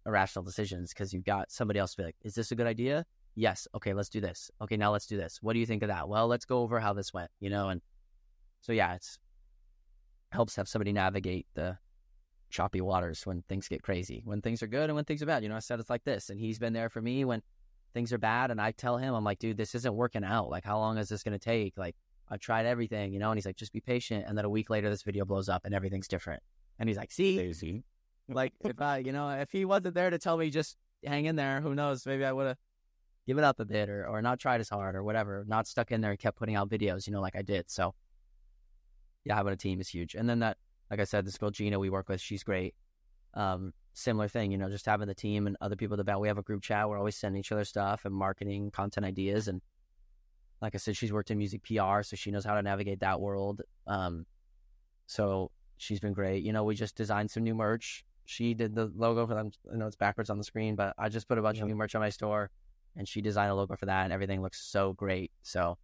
irrational 0.07 0.45
decisions 0.45 0.93
because 0.93 1.13
you've 1.13 1.25
got 1.25 1.51
somebody 1.51 1.79
else 1.79 1.93
to 1.93 2.03
be 2.03 2.07
like, 2.07 2.17
is 2.23 2.35
this 2.35 2.51
a 2.51 2.55
good 2.55 2.67
idea? 2.67 3.05
Yes. 3.35 3.67
Okay, 3.75 3.95
let's 3.95 4.09
do 4.09 4.21
this. 4.21 4.51
Okay, 4.61 4.77
now 4.77 4.93
let's 4.93 5.07
do 5.07 5.17
this. 5.17 5.39
What 5.43 5.55
do 5.55 5.59
you 5.59 5.67
think 5.67 5.83
of 5.83 5.89
that? 5.89 6.09
Well, 6.09 6.27
let's 6.27 6.45
go 6.45 6.59
over 6.59 6.81
how 6.81 6.93
this 6.93 7.13
went. 7.13 7.31
You 7.41 7.51
know, 7.51 7.69
and 7.69 7.81
so 8.61 8.73
yeah, 8.73 8.95
it's 8.95 9.19
helps 10.33 10.57
have 10.57 10.69
somebody 10.69 10.93
navigate 10.93 11.47
the 11.55 11.79
choppy 12.51 12.81
waters 12.81 13.27
when 13.27 13.43
things 13.49 13.69
get 13.69 13.83
crazy, 13.83 14.23
when 14.25 14.41
things 14.41 14.63
are 14.63 14.67
good 14.67 14.85
and 14.85 14.95
when 14.95 15.05
things 15.05 15.23
are 15.23 15.27
bad. 15.27 15.43
You 15.43 15.49
know, 15.49 15.57
I 15.57 15.61
said 15.61 15.81
it's 15.81 15.91
like 15.91 16.05
this, 16.05 16.31
and 16.31 16.39
he's 16.39 16.59
been 16.59 16.73
there 16.73 16.89
for 16.89 17.01
me 17.01 17.25
when 17.25 17.43
things 17.93 18.13
are 18.13 18.19
bad 18.19 18.51
and 18.51 18.61
I 18.61 18.73
tell 18.73 18.97
him, 18.97 19.15
I'm 19.15 19.25
like, 19.25 19.39
dude, 19.39 19.57
this 19.57 19.75
isn't 19.75 19.95
working 19.95 20.25
out. 20.25 20.51
Like, 20.51 20.65
how 20.65 20.79
long 20.79 20.99
is 20.99 21.09
this 21.09 21.23
going 21.23 21.39
to 21.39 21.45
take? 21.45 21.77
Like, 21.77 21.97
I've 22.29 22.41
tried 22.41 22.67
everything, 22.67 23.13
you 23.13 23.19
know? 23.19 23.31
And 23.31 23.39
he's 23.39 23.47
like, 23.47 23.57
just 23.57 23.73
be 23.73 23.81
patient. 23.81 24.25
And 24.27 24.37
then 24.37 24.45
a 24.45 24.51
week 24.51 24.71
later, 24.71 24.89
this 24.89 25.03
video 25.03 25.25
blows 25.25 25.49
up 25.49 25.65
and 25.65 25.75
everything's 25.75 26.09
different. 26.09 26.43
And 26.79 26.89
he's 26.89 26.97
like, 26.97 27.13
see, 27.13 27.37
Daisy. 27.37 27.85
like, 28.29 28.53
if 28.61 28.81
I, 28.81 28.99
you 28.99 29.13
know, 29.13 29.29
if 29.31 29.51
he 29.51 29.65
wasn't 29.65 29.95
there 29.95 30.11
to 30.11 30.19
tell 30.19 30.37
me 30.37 30.51
just 30.51 30.77
hang 31.05 31.27
in 31.27 31.37
there, 31.37 31.61
who 31.61 31.75
knows? 31.75 32.07
Maybe 32.07 32.25
I 32.25 32.33
would 32.33 32.47
have 32.47 32.57
given 33.27 33.45
up 33.45 33.61
a 33.61 33.65
bit 33.65 33.89
or, 33.89 34.07
or 34.07 34.23
not 34.23 34.39
tried 34.39 34.61
as 34.61 34.69
hard 34.69 34.97
or 34.97 35.05
whatever, 35.05 35.45
not 35.47 35.67
stuck 35.67 35.93
in 35.93 36.01
there 36.01 36.11
and 36.11 36.19
kept 36.19 36.39
putting 36.39 36.57
out 36.57 36.69
videos, 36.69 37.07
you 37.07 37.13
know, 37.13 37.21
like 37.21 37.37
I 37.37 37.43
did. 37.43 37.71
So, 37.71 37.95
yeah, 39.25 39.35
having 39.35 39.53
a 39.53 39.57
team 39.57 39.81
is 39.81 39.89
huge. 39.89 40.15
And 40.15 40.29
then 40.29 40.41
that, 40.41 40.59
like 40.91 41.01
I 41.01 41.05
said, 41.05 41.27
this 41.27 41.39
girl 41.39 41.51
Gina 41.51 41.79
we 41.79 41.91
work 41.91 42.09
with, 42.09 42.21
she's 42.21 42.43
great. 42.43 42.75
Um, 43.35 43.73
similar 43.95 44.29
thing, 44.29 44.53
you 44.53 44.59
know, 44.59 44.69
just 44.69 44.87
having 44.87 45.09
the 45.09 45.15
team 45.15 45.47
and 45.47 45.57
other 45.61 45.77
people 45.77 45.97
to 45.97 46.01
about. 46.01 46.21
We 46.21 46.29
have 46.29 46.39
a 46.39 46.43
group 46.43 46.63
chat. 46.63 46.89
We're 46.89 46.99
always 46.99 47.17
sending 47.17 47.41
each 47.41 47.53
other 47.53 47.65
stuff 47.65 48.05
and 48.05 48.15
marketing, 48.15 48.71
content 48.71 49.07
ideas. 49.07 49.49
And 49.49 49.61
like 50.61 50.75
I 50.75 50.79
said, 50.79 50.97
she's 50.97 51.13
worked 51.13 51.31
in 51.31 51.39
music 51.39 51.63
PR, 51.63 52.03
so 52.03 52.17
she 52.17 52.31
knows 52.31 52.45
how 52.45 52.55
to 52.55 52.63
navigate 52.63 53.01
that 53.01 53.21
world. 53.21 53.63
Um, 53.87 54.27
so 55.07 55.51
she's 55.77 56.01
been 56.01 56.13
great. 56.13 56.43
You 56.43 56.53
know, 56.53 56.65
we 56.65 56.75
just 56.75 56.97
designed 56.97 57.31
some 57.31 57.43
new 57.43 57.55
merch. 57.55 58.05
She 58.25 58.55
did 58.55 58.75
the 58.75 58.91
logo 58.95 59.27
for 59.27 59.35
them. 59.35 59.51
I 59.73 59.77
know 59.77 59.87
it's 59.87 59.97
backwards 59.97 60.31
on 60.31 60.39
the 60.39 60.45
screen, 60.45 60.77
but 60.77 60.95
I 60.99 61.09
just 61.09 61.29
put 61.29 61.39
a 61.39 61.43
bunch 61.43 61.59
yeah. 61.59 61.65
of 61.65 61.69
new 61.69 61.75
merch 61.75 61.95
on 61.95 62.01
my 62.01 62.11
store 62.11 62.51
and 62.97 63.09
she 63.09 63.21
designed 63.21 63.51
a 63.51 63.55
logo 63.55 63.77
for 63.77 63.87
that 63.87 64.05
and 64.05 64.13
everything 64.13 64.43
looks 64.43 64.61
so 64.61 64.93
great. 64.93 65.33
So, 65.43 65.77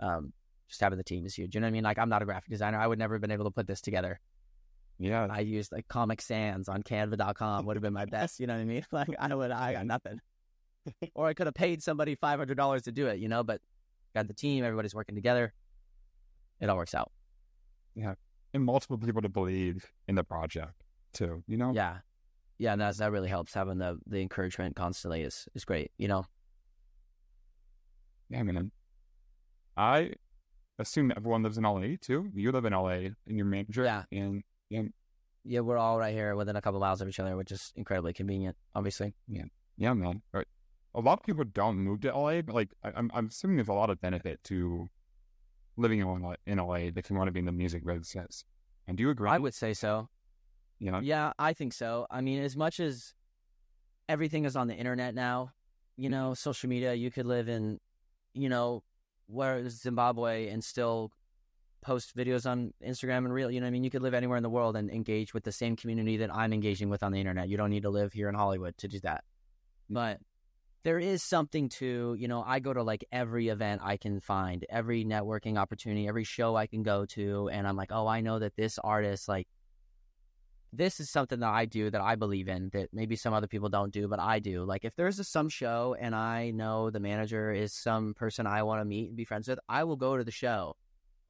um, 0.00 0.32
just 0.74 0.80
having 0.80 0.98
the 0.98 1.04
team 1.04 1.24
is 1.24 1.34
huge. 1.34 1.54
You 1.54 1.60
know 1.60 1.66
what 1.66 1.68
I 1.68 1.72
mean? 1.72 1.84
Like 1.84 1.98
I'm 1.98 2.08
not 2.08 2.22
a 2.22 2.24
graphic 2.24 2.50
designer. 2.50 2.78
I 2.78 2.86
would 2.86 2.98
never 2.98 3.14
have 3.14 3.20
been 3.22 3.30
able 3.30 3.44
to 3.44 3.50
put 3.50 3.66
this 3.66 3.80
together 3.80 4.20
Yeah. 4.98 5.28
I 5.30 5.40
used 5.40 5.72
like 5.72 5.86
Comic 5.88 6.20
Sans 6.20 6.68
on 6.68 6.82
Canva.com 6.82 7.64
would 7.66 7.76
have 7.76 7.82
been 7.82 7.92
my 7.92 8.06
best. 8.06 8.40
You 8.40 8.46
know 8.46 8.54
what 8.54 8.60
I 8.60 8.64
mean? 8.64 8.84
Like 8.92 9.08
I 9.18 9.34
would, 9.34 9.50
I 9.50 9.72
got 9.72 9.86
nothing. 9.86 10.20
or 11.14 11.26
I 11.28 11.34
could 11.34 11.46
have 11.46 11.54
paid 11.54 11.82
somebody 11.82 12.14
five 12.16 12.38
hundred 12.38 12.56
dollars 12.56 12.82
to 12.82 12.92
do 12.92 13.06
it. 13.06 13.18
You 13.18 13.28
know, 13.28 13.42
but 13.42 13.60
got 14.14 14.26
the 14.28 14.34
team, 14.34 14.64
everybody's 14.64 14.94
working 14.94 15.14
together. 15.14 15.52
It 16.60 16.68
all 16.68 16.76
works 16.76 16.94
out. 16.94 17.10
Yeah. 17.94 18.14
And 18.52 18.64
multiple 18.64 18.98
people 18.98 19.22
to 19.22 19.28
believe 19.28 19.84
in 20.08 20.14
the 20.14 20.24
project 20.24 20.74
too, 21.12 21.42
you 21.46 21.56
know? 21.56 21.72
Yeah, 21.74 21.98
yeah, 22.58 22.72
and 22.72 22.80
that's, 22.80 22.98
that 22.98 23.10
really 23.12 23.28
helps. 23.28 23.54
Having 23.54 23.78
the 23.78 23.98
the 24.06 24.20
encouragement 24.20 24.76
constantly 24.76 25.22
is 25.22 25.48
is 25.54 25.64
great. 25.64 25.90
You 25.98 26.08
know. 26.08 26.26
Yeah, 28.30 28.40
I 28.40 28.42
mean 28.42 28.70
I 29.76 30.12
assume 30.78 31.12
everyone 31.16 31.42
lives 31.42 31.58
in 31.58 31.64
LA 31.64 31.96
too. 32.00 32.30
You 32.34 32.52
live 32.52 32.64
in 32.64 32.72
LA 32.72 32.88
and 33.26 33.36
your 33.36 33.46
manager. 33.46 33.84
Yeah. 33.84 34.04
And 34.10 34.42
Yeah, 35.44 35.60
we're 35.60 35.78
all 35.78 35.98
right 35.98 36.14
here 36.14 36.34
within 36.36 36.56
a 36.56 36.62
couple 36.62 36.80
miles 36.80 37.00
of 37.00 37.08
each 37.08 37.20
other, 37.20 37.36
which 37.36 37.52
is 37.52 37.72
incredibly 37.76 38.12
convenient. 38.12 38.56
Obviously. 38.74 39.14
yeah, 39.28 39.44
Yeah, 39.76 39.94
man. 39.94 40.22
Right. 40.32 40.46
A 40.94 41.00
lot 41.00 41.18
of 41.18 41.24
people 41.24 41.44
don't 41.44 41.76
move 41.76 42.00
to 42.02 42.16
LA, 42.16 42.42
but 42.42 42.54
like 42.54 42.70
I, 42.82 42.92
I'm 42.94 43.10
I'm 43.14 43.26
assuming 43.26 43.56
there's 43.56 43.68
a 43.68 43.72
lot 43.72 43.90
of 43.90 44.00
benefit 44.00 44.42
to 44.44 44.88
living 45.76 46.00
in 46.00 46.06
LA, 46.06 46.34
in 46.46 46.58
LA 46.58 46.90
if 46.94 47.10
you 47.10 47.16
want 47.16 47.28
to 47.28 47.32
be 47.32 47.40
in 47.40 47.46
the 47.46 47.52
music 47.52 47.84
business. 47.84 48.44
And 48.86 48.96
do 48.96 49.02
you 49.02 49.10
agree? 49.10 49.30
I 49.30 49.38
would 49.38 49.54
say 49.54 49.74
so. 49.74 50.08
You 50.78 50.90
know? 50.90 51.00
Yeah, 51.00 51.32
I 51.38 51.52
think 51.52 51.72
so. 51.72 52.06
I 52.10 52.20
mean, 52.20 52.42
as 52.42 52.56
much 52.56 52.80
as 52.80 53.14
everything 54.08 54.44
is 54.44 54.56
on 54.56 54.68
the 54.68 54.74
internet 54.74 55.14
now, 55.14 55.50
you 55.96 56.08
mm. 56.08 56.12
know, 56.12 56.34
social 56.34 56.68
media, 56.68 56.94
you 56.94 57.10
could 57.10 57.26
live 57.26 57.48
in, 57.48 57.78
you 58.34 58.48
know, 58.48 58.82
where 59.26 59.68
Zimbabwe 59.68 60.48
and 60.48 60.62
still 60.62 61.12
post 61.82 62.16
videos 62.16 62.48
on 62.50 62.72
Instagram 62.84 63.18
and 63.18 63.32
real, 63.32 63.50
you 63.50 63.60
know, 63.60 63.66
I 63.66 63.70
mean, 63.70 63.84
you 63.84 63.90
could 63.90 64.02
live 64.02 64.14
anywhere 64.14 64.36
in 64.36 64.42
the 64.42 64.50
world 64.50 64.74
and 64.76 64.90
engage 64.90 65.34
with 65.34 65.44
the 65.44 65.52
same 65.52 65.76
community 65.76 66.16
that 66.18 66.34
I'm 66.34 66.52
engaging 66.52 66.88
with 66.88 67.02
on 67.02 67.12
the 67.12 67.20
internet. 67.20 67.48
You 67.48 67.56
don't 67.56 67.70
need 67.70 67.82
to 67.82 67.90
live 67.90 68.12
here 68.12 68.28
in 68.28 68.34
Hollywood 68.34 68.76
to 68.78 68.88
do 68.88 69.00
that. 69.00 69.24
But 69.90 70.18
there 70.82 70.98
is 70.98 71.22
something 71.22 71.68
to, 71.70 72.16
you 72.18 72.28
know, 72.28 72.42
I 72.46 72.58
go 72.58 72.72
to 72.72 72.82
like 72.82 73.04
every 73.12 73.48
event 73.48 73.80
I 73.84 73.96
can 73.96 74.20
find, 74.20 74.64
every 74.68 75.04
networking 75.04 75.58
opportunity, 75.58 76.08
every 76.08 76.24
show 76.24 76.56
I 76.56 76.66
can 76.66 76.82
go 76.82 77.06
to, 77.06 77.48
and 77.50 77.66
I'm 77.66 77.76
like, 77.76 77.90
oh, 77.92 78.06
I 78.06 78.20
know 78.20 78.38
that 78.38 78.56
this 78.56 78.78
artist, 78.78 79.28
like, 79.28 79.48
this 80.76 81.00
is 81.00 81.10
something 81.10 81.40
that 81.40 81.50
I 81.50 81.64
do 81.64 81.90
that 81.90 82.00
I 82.00 82.16
believe 82.16 82.48
in 82.48 82.70
that 82.72 82.88
maybe 82.92 83.16
some 83.16 83.34
other 83.34 83.46
people 83.46 83.68
don't 83.68 83.92
do, 83.92 84.08
but 84.08 84.20
I 84.20 84.38
do. 84.38 84.64
Like 84.64 84.84
if 84.84 84.94
there's 84.96 85.18
a 85.18 85.24
some 85.24 85.48
show 85.48 85.96
and 85.98 86.14
I 86.14 86.50
know 86.50 86.90
the 86.90 87.00
manager 87.00 87.52
is 87.52 87.72
some 87.72 88.14
person 88.14 88.46
I 88.46 88.62
want 88.62 88.80
to 88.80 88.84
meet 88.84 89.08
and 89.08 89.16
be 89.16 89.24
friends 89.24 89.48
with, 89.48 89.58
I 89.68 89.84
will 89.84 89.96
go 89.96 90.16
to 90.16 90.24
the 90.24 90.30
show 90.30 90.76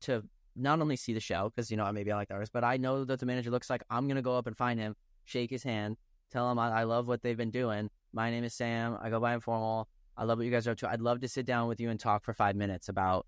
to 0.02 0.22
not 0.56 0.80
only 0.80 0.96
see 0.96 1.12
the 1.12 1.20
show 1.20 1.50
because 1.54 1.70
you 1.70 1.76
know 1.76 1.90
maybe 1.92 2.12
I 2.12 2.16
like 2.16 2.28
the 2.28 2.34
artist, 2.34 2.52
but 2.52 2.64
I 2.64 2.76
know 2.76 3.04
that 3.04 3.20
the 3.20 3.26
manager 3.26 3.50
looks 3.50 3.68
like 3.68 3.82
I'm 3.90 4.08
gonna 4.08 4.22
go 4.22 4.36
up 4.36 4.46
and 4.46 4.56
find 4.56 4.78
him, 4.78 4.96
shake 5.24 5.50
his 5.50 5.62
hand, 5.62 5.96
tell 6.30 6.50
him 6.50 6.58
I, 6.58 6.80
I 6.80 6.82
love 6.84 7.08
what 7.08 7.22
they've 7.22 7.36
been 7.36 7.50
doing. 7.50 7.90
My 8.12 8.30
name 8.30 8.44
is 8.44 8.54
Sam. 8.54 8.96
I 9.02 9.10
go 9.10 9.20
by 9.20 9.34
informal. 9.34 9.88
I 10.16 10.24
love 10.24 10.38
what 10.38 10.44
you 10.44 10.52
guys 10.52 10.68
are 10.68 10.72
up 10.72 10.78
to. 10.78 10.90
I'd 10.90 11.00
love 11.00 11.20
to 11.20 11.28
sit 11.28 11.44
down 11.44 11.68
with 11.68 11.80
you 11.80 11.90
and 11.90 11.98
talk 11.98 12.24
for 12.24 12.32
five 12.32 12.54
minutes 12.54 12.88
about 12.88 13.26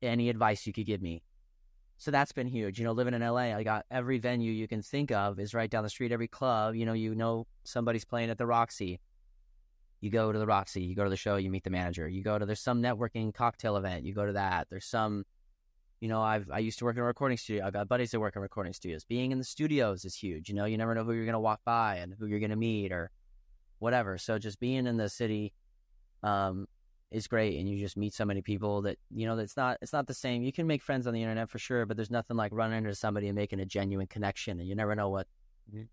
any 0.00 0.30
advice 0.30 0.66
you 0.66 0.72
could 0.72 0.86
give 0.86 1.02
me. 1.02 1.22
So 1.98 2.12
that's 2.12 2.30
been 2.30 2.46
huge. 2.46 2.78
You 2.78 2.84
know, 2.84 2.92
living 2.92 3.12
in 3.12 3.22
LA, 3.22 3.56
I 3.56 3.64
got 3.64 3.84
every 3.90 4.18
venue 4.18 4.52
you 4.52 4.68
can 4.68 4.82
think 4.82 5.10
of 5.10 5.40
is 5.40 5.52
right 5.52 5.68
down 5.68 5.82
the 5.82 5.90
street. 5.90 6.12
Every 6.12 6.28
club, 6.28 6.76
you 6.76 6.86
know, 6.86 6.92
you 6.92 7.14
know 7.16 7.48
somebody's 7.64 8.04
playing 8.04 8.30
at 8.30 8.38
the 8.38 8.46
Roxy. 8.46 9.00
You 10.00 10.08
go 10.08 10.30
to 10.30 10.38
the 10.38 10.46
Roxy, 10.46 10.82
you 10.82 10.94
go 10.94 11.02
to 11.02 11.10
the 11.10 11.16
show, 11.16 11.36
you 11.36 11.50
meet 11.50 11.64
the 11.64 11.70
manager. 11.70 12.08
You 12.08 12.22
go 12.22 12.38
to 12.38 12.46
there's 12.46 12.60
some 12.60 12.80
networking 12.80 13.34
cocktail 13.34 13.76
event, 13.76 14.04
you 14.04 14.14
go 14.14 14.24
to 14.24 14.34
that. 14.34 14.68
There's 14.70 14.84
some, 14.84 15.24
you 15.98 16.08
know, 16.08 16.22
I've 16.22 16.48
I 16.52 16.60
used 16.60 16.78
to 16.78 16.84
work 16.84 16.94
in 16.94 17.02
a 17.02 17.04
recording 17.04 17.36
studio. 17.36 17.66
I've 17.66 17.72
got 17.72 17.88
buddies 17.88 18.12
that 18.12 18.20
work 18.20 18.36
in 18.36 18.42
recording 18.42 18.72
studios. 18.72 19.04
Being 19.04 19.32
in 19.32 19.38
the 19.38 19.44
studios 19.44 20.04
is 20.04 20.14
huge. 20.14 20.48
You 20.48 20.54
know, 20.54 20.66
you 20.66 20.78
never 20.78 20.94
know 20.94 21.02
who 21.02 21.14
you're 21.14 21.26
gonna 21.26 21.40
walk 21.40 21.62
by 21.64 21.96
and 21.96 22.14
who 22.16 22.26
you're 22.26 22.38
gonna 22.38 22.54
meet 22.54 22.92
or 22.92 23.10
whatever. 23.80 24.18
So 24.18 24.38
just 24.38 24.60
being 24.60 24.86
in 24.86 24.98
the 24.98 25.08
city, 25.08 25.52
um, 26.22 26.68
is 27.10 27.26
great 27.26 27.58
and 27.58 27.68
you 27.68 27.78
just 27.78 27.96
meet 27.96 28.12
so 28.12 28.24
many 28.24 28.42
people 28.42 28.82
that 28.82 28.98
you 29.10 29.26
know 29.26 29.34
that's 29.34 29.56
not 29.56 29.78
it's 29.80 29.92
not 29.92 30.06
the 30.06 30.14
same. 30.14 30.42
You 30.42 30.52
can 30.52 30.66
make 30.66 30.82
friends 30.82 31.06
on 31.06 31.14
the 31.14 31.22
internet 31.22 31.48
for 31.48 31.58
sure 31.58 31.86
but 31.86 31.96
there's 31.96 32.10
nothing 32.10 32.36
like 32.36 32.52
running 32.52 32.78
into 32.78 32.94
somebody 32.94 33.28
and 33.28 33.34
making 33.36 33.60
a 33.60 33.64
genuine 33.64 34.06
connection 34.06 34.60
and 34.60 34.68
you 34.68 34.74
never 34.74 34.94
know 34.94 35.08
what 35.08 35.26
Mhm. 35.72 35.88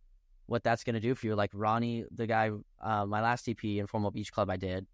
what 0.45 0.63
that's 0.63 0.83
going 0.83 0.93
to 0.93 0.99
do 0.99 1.15
for 1.15 1.25
you. 1.25 1.35
Like 1.35 1.51
ronnie 1.53 2.05
the 2.11 2.27
guy 2.27 2.51
uh, 2.81 3.05
my 3.05 3.21
last 3.21 3.47
ep 3.47 3.63
informal 3.63 4.11
beach 4.11 4.31
club 4.31 4.49
i 4.49 4.57
did 4.57 4.85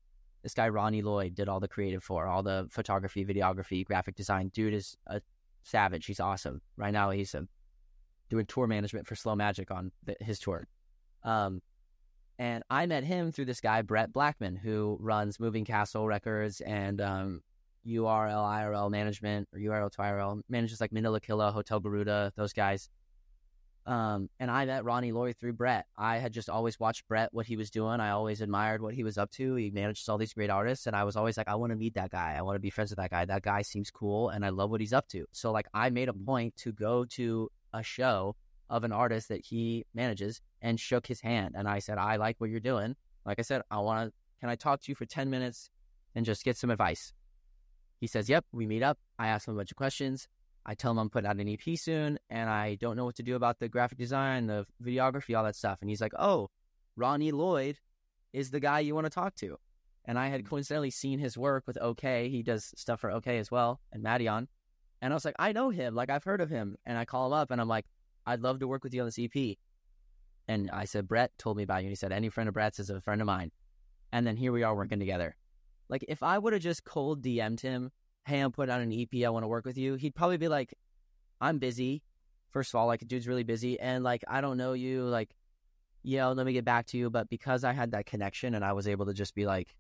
this 0.43 0.53
guy 0.53 0.69
ronnie 0.69 1.01
lloyd 1.01 1.35
did 1.35 1.47
all 1.49 1.59
the 1.59 1.67
creative 1.67 2.03
for 2.03 2.25
all 2.27 2.41
the 2.43 2.67
photography 2.71 3.25
videography 3.25 3.85
graphic 3.85 4.15
design. 4.15 4.49
Dude 4.49 4.73
is 4.73 4.97
a 5.07 5.21
savage. 5.63 6.05
He's 6.07 6.19
awesome. 6.19 6.61
Right 6.77 6.93
now 6.93 7.09
he's 7.11 7.33
um 7.35 7.47
doing 8.29 8.45
tour 8.45 8.65
management 8.67 9.05
for 9.07 9.15
slow 9.15 9.35
magic 9.35 9.71
on 9.71 9.91
the, 10.03 10.15
his 10.19 10.39
tour. 10.39 10.67
Um 11.23 11.61
and 12.41 12.63
I 12.71 12.87
met 12.87 13.03
him 13.03 13.31
through 13.31 13.45
this 13.45 13.61
guy, 13.61 13.83
Brett 13.83 14.11
Blackman, 14.11 14.55
who 14.55 14.97
runs 14.99 15.39
Moving 15.39 15.63
Castle 15.63 16.07
Records 16.07 16.59
and 16.59 16.99
um, 16.99 17.43
URL 17.85 18.33
IRL 18.33 18.89
management 18.89 19.47
or 19.53 19.59
URL 19.59 19.91
to 19.91 19.97
IRL 19.99 20.41
manages 20.49 20.81
like 20.81 20.91
Manila 20.91 21.19
Killa, 21.19 21.51
Hotel 21.51 21.79
Garuda, 21.79 22.33
those 22.35 22.51
guys. 22.51 22.89
Um, 23.85 24.27
and 24.39 24.49
I 24.49 24.65
met 24.65 24.83
Ronnie 24.83 25.11
Lloyd 25.11 25.35
through 25.39 25.53
Brett. 25.53 25.85
I 25.95 26.17
had 26.17 26.33
just 26.33 26.49
always 26.49 26.79
watched 26.79 27.07
Brett, 27.07 27.29
what 27.31 27.45
he 27.45 27.57
was 27.57 27.69
doing. 27.69 27.99
I 27.99 28.09
always 28.09 28.41
admired 28.41 28.81
what 28.81 28.95
he 28.95 29.03
was 29.03 29.19
up 29.19 29.29
to. 29.33 29.53
He 29.53 29.69
manages 29.69 30.09
all 30.09 30.17
these 30.17 30.33
great 30.33 30.49
artists. 30.49 30.87
And 30.87 30.95
I 30.95 31.03
was 31.03 31.15
always 31.15 31.37
like, 31.37 31.47
I 31.47 31.53
want 31.53 31.73
to 31.73 31.77
meet 31.77 31.93
that 31.93 32.09
guy. 32.09 32.33
I 32.35 32.41
want 32.41 32.55
to 32.55 32.59
be 32.59 32.71
friends 32.71 32.89
with 32.89 32.97
that 32.97 33.11
guy. 33.11 33.23
That 33.23 33.43
guy 33.43 33.61
seems 33.61 33.91
cool. 33.91 34.29
And 34.29 34.43
I 34.43 34.49
love 34.49 34.71
what 34.71 34.81
he's 34.81 34.93
up 34.93 35.07
to. 35.09 35.25
So, 35.31 35.51
like, 35.51 35.67
I 35.75 35.91
made 35.91 36.09
a 36.09 36.13
point 36.13 36.55
to 36.57 36.71
go 36.71 37.05
to 37.05 37.51
a 37.71 37.83
show 37.83 38.35
of 38.71 38.85
an 38.85 38.93
artist 38.93 39.27
that 39.27 39.45
he 39.45 39.85
manages 39.93 40.41
and 40.61 40.79
shook 40.79 41.05
his 41.05 41.21
hand. 41.21 41.55
And 41.55 41.67
I 41.67 41.79
said, 41.79 41.97
I 41.97 42.15
like 42.15 42.37
what 42.39 42.49
you're 42.49 42.59
doing. 42.59 42.95
Like 43.25 43.37
I 43.37 43.43
said, 43.43 43.61
I 43.69 43.79
want 43.79 44.09
to, 44.09 44.13
can 44.39 44.49
I 44.49 44.55
talk 44.55 44.81
to 44.81 44.91
you 44.91 44.95
for 44.95 45.05
10 45.05 45.29
minutes 45.29 45.69
and 46.15 46.25
just 46.25 46.43
get 46.43 46.57
some 46.57 46.71
advice? 46.71 47.13
He 47.99 48.07
says, 48.07 48.29
Yep, 48.29 48.45
we 48.51 48.65
meet 48.65 48.81
up. 48.81 48.97
I 49.19 49.27
ask 49.27 49.47
him 49.47 49.53
a 49.53 49.57
bunch 49.57 49.71
of 49.71 49.77
questions. 49.77 50.27
I 50.65 50.73
tell 50.73 50.91
him 50.91 50.99
I'm 50.99 51.09
putting 51.09 51.29
out 51.29 51.37
an 51.37 51.49
EP 51.49 51.77
soon 51.77 52.17
and 52.29 52.49
I 52.49 52.75
don't 52.75 52.95
know 52.95 53.05
what 53.05 53.15
to 53.15 53.23
do 53.23 53.35
about 53.35 53.59
the 53.59 53.67
graphic 53.67 53.97
design, 53.97 54.47
the 54.47 54.65
videography, 54.81 55.37
all 55.37 55.43
that 55.43 55.55
stuff. 55.55 55.79
And 55.81 55.89
he's 55.89 56.01
like, 56.01 56.13
Oh, 56.17 56.49
Ronnie 56.95 57.31
Lloyd 57.31 57.77
is 58.31 58.51
the 58.51 58.59
guy 58.59 58.79
you 58.79 58.95
want 58.95 59.05
to 59.05 59.11
talk 59.11 59.35
to. 59.35 59.57
And 60.05 60.17
I 60.17 60.29
had 60.29 60.43
mm. 60.43 60.49
coincidentally 60.49 60.91
seen 60.91 61.19
his 61.19 61.37
work 61.37 61.65
with 61.67 61.77
OK. 61.79 62.29
He 62.29 62.41
does 62.41 62.73
stuff 62.77 63.01
for 63.01 63.11
OK 63.11 63.37
as 63.37 63.51
well 63.51 63.81
and 63.91 64.03
Madion. 64.03 64.47
And 65.01 65.13
I 65.13 65.15
was 65.15 65.25
like, 65.25 65.35
I 65.39 65.51
know 65.51 65.71
him. 65.71 65.95
Like, 65.95 66.09
I've 66.09 66.23
heard 66.23 66.41
of 66.41 66.49
him. 66.49 66.77
And 66.85 66.97
I 66.97 67.05
call 67.05 67.27
him 67.27 67.33
up 67.33 67.51
and 67.51 67.59
I'm 67.59 67.67
like, 67.67 67.85
I'd 68.25 68.41
love 68.41 68.59
to 68.59 68.67
work 68.67 68.83
with 68.83 68.93
you 68.93 69.01
on 69.01 69.07
this 69.07 69.19
EP. 69.19 69.57
And 70.47 70.69
I 70.71 70.85
said, 70.85 71.07
Brett 71.07 71.31
told 71.37 71.57
me 71.57 71.63
about 71.63 71.77
you. 71.77 71.87
And 71.87 71.91
he 71.91 71.95
said, 71.95 72.11
any 72.11 72.29
friend 72.29 72.47
of 72.47 72.53
Brett's 72.53 72.79
is 72.79 72.89
a 72.89 73.01
friend 73.01 73.21
of 73.21 73.27
mine. 73.27 73.51
And 74.11 74.25
then 74.25 74.35
here 74.35 74.51
we 74.51 74.63
are 74.63 74.75
working 74.75 74.99
together. 74.99 75.35
Like, 75.89 76.05
if 76.07 76.23
I 76.23 76.37
would 76.37 76.53
have 76.53 76.61
just 76.61 76.83
cold 76.83 77.21
DM'd 77.21 77.61
him, 77.61 77.91
hey, 78.25 78.39
I'm 78.39 78.51
putting 78.51 78.73
out 78.73 78.81
an 78.81 78.91
EP. 78.91 79.23
I 79.25 79.29
want 79.29 79.43
to 79.43 79.47
work 79.47 79.65
with 79.65 79.77
you. 79.77 79.95
He'd 79.95 80.15
probably 80.15 80.37
be 80.37 80.47
like, 80.47 80.73
I'm 81.39 81.57
busy. 81.57 82.03
First 82.51 82.73
of 82.73 82.79
all, 82.79 82.87
like, 82.87 83.07
dude's 83.07 83.27
really 83.27 83.43
busy. 83.43 83.79
And, 83.79 84.03
like, 84.03 84.23
I 84.27 84.41
don't 84.41 84.57
know 84.57 84.73
you. 84.73 85.03
Like, 85.03 85.35
yeah, 86.03 86.27
let 86.27 86.45
me 86.45 86.53
get 86.53 86.65
back 86.65 86.87
to 86.87 86.97
you. 86.97 87.09
But 87.09 87.29
because 87.29 87.63
I 87.63 87.73
had 87.73 87.91
that 87.91 88.05
connection 88.05 88.55
and 88.55 88.65
I 88.65 88.73
was 88.73 88.87
able 88.87 89.05
to 89.05 89.13
just 89.13 89.35
be 89.35 89.45
like, 89.45 89.75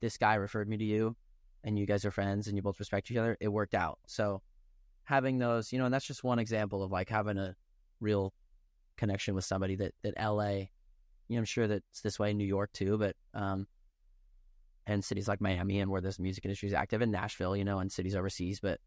this 0.00 0.16
guy 0.16 0.34
referred 0.34 0.68
me 0.68 0.76
to 0.78 0.84
you 0.84 1.16
and 1.62 1.78
you 1.78 1.86
guys 1.86 2.04
are 2.04 2.10
friends 2.10 2.48
and 2.48 2.56
you 2.56 2.62
both 2.62 2.78
respect 2.78 3.10
each 3.10 3.16
other, 3.16 3.36
it 3.40 3.48
worked 3.48 3.74
out. 3.74 3.98
So 4.06 4.42
having 5.04 5.38
those, 5.38 5.72
you 5.72 5.78
know, 5.78 5.84
and 5.84 5.94
that's 5.94 6.06
just 6.06 6.24
one 6.24 6.38
example 6.38 6.82
of 6.82 6.90
like 6.90 7.08
having 7.08 7.38
a 7.38 7.54
real 8.00 8.32
connection 8.96 9.34
with 9.34 9.44
somebody 9.44 9.76
that 9.76 9.94
that 10.02 10.14
LA, 10.20 10.50
you 10.50 10.68
know, 11.30 11.38
I'm 11.38 11.44
sure 11.44 11.66
that 11.66 11.82
it's 11.90 12.00
this 12.02 12.18
way 12.18 12.30
in 12.30 12.38
New 12.38 12.46
York 12.46 12.72
too, 12.72 12.98
but 12.98 13.16
um, 13.34 13.66
and 14.86 15.04
cities 15.04 15.28
like 15.28 15.40
Miami 15.40 15.80
and 15.80 15.90
where 15.90 16.00
this 16.00 16.18
music 16.18 16.44
industry 16.44 16.68
is 16.68 16.74
active 16.74 17.02
in 17.02 17.10
Nashville, 17.10 17.56
you 17.56 17.64
know, 17.64 17.78
and 17.78 17.90
cities 17.90 18.16
overseas, 18.16 18.60
but 18.60 18.80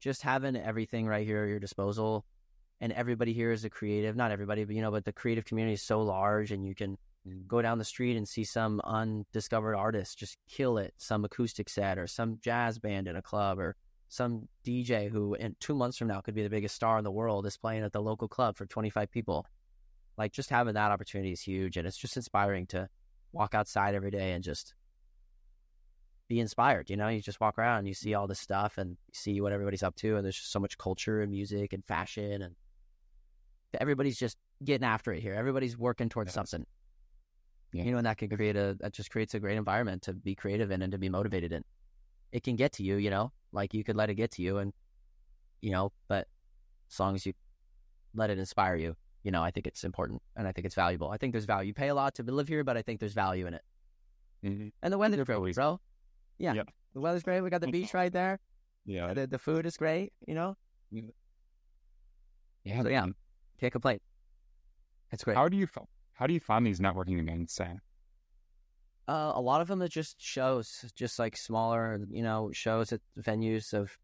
just 0.00 0.22
having 0.22 0.56
everything 0.56 1.06
right 1.06 1.26
here 1.26 1.42
at 1.42 1.48
your 1.48 1.58
disposal, 1.58 2.24
and 2.80 2.92
everybody 2.92 3.32
here 3.32 3.50
is 3.50 3.64
a 3.64 3.70
creative. 3.70 4.16
Not 4.16 4.30
everybody, 4.30 4.64
but 4.64 4.74
you 4.74 4.82
know, 4.82 4.90
but 4.90 5.04
the 5.04 5.12
creative 5.12 5.44
community 5.44 5.74
is 5.74 5.82
so 5.82 6.02
large, 6.02 6.52
and 6.52 6.64
you 6.64 6.74
can 6.74 6.96
go 7.46 7.60
down 7.60 7.78
the 7.78 7.84
street 7.84 8.16
and 8.16 8.28
see 8.28 8.44
some 8.44 8.80
undiscovered 8.84 9.74
artist 9.74 10.18
just 10.18 10.38
kill 10.48 10.78
it, 10.78 10.94
some 10.96 11.24
acoustic 11.24 11.68
set 11.68 11.98
or 11.98 12.06
some 12.06 12.38
jazz 12.40 12.78
band 12.78 13.08
in 13.08 13.16
a 13.16 13.22
club 13.22 13.58
or 13.58 13.76
some 14.08 14.48
DJ 14.64 15.10
who 15.10 15.34
in 15.34 15.54
two 15.60 15.74
months 15.74 15.98
from 15.98 16.08
now 16.08 16.20
could 16.20 16.34
be 16.34 16.42
the 16.42 16.50
biggest 16.50 16.74
star 16.74 16.98
in 16.98 17.04
the 17.04 17.10
world 17.10 17.46
is 17.46 17.56
playing 17.56 17.82
at 17.82 17.92
the 17.92 18.00
local 18.00 18.28
club 18.28 18.56
for 18.56 18.66
25 18.66 19.10
people. 19.10 19.46
Like 20.16 20.32
just 20.32 20.50
having 20.50 20.74
that 20.74 20.90
opportunity 20.90 21.32
is 21.32 21.42
huge. 21.42 21.76
And 21.76 21.86
it's 21.86 21.96
just 21.96 22.16
inspiring 22.16 22.66
to 22.68 22.88
walk 23.32 23.54
outside 23.54 23.94
every 23.94 24.10
day 24.10 24.32
and 24.32 24.42
just 24.42 24.74
be 26.28 26.40
inspired. 26.40 26.90
You 26.90 26.96
know, 26.96 27.08
you 27.08 27.20
just 27.20 27.40
walk 27.40 27.58
around 27.58 27.80
and 27.80 27.88
you 27.88 27.94
see 27.94 28.14
all 28.14 28.26
this 28.26 28.40
stuff 28.40 28.78
and 28.78 28.96
see 29.12 29.40
what 29.40 29.52
everybody's 29.52 29.82
up 29.82 29.94
to. 29.96 30.16
And 30.16 30.24
there's 30.24 30.36
just 30.36 30.50
so 30.52 30.58
much 30.58 30.78
culture 30.78 31.20
and 31.20 31.30
music 31.30 31.72
and 31.72 31.84
fashion. 31.84 32.42
And 32.42 32.54
everybody's 33.78 34.18
just 34.18 34.38
getting 34.64 34.86
after 34.86 35.12
it 35.12 35.20
here. 35.20 35.34
Everybody's 35.34 35.78
working 35.78 36.08
towards 36.08 36.28
Yes. 36.28 36.34
something. 36.34 36.66
Yeah. 37.72 37.84
You 37.84 37.92
know, 37.92 37.98
and 37.98 38.06
that 38.06 38.16
can 38.16 38.30
create 38.30 38.56
a, 38.56 38.76
that 38.80 38.94
just 38.94 39.10
creates 39.10 39.34
a 39.34 39.40
great 39.40 39.58
environment 39.58 40.02
to 40.02 40.14
be 40.14 40.34
creative 40.34 40.70
in 40.70 40.80
and 40.80 40.92
to 40.92 40.98
be 40.98 41.10
motivated 41.10 41.52
in. 41.52 41.62
It 42.32 42.42
can 42.42 42.56
get 42.56 42.72
to 42.72 42.82
you, 42.82 42.96
you 42.96 43.10
know, 43.10 43.32
like 43.52 43.74
you 43.74 43.84
could 43.84 43.96
let 43.96 44.10
it 44.10 44.14
get 44.14 44.30
to 44.32 44.42
you 44.42 44.58
and, 44.58 44.72
you 45.60 45.70
know, 45.72 45.92
but 46.08 46.28
as 46.90 47.00
long 47.00 47.14
as 47.14 47.24
you 47.26 47.32
let 48.14 48.30
it 48.30 48.38
inspire 48.38 48.76
you. 48.76 48.96
You 49.24 49.32
know, 49.32 49.42
I 49.42 49.50
think 49.50 49.66
it's 49.66 49.84
important 49.84 50.22
and 50.36 50.46
I 50.46 50.52
think 50.52 50.64
it's 50.64 50.74
valuable. 50.74 51.10
I 51.10 51.16
think 51.18 51.32
there's 51.32 51.44
value. 51.44 51.68
You 51.68 51.74
pay 51.74 51.88
a 51.88 51.94
lot 51.94 52.14
to 52.16 52.22
live 52.22 52.48
here, 52.48 52.64
but 52.64 52.76
I 52.76 52.82
think 52.82 53.00
there's 53.00 53.14
value 53.14 53.46
in 53.46 53.54
it. 53.54 53.62
Mhm. 54.44 54.72
And 54.82 54.92
the 54.92 54.98
weather's 54.98 55.24
great, 55.26 55.54
bro. 55.54 55.80
Yeah, 56.38 56.54
Yep. 56.54 56.68
the 56.94 57.00
weather's 57.00 57.22
great. 57.24 57.40
We 57.40 57.50
got 57.50 57.60
the 57.60 57.70
beach 57.70 57.92
right 57.94 58.12
there. 58.12 58.38
Yeah. 58.86 59.12
The 59.12 59.26
the 59.26 59.38
food 59.38 59.66
is 59.66 59.76
great. 59.76 60.12
You 60.26 60.34
know, 60.34 60.56
Yeah. 60.90 62.82
so 62.82 62.88
yeah, 62.88 63.06
can't 63.58 63.72
complain. 63.72 64.00
It's 65.10 65.24
great. 65.24 65.36
How 65.36 65.48
do 65.48 65.56
you 65.56 65.68
how 66.12 66.26
do 66.26 66.34
you 66.34 66.40
find 66.40 66.66
these 66.66 66.80
networking 66.80 67.18
events? 67.20 67.54
Sam? 67.54 67.80
Uh, 69.08 69.32
a 69.34 69.40
lot 69.40 69.62
of 69.62 69.68
them 69.68 69.80
are 69.80 69.88
just 69.88 70.20
shows, 70.20 70.84
just 70.94 71.18
like 71.18 71.34
smaller, 71.34 71.98
you 72.10 72.22
know, 72.22 72.50
shows 72.52 72.92
at 72.92 73.00
venues 73.18 73.72
of, 73.72 73.98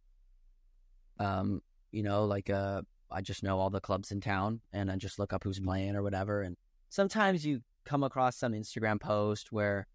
um, 1.18 1.60
you 1.92 2.02
know, 2.02 2.24
like 2.24 2.48
uh, 2.48 2.80
I 3.10 3.20
just 3.20 3.42
know 3.42 3.58
all 3.58 3.68
the 3.68 3.82
clubs 3.82 4.10
in 4.10 4.22
town, 4.22 4.60
and 4.72 4.90
I 4.90 4.96
just 4.96 5.18
look 5.18 5.34
up 5.34 5.44
who's 5.44 5.60
playing 5.60 5.94
or 5.94 6.02
whatever. 6.02 6.40
And 6.40 6.56
sometimes 6.88 7.44
you 7.44 7.60
come 7.84 8.02
across 8.02 8.36
some 8.36 8.52
Instagram 8.52 8.98
post 8.98 9.52
where 9.52 9.86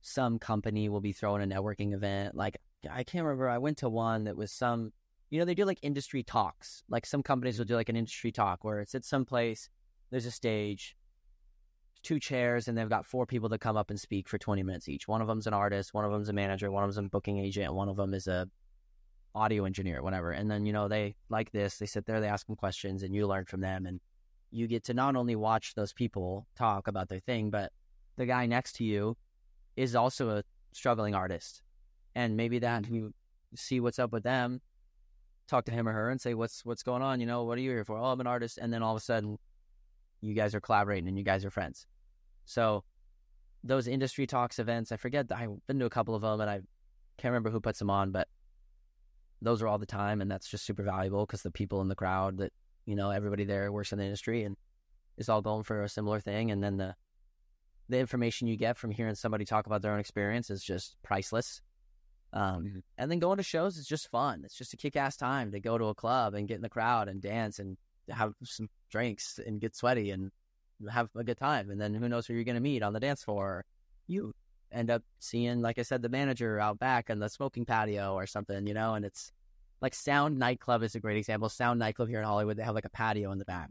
some 0.00 0.38
company 0.38 0.88
will 0.88 1.02
be 1.02 1.12
throwing 1.12 1.42
a 1.42 1.54
networking 1.54 1.92
event. 1.92 2.34
Like 2.34 2.56
I 2.90 3.02
can't 3.04 3.24
remember. 3.24 3.50
I 3.50 3.58
went 3.58 3.78
to 3.78 3.90
one 3.90 4.24
that 4.24 4.36
was 4.36 4.52
some, 4.52 4.92
you 5.28 5.38
know, 5.38 5.44
they 5.44 5.54
do 5.54 5.66
like 5.66 5.80
industry 5.82 6.22
talks. 6.22 6.82
Like 6.88 7.04
some 7.04 7.22
companies 7.22 7.58
will 7.58 7.66
do 7.66 7.74
like 7.74 7.88
an 7.90 7.96
industry 7.96 8.32
talk 8.32 8.64
where 8.64 8.80
it's 8.80 8.94
at 8.94 9.04
some 9.04 9.26
place. 9.26 9.68
There's 10.10 10.26
a 10.26 10.30
stage 10.30 10.96
two 12.06 12.20
chairs 12.20 12.68
and 12.68 12.78
they've 12.78 12.88
got 12.88 13.04
four 13.04 13.26
people 13.26 13.48
that 13.48 13.58
come 13.58 13.76
up 13.76 13.90
and 13.90 13.98
speak 13.98 14.28
for 14.28 14.38
20 14.38 14.62
minutes 14.62 14.88
each. 14.88 15.08
One 15.08 15.20
of 15.20 15.26
them's 15.26 15.48
an 15.48 15.52
artist, 15.52 15.92
one 15.92 16.04
of 16.04 16.12
them's 16.12 16.28
a 16.28 16.32
manager, 16.32 16.70
one 16.70 16.84
of 16.84 16.94
them's 16.94 17.04
a 17.04 17.10
booking 17.10 17.40
agent, 17.40 17.74
one 17.74 17.88
of 17.88 17.96
them 17.96 18.14
is 18.14 18.28
a 18.28 18.48
audio 19.34 19.64
engineer, 19.64 20.02
whatever. 20.02 20.30
And 20.30 20.48
then, 20.48 20.64
you 20.64 20.72
know, 20.72 20.86
they 20.86 21.16
like 21.30 21.50
this, 21.50 21.78
they 21.78 21.86
sit 21.86 22.06
there, 22.06 22.20
they 22.20 22.28
ask 22.28 22.46
them 22.46 22.54
questions 22.54 23.02
and 23.02 23.12
you 23.12 23.26
learn 23.26 23.44
from 23.44 23.60
them 23.60 23.86
and 23.86 24.00
you 24.52 24.68
get 24.68 24.84
to 24.84 24.94
not 24.94 25.16
only 25.16 25.34
watch 25.34 25.74
those 25.74 25.92
people 25.92 26.46
talk 26.56 26.86
about 26.86 27.08
their 27.08 27.18
thing, 27.18 27.50
but 27.50 27.72
the 28.16 28.24
guy 28.24 28.46
next 28.46 28.74
to 28.76 28.84
you 28.84 29.16
is 29.76 29.96
also 29.96 30.30
a 30.30 30.44
struggling 30.70 31.16
artist. 31.16 31.60
And 32.14 32.36
maybe 32.36 32.60
that 32.60 32.84
mm. 32.84 32.94
you 32.94 33.14
see 33.56 33.80
what's 33.80 33.98
up 33.98 34.12
with 34.12 34.22
them, 34.22 34.60
talk 35.48 35.64
to 35.64 35.72
him 35.72 35.88
or 35.88 35.92
her 35.92 36.10
and 36.10 36.20
say, 36.20 36.34
What's 36.34 36.64
what's 36.64 36.84
going 36.84 37.02
on? 37.02 37.18
You 37.18 37.26
know, 37.26 37.42
what 37.42 37.58
are 37.58 37.62
you 37.62 37.70
here 37.70 37.84
for? 37.84 37.98
Oh, 37.98 38.04
I'm 38.04 38.20
an 38.20 38.28
artist. 38.28 38.58
And 38.58 38.72
then 38.72 38.84
all 38.84 38.94
of 38.94 39.02
a 39.02 39.04
sudden 39.04 39.38
you 40.20 40.34
guys 40.34 40.54
are 40.54 40.60
collaborating 40.60 41.08
and 41.08 41.18
you 41.18 41.24
guys 41.24 41.44
are 41.44 41.50
friends. 41.50 41.86
So 42.46 42.84
those 43.62 43.86
industry 43.86 44.26
talks 44.26 44.58
events, 44.58 44.92
I 44.92 44.96
forget. 44.96 45.30
I've 45.30 45.66
been 45.66 45.78
to 45.80 45.86
a 45.86 45.90
couple 45.90 46.14
of 46.14 46.22
them, 46.22 46.40
and 46.40 46.48
I 46.48 46.60
can't 47.18 47.32
remember 47.32 47.50
who 47.50 47.60
puts 47.60 47.78
them 47.78 47.90
on, 47.90 48.12
but 48.12 48.28
those 49.42 49.60
are 49.60 49.68
all 49.68 49.78
the 49.78 49.86
time, 49.86 50.20
and 50.22 50.30
that's 50.30 50.48
just 50.48 50.64
super 50.64 50.82
valuable 50.82 51.26
because 51.26 51.42
the 51.42 51.50
people 51.50 51.80
in 51.82 51.88
the 51.88 51.94
crowd 51.94 52.38
that 52.38 52.52
you 52.86 52.96
know 52.96 53.10
everybody 53.10 53.44
there 53.44 53.70
works 53.70 53.92
in 53.92 53.98
the 53.98 54.04
industry 54.04 54.44
and 54.44 54.56
is 55.18 55.28
all 55.28 55.42
going 55.42 55.64
for 55.64 55.82
a 55.82 55.88
similar 55.88 56.20
thing, 56.20 56.50
and 56.50 56.62
then 56.62 56.78
the 56.78 56.94
the 57.88 57.98
information 57.98 58.48
you 58.48 58.56
get 58.56 58.76
from 58.76 58.90
hearing 58.90 59.14
somebody 59.14 59.44
talk 59.44 59.66
about 59.66 59.82
their 59.82 59.92
own 59.92 60.00
experience 60.00 60.50
is 60.50 60.62
just 60.62 60.96
priceless. 61.02 61.60
Um, 62.32 62.64
Mhm. 62.64 62.82
And 62.98 63.10
then 63.10 63.18
going 63.20 63.36
to 63.36 63.42
shows 63.44 63.76
is 63.76 63.86
just 63.86 64.10
fun. 64.10 64.42
It's 64.44 64.56
just 64.56 64.74
a 64.74 64.76
kick 64.76 64.96
ass 64.96 65.16
time 65.16 65.52
to 65.52 65.60
go 65.60 65.78
to 65.78 65.86
a 65.86 65.94
club 65.94 66.34
and 66.34 66.48
get 66.48 66.56
in 66.56 66.62
the 66.62 66.68
crowd 66.68 67.08
and 67.08 67.22
dance 67.22 67.60
and 67.60 67.76
have 68.08 68.34
some 68.42 68.68
drinks 68.90 69.38
and 69.38 69.60
get 69.60 69.76
sweaty 69.76 70.10
and 70.10 70.32
have 70.90 71.08
a 71.16 71.24
good 71.24 71.38
time. 71.38 71.70
And 71.70 71.80
then 71.80 71.94
who 71.94 72.08
knows 72.08 72.26
who 72.26 72.34
you're 72.34 72.44
going 72.44 72.56
to 72.56 72.60
meet 72.60 72.82
on 72.82 72.92
the 72.92 73.00
dance 73.00 73.24
floor. 73.24 73.64
You 74.06 74.32
end 74.72 74.90
up 74.90 75.02
seeing, 75.18 75.60
like 75.62 75.78
I 75.78 75.82
said, 75.82 76.02
the 76.02 76.08
manager 76.08 76.58
out 76.58 76.78
back 76.78 77.10
on 77.10 77.18
the 77.18 77.28
smoking 77.28 77.64
patio 77.64 78.14
or 78.14 78.26
something, 78.26 78.66
you 78.66 78.74
know, 78.74 78.94
and 78.94 79.04
it's 79.04 79.32
like 79.80 79.94
Sound 79.94 80.38
Nightclub 80.38 80.82
is 80.82 80.94
a 80.94 81.00
great 81.00 81.16
example. 81.16 81.48
Sound 81.48 81.78
Nightclub 81.78 82.08
here 82.08 82.18
in 82.18 82.24
Hollywood, 82.24 82.56
they 82.56 82.62
have 82.62 82.74
like 82.74 82.84
a 82.84 82.90
patio 82.90 83.30
in 83.32 83.38
the 83.38 83.44
back. 83.44 83.70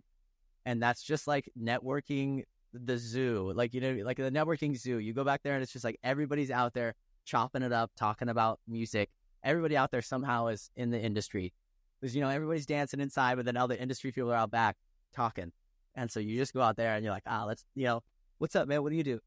And 0.66 0.82
that's 0.82 1.04
just 1.04 1.28
like 1.28 1.50
networking 1.60 2.44
the 2.74 2.98
zoo. 2.98 3.52
Like, 3.56 3.74
you 3.74 3.82
know, 3.82 4.04
like 4.04 4.18
the 4.18 4.32
networking 4.32 4.78
zoo. 4.78 5.00
You 5.00 5.14
go 5.14 5.24
back 5.24 5.42
there 5.44 5.54
and 5.54 5.64
it's 5.64 5.74
just 5.74 5.86
like 5.86 6.00
everybody's 6.04 6.52
out 6.52 6.74
there 6.74 6.96
chopping 7.26 7.62
it 7.62 7.72
up, 7.72 7.92
talking 7.96 8.30
about 8.30 8.60
music. 8.68 9.10
Everybody 9.44 9.78
out 9.78 9.92
there 9.92 10.02
somehow 10.02 10.48
is 10.48 10.70
in 10.76 10.90
the 10.90 11.00
industry. 11.00 11.54
Because, 12.00 12.16
you 12.16 12.22
know, 12.22 12.30
everybody's 12.30 12.66
dancing 12.66 13.00
inside, 13.00 13.36
but 13.36 13.46
then 13.46 13.58
all 13.58 13.68
the 13.68 13.80
industry 13.80 14.12
people 14.12 14.32
are 14.32 14.36
out 14.36 14.52
back 14.52 14.76
talking. 15.14 15.52
And 15.96 16.12
so 16.12 16.20
you 16.20 16.38
just 16.38 16.54
go 16.54 16.62
out 16.62 16.76
there 16.76 16.96
and 16.96 17.04
you're 17.04 17.14
like, 17.14 17.24
ah, 17.26 17.46
let's, 17.46 17.64
you 17.74 17.86
know, 17.86 18.04
what's 18.38 18.56
up, 18.56 18.68
man? 18.68 18.84
What 18.84 18.90
do 18.90 18.96
you 18.96 19.04
do? 19.04 19.20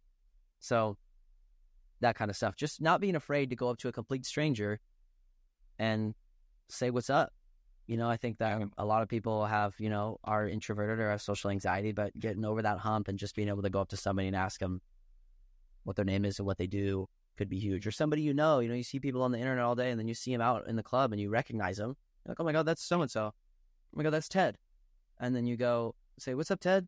So 0.61 0.97
that 2.01 2.15
kind 2.15 2.31
of 2.31 2.37
stuff. 2.37 2.57
Just 2.57 2.81
not 2.81 3.01
being 3.01 3.17
afraid 3.17 3.51
to 3.51 3.57
go 3.57 3.71
up 3.71 3.79
to 3.79 3.89
a 3.89 3.93
complete 3.93 4.27
stranger 4.27 4.81
and 5.79 6.15
say 6.69 6.91
what's 6.91 7.11
up. 7.11 7.33
You 7.87 7.97
know, 7.97 8.09
I 8.09 8.19
think 8.19 8.39
that 8.39 8.63
a 8.77 8.85
lot 8.85 9.03
of 9.03 9.09
people 9.09 9.47
have, 9.47 9.75
you 9.79 9.89
know, 9.89 10.19
are 10.23 10.47
introverted 10.47 10.99
or 10.99 11.11
have 11.11 11.23
social 11.23 11.51
anxiety, 11.51 11.93
but 11.93 12.19
getting 12.19 12.45
over 12.45 12.61
that 12.61 12.79
hump 12.79 13.09
and 13.09 13.19
just 13.19 13.35
being 13.35 13.49
able 13.49 13.63
to 13.63 13.71
go 13.71 13.81
up 13.81 13.89
to 13.89 13.97
somebody 13.97 14.29
and 14.29 14.37
ask 14.37 14.61
them 14.61 14.83
what 15.85 15.97
their 15.97 16.05
name 16.05 16.27
is 16.27 16.39
and 16.39 16.45
what 16.45 16.59
they 16.59 16.67
do 16.67 17.09
could 17.39 17.49
be 17.49 17.59
huge. 17.59 17.87
Or 17.87 17.91
somebody 17.91 18.21
you 18.21 18.35
know, 18.35 18.59
you 18.59 18.69
know, 18.69 18.75
you 18.75 18.83
see 18.83 19.01
people 19.01 19.23
on 19.23 19.33
the 19.33 19.39
internet 19.39 19.65
all 19.65 19.75
day 19.75 19.91
and 19.91 19.99
then 19.99 20.07
you 20.07 20.13
see 20.13 20.33
them 20.33 20.43
out 20.43 20.69
in 20.69 20.77
the 20.77 20.83
club 20.83 21.13
and 21.13 21.21
you 21.21 21.31
recognize 21.31 21.79
them. 21.79 21.97
You're 22.27 22.33
like, 22.33 22.41
oh 22.41 22.45
my 22.45 22.53
God, 22.53 22.67
that's 22.67 22.85
so 22.85 23.01
and 23.01 23.11
so. 23.11 23.33
Oh 23.33 23.33
my 23.95 24.03
God, 24.03 24.13
that's 24.13 24.29
Ted. 24.29 24.59
And 25.19 25.35
then 25.35 25.47
you 25.47 25.57
go 25.57 25.95
say, 26.23 26.35
what's 26.35 26.51
up, 26.51 26.61
Ted? 26.61 26.87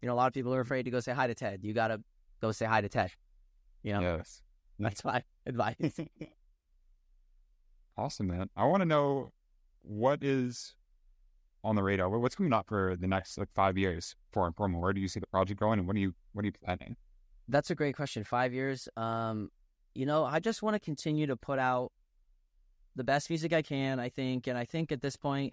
You 0.00 0.08
know, 0.08 0.14
a 0.14 0.16
lot 0.16 0.26
of 0.26 0.32
people 0.34 0.54
are 0.54 0.60
afraid 0.60 0.84
to 0.84 0.90
go 0.90 1.00
say 1.00 1.12
hi 1.12 1.26
to 1.26 1.34
Ted. 1.34 1.60
You 1.62 1.72
got 1.72 1.88
to 1.88 2.00
go 2.40 2.52
say 2.52 2.66
hi 2.66 2.80
to 2.80 2.88
Ted. 2.88 3.12
You 3.82 3.92
know, 3.94 4.00
Yes. 4.00 4.42
that's 4.78 5.04
my 5.04 5.22
advice. 5.46 5.76
Awesome, 7.96 8.28
man. 8.28 8.48
I 8.56 8.64
want 8.64 8.80
to 8.80 8.86
know 8.86 9.32
what 9.82 10.24
is 10.24 10.74
on 11.62 11.76
the 11.76 11.82
radar. 11.82 12.08
What's 12.08 12.34
coming 12.34 12.52
up 12.52 12.66
for 12.66 12.96
the 12.96 13.06
next 13.06 13.36
like 13.38 13.50
five 13.54 13.76
years 13.76 14.16
for 14.32 14.46
Informal? 14.46 14.80
Where 14.80 14.92
do 14.92 15.00
you 15.00 15.08
see 15.08 15.20
the 15.20 15.26
project 15.26 15.60
going, 15.60 15.78
and 15.78 15.86
what 15.86 15.96
are 15.96 16.00
you 16.00 16.14
what 16.32 16.42
are 16.42 16.46
you 16.46 16.52
planning? 16.64 16.96
That's 17.48 17.70
a 17.70 17.74
great 17.74 17.94
question. 17.94 18.24
Five 18.24 18.54
years. 18.54 18.88
Um, 18.96 19.50
you 19.94 20.06
know, 20.06 20.24
I 20.24 20.40
just 20.40 20.62
want 20.62 20.74
to 20.74 20.80
continue 20.80 21.26
to 21.26 21.36
put 21.36 21.58
out 21.58 21.92
the 22.96 23.04
best 23.04 23.28
music 23.28 23.52
I 23.52 23.60
can. 23.60 24.00
I 24.00 24.08
think, 24.08 24.46
and 24.46 24.56
I 24.56 24.64
think 24.64 24.90
at 24.90 25.02
this 25.02 25.16
point, 25.16 25.52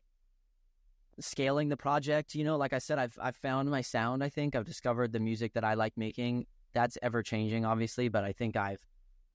scaling 1.19 1.69
the 1.69 1.77
project. 1.77 2.35
You 2.35 2.43
know, 2.43 2.57
like 2.57 2.73
I 2.73 2.79
said, 2.79 2.99
I've 2.99 3.17
I've 3.21 3.35
found 3.35 3.69
my 3.69 3.81
sound. 3.81 4.23
I 4.23 4.29
think 4.29 4.55
I've 4.55 4.65
discovered 4.65 5.11
the 5.11 5.19
music 5.19 5.53
that 5.53 5.63
I 5.63 5.73
like 5.73 5.97
making. 5.97 6.45
That's 6.73 6.97
ever 7.01 7.23
changing, 7.23 7.65
obviously, 7.65 8.09
but 8.09 8.23
I 8.23 8.31
think 8.31 8.55
I've 8.55 8.85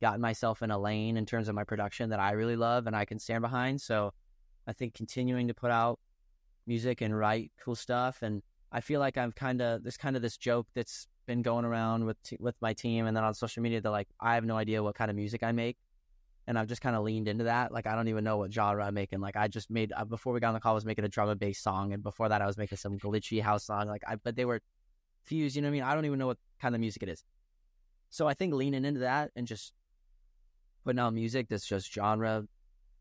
gotten 0.00 0.20
myself 0.20 0.62
in 0.62 0.70
a 0.70 0.78
lane 0.78 1.16
in 1.16 1.26
terms 1.26 1.48
of 1.48 1.54
my 1.54 1.64
production 1.64 2.10
that 2.10 2.20
I 2.20 2.32
really 2.32 2.56
love 2.56 2.86
and 2.86 2.94
I 2.94 3.04
can 3.04 3.18
stand 3.18 3.42
behind. 3.42 3.80
So, 3.80 4.12
I 4.66 4.72
think 4.72 4.94
continuing 4.94 5.48
to 5.48 5.54
put 5.54 5.70
out 5.70 5.98
music 6.66 7.00
and 7.00 7.16
write 7.16 7.52
cool 7.62 7.74
stuff, 7.74 8.22
and 8.22 8.42
I 8.72 8.80
feel 8.80 9.00
like 9.00 9.18
I'm 9.18 9.32
kind 9.32 9.60
of 9.60 9.82
there's 9.82 9.96
kind 9.96 10.16
of 10.16 10.22
this 10.22 10.36
joke 10.36 10.66
that's 10.74 11.06
been 11.26 11.42
going 11.42 11.64
around 11.64 12.04
with 12.04 12.22
t- 12.22 12.36
with 12.40 12.56
my 12.60 12.72
team 12.72 13.06
and 13.06 13.16
then 13.16 13.24
on 13.24 13.34
social 13.34 13.62
media. 13.62 13.80
They're 13.80 13.92
like, 13.92 14.08
I 14.20 14.34
have 14.34 14.44
no 14.44 14.56
idea 14.56 14.82
what 14.82 14.94
kind 14.94 15.10
of 15.10 15.16
music 15.16 15.42
I 15.42 15.52
make, 15.52 15.76
and 16.46 16.58
I've 16.58 16.66
just 16.66 16.80
kind 16.80 16.94
of 16.96 17.02
leaned 17.02 17.28
into 17.28 17.44
that. 17.44 17.72
Like, 17.72 17.86
I 17.86 17.94
don't 17.94 18.08
even 18.08 18.24
know 18.24 18.38
what 18.38 18.52
genre 18.52 18.84
I'm 18.84 18.94
making. 18.94 19.20
Like, 19.20 19.36
I 19.36 19.48
just 19.48 19.70
made 19.70 19.92
uh, 19.96 20.04
before 20.04 20.32
we 20.32 20.40
got 20.40 20.48
on 20.48 20.54
the 20.54 20.60
call, 20.60 20.72
I 20.72 20.74
was 20.74 20.84
making 20.84 21.04
a 21.04 21.08
drum 21.08 21.28
and 21.28 21.40
bass 21.40 21.58
song, 21.58 21.92
and 21.92 22.02
before 22.02 22.28
that, 22.28 22.42
I 22.42 22.46
was 22.46 22.58
making 22.58 22.78
some 22.78 22.98
glitchy 22.98 23.42
house 23.42 23.64
song. 23.64 23.86
Like, 23.88 24.02
I 24.06 24.16
but 24.16 24.36
they 24.36 24.44
were 24.44 24.60
fused. 25.22 25.56
You 25.56 25.62
know 25.62 25.68
what 25.68 25.70
I 25.70 25.72
mean? 25.72 25.82
I 25.82 25.94
don't 25.94 26.04
even 26.04 26.18
know 26.18 26.26
what 26.26 26.38
kind 26.60 26.74
of 26.74 26.80
music 26.80 27.02
it 27.02 27.08
is. 27.08 27.24
So 28.10 28.28
I 28.28 28.34
think 28.34 28.54
leaning 28.54 28.84
into 28.84 29.00
that 29.00 29.32
and 29.34 29.46
just 29.46 29.72
putting 30.84 31.00
out 31.00 31.14
music 31.14 31.48
that's 31.48 31.66
just 31.66 31.92
genre 31.92 32.44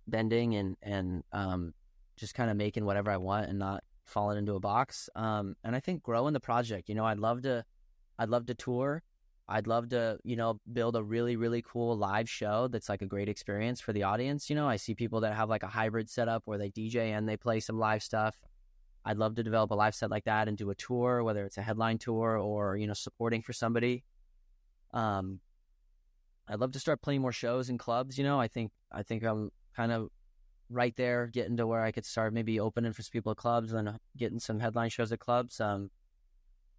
bending 0.07 0.55
and 0.55 0.75
and 0.81 1.23
um, 1.31 1.73
just 2.15 2.33
kind 2.33 2.49
of 2.49 2.57
making 2.57 2.85
whatever 2.85 3.11
I 3.11 3.17
want 3.17 3.49
and 3.49 3.59
not 3.59 3.83
falling 4.05 4.37
into 4.37 4.55
a 4.55 4.59
box. 4.59 5.09
Um, 5.15 5.55
and 5.63 5.75
I 5.75 5.79
think 5.79 6.03
growing 6.03 6.33
the 6.33 6.39
project. 6.39 6.89
You 6.89 6.95
know, 6.95 7.05
I'd 7.05 7.19
love 7.19 7.41
to, 7.43 7.65
I'd 8.17 8.29
love 8.29 8.45
to 8.47 8.53
tour. 8.53 9.01
I'd 9.47 9.67
love 9.67 9.89
to, 9.89 10.17
you 10.23 10.35
know, 10.35 10.59
build 10.71 10.95
a 10.95 11.03
really, 11.03 11.35
really 11.35 11.61
cool 11.61 11.97
live 11.97 12.29
show 12.29 12.69
that's 12.69 12.87
like 12.87 13.01
a 13.01 13.05
great 13.05 13.27
experience 13.27 13.81
for 13.81 13.91
the 13.91 14.03
audience. 14.03 14.49
You 14.49 14.55
know, 14.55 14.67
I 14.67 14.77
see 14.77 14.95
people 14.95 15.21
that 15.21 15.35
have 15.35 15.49
like 15.49 15.63
a 15.63 15.67
hybrid 15.67 16.09
setup 16.09 16.43
where 16.45 16.57
they 16.57 16.69
DJ 16.69 17.11
and 17.17 17.27
they 17.27 17.35
play 17.35 17.59
some 17.59 17.77
live 17.77 18.01
stuff. 18.01 18.37
I'd 19.05 19.17
love 19.17 19.35
to 19.35 19.43
develop 19.43 19.71
a 19.71 19.75
live 19.75 19.95
set 19.95 20.09
like 20.09 20.23
that 20.25 20.47
and 20.47 20.57
do 20.57 20.69
a 20.69 20.75
tour, 20.75 21.23
whether 21.23 21.43
it's 21.45 21.57
a 21.57 21.61
headline 21.61 21.97
tour 21.97 22.37
or, 22.37 22.77
you 22.77 22.87
know, 22.87 22.93
supporting 22.93 23.41
for 23.41 23.51
somebody. 23.51 24.05
Um, 24.93 25.41
I'd 26.47 26.59
love 26.59 26.71
to 26.71 26.79
start 26.79 27.01
playing 27.01 27.21
more 27.21 27.33
shows 27.33 27.69
in 27.69 27.77
clubs. 27.77 28.17
You 28.17 28.23
know, 28.23 28.39
I 28.39 28.47
think, 28.47 28.71
I 28.91 29.03
think 29.03 29.23
I'm 29.23 29.51
kind 29.75 29.91
of 29.91 30.07
right 30.69 30.95
there, 30.95 31.27
getting 31.27 31.57
to 31.57 31.67
where 31.67 31.83
I 31.83 31.91
could 31.91 32.05
start 32.05 32.33
maybe 32.33 32.61
opening 32.61 32.93
for 32.93 33.01
some 33.01 33.11
people 33.11 33.31
at 33.31 33.37
clubs 33.37 33.73
and 33.73 33.99
getting 34.15 34.39
some 34.39 34.61
headline 34.61 34.89
shows 34.89 35.11
at 35.11 35.19
clubs. 35.19 35.59
Um, 35.59 35.89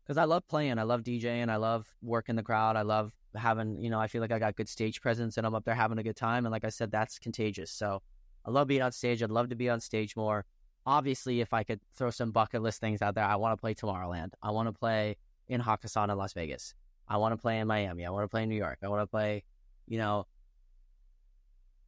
because 0.04 0.18
I 0.18 0.24
love 0.24 0.46
playing, 0.48 0.78
I 0.78 0.82
love 0.82 1.02
DJing, 1.02 1.48
I 1.48 1.56
love 1.56 1.86
working 2.02 2.36
the 2.36 2.42
crowd, 2.42 2.76
I 2.76 2.82
love 2.82 3.12
having, 3.34 3.80
you 3.80 3.90
know, 3.90 3.98
I 3.98 4.06
feel 4.06 4.20
like 4.20 4.32
I 4.32 4.38
got 4.38 4.56
good 4.56 4.68
stage 4.68 5.00
presence 5.00 5.38
and 5.38 5.46
I'm 5.46 5.54
up 5.54 5.64
there 5.64 5.74
having 5.74 5.98
a 5.98 6.02
good 6.02 6.16
time. 6.16 6.44
And 6.44 6.52
like 6.52 6.64
I 6.64 6.68
said, 6.68 6.90
that's 6.90 7.18
contagious. 7.18 7.70
So 7.70 8.02
I 8.44 8.50
love 8.50 8.68
being 8.68 8.82
on 8.82 8.92
stage. 8.92 9.22
I'd 9.22 9.30
love 9.30 9.48
to 9.48 9.56
be 9.56 9.70
on 9.70 9.80
stage 9.80 10.14
more. 10.16 10.44
Obviously, 10.86 11.40
if 11.40 11.54
I 11.54 11.62
could 11.62 11.80
throw 11.94 12.10
some 12.10 12.30
bucket 12.30 12.62
list 12.62 12.80
things 12.80 13.00
out 13.00 13.14
there, 13.14 13.24
I 13.24 13.36
want 13.36 13.52
to 13.52 13.60
play 13.60 13.74
Tomorrowland. 13.74 14.32
I 14.42 14.50
want 14.50 14.68
to 14.68 14.72
play 14.72 15.16
in 15.48 15.62
Hakkasan 15.62 16.10
in 16.10 16.18
Las 16.18 16.34
Vegas. 16.34 16.74
I 17.08 17.16
want 17.16 17.32
to 17.32 17.38
play 17.38 17.58
in 17.58 17.66
Miami. 17.66 18.04
I 18.04 18.10
want 18.10 18.24
to 18.24 18.28
play 18.28 18.42
in 18.42 18.50
New 18.50 18.56
York. 18.56 18.78
I 18.82 18.88
want 18.88 19.02
to 19.02 19.06
play, 19.06 19.44
you 19.86 19.98
know, 19.98 20.26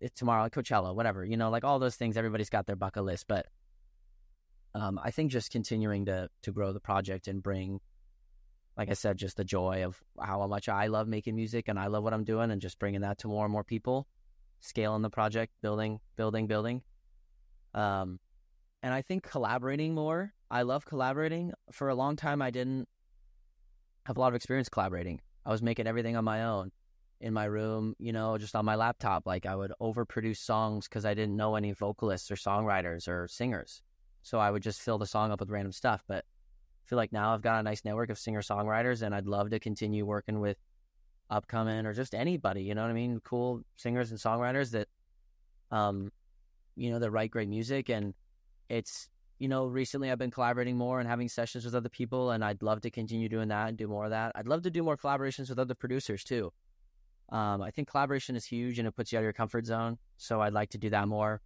it's 0.00 0.18
tomorrow, 0.18 0.48
Coachella, 0.48 0.94
whatever, 0.94 1.24
you 1.24 1.36
know, 1.36 1.50
like 1.50 1.64
all 1.64 1.78
those 1.78 1.96
things. 1.96 2.16
Everybody's 2.16 2.50
got 2.50 2.66
their 2.66 2.76
bucket 2.76 3.04
list, 3.04 3.26
but 3.28 3.46
um, 4.74 5.00
I 5.02 5.10
think 5.10 5.30
just 5.30 5.50
continuing 5.50 6.04
to 6.06 6.28
to 6.42 6.52
grow 6.52 6.72
the 6.72 6.80
project 6.80 7.28
and 7.28 7.42
bring, 7.42 7.80
like 8.76 8.90
I 8.90 8.94
said, 8.94 9.16
just 9.16 9.36
the 9.36 9.44
joy 9.44 9.84
of 9.84 10.02
how 10.20 10.46
much 10.46 10.68
I 10.68 10.88
love 10.88 11.08
making 11.08 11.34
music 11.34 11.68
and 11.68 11.78
I 11.78 11.86
love 11.86 12.04
what 12.04 12.12
I'm 12.12 12.24
doing, 12.24 12.50
and 12.50 12.60
just 12.60 12.78
bringing 12.78 13.00
that 13.00 13.18
to 13.18 13.28
more 13.28 13.44
and 13.44 13.52
more 13.52 13.64
people, 13.64 14.06
scaling 14.60 15.02
the 15.02 15.10
project, 15.10 15.52
building, 15.62 16.00
building, 16.16 16.46
building. 16.46 16.82
Um, 17.74 18.20
and 18.82 18.92
I 18.92 19.02
think 19.02 19.22
collaborating 19.22 19.94
more. 19.94 20.32
I 20.50 20.62
love 20.62 20.84
collaborating. 20.84 21.52
For 21.72 21.88
a 21.88 21.94
long 21.94 22.16
time, 22.16 22.42
I 22.42 22.50
didn't 22.50 22.88
have 24.04 24.16
a 24.16 24.20
lot 24.20 24.28
of 24.28 24.34
experience 24.34 24.68
collaborating. 24.68 25.20
I 25.44 25.50
was 25.50 25.62
making 25.62 25.86
everything 25.86 26.16
on 26.16 26.24
my 26.24 26.44
own 26.44 26.70
in 27.20 27.32
my 27.32 27.44
room, 27.44 27.94
you 27.98 28.12
know, 28.12 28.36
just 28.36 28.54
on 28.54 28.64
my 28.64 28.74
laptop. 28.74 29.26
Like 29.26 29.46
I 29.46 29.56
would 29.56 29.72
overproduce 29.80 30.38
songs 30.38 30.86
because 30.86 31.04
I 31.04 31.14
didn't 31.14 31.36
know 31.36 31.56
any 31.56 31.72
vocalists 31.72 32.30
or 32.30 32.36
songwriters 32.36 33.08
or 33.08 33.26
singers. 33.28 33.82
So 34.22 34.38
I 34.38 34.50
would 34.50 34.62
just 34.62 34.82
fill 34.82 34.98
the 34.98 35.06
song 35.06 35.32
up 35.32 35.40
with 35.40 35.50
random 35.50 35.72
stuff. 35.72 36.04
But 36.06 36.24
feel 36.86 36.96
like 36.96 37.12
now 37.12 37.34
I've 37.34 37.42
got 37.42 37.60
a 37.60 37.62
nice 37.62 37.84
network 37.84 38.10
of 38.10 38.18
singer 38.18 38.42
songwriters 38.42 39.02
and 39.02 39.14
I'd 39.14 39.26
love 39.26 39.50
to 39.50 39.58
continue 39.58 40.06
working 40.06 40.40
with 40.40 40.56
upcoming 41.30 41.86
or 41.86 41.92
just 41.92 42.14
anybody, 42.14 42.62
you 42.62 42.74
know 42.74 42.82
what 42.82 42.90
I 42.90 42.94
mean? 42.94 43.20
Cool 43.24 43.62
singers 43.76 44.10
and 44.10 44.20
songwriters 44.20 44.70
that, 44.70 44.88
um, 45.70 46.10
you 46.76 46.90
know, 46.90 46.98
that 46.98 47.10
write 47.10 47.30
great 47.30 47.48
music. 47.48 47.88
And 47.88 48.14
it's, 48.68 49.08
you 49.38 49.48
know, 49.48 49.66
recently 49.66 50.10
I've 50.10 50.18
been 50.18 50.30
collaborating 50.30 50.76
more 50.76 51.00
and 51.00 51.08
having 51.08 51.28
sessions 51.28 51.64
with 51.64 51.74
other 51.74 51.88
people, 51.88 52.30
and 52.30 52.44
I'd 52.44 52.62
love 52.62 52.80
to 52.82 52.90
continue 52.90 53.28
doing 53.28 53.48
that 53.48 53.68
and 53.68 53.76
do 53.76 53.86
more 53.86 54.04
of 54.04 54.10
that. 54.10 54.32
I'd 54.34 54.48
love 54.48 54.62
to 54.62 54.70
do 54.70 54.82
more 54.82 54.96
collaborations 54.96 55.48
with 55.50 55.58
other 55.58 55.74
producers 55.74 56.24
too. 56.24 56.52
Um, 57.30 57.60
I 57.60 57.70
think 57.70 57.88
collaboration 57.88 58.36
is 58.36 58.44
huge 58.44 58.78
and 58.78 58.86
it 58.86 58.94
puts 58.94 59.12
you 59.12 59.18
out 59.18 59.20
of 59.20 59.24
your 59.24 59.32
comfort 59.32 59.66
zone. 59.66 59.98
So 60.16 60.40
I'd 60.40 60.52
like 60.52 60.70
to 60.70 60.78
do 60.78 60.90
that 60.90 61.08
more. 61.08 61.40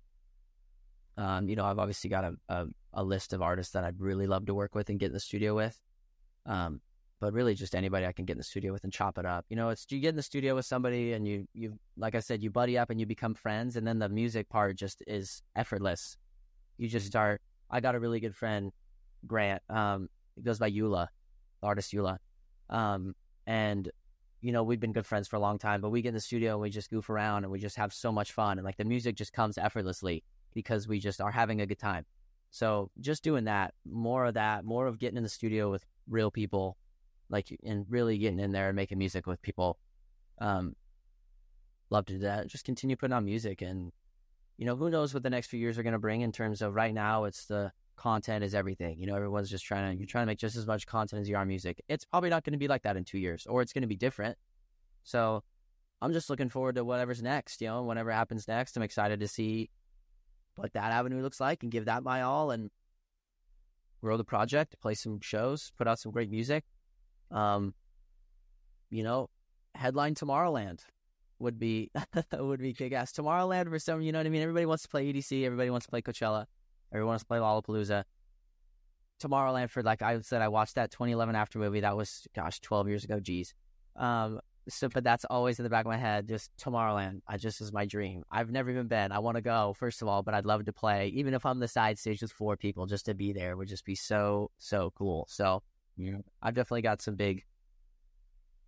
Um, 1.16 1.49
you 1.49 1.57
know, 1.57 1.64
I've 1.64 1.78
obviously 1.78 2.11
got 2.11 2.24
a, 2.24 2.34
a, 2.49 2.66
a, 2.93 3.05
list 3.05 3.32
of 3.32 3.43
artists 3.43 3.72
that 3.72 3.84
I'd 3.84 4.01
really 4.01 4.26
love 4.26 4.47
to 4.47 4.55
work 4.55 4.74
with 4.74 4.88
and 4.91 4.99
get 4.99 5.07
in 5.07 5.12
the 5.12 5.20
studio 5.20 5.55
with. 5.55 5.78
Um, 6.47 6.80
but 7.20 7.32
really 7.32 7.55
just 7.55 7.74
anybody 7.74 8.07
I 8.07 8.12
can 8.12 8.24
get 8.24 8.32
in 8.32 8.38
the 8.38 8.45
studio 8.45 8.72
with 8.72 8.84
and 8.84 8.93
chop 8.93 9.18
it 9.18 9.26
up. 9.26 9.45
You 9.49 9.57
know, 9.57 9.68
it's 9.68 9.86
you 9.91 10.01
get 10.01 10.11
in 10.11 10.16
the 10.16 10.22
studio 10.22 10.55
with 10.55 10.64
somebody 10.64 11.12
and 11.12 11.26
you, 11.26 11.47
you, 11.53 11.78
like 11.97 12.14
I 12.14 12.20
said, 12.20 12.43
you 12.43 12.51
buddy 12.51 12.78
up 12.78 12.88
and 12.88 12.99
you 12.99 13.07
become 13.07 13.34
friends. 13.34 13.76
And 13.76 13.86
then 13.86 13.99
the 13.99 14.09
music 14.09 14.49
part 14.49 14.76
just 14.76 15.03
is 15.07 15.43
effortless. 15.55 16.16
You 16.78 16.88
just 16.88 17.07
start, 17.07 17.43
I 17.70 17.80
got 17.80 17.95
a 17.95 18.01
really 18.01 18.20
good 18.20 18.34
friend, 18.34 18.72
Grant. 19.26 19.62
Um, 19.68 20.09
he 20.34 20.43
goes 20.43 20.59
by 20.59 20.70
Eula, 20.70 21.09
the 21.61 21.66
artist 21.66 21.93
Eula. 21.93 22.18
Um, 22.70 23.14
and 23.47 23.91
you 24.41 24.53
know, 24.53 24.62
we've 24.62 24.80
been 24.80 24.93
good 24.93 25.07
friends 25.07 25.28
for 25.28 25.36
a 25.36 25.41
long 25.41 25.59
time, 25.59 25.80
but 25.80 25.91
we 25.91 26.03
get 26.03 26.09
in 26.09 26.14
the 26.14 26.20
studio 26.20 26.53
and 26.53 26.62
we 26.62 26.70
just 26.70 26.91
goof 26.91 27.11
around 27.11 27.45
and 27.45 27.53
we 27.53 27.59
just 27.59 27.76
have 27.76 27.93
so 27.93 28.11
much 28.11 28.32
fun. 28.32 28.59
And 28.59 28.64
like 28.64 28.76
the 28.76 28.84
music 28.84 29.16
just 29.16 29.32
comes 29.32 29.59
effortlessly 29.59 30.24
because 30.55 30.88
we 30.88 30.99
just 30.99 31.20
are 31.20 31.30
having 31.30 31.61
a 31.61 31.66
good 31.66 31.78
time. 31.78 32.07
So 32.51 32.91
just 33.01 33.23
doing 33.23 33.45
that, 33.45 33.75
more 33.85 34.27
of 34.27 34.35
that, 34.35 34.65
more 34.65 34.87
of 34.87 34.99
getting 34.99 35.17
in 35.17 35.23
the 35.23 35.29
studio 35.29 35.71
with 35.71 35.85
real 36.09 36.31
people, 36.31 36.77
like, 37.29 37.57
and 37.65 37.87
really 37.89 38.19
getting 38.19 38.41
in 38.41 38.53
there 38.53 38.69
and 38.69 38.77
making 38.77 38.99
music 38.99 39.27
with 39.27 39.41
people. 39.43 39.79
Um, 40.41 40.75
love 41.91 42.07
to 42.07 42.15
do 42.15 42.19
that. 42.21 42.49
Just 42.49 42.65
continue 42.65 42.97
putting 42.97 43.15
on 43.15 43.25
music. 43.25 43.63
And, 43.63 43.93
you 44.59 44.67
know, 44.67 44.77
who 44.77 44.91
knows 44.91 45.15
what 45.15 45.23
the 45.23 45.31
next 45.31 45.47
few 45.47 45.61
years 45.61 45.79
are 45.79 45.83
going 45.83 45.93
to 45.93 45.99
bring 45.99 46.23
in 46.23 46.33
terms 46.33 46.61
of 46.61 46.75
right 46.75 46.93
now, 46.93 47.25
it's 47.25 47.47
the, 47.47 47.73
content 48.01 48.43
is 48.43 48.55
everything. 48.55 48.99
You 48.99 49.07
know, 49.07 49.15
everyone's 49.15 49.51
just 49.51 49.65
trying 49.65 49.93
to 49.93 49.99
you're 49.99 50.07
trying 50.07 50.23
to 50.23 50.27
make 50.27 50.39
just 50.39 50.57
as 50.57 50.67
much 50.67 50.87
content 50.87 51.21
as 51.21 51.29
you 51.29 51.37
are 51.37 51.45
music. 51.45 51.83
It's 51.87 52.05
probably 52.05 52.31
not 52.31 52.45
going 52.45 52.55
to 52.55 52.59
be 52.59 52.67
like 52.67 52.83
that 52.83 52.97
in 52.97 53.05
two 53.05 53.19
years, 53.19 53.47
or 53.47 53.61
it's 53.61 53.75
going 53.75 53.83
to 53.83 53.89
be 53.89 53.97
different. 53.97 54.39
So 55.05 55.45
I'm 56.01 56.15
just 56.15 56.31
looking 56.31 56.49
forward 56.49 56.77
to 56.77 56.85
whatever's 56.85 57.23
next. 57.23 57.61
You 57.61 57.69
know, 57.69 57.83
whatever 57.83 58.11
happens 58.11 58.49
next, 58.49 58.77
I'm 58.77 58.83
excited 58.83 59.21
to 59.21 59.29
see 59.29 59.69
what 60.61 60.73
that 60.75 60.93
avenue 60.93 61.23
looks 61.23 61.41
like 61.41 61.63
and 61.63 61.73
give 61.73 61.87
that 61.87 62.03
my 62.03 62.23
all 62.23 62.51
and 62.51 62.71
grow 64.01 64.17
the 64.17 64.25
project, 64.25 64.77
play 64.81 64.95
some 64.95 65.21
shows, 65.21 65.73
put 65.77 65.89
out 65.89 65.99
some 65.99 66.13
great 66.13 66.31
music. 66.31 66.65
Um, 67.31 67.75
you 68.91 69.03
know, 69.03 69.29
headline 69.75 70.15
Tomorrowland 70.15 70.81
would 71.39 71.59
be 71.59 71.91
would 72.39 72.61
be 72.61 72.75
kick 72.75 72.93
ass. 72.93 73.13
Tomorrowland 73.13 73.69
for 73.69 73.79
some, 73.79 74.03
you 74.03 74.13
know 74.13 74.19
what 74.19 74.27
I 74.27 74.31
mean. 74.31 74.43
Everybody 74.43 74.67
wants 74.67 74.83
to 74.83 74.89
play 74.89 75.13
EDC. 75.13 75.45
Everybody 75.45 75.71
wants 75.71 75.87
to 75.87 75.91
play 75.91 76.03
Coachella. 76.03 76.47
Everyone 76.93 77.13
wants 77.13 77.23
to 77.23 77.29
play 77.29 77.39
Lollapalooza. 77.39 78.05
Tomorrowland 79.23 79.71
for 79.71 79.83
like 79.83 80.03
I 80.03 80.21
said, 80.21 80.43
I 80.43 80.49
watched 80.49 80.75
that 80.75 80.91
2011 80.91 81.37
after 81.37 81.59
movie. 81.59 81.81
That 81.81 81.97
was 81.97 82.27
gosh, 82.35 82.61
12 82.61 82.89
years 82.89 83.05
ago. 83.05 83.21
Geez. 83.21 83.55
Um, 83.97 84.41
so, 84.71 84.89
but 84.89 85.05
that's 85.05 85.25
always 85.25 85.59
in 85.59 85.64
the 85.64 85.71
back 85.71 85.85
of 85.85 85.91
my 85.91 85.97
head. 85.97 86.29
Just 86.29 86.51
Tomorrowland. 86.57 87.21
I 87.29 87.37
just 87.37 87.61
is 87.61 87.73
my 87.73 87.87
dream. 87.87 88.23
I've 88.31 88.51
never 88.51 88.71
even 88.71 88.89
been. 88.89 89.12
I 89.12 89.18
want 89.18 89.37
to 89.37 89.43
go 89.43 89.75
first 89.79 90.03
of 90.03 90.09
all, 90.09 90.23
but 90.23 90.35
I'd 90.35 90.47
love 90.47 90.64
to 90.64 90.73
play, 90.73 91.09
even 91.09 91.35
if 91.35 91.45
I'm 91.45 91.61
the 91.61 91.68
side 91.68 91.99
stage 91.99 92.23
with 92.23 92.33
four 92.33 92.57
people. 92.57 92.87
Just 92.87 93.07
to 93.07 93.14
be 93.14 93.33
there 93.33 93.57
would 93.57 93.68
just 93.68 93.85
be 93.85 93.95
so 93.95 94.51
so 94.59 94.93
cool. 94.97 95.27
So, 95.29 95.62
yeah, 95.97 96.18
I've 96.43 96.55
definitely 96.55 96.83
got 96.83 97.03
some 97.03 97.16
big, 97.16 97.45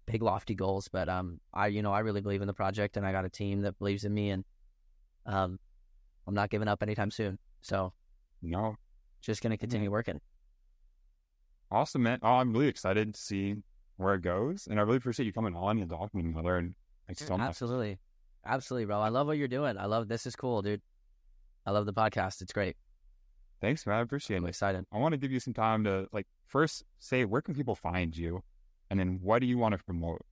big 0.07 0.23
lofty 0.23 0.55
goals. 0.55 0.89
But 0.89 1.09
um, 1.09 1.41
I 1.55 1.69
you 1.69 1.83
know 1.83 1.93
I 1.93 2.01
really 2.01 2.21
believe 2.21 2.43
in 2.43 2.47
the 2.47 2.55
project, 2.55 2.97
and 2.97 3.07
I 3.07 3.13
got 3.13 3.25
a 3.25 3.31
team 3.31 3.63
that 3.63 3.79
believes 3.79 4.05
in 4.05 4.13
me, 4.13 4.31
and 4.31 4.45
um, 5.27 5.59
I'm 6.27 6.35
not 6.35 6.51
giving 6.51 6.69
up 6.69 6.83
anytime 6.83 7.11
soon. 7.11 7.39
So 7.63 7.93
no, 8.43 8.77
just 9.21 9.43
going 9.43 9.53
to 9.53 9.57
continue 9.57 9.91
working. 9.91 10.21
Awesome, 11.71 12.03
man. 12.03 12.19
Oh, 12.23 12.35
I'm 12.35 12.53
really 12.53 12.69
excited 12.69 13.15
to 13.15 13.21
see 13.21 13.57
where 14.03 14.15
it 14.15 14.23
goes. 14.23 14.67
And 14.69 14.79
I 14.79 14.83
really 14.83 14.97
appreciate 14.97 15.27
you 15.27 15.33
coming 15.33 15.55
on 15.55 15.79
and 15.79 15.89
talking 15.89 16.21
and 16.21 16.45
learn. 16.45 16.75
Thanks 17.07 17.25
so 17.25 17.37
much. 17.37 17.49
Absolutely. 17.49 17.99
Absolutely, 18.45 18.87
bro. 18.87 19.01
I 19.01 19.09
love 19.09 19.27
what 19.27 19.39
you're 19.39 19.49
doing. 19.49 19.79
I 19.79 19.87
love 19.87 20.09
this 20.09 20.27
is 20.27 20.35
cool, 20.35 20.63
dude. 20.63 20.83
I 21.65 21.71
love 21.71 21.87
the 21.87 21.93
podcast. 21.93 22.43
It's 22.43 22.53
great. 22.53 22.77
Thanks, 23.61 23.87
man. 23.87 23.97
I 23.97 24.01
appreciate 24.01 24.39
I'm 24.39 24.47
it. 24.47 24.51
excited. 24.51 24.85
I 24.93 24.99
want 24.99 25.13
to 25.13 25.19
give 25.19 25.31
you 25.31 25.39
some 25.39 25.55
time 25.55 25.85
to 25.85 26.09
like 26.13 26.27
first 26.47 26.83
say 26.99 27.25
where 27.25 27.41
can 27.41 27.55
people 27.55 27.77
find 27.77 28.17
you, 28.17 28.43
and 28.91 28.99
then 28.99 29.21
what 29.23 29.41
do 29.41 29.47
you 29.47 29.59
want 29.59 29.79
to 29.79 29.85
promote? 29.85 30.25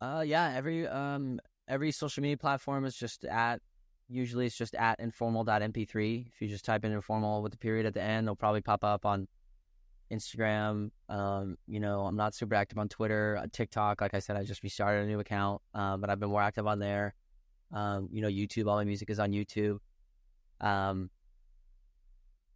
Uh, 0.00 0.24
yeah. 0.26 0.54
Every 0.56 0.88
um 0.88 1.38
every 1.68 1.92
social 1.92 2.22
media 2.22 2.38
platform 2.38 2.86
is 2.86 2.96
just 2.96 3.24
at 3.24 3.60
Usually 4.08 4.46
it's 4.46 4.56
just 4.56 4.74
at 4.74 5.00
informal.mp3. 5.00 6.26
If 6.32 6.42
you 6.42 6.48
just 6.48 6.64
type 6.64 6.84
in 6.84 6.92
informal 6.92 7.42
with 7.42 7.52
the 7.52 7.58
period 7.58 7.86
at 7.86 7.94
the 7.94 8.02
end, 8.02 8.26
it'll 8.26 8.36
probably 8.36 8.60
pop 8.60 8.84
up 8.84 9.06
on 9.06 9.28
Instagram. 10.14 10.90
Um, 11.08 11.56
you 11.66 11.80
know, 11.80 12.02
I'm 12.02 12.16
not 12.16 12.34
super 12.34 12.54
active 12.54 12.78
on 12.78 12.88
Twitter, 12.88 13.38
uh, 13.42 13.46
TikTok. 13.52 14.00
Like 14.00 14.14
I 14.14 14.18
said, 14.18 14.36
I 14.36 14.44
just 14.44 14.62
restarted 14.62 15.04
a 15.04 15.06
new 15.06 15.20
account, 15.20 15.62
um, 15.74 16.00
but 16.00 16.10
I've 16.10 16.20
been 16.20 16.30
more 16.30 16.42
active 16.42 16.66
on 16.66 16.78
there. 16.78 17.14
Um, 17.72 18.08
you 18.12 18.22
know, 18.22 18.28
YouTube, 18.28 18.68
all 18.68 18.76
my 18.76 18.84
music 18.84 19.10
is 19.10 19.18
on 19.18 19.32
YouTube. 19.32 19.78
Um, 20.60 21.10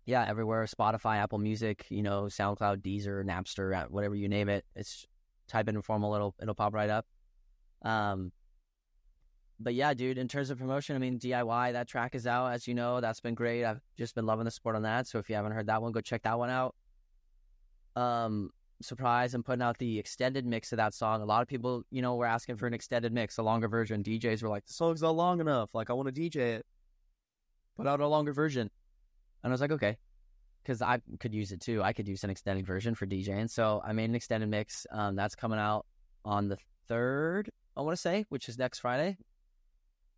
yeah, 0.07 0.25
everywhere 0.27 0.65
Spotify, 0.65 1.17
Apple 1.17 1.39
Music, 1.39 1.85
you 1.91 2.03
know, 2.03 2.25
SoundCloud, 2.25 2.79
Deezer, 2.79 3.25
Napster, 3.25 3.91
whatever 3.91 4.15
you 4.15 4.29
name 4.29 4.49
it. 4.49 4.65
It's 4.75 5.07
type 5.49 5.69
in 5.69 5.77
informal, 5.77 6.15
it'll 6.15 6.35
it'll 6.41 6.55
pop 6.55 6.73
right 6.73 6.89
up. 6.89 7.07
Um, 7.83 8.33
but 9.61 9.75
yeah, 9.75 9.93
dude, 9.93 10.19
in 10.19 10.29
terms 10.29 10.51
of 10.51 10.59
promotion, 10.59 10.95
I 10.95 10.99
mean, 10.99 11.19
DIY, 11.19 11.73
that 11.73 11.89
track 11.89 12.15
is 12.15 12.27
out, 12.27 12.53
as 12.53 12.69
you 12.69 12.75
know. 12.75 13.01
That's 13.01 13.21
been 13.21 13.35
great. 13.35 13.65
I've 13.65 13.81
just 13.97 14.15
been 14.15 14.25
loving 14.25 14.45
the 14.45 14.51
support 14.51 14.77
on 14.77 14.83
that. 14.83 15.09
So 15.09 15.19
if 15.19 15.29
you 15.29 15.35
haven't 15.35 15.53
heard 15.53 15.67
that 15.67 15.83
one, 15.83 15.93
go 15.93 16.01
check 16.01 16.23
that 16.23 16.39
one 16.39 16.49
out. 16.49 16.75
Um, 17.99 18.51
surprise, 18.81 19.35
I'm 19.35 19.43
putting 19.43 19.63
out 19.63 19.79
the 19.79 19.99
extended 19.99 20.47
mix 20.47 20.73
of 20.73 20.77
that 20.77 20.95
song. 20.95 21.21
A 21.21 21.25
lot 21.25 21.43
of 21.43 21.49
people, 21.49 21.83
you 21.91 22.01
know, 22.01 22.15
were 22.15 22.27
asking 22.27 22.57
for 22.57 22.67
an 22.67 22.75
extended 22.75 23.13
mix, 23.13 23.39
a 23.39 23.43
longer 23.43 23.69
version. 23.69 24.05
DJs 24.05 24.43
were 24.43 24.49
like, 24.49 24.67
the 24.67 24.73
song's 24.73 25.03
not 25.03 25.17
long 25.17 25.41
enough. 25.41 25.75
Like, 25.75 25.91
I 25.91 25.95
want 25.95 26.15
to 26.15 26.21
DJ 26.21 26.37
it. 26.37 26.67
Put 27.77 27.87
out 27.87 28.01
a 28.01 28.07
longer 28.07 28.33
version. 28.33 28.71
And 29.43 29.51
I 29.51 29.53
was 29.53 29.61
like, 29.61 29.73
okay. 29.73 29.97
Because 30.63 30.83
I 30.83 31.01
could 31.19 31.35
use 31.35 31.51
it 31.53 31.61
too. 31.61 31.83
I 31.83 31.93
could 31.93 32.07
use 32.07 32.25
an 32.25 32.31
extended 32.31 32.67
version 32.67 32.95
for 32.95 33.07
DJing. 33.07 33.51
So 33.51 33.83
I 33.85 33.93
made 33.93 34.11
an 34.11 34.15
extended 34.15 34.49
mix. 34.49 34.87
Um, 34.93 35.17
that's 35.17 35.35
coming 35.35 35.59
out 35.59 35.87
on 36.25 36.49
the 36.49 36.59
third, 36.89 37.51
I 37.77 37.83
want 37.83 37.97
to 37.97 38.01
say, 38.01 38.27
which 38.29 38.49
is 38.49 38.59
next 38.59 38.81
Friday. 38.81 39.17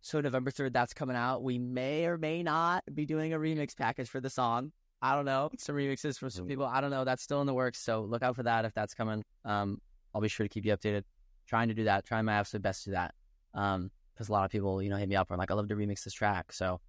So 0.01 0.19
November 0.19 0.51
3rd, 0.51 0.73
that's 0.73 0.93
coming 0.93 1.15
out. 1.15 1.43
We 1.43 1.59
may 1.59 2.05
or 2.05 2.17
may 2.17 2.41
not 2.41 2.83
be 2.93 3.05
doing 3.05 3.33
a 3.33 3.37
remix 3.37 3.75
package 3.75 4.09
for 4.09 4.19
the 4.19 4.31
song. 4.31 4.71
I 5.01 5.15
don't 5.15 5.25
know. 5.25 5.49
Some 5.57 5.75
remixes 5.75 6.17
for 6.19 6.29
some 6.29 6.45
people. 6.45 6.65
I 6.65 6.79
don't 6.79 6.91
know. 6.91 7.03
That's 7.03 7.23
still 7.23 7.41
in 7.41 7.47
the 7.47 7.53
works. 7.53 7.79
So 7.79 8.01
look 8.01 8.21
out 8.21 8.35
for 8.35 8.43
that 8.43 8.65
if 8.65 8.73
that's 8.73 8.93
coming. 8.93 9.23
Um, 9.45 9.79
I'll 10.13 10.21
be 10.21 10.27
sure 10.27 10.45
to 10.45 10.49
keep 10.49 10.65
you 10.65 10.75
updated. 10.75 11.03
Trying 11.47 11.69
to 11.69 11.73
do 11.73 11.85
that. 11.85 12.05
Trying 12.05 12.25
my 12.25 12.33
absolute 12.33 12.61
best 12.61 12.83
to 12.83 12.89
do 12.89 12.93
that. 12.93 13.13
Um, 13.53 13.89
because 14.13 14.29
a 14.29 14.31
lot 14.31 14.45
of 14.45 14.51
people, 14.51 14.83
you 14.83 14.89
know, 14.89 14.97
hit 14.97 15.09
me 15.09 15.15
up 15.15 15.31
and 15.31 15.39
like, 15.39 15.49
I 15.49 15.55
love 15.55 15.69
to 15.69 15.75
remix 15.75 16.03
this 16.03 16.13
track. 16.13 16.53
So 16.53 16.79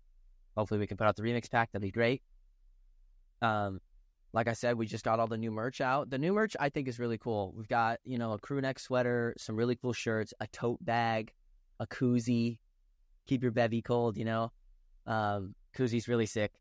hopefully 0.56 0.80
we 0.80 0.86
can 0.86 0.96
put 0.96 1.06
out 1.06 1.16
the 1.16 1.22
remix 1.22 1.50
pack. 1.50 1.72
That'd 1.72 1.82
be 1.82 1.90
great. 1.90 2.22
Um, 3.40 3.80
like 4.34 4.48
I 4.48 4.52
said, 4.52 4.76
we 4.76 4.86
just 4.86 5.04
got 5.04 5.20
all 5.20 5.26
the 5.26 5.38
new 5.38 5.50
merch 5.50 5.80
out. 5.80 6.10
The 6.10 6.18
new 6.18 6.32
merch 6.32 6.56
I 6.60 6.68
think 6.68 6.88
is 6.88 6.98
really 6.98 7.18
cool. 7.18 7.54
We've 7.56 7.68
got, 7.68 8.00
you 8.04 8.18
know, 8.18 8.32
a 8.32 8.38
crew 8.38 8.60
neck 8.60 8.78
sweater, 8.78 9.34
some 9.38 9.56
really 9.56 9.76
cool 9.76 9.92
shirts, 9.92 10.34
a 10.40 10.46
tote 10.48 10.84
bag, 10.84 11.32
a 11.80 11.86
koozie, 11.86 12.58
keep 13.26 13.42
your 13.42 13.52
bevy 13.52 13.82
cold, 13.82 14.16
you 14.16 14.24
know. 14.24 14.52
Um, 15.06 15.54
Koozie's 15.76 16.08
really 16.08 16.26
sick. 16.26 16.52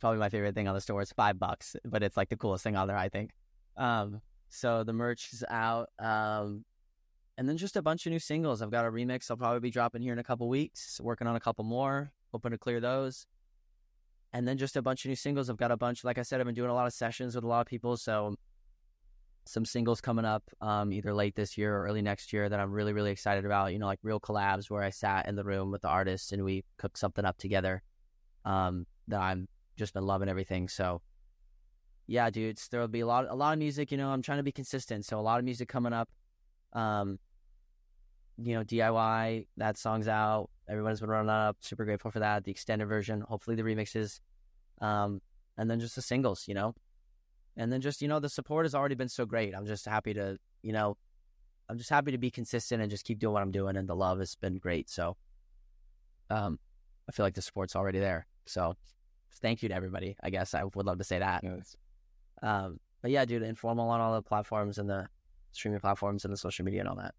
Probably 0.00 0.18
my 0.18 0.28
favorite 0.28 0.54
thing 0.54 0.68
on 0.68 0.74
the 0.74 0.80
store. 0.80 1.02
It's 1.02 1.12
five 1.12 1.38
bucks, 1.38 1.76
but 1.84 2.02
it's 2.02 2.16
like 2.16 2.28
the 2.28 2.36
coolest 2.36 2.64
thing 2.64 2.76
on 2.76 2.86
there, 2.88 2.96
I 2.96 3.08
think. 3.08 3.30
Um, 3.76 4.20
so 4.48 4.84
the 4.84 4.92
merch 4.92 5.32
is 5.32 5.44
out. 5.48 5.88
Um, 5.98 6.64
and 7.36 7.48
then 7.48 7.56
just 7.56 7.76
a 7.76 7.82
bunch 7.82 8.06
of 8.06 8.12
new 8.12 8.18
singles. 8.18 8.62
I've 8.62 8.70
got 8.70 8.84
a 8.84 8.90
remix 8.90 9.30
I'll 9.30 9.36
probably 9.36 9.60
be 9.60 9.70
dropping 9.70 10.02
here 10.02 10.12
in 10.12 10.18
a 10.18 10.24
couple 10.24 10.48
weeks. 10.48 11.00
Working 11.02 11.26
on 11.26 11.36
a 11.36 11.40
couple 11.40 11.64
more. 11.64 12.12
Hoping 12.32 12.52
to 12.52 12.58
clear 12.58 12.80
those. 12.80 13.26
and 14.32 14.46
then 14.46 14.58
just 14.58 14.76
a 14.76 14.82
bunch 14.82 15.04
of 15.04 15.08
new 15.08 15.16
singles. 15.16 15.48
I've 15.48 15.56
got 15.56 15.70
a 15.70 15.76
bunch, 15.76 16.04
like 16.04 16.18
I 16.18 16.22
said, 16.22 16.40
I've 16.40 16.46
been 16.46 16.54
doing 16.54 16.70
a 16.70 16.74
lot 16.74 16.86
of 16.86 16.92
sessions 16.92 17.34
with 17.34 17.44
a 17.44 17.46
lot 17.48 17.60
of 17.60 17.66
people. 17.66 17.96
So 17.96 18.36
some 19.46 19.64
singles 19.64 20.00
coming 20.02 20.26
up 20.26 20.42
um, 20.60 20.92
either 20.92 21.14
late 21.14 21.34
this 21.34 21.56
year 21.56 21.74
or 21.74 21.84
early 21.84 22.02
next 22.02 22.32
year 22.32 22.48
that 22.48 22.60
I'm 22.60 22.70
really, 22.70 22.92
really 22.92 23.10
excited 23.10 23.46
about. 23.46 23.72
You 23.72 23.78
know, 23.78 23.86
like 23.86 24.00
real 24.02 24.20
collabs 24.20 24.68
where 24.68 24.82
I 24.82 24.90
sat 24.90 25.26
in 25.26 25.36
the 25.36 25.44
room 25.44 25.70
with 25.70 25.82
the 25.82 25.88
artists 25.88 26.32
and 26.32 26.44
we 26.44 26.64
cooked 26.76 26.98
something 26.98 27.24
up 27.24 27.38
together 27.38 27.82
um, 28.44 28.86
that 29.08 29.20
I'm 29.20 29.48
just 29.78 29.94
been 29.94 30.04
loving 30.04 30.28
everything. 30.28 30.68
So 30.68 31.00
yeah, 32.06 32.30
dudes, 32.30 32.68
there'll 32.68 32.88
be 32.88 33.00
a 33.00 33.06
lot, 33.06 33.26
a 33.28 33.34
lot 33.34 33.52
of 33.52 33.58
music. 33.58 33.92
You 33.92 33.98
know, 33.98 34.08
I'm 34.08 34.22
trying 34.22 34.38
to 34.38 34.42
be 34.42 34.52
consistent, 34.52 35.04
so 35.04 35.18
a 35.18 35.22
lot 35.22 35.38
of 35.38 35.44
music 35.44 35.68
coming 35.68 35.92
up. 35.92 36.08
Um, 36.72 37.18
you 38.36 38.54
know, 38.54 38.64
DIY 38.64 39.46
that 39.56 39.76
song's 39.76 40.08
out. 40.08 40.48
Everyone's 40.68 41.00
been 41.00 41.10
running 41.10 41.30
up. 41.30 41.56
Super 41.60 41.84
grateful 41.84 42.10
for 42.10 42.20
that. 42.20 42.44
The 42.44 42.50
extended 42.50 42.86
version, 42.86 43.20
hopefully 43.20 43.56
the 43.56 43.62
remixes, 43.62 44.20
um, 44.80 45.20
and 45.56 45.70
then 45.70 45.80
just 45.80 45.96
the 45.96 46.02
singles. 46.02 46.44
You 46.46 46.54
know, 46.54 46.74
and 47.56 47.72
then 47.72 47.80
just 47.80 48.00
you 48.00 48.08
know 48.08 48.20
the 48.20 48.28
support 48.28 48.64
has 48.64 48.74
already 48.74 48.94
been 48.94 49.08
so 49.08 49.26
great. 49.26 49.54
I'm 49.54 49.66
just 49.66 49.86
happy 49.86 50.14
to 50.14 50.38
you 50.62 50.72
know, 50.72 50.96
I'm 51.68 51.78
just 51.78 51.90
happy 51.90 52.12
to 52.12 52.18
be 52.18 52.30
consistent 52.30 52.82
and 52.82 52.90
just 52.90 53.04
keep 53.04 53.18
doing 53.18 53.34
what 53.34 53.42
I'm 53.42 53.50
doing, 53.50 53.76
and 53.76 53.88
the 53.88 53.96
love 53.96 54.18
has 54.18 54.34
been 54.34 54.58
great. 54.58 54.88
So, 54.88 55.16
um, 56.30 56.58
I 57.08 57.12
feel 57.12 57.24
like 57.24 57.34
the 57.34 57.42
support's 57.42 57.76
already 57.76 57.98
there. 57.98 58.26
So, 58.46 58.74
thank 59.40 59.62
you 59.62 59.68
to 59.68 59.74
everybody. 59.74 60.16
I 60.22 60.30
guess 60.30 60.54
I 60.54 60.64
would 60.64 60.86
love 60.86 60.98
to 60.98 61.04
say 61.04 61.18
that. 61.18 61.42
Yes. 61.44 61.76
Um, 62.42 62.78
but 63.02 63.10
yeah, 63.10 63.24
dude, 63.24 63.42
informal 63.42 63.88
on 63.90 64.00
all 64.00 64.14
the 64.14 64.22
platforms 64.22 64.78
and 64.78 64.88
the 64.88 65.08
streaming 65.52 65.80
platforms 65.80 66.24
and 66.24 66.32
the 66.32 66.36
social 66.36 66.64
media 66.64 66.80
and 66.80 66.88
all 66.88 66.96
that. 66.96 67.14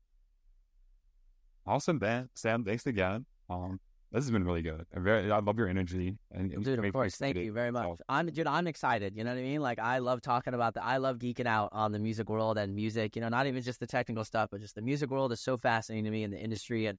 Awesome, 1.65 1.99
man. 1.99 2.29
Sam, 2.33 2.63
thanks 2.63 2.85
again. 2.85 3.25
Um, 3.49 3.79
this 4.11 4.23
has 4.23 4.31
been 4.31 4.43
really 4.43 4.63
good. 4.63 4.85
I 4.95 4.99
very, 4.99 5.31
I 5.31 5.39
love 5.39 5.57
your 5.57 5.67
energy. 5.67 6.17
And 6.31 6.63
dude, 6.63 6.83
of 6.83 6.93
course, 6.93 7.15
thank 7.15 7.37
you 7.37 7.53
very 7.53 7.71
much. 7.71 7.99
I'm, 8.09 8.25
dude, 8.27 8.47
I'm 8.47 8.65
excited. 8.65 9.15
You 9.15 9.23
know 9.23 9.31
what 9.31 9.39
I 9.39 9.43
mean? 9.43 9.61
Like, 9.61 9.77
I 9.77 9.99
love 9.99 10.21
talking 10.21 10.55
about 10.55 10.73
the. 10.73 10.83
I 10.83 10.97
love 10.97 11.19
geeking 11.19 11.45
out 11.45 11.69
on 11.73 11.91
the 11.91 11.99
music 11.99 12.27
world 12.27 12.57
and 12.57 12.73
music. 12.73 13.15
You 13.15 13.21
know, 13.21 13.29
not 13.29 13.45
even 13.45 13.61
just 13.61 13.79
the 13.79 13.85
technical 13.85 14.23
stuff, 14.23 14.49
but 14.51 14.61
just 14.61 14.73
the 14.73 14.81
music 14.81 15.11
world 15.11 15.31
is 15.31 15.41
so 15.41 15.57
fascinating 15.57 16.05
to 16.05 16.11
me 16.11 16.23
in 16.23 16.31
the 16.31 16.39
industry, 16.39 16.87
and 16.87 16.97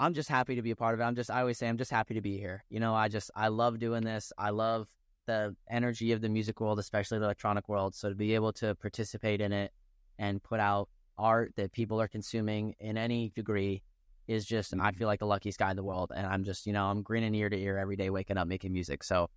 I'm 0.00 0.14
just 0.14 0.30
happy 0.30 0.56
to 0.56 0.62
be 0.62 0.70
a 0.70 0.76
part 0.76 0.94
of 0.94 1.00
it. 1.00 1.04
I'm 1.04 1.14
just, 1.14 1.30
I 1.30 1.40
always 1.40 1.58
say, 1.58 1.68
I'm 1.68 1.76
just 1.76 1.90
happy 1.90 2.14
to 2.14 2.22
be 2.22 2.38
here. 2.38 2.64
You 2.70 2.80
know, 2.80 2.94
I 2.94 3.08
just, 3.08 3.30
I 3.36 3.48
love 3.48 3.78
doing 3.78 4.02
this. 4.02 4.32
I 4.38 4.48
love 4.48 4.88
the 5.26 5.54
energy 5.70 6.12
of 6.12 6.22
the 6.22 6.30
music 6.30 6.58
world, 6.58 6.78
especially 6.78 7.18
the 7.18 7.26
electronic 7.26 7.68
world. 7.68 7.94
So 7.94 8.08
to 8.08 8.14
be 8.14 8.34
able 8.34 8.54
to 8.54 8.74
participate 8.76 9.42
in 9.42 9.52
it 9.52 9.72
and 10.18 10.42
put 10.42 10.58
out 10.58 10.88
art 11.18 11.52
that 11.56 11.72
people 11.72 12.00
are 12.00 12.08
consuming 12.08 12.74
in 12.80 12.96
any 12.96 13.30
degree 13.36 13.82
is 14.26 14.46
just 14.46 14.72
I 14.80 14.90
feel 14.92 15.06
like 15.06 15.18
the 15.18 15.26
luckiest 15.26 15.58
guy 15.58 15.68
in 15.68 15.76
the 15.76 15.84
world. 15.84 16.12
And 16.16 16.26
I'm 16.26 16.44
just, 16.44 16.66
you 16.66 16.72
know, 16.72 16.86
I'm 16.86 17.02
grinning 17.02 17.34
ear 17.34 17.50
to 17.50 17.58
ear 17.58 17.76
every 17.76 17.96
day 17.96 18.08
waking 18.08 18.38
up 18.38 18.48
making 18.48 18.72
music. 18.72 19.04
So 19.04 19.28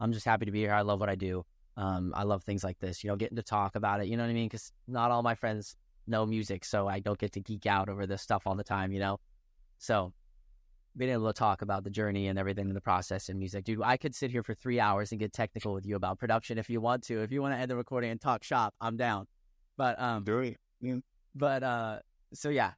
I'm 0.00 0.12
just 0.12 0.26
happy 0.26 0.46
to 0.46 0.50
be 0.50 0.58
here. 0.58 0.74
I 0.74 0.82
love 0.82 0.98
what 0.98 1.08
I 1.08 1.14
do. 1.14 1.44
Um, 1.76 2.12
I 2.16 2.24
love 2.24 2.42
things 2.42 2.64
like 2.64 2.80
this, 2.80 3.04
you 3.04 3.10
know, 3.10 3.16
getting 3.16 3.36
to 3.36 3.44
talk 3.44 3.76
about 3.76 4.00
it. 4.00 4.08
You 4.08 4.16
know 4.16 4.24
what 4.24 4.30
I 4.30 4.34
mean? 4.34 4.48
Because 4.48 4.72
not 4.88 5.12
all 5.12 5.22
my 5.22 5.36
friends 5.36 5.76
know 6.08 6.26
music, 6.26 6.64
so 6.64 6.88
I 6.88 6.98
don't 6.98 7.18
get 7.18 7.30
to 7.34 7.40
geek 7.40 7.66
out 7.66 7.88
over 7.88 8.08
this 8.08 8.22
stuff 8.22 8.42
all 8.44 8.56
the 8.56 8.64
time, 8.64 8.90
you 8.90 8.98
know? 8.98 9.20
So 9.78 10.12
being 10.96 11.12
able 11.12 11.28
to 11.28 11.32
talk 11.32 11.62
about 11.62 11.84
the 11.84 11.90
journey 11.90 12.26
and 12.26 12.38
everything 12.38 12.68
in 12.68 12.74
the 12.74 12.80
process 12.80 13.28
in 13.28 13.38
music. 13.38 13.64
Dude, 13.64 13.80
I 13.82 13.96
could 13.96 14.14
sit 14.14 14.30
here 14.30 14.42
for 14.42 14.54
three 14.54 14.80
hours 14.80 15.12
and 15.12 15.20
get 15.20 15.32
technical 15.32 15.72
with 15.72 15.86
you 15.86 15.96
about 15.96 16.18
production 16.18 16.58
if 16.58 16.68
you 16.68 16.80
want 16.80 17.04
to. 17.04 17.22
If 17.22 17.30
you 17.30 17.40
want 17.40 17.54
to 17.54 17.58
end 17.58 17.70
the 17.70 17.76
recording 17.76 18.10
and 18.10 18.20
talk 18.20 18.42
shop, 18.42 18.74
I'm 18.80 18.96
down. 18.96 19.26
But 19.76 20.00
um 20.00 20.24
do 20.24 20.40
it. 20.40 20.56
Yeah. 20.80 20.96
But 21.34 21.62
uh 21.62 21.98
so 22.34 22.48
yeah, 22.48 22.72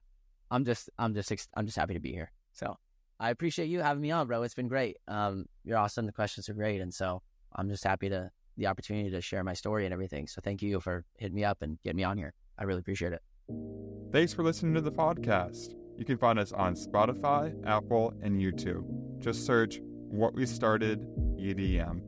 I'm 0.51 0.65
just 0.65 0.91
I'm 0.99 1.15
just 1.15 1.33
I'm 1.55 1.67
just 1.67 1.79
happy 1.79 1.95
to 1.95 2.01
be 2.01 2.13
here. 2.13 2.31
So 2.53 2.77
I 3.19 3.31
appreciate 3.31 3.67
you 3.67 3.81
having 3.81 4.03
me 4.03 4.11
on, 4.11 4.27
bro. 4.27 4.43
It's 4.43 4.55
been 4.55 4.69
great. 4.69 4.99
Um 5.09 5.47
you're 5.65 5.79
awesome. 5.79 6.07
The 6.07 6.13
questions 6.13 6.49
are 6.49 6.55
great. 6.55 6.81
And 6.83 6.93
so 6.93 7.23
I'm 7.57 7.69
just 7.71 7.85
happy 7.85 8.11
to 8.11 8.31
the 8.57 8.67
opportunity 8.67 9.11
to 9.11 9.23
share 9.23 9.43
my 9.43 9.55
story 9.55 9.87
and 9.87 9.95
everything. 9.95 10.27
So 10.27 10.41
thank 10.45 10.61
you 10.61 10.81
for 10.81 11.05
hitting 11.17 11.35
me 11.35 11.45
up 11.45 11.63
and 11.63 11.79
getting 11.83 11.97
me 11.97 12.05
on 12.05 12.19
here. 12.19 12.35
I 12.59 12.65
really 12.65 12.81
appreciate 12.81 13.15
it. 13.15 13.23
Thanks 14.13 14.35
for 14.35 14.43
listening 14.43 14.75
to 14.75 14.83
the 14.83 14.93
podcast. 14.93 15.80
You 16.01 16.07
can 16.07 16.17
find 16.17 16.39
us 16.39 16.51
on 16.53 16.77
Spotify, 16.77 17.55
Apple, 17.67 18.15
and 18.23 18.41
YouTube. 18.41 19.19
Just 19.19 19.45
search 19.45 19.81
What 19.83 20.35
We 20.35 20.47
Started 20.47 21.07
EDM. 21.37 22.01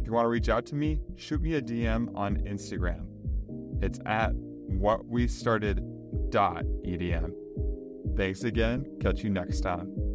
If 0.00 0.06
you 0.06 0.12
want 0.14 0.24
to 0.24 0.30
reach 0.30 0.48
out 0.48 0.64
to 0.66 0.74
me, 0.74 1.02
shoot 1.16 1.42
me 1.42 1.56
a 1.56 1.60
DM 1.60 2.16
on 2.16 2.38
Instagram. 2.38 3.04
It's 3.82 4.00
at 4.06 4.32
What 4.32 5.04
We 5.04 5.28
Started 5.28 5.84
EDM. 6.30 7.34
Thanks 8.16 8.44
again. 8.44 8.86
Catch 8.98 9.22
you 9.22 9.28
next 9.28 9.60
time. 9.60 10.07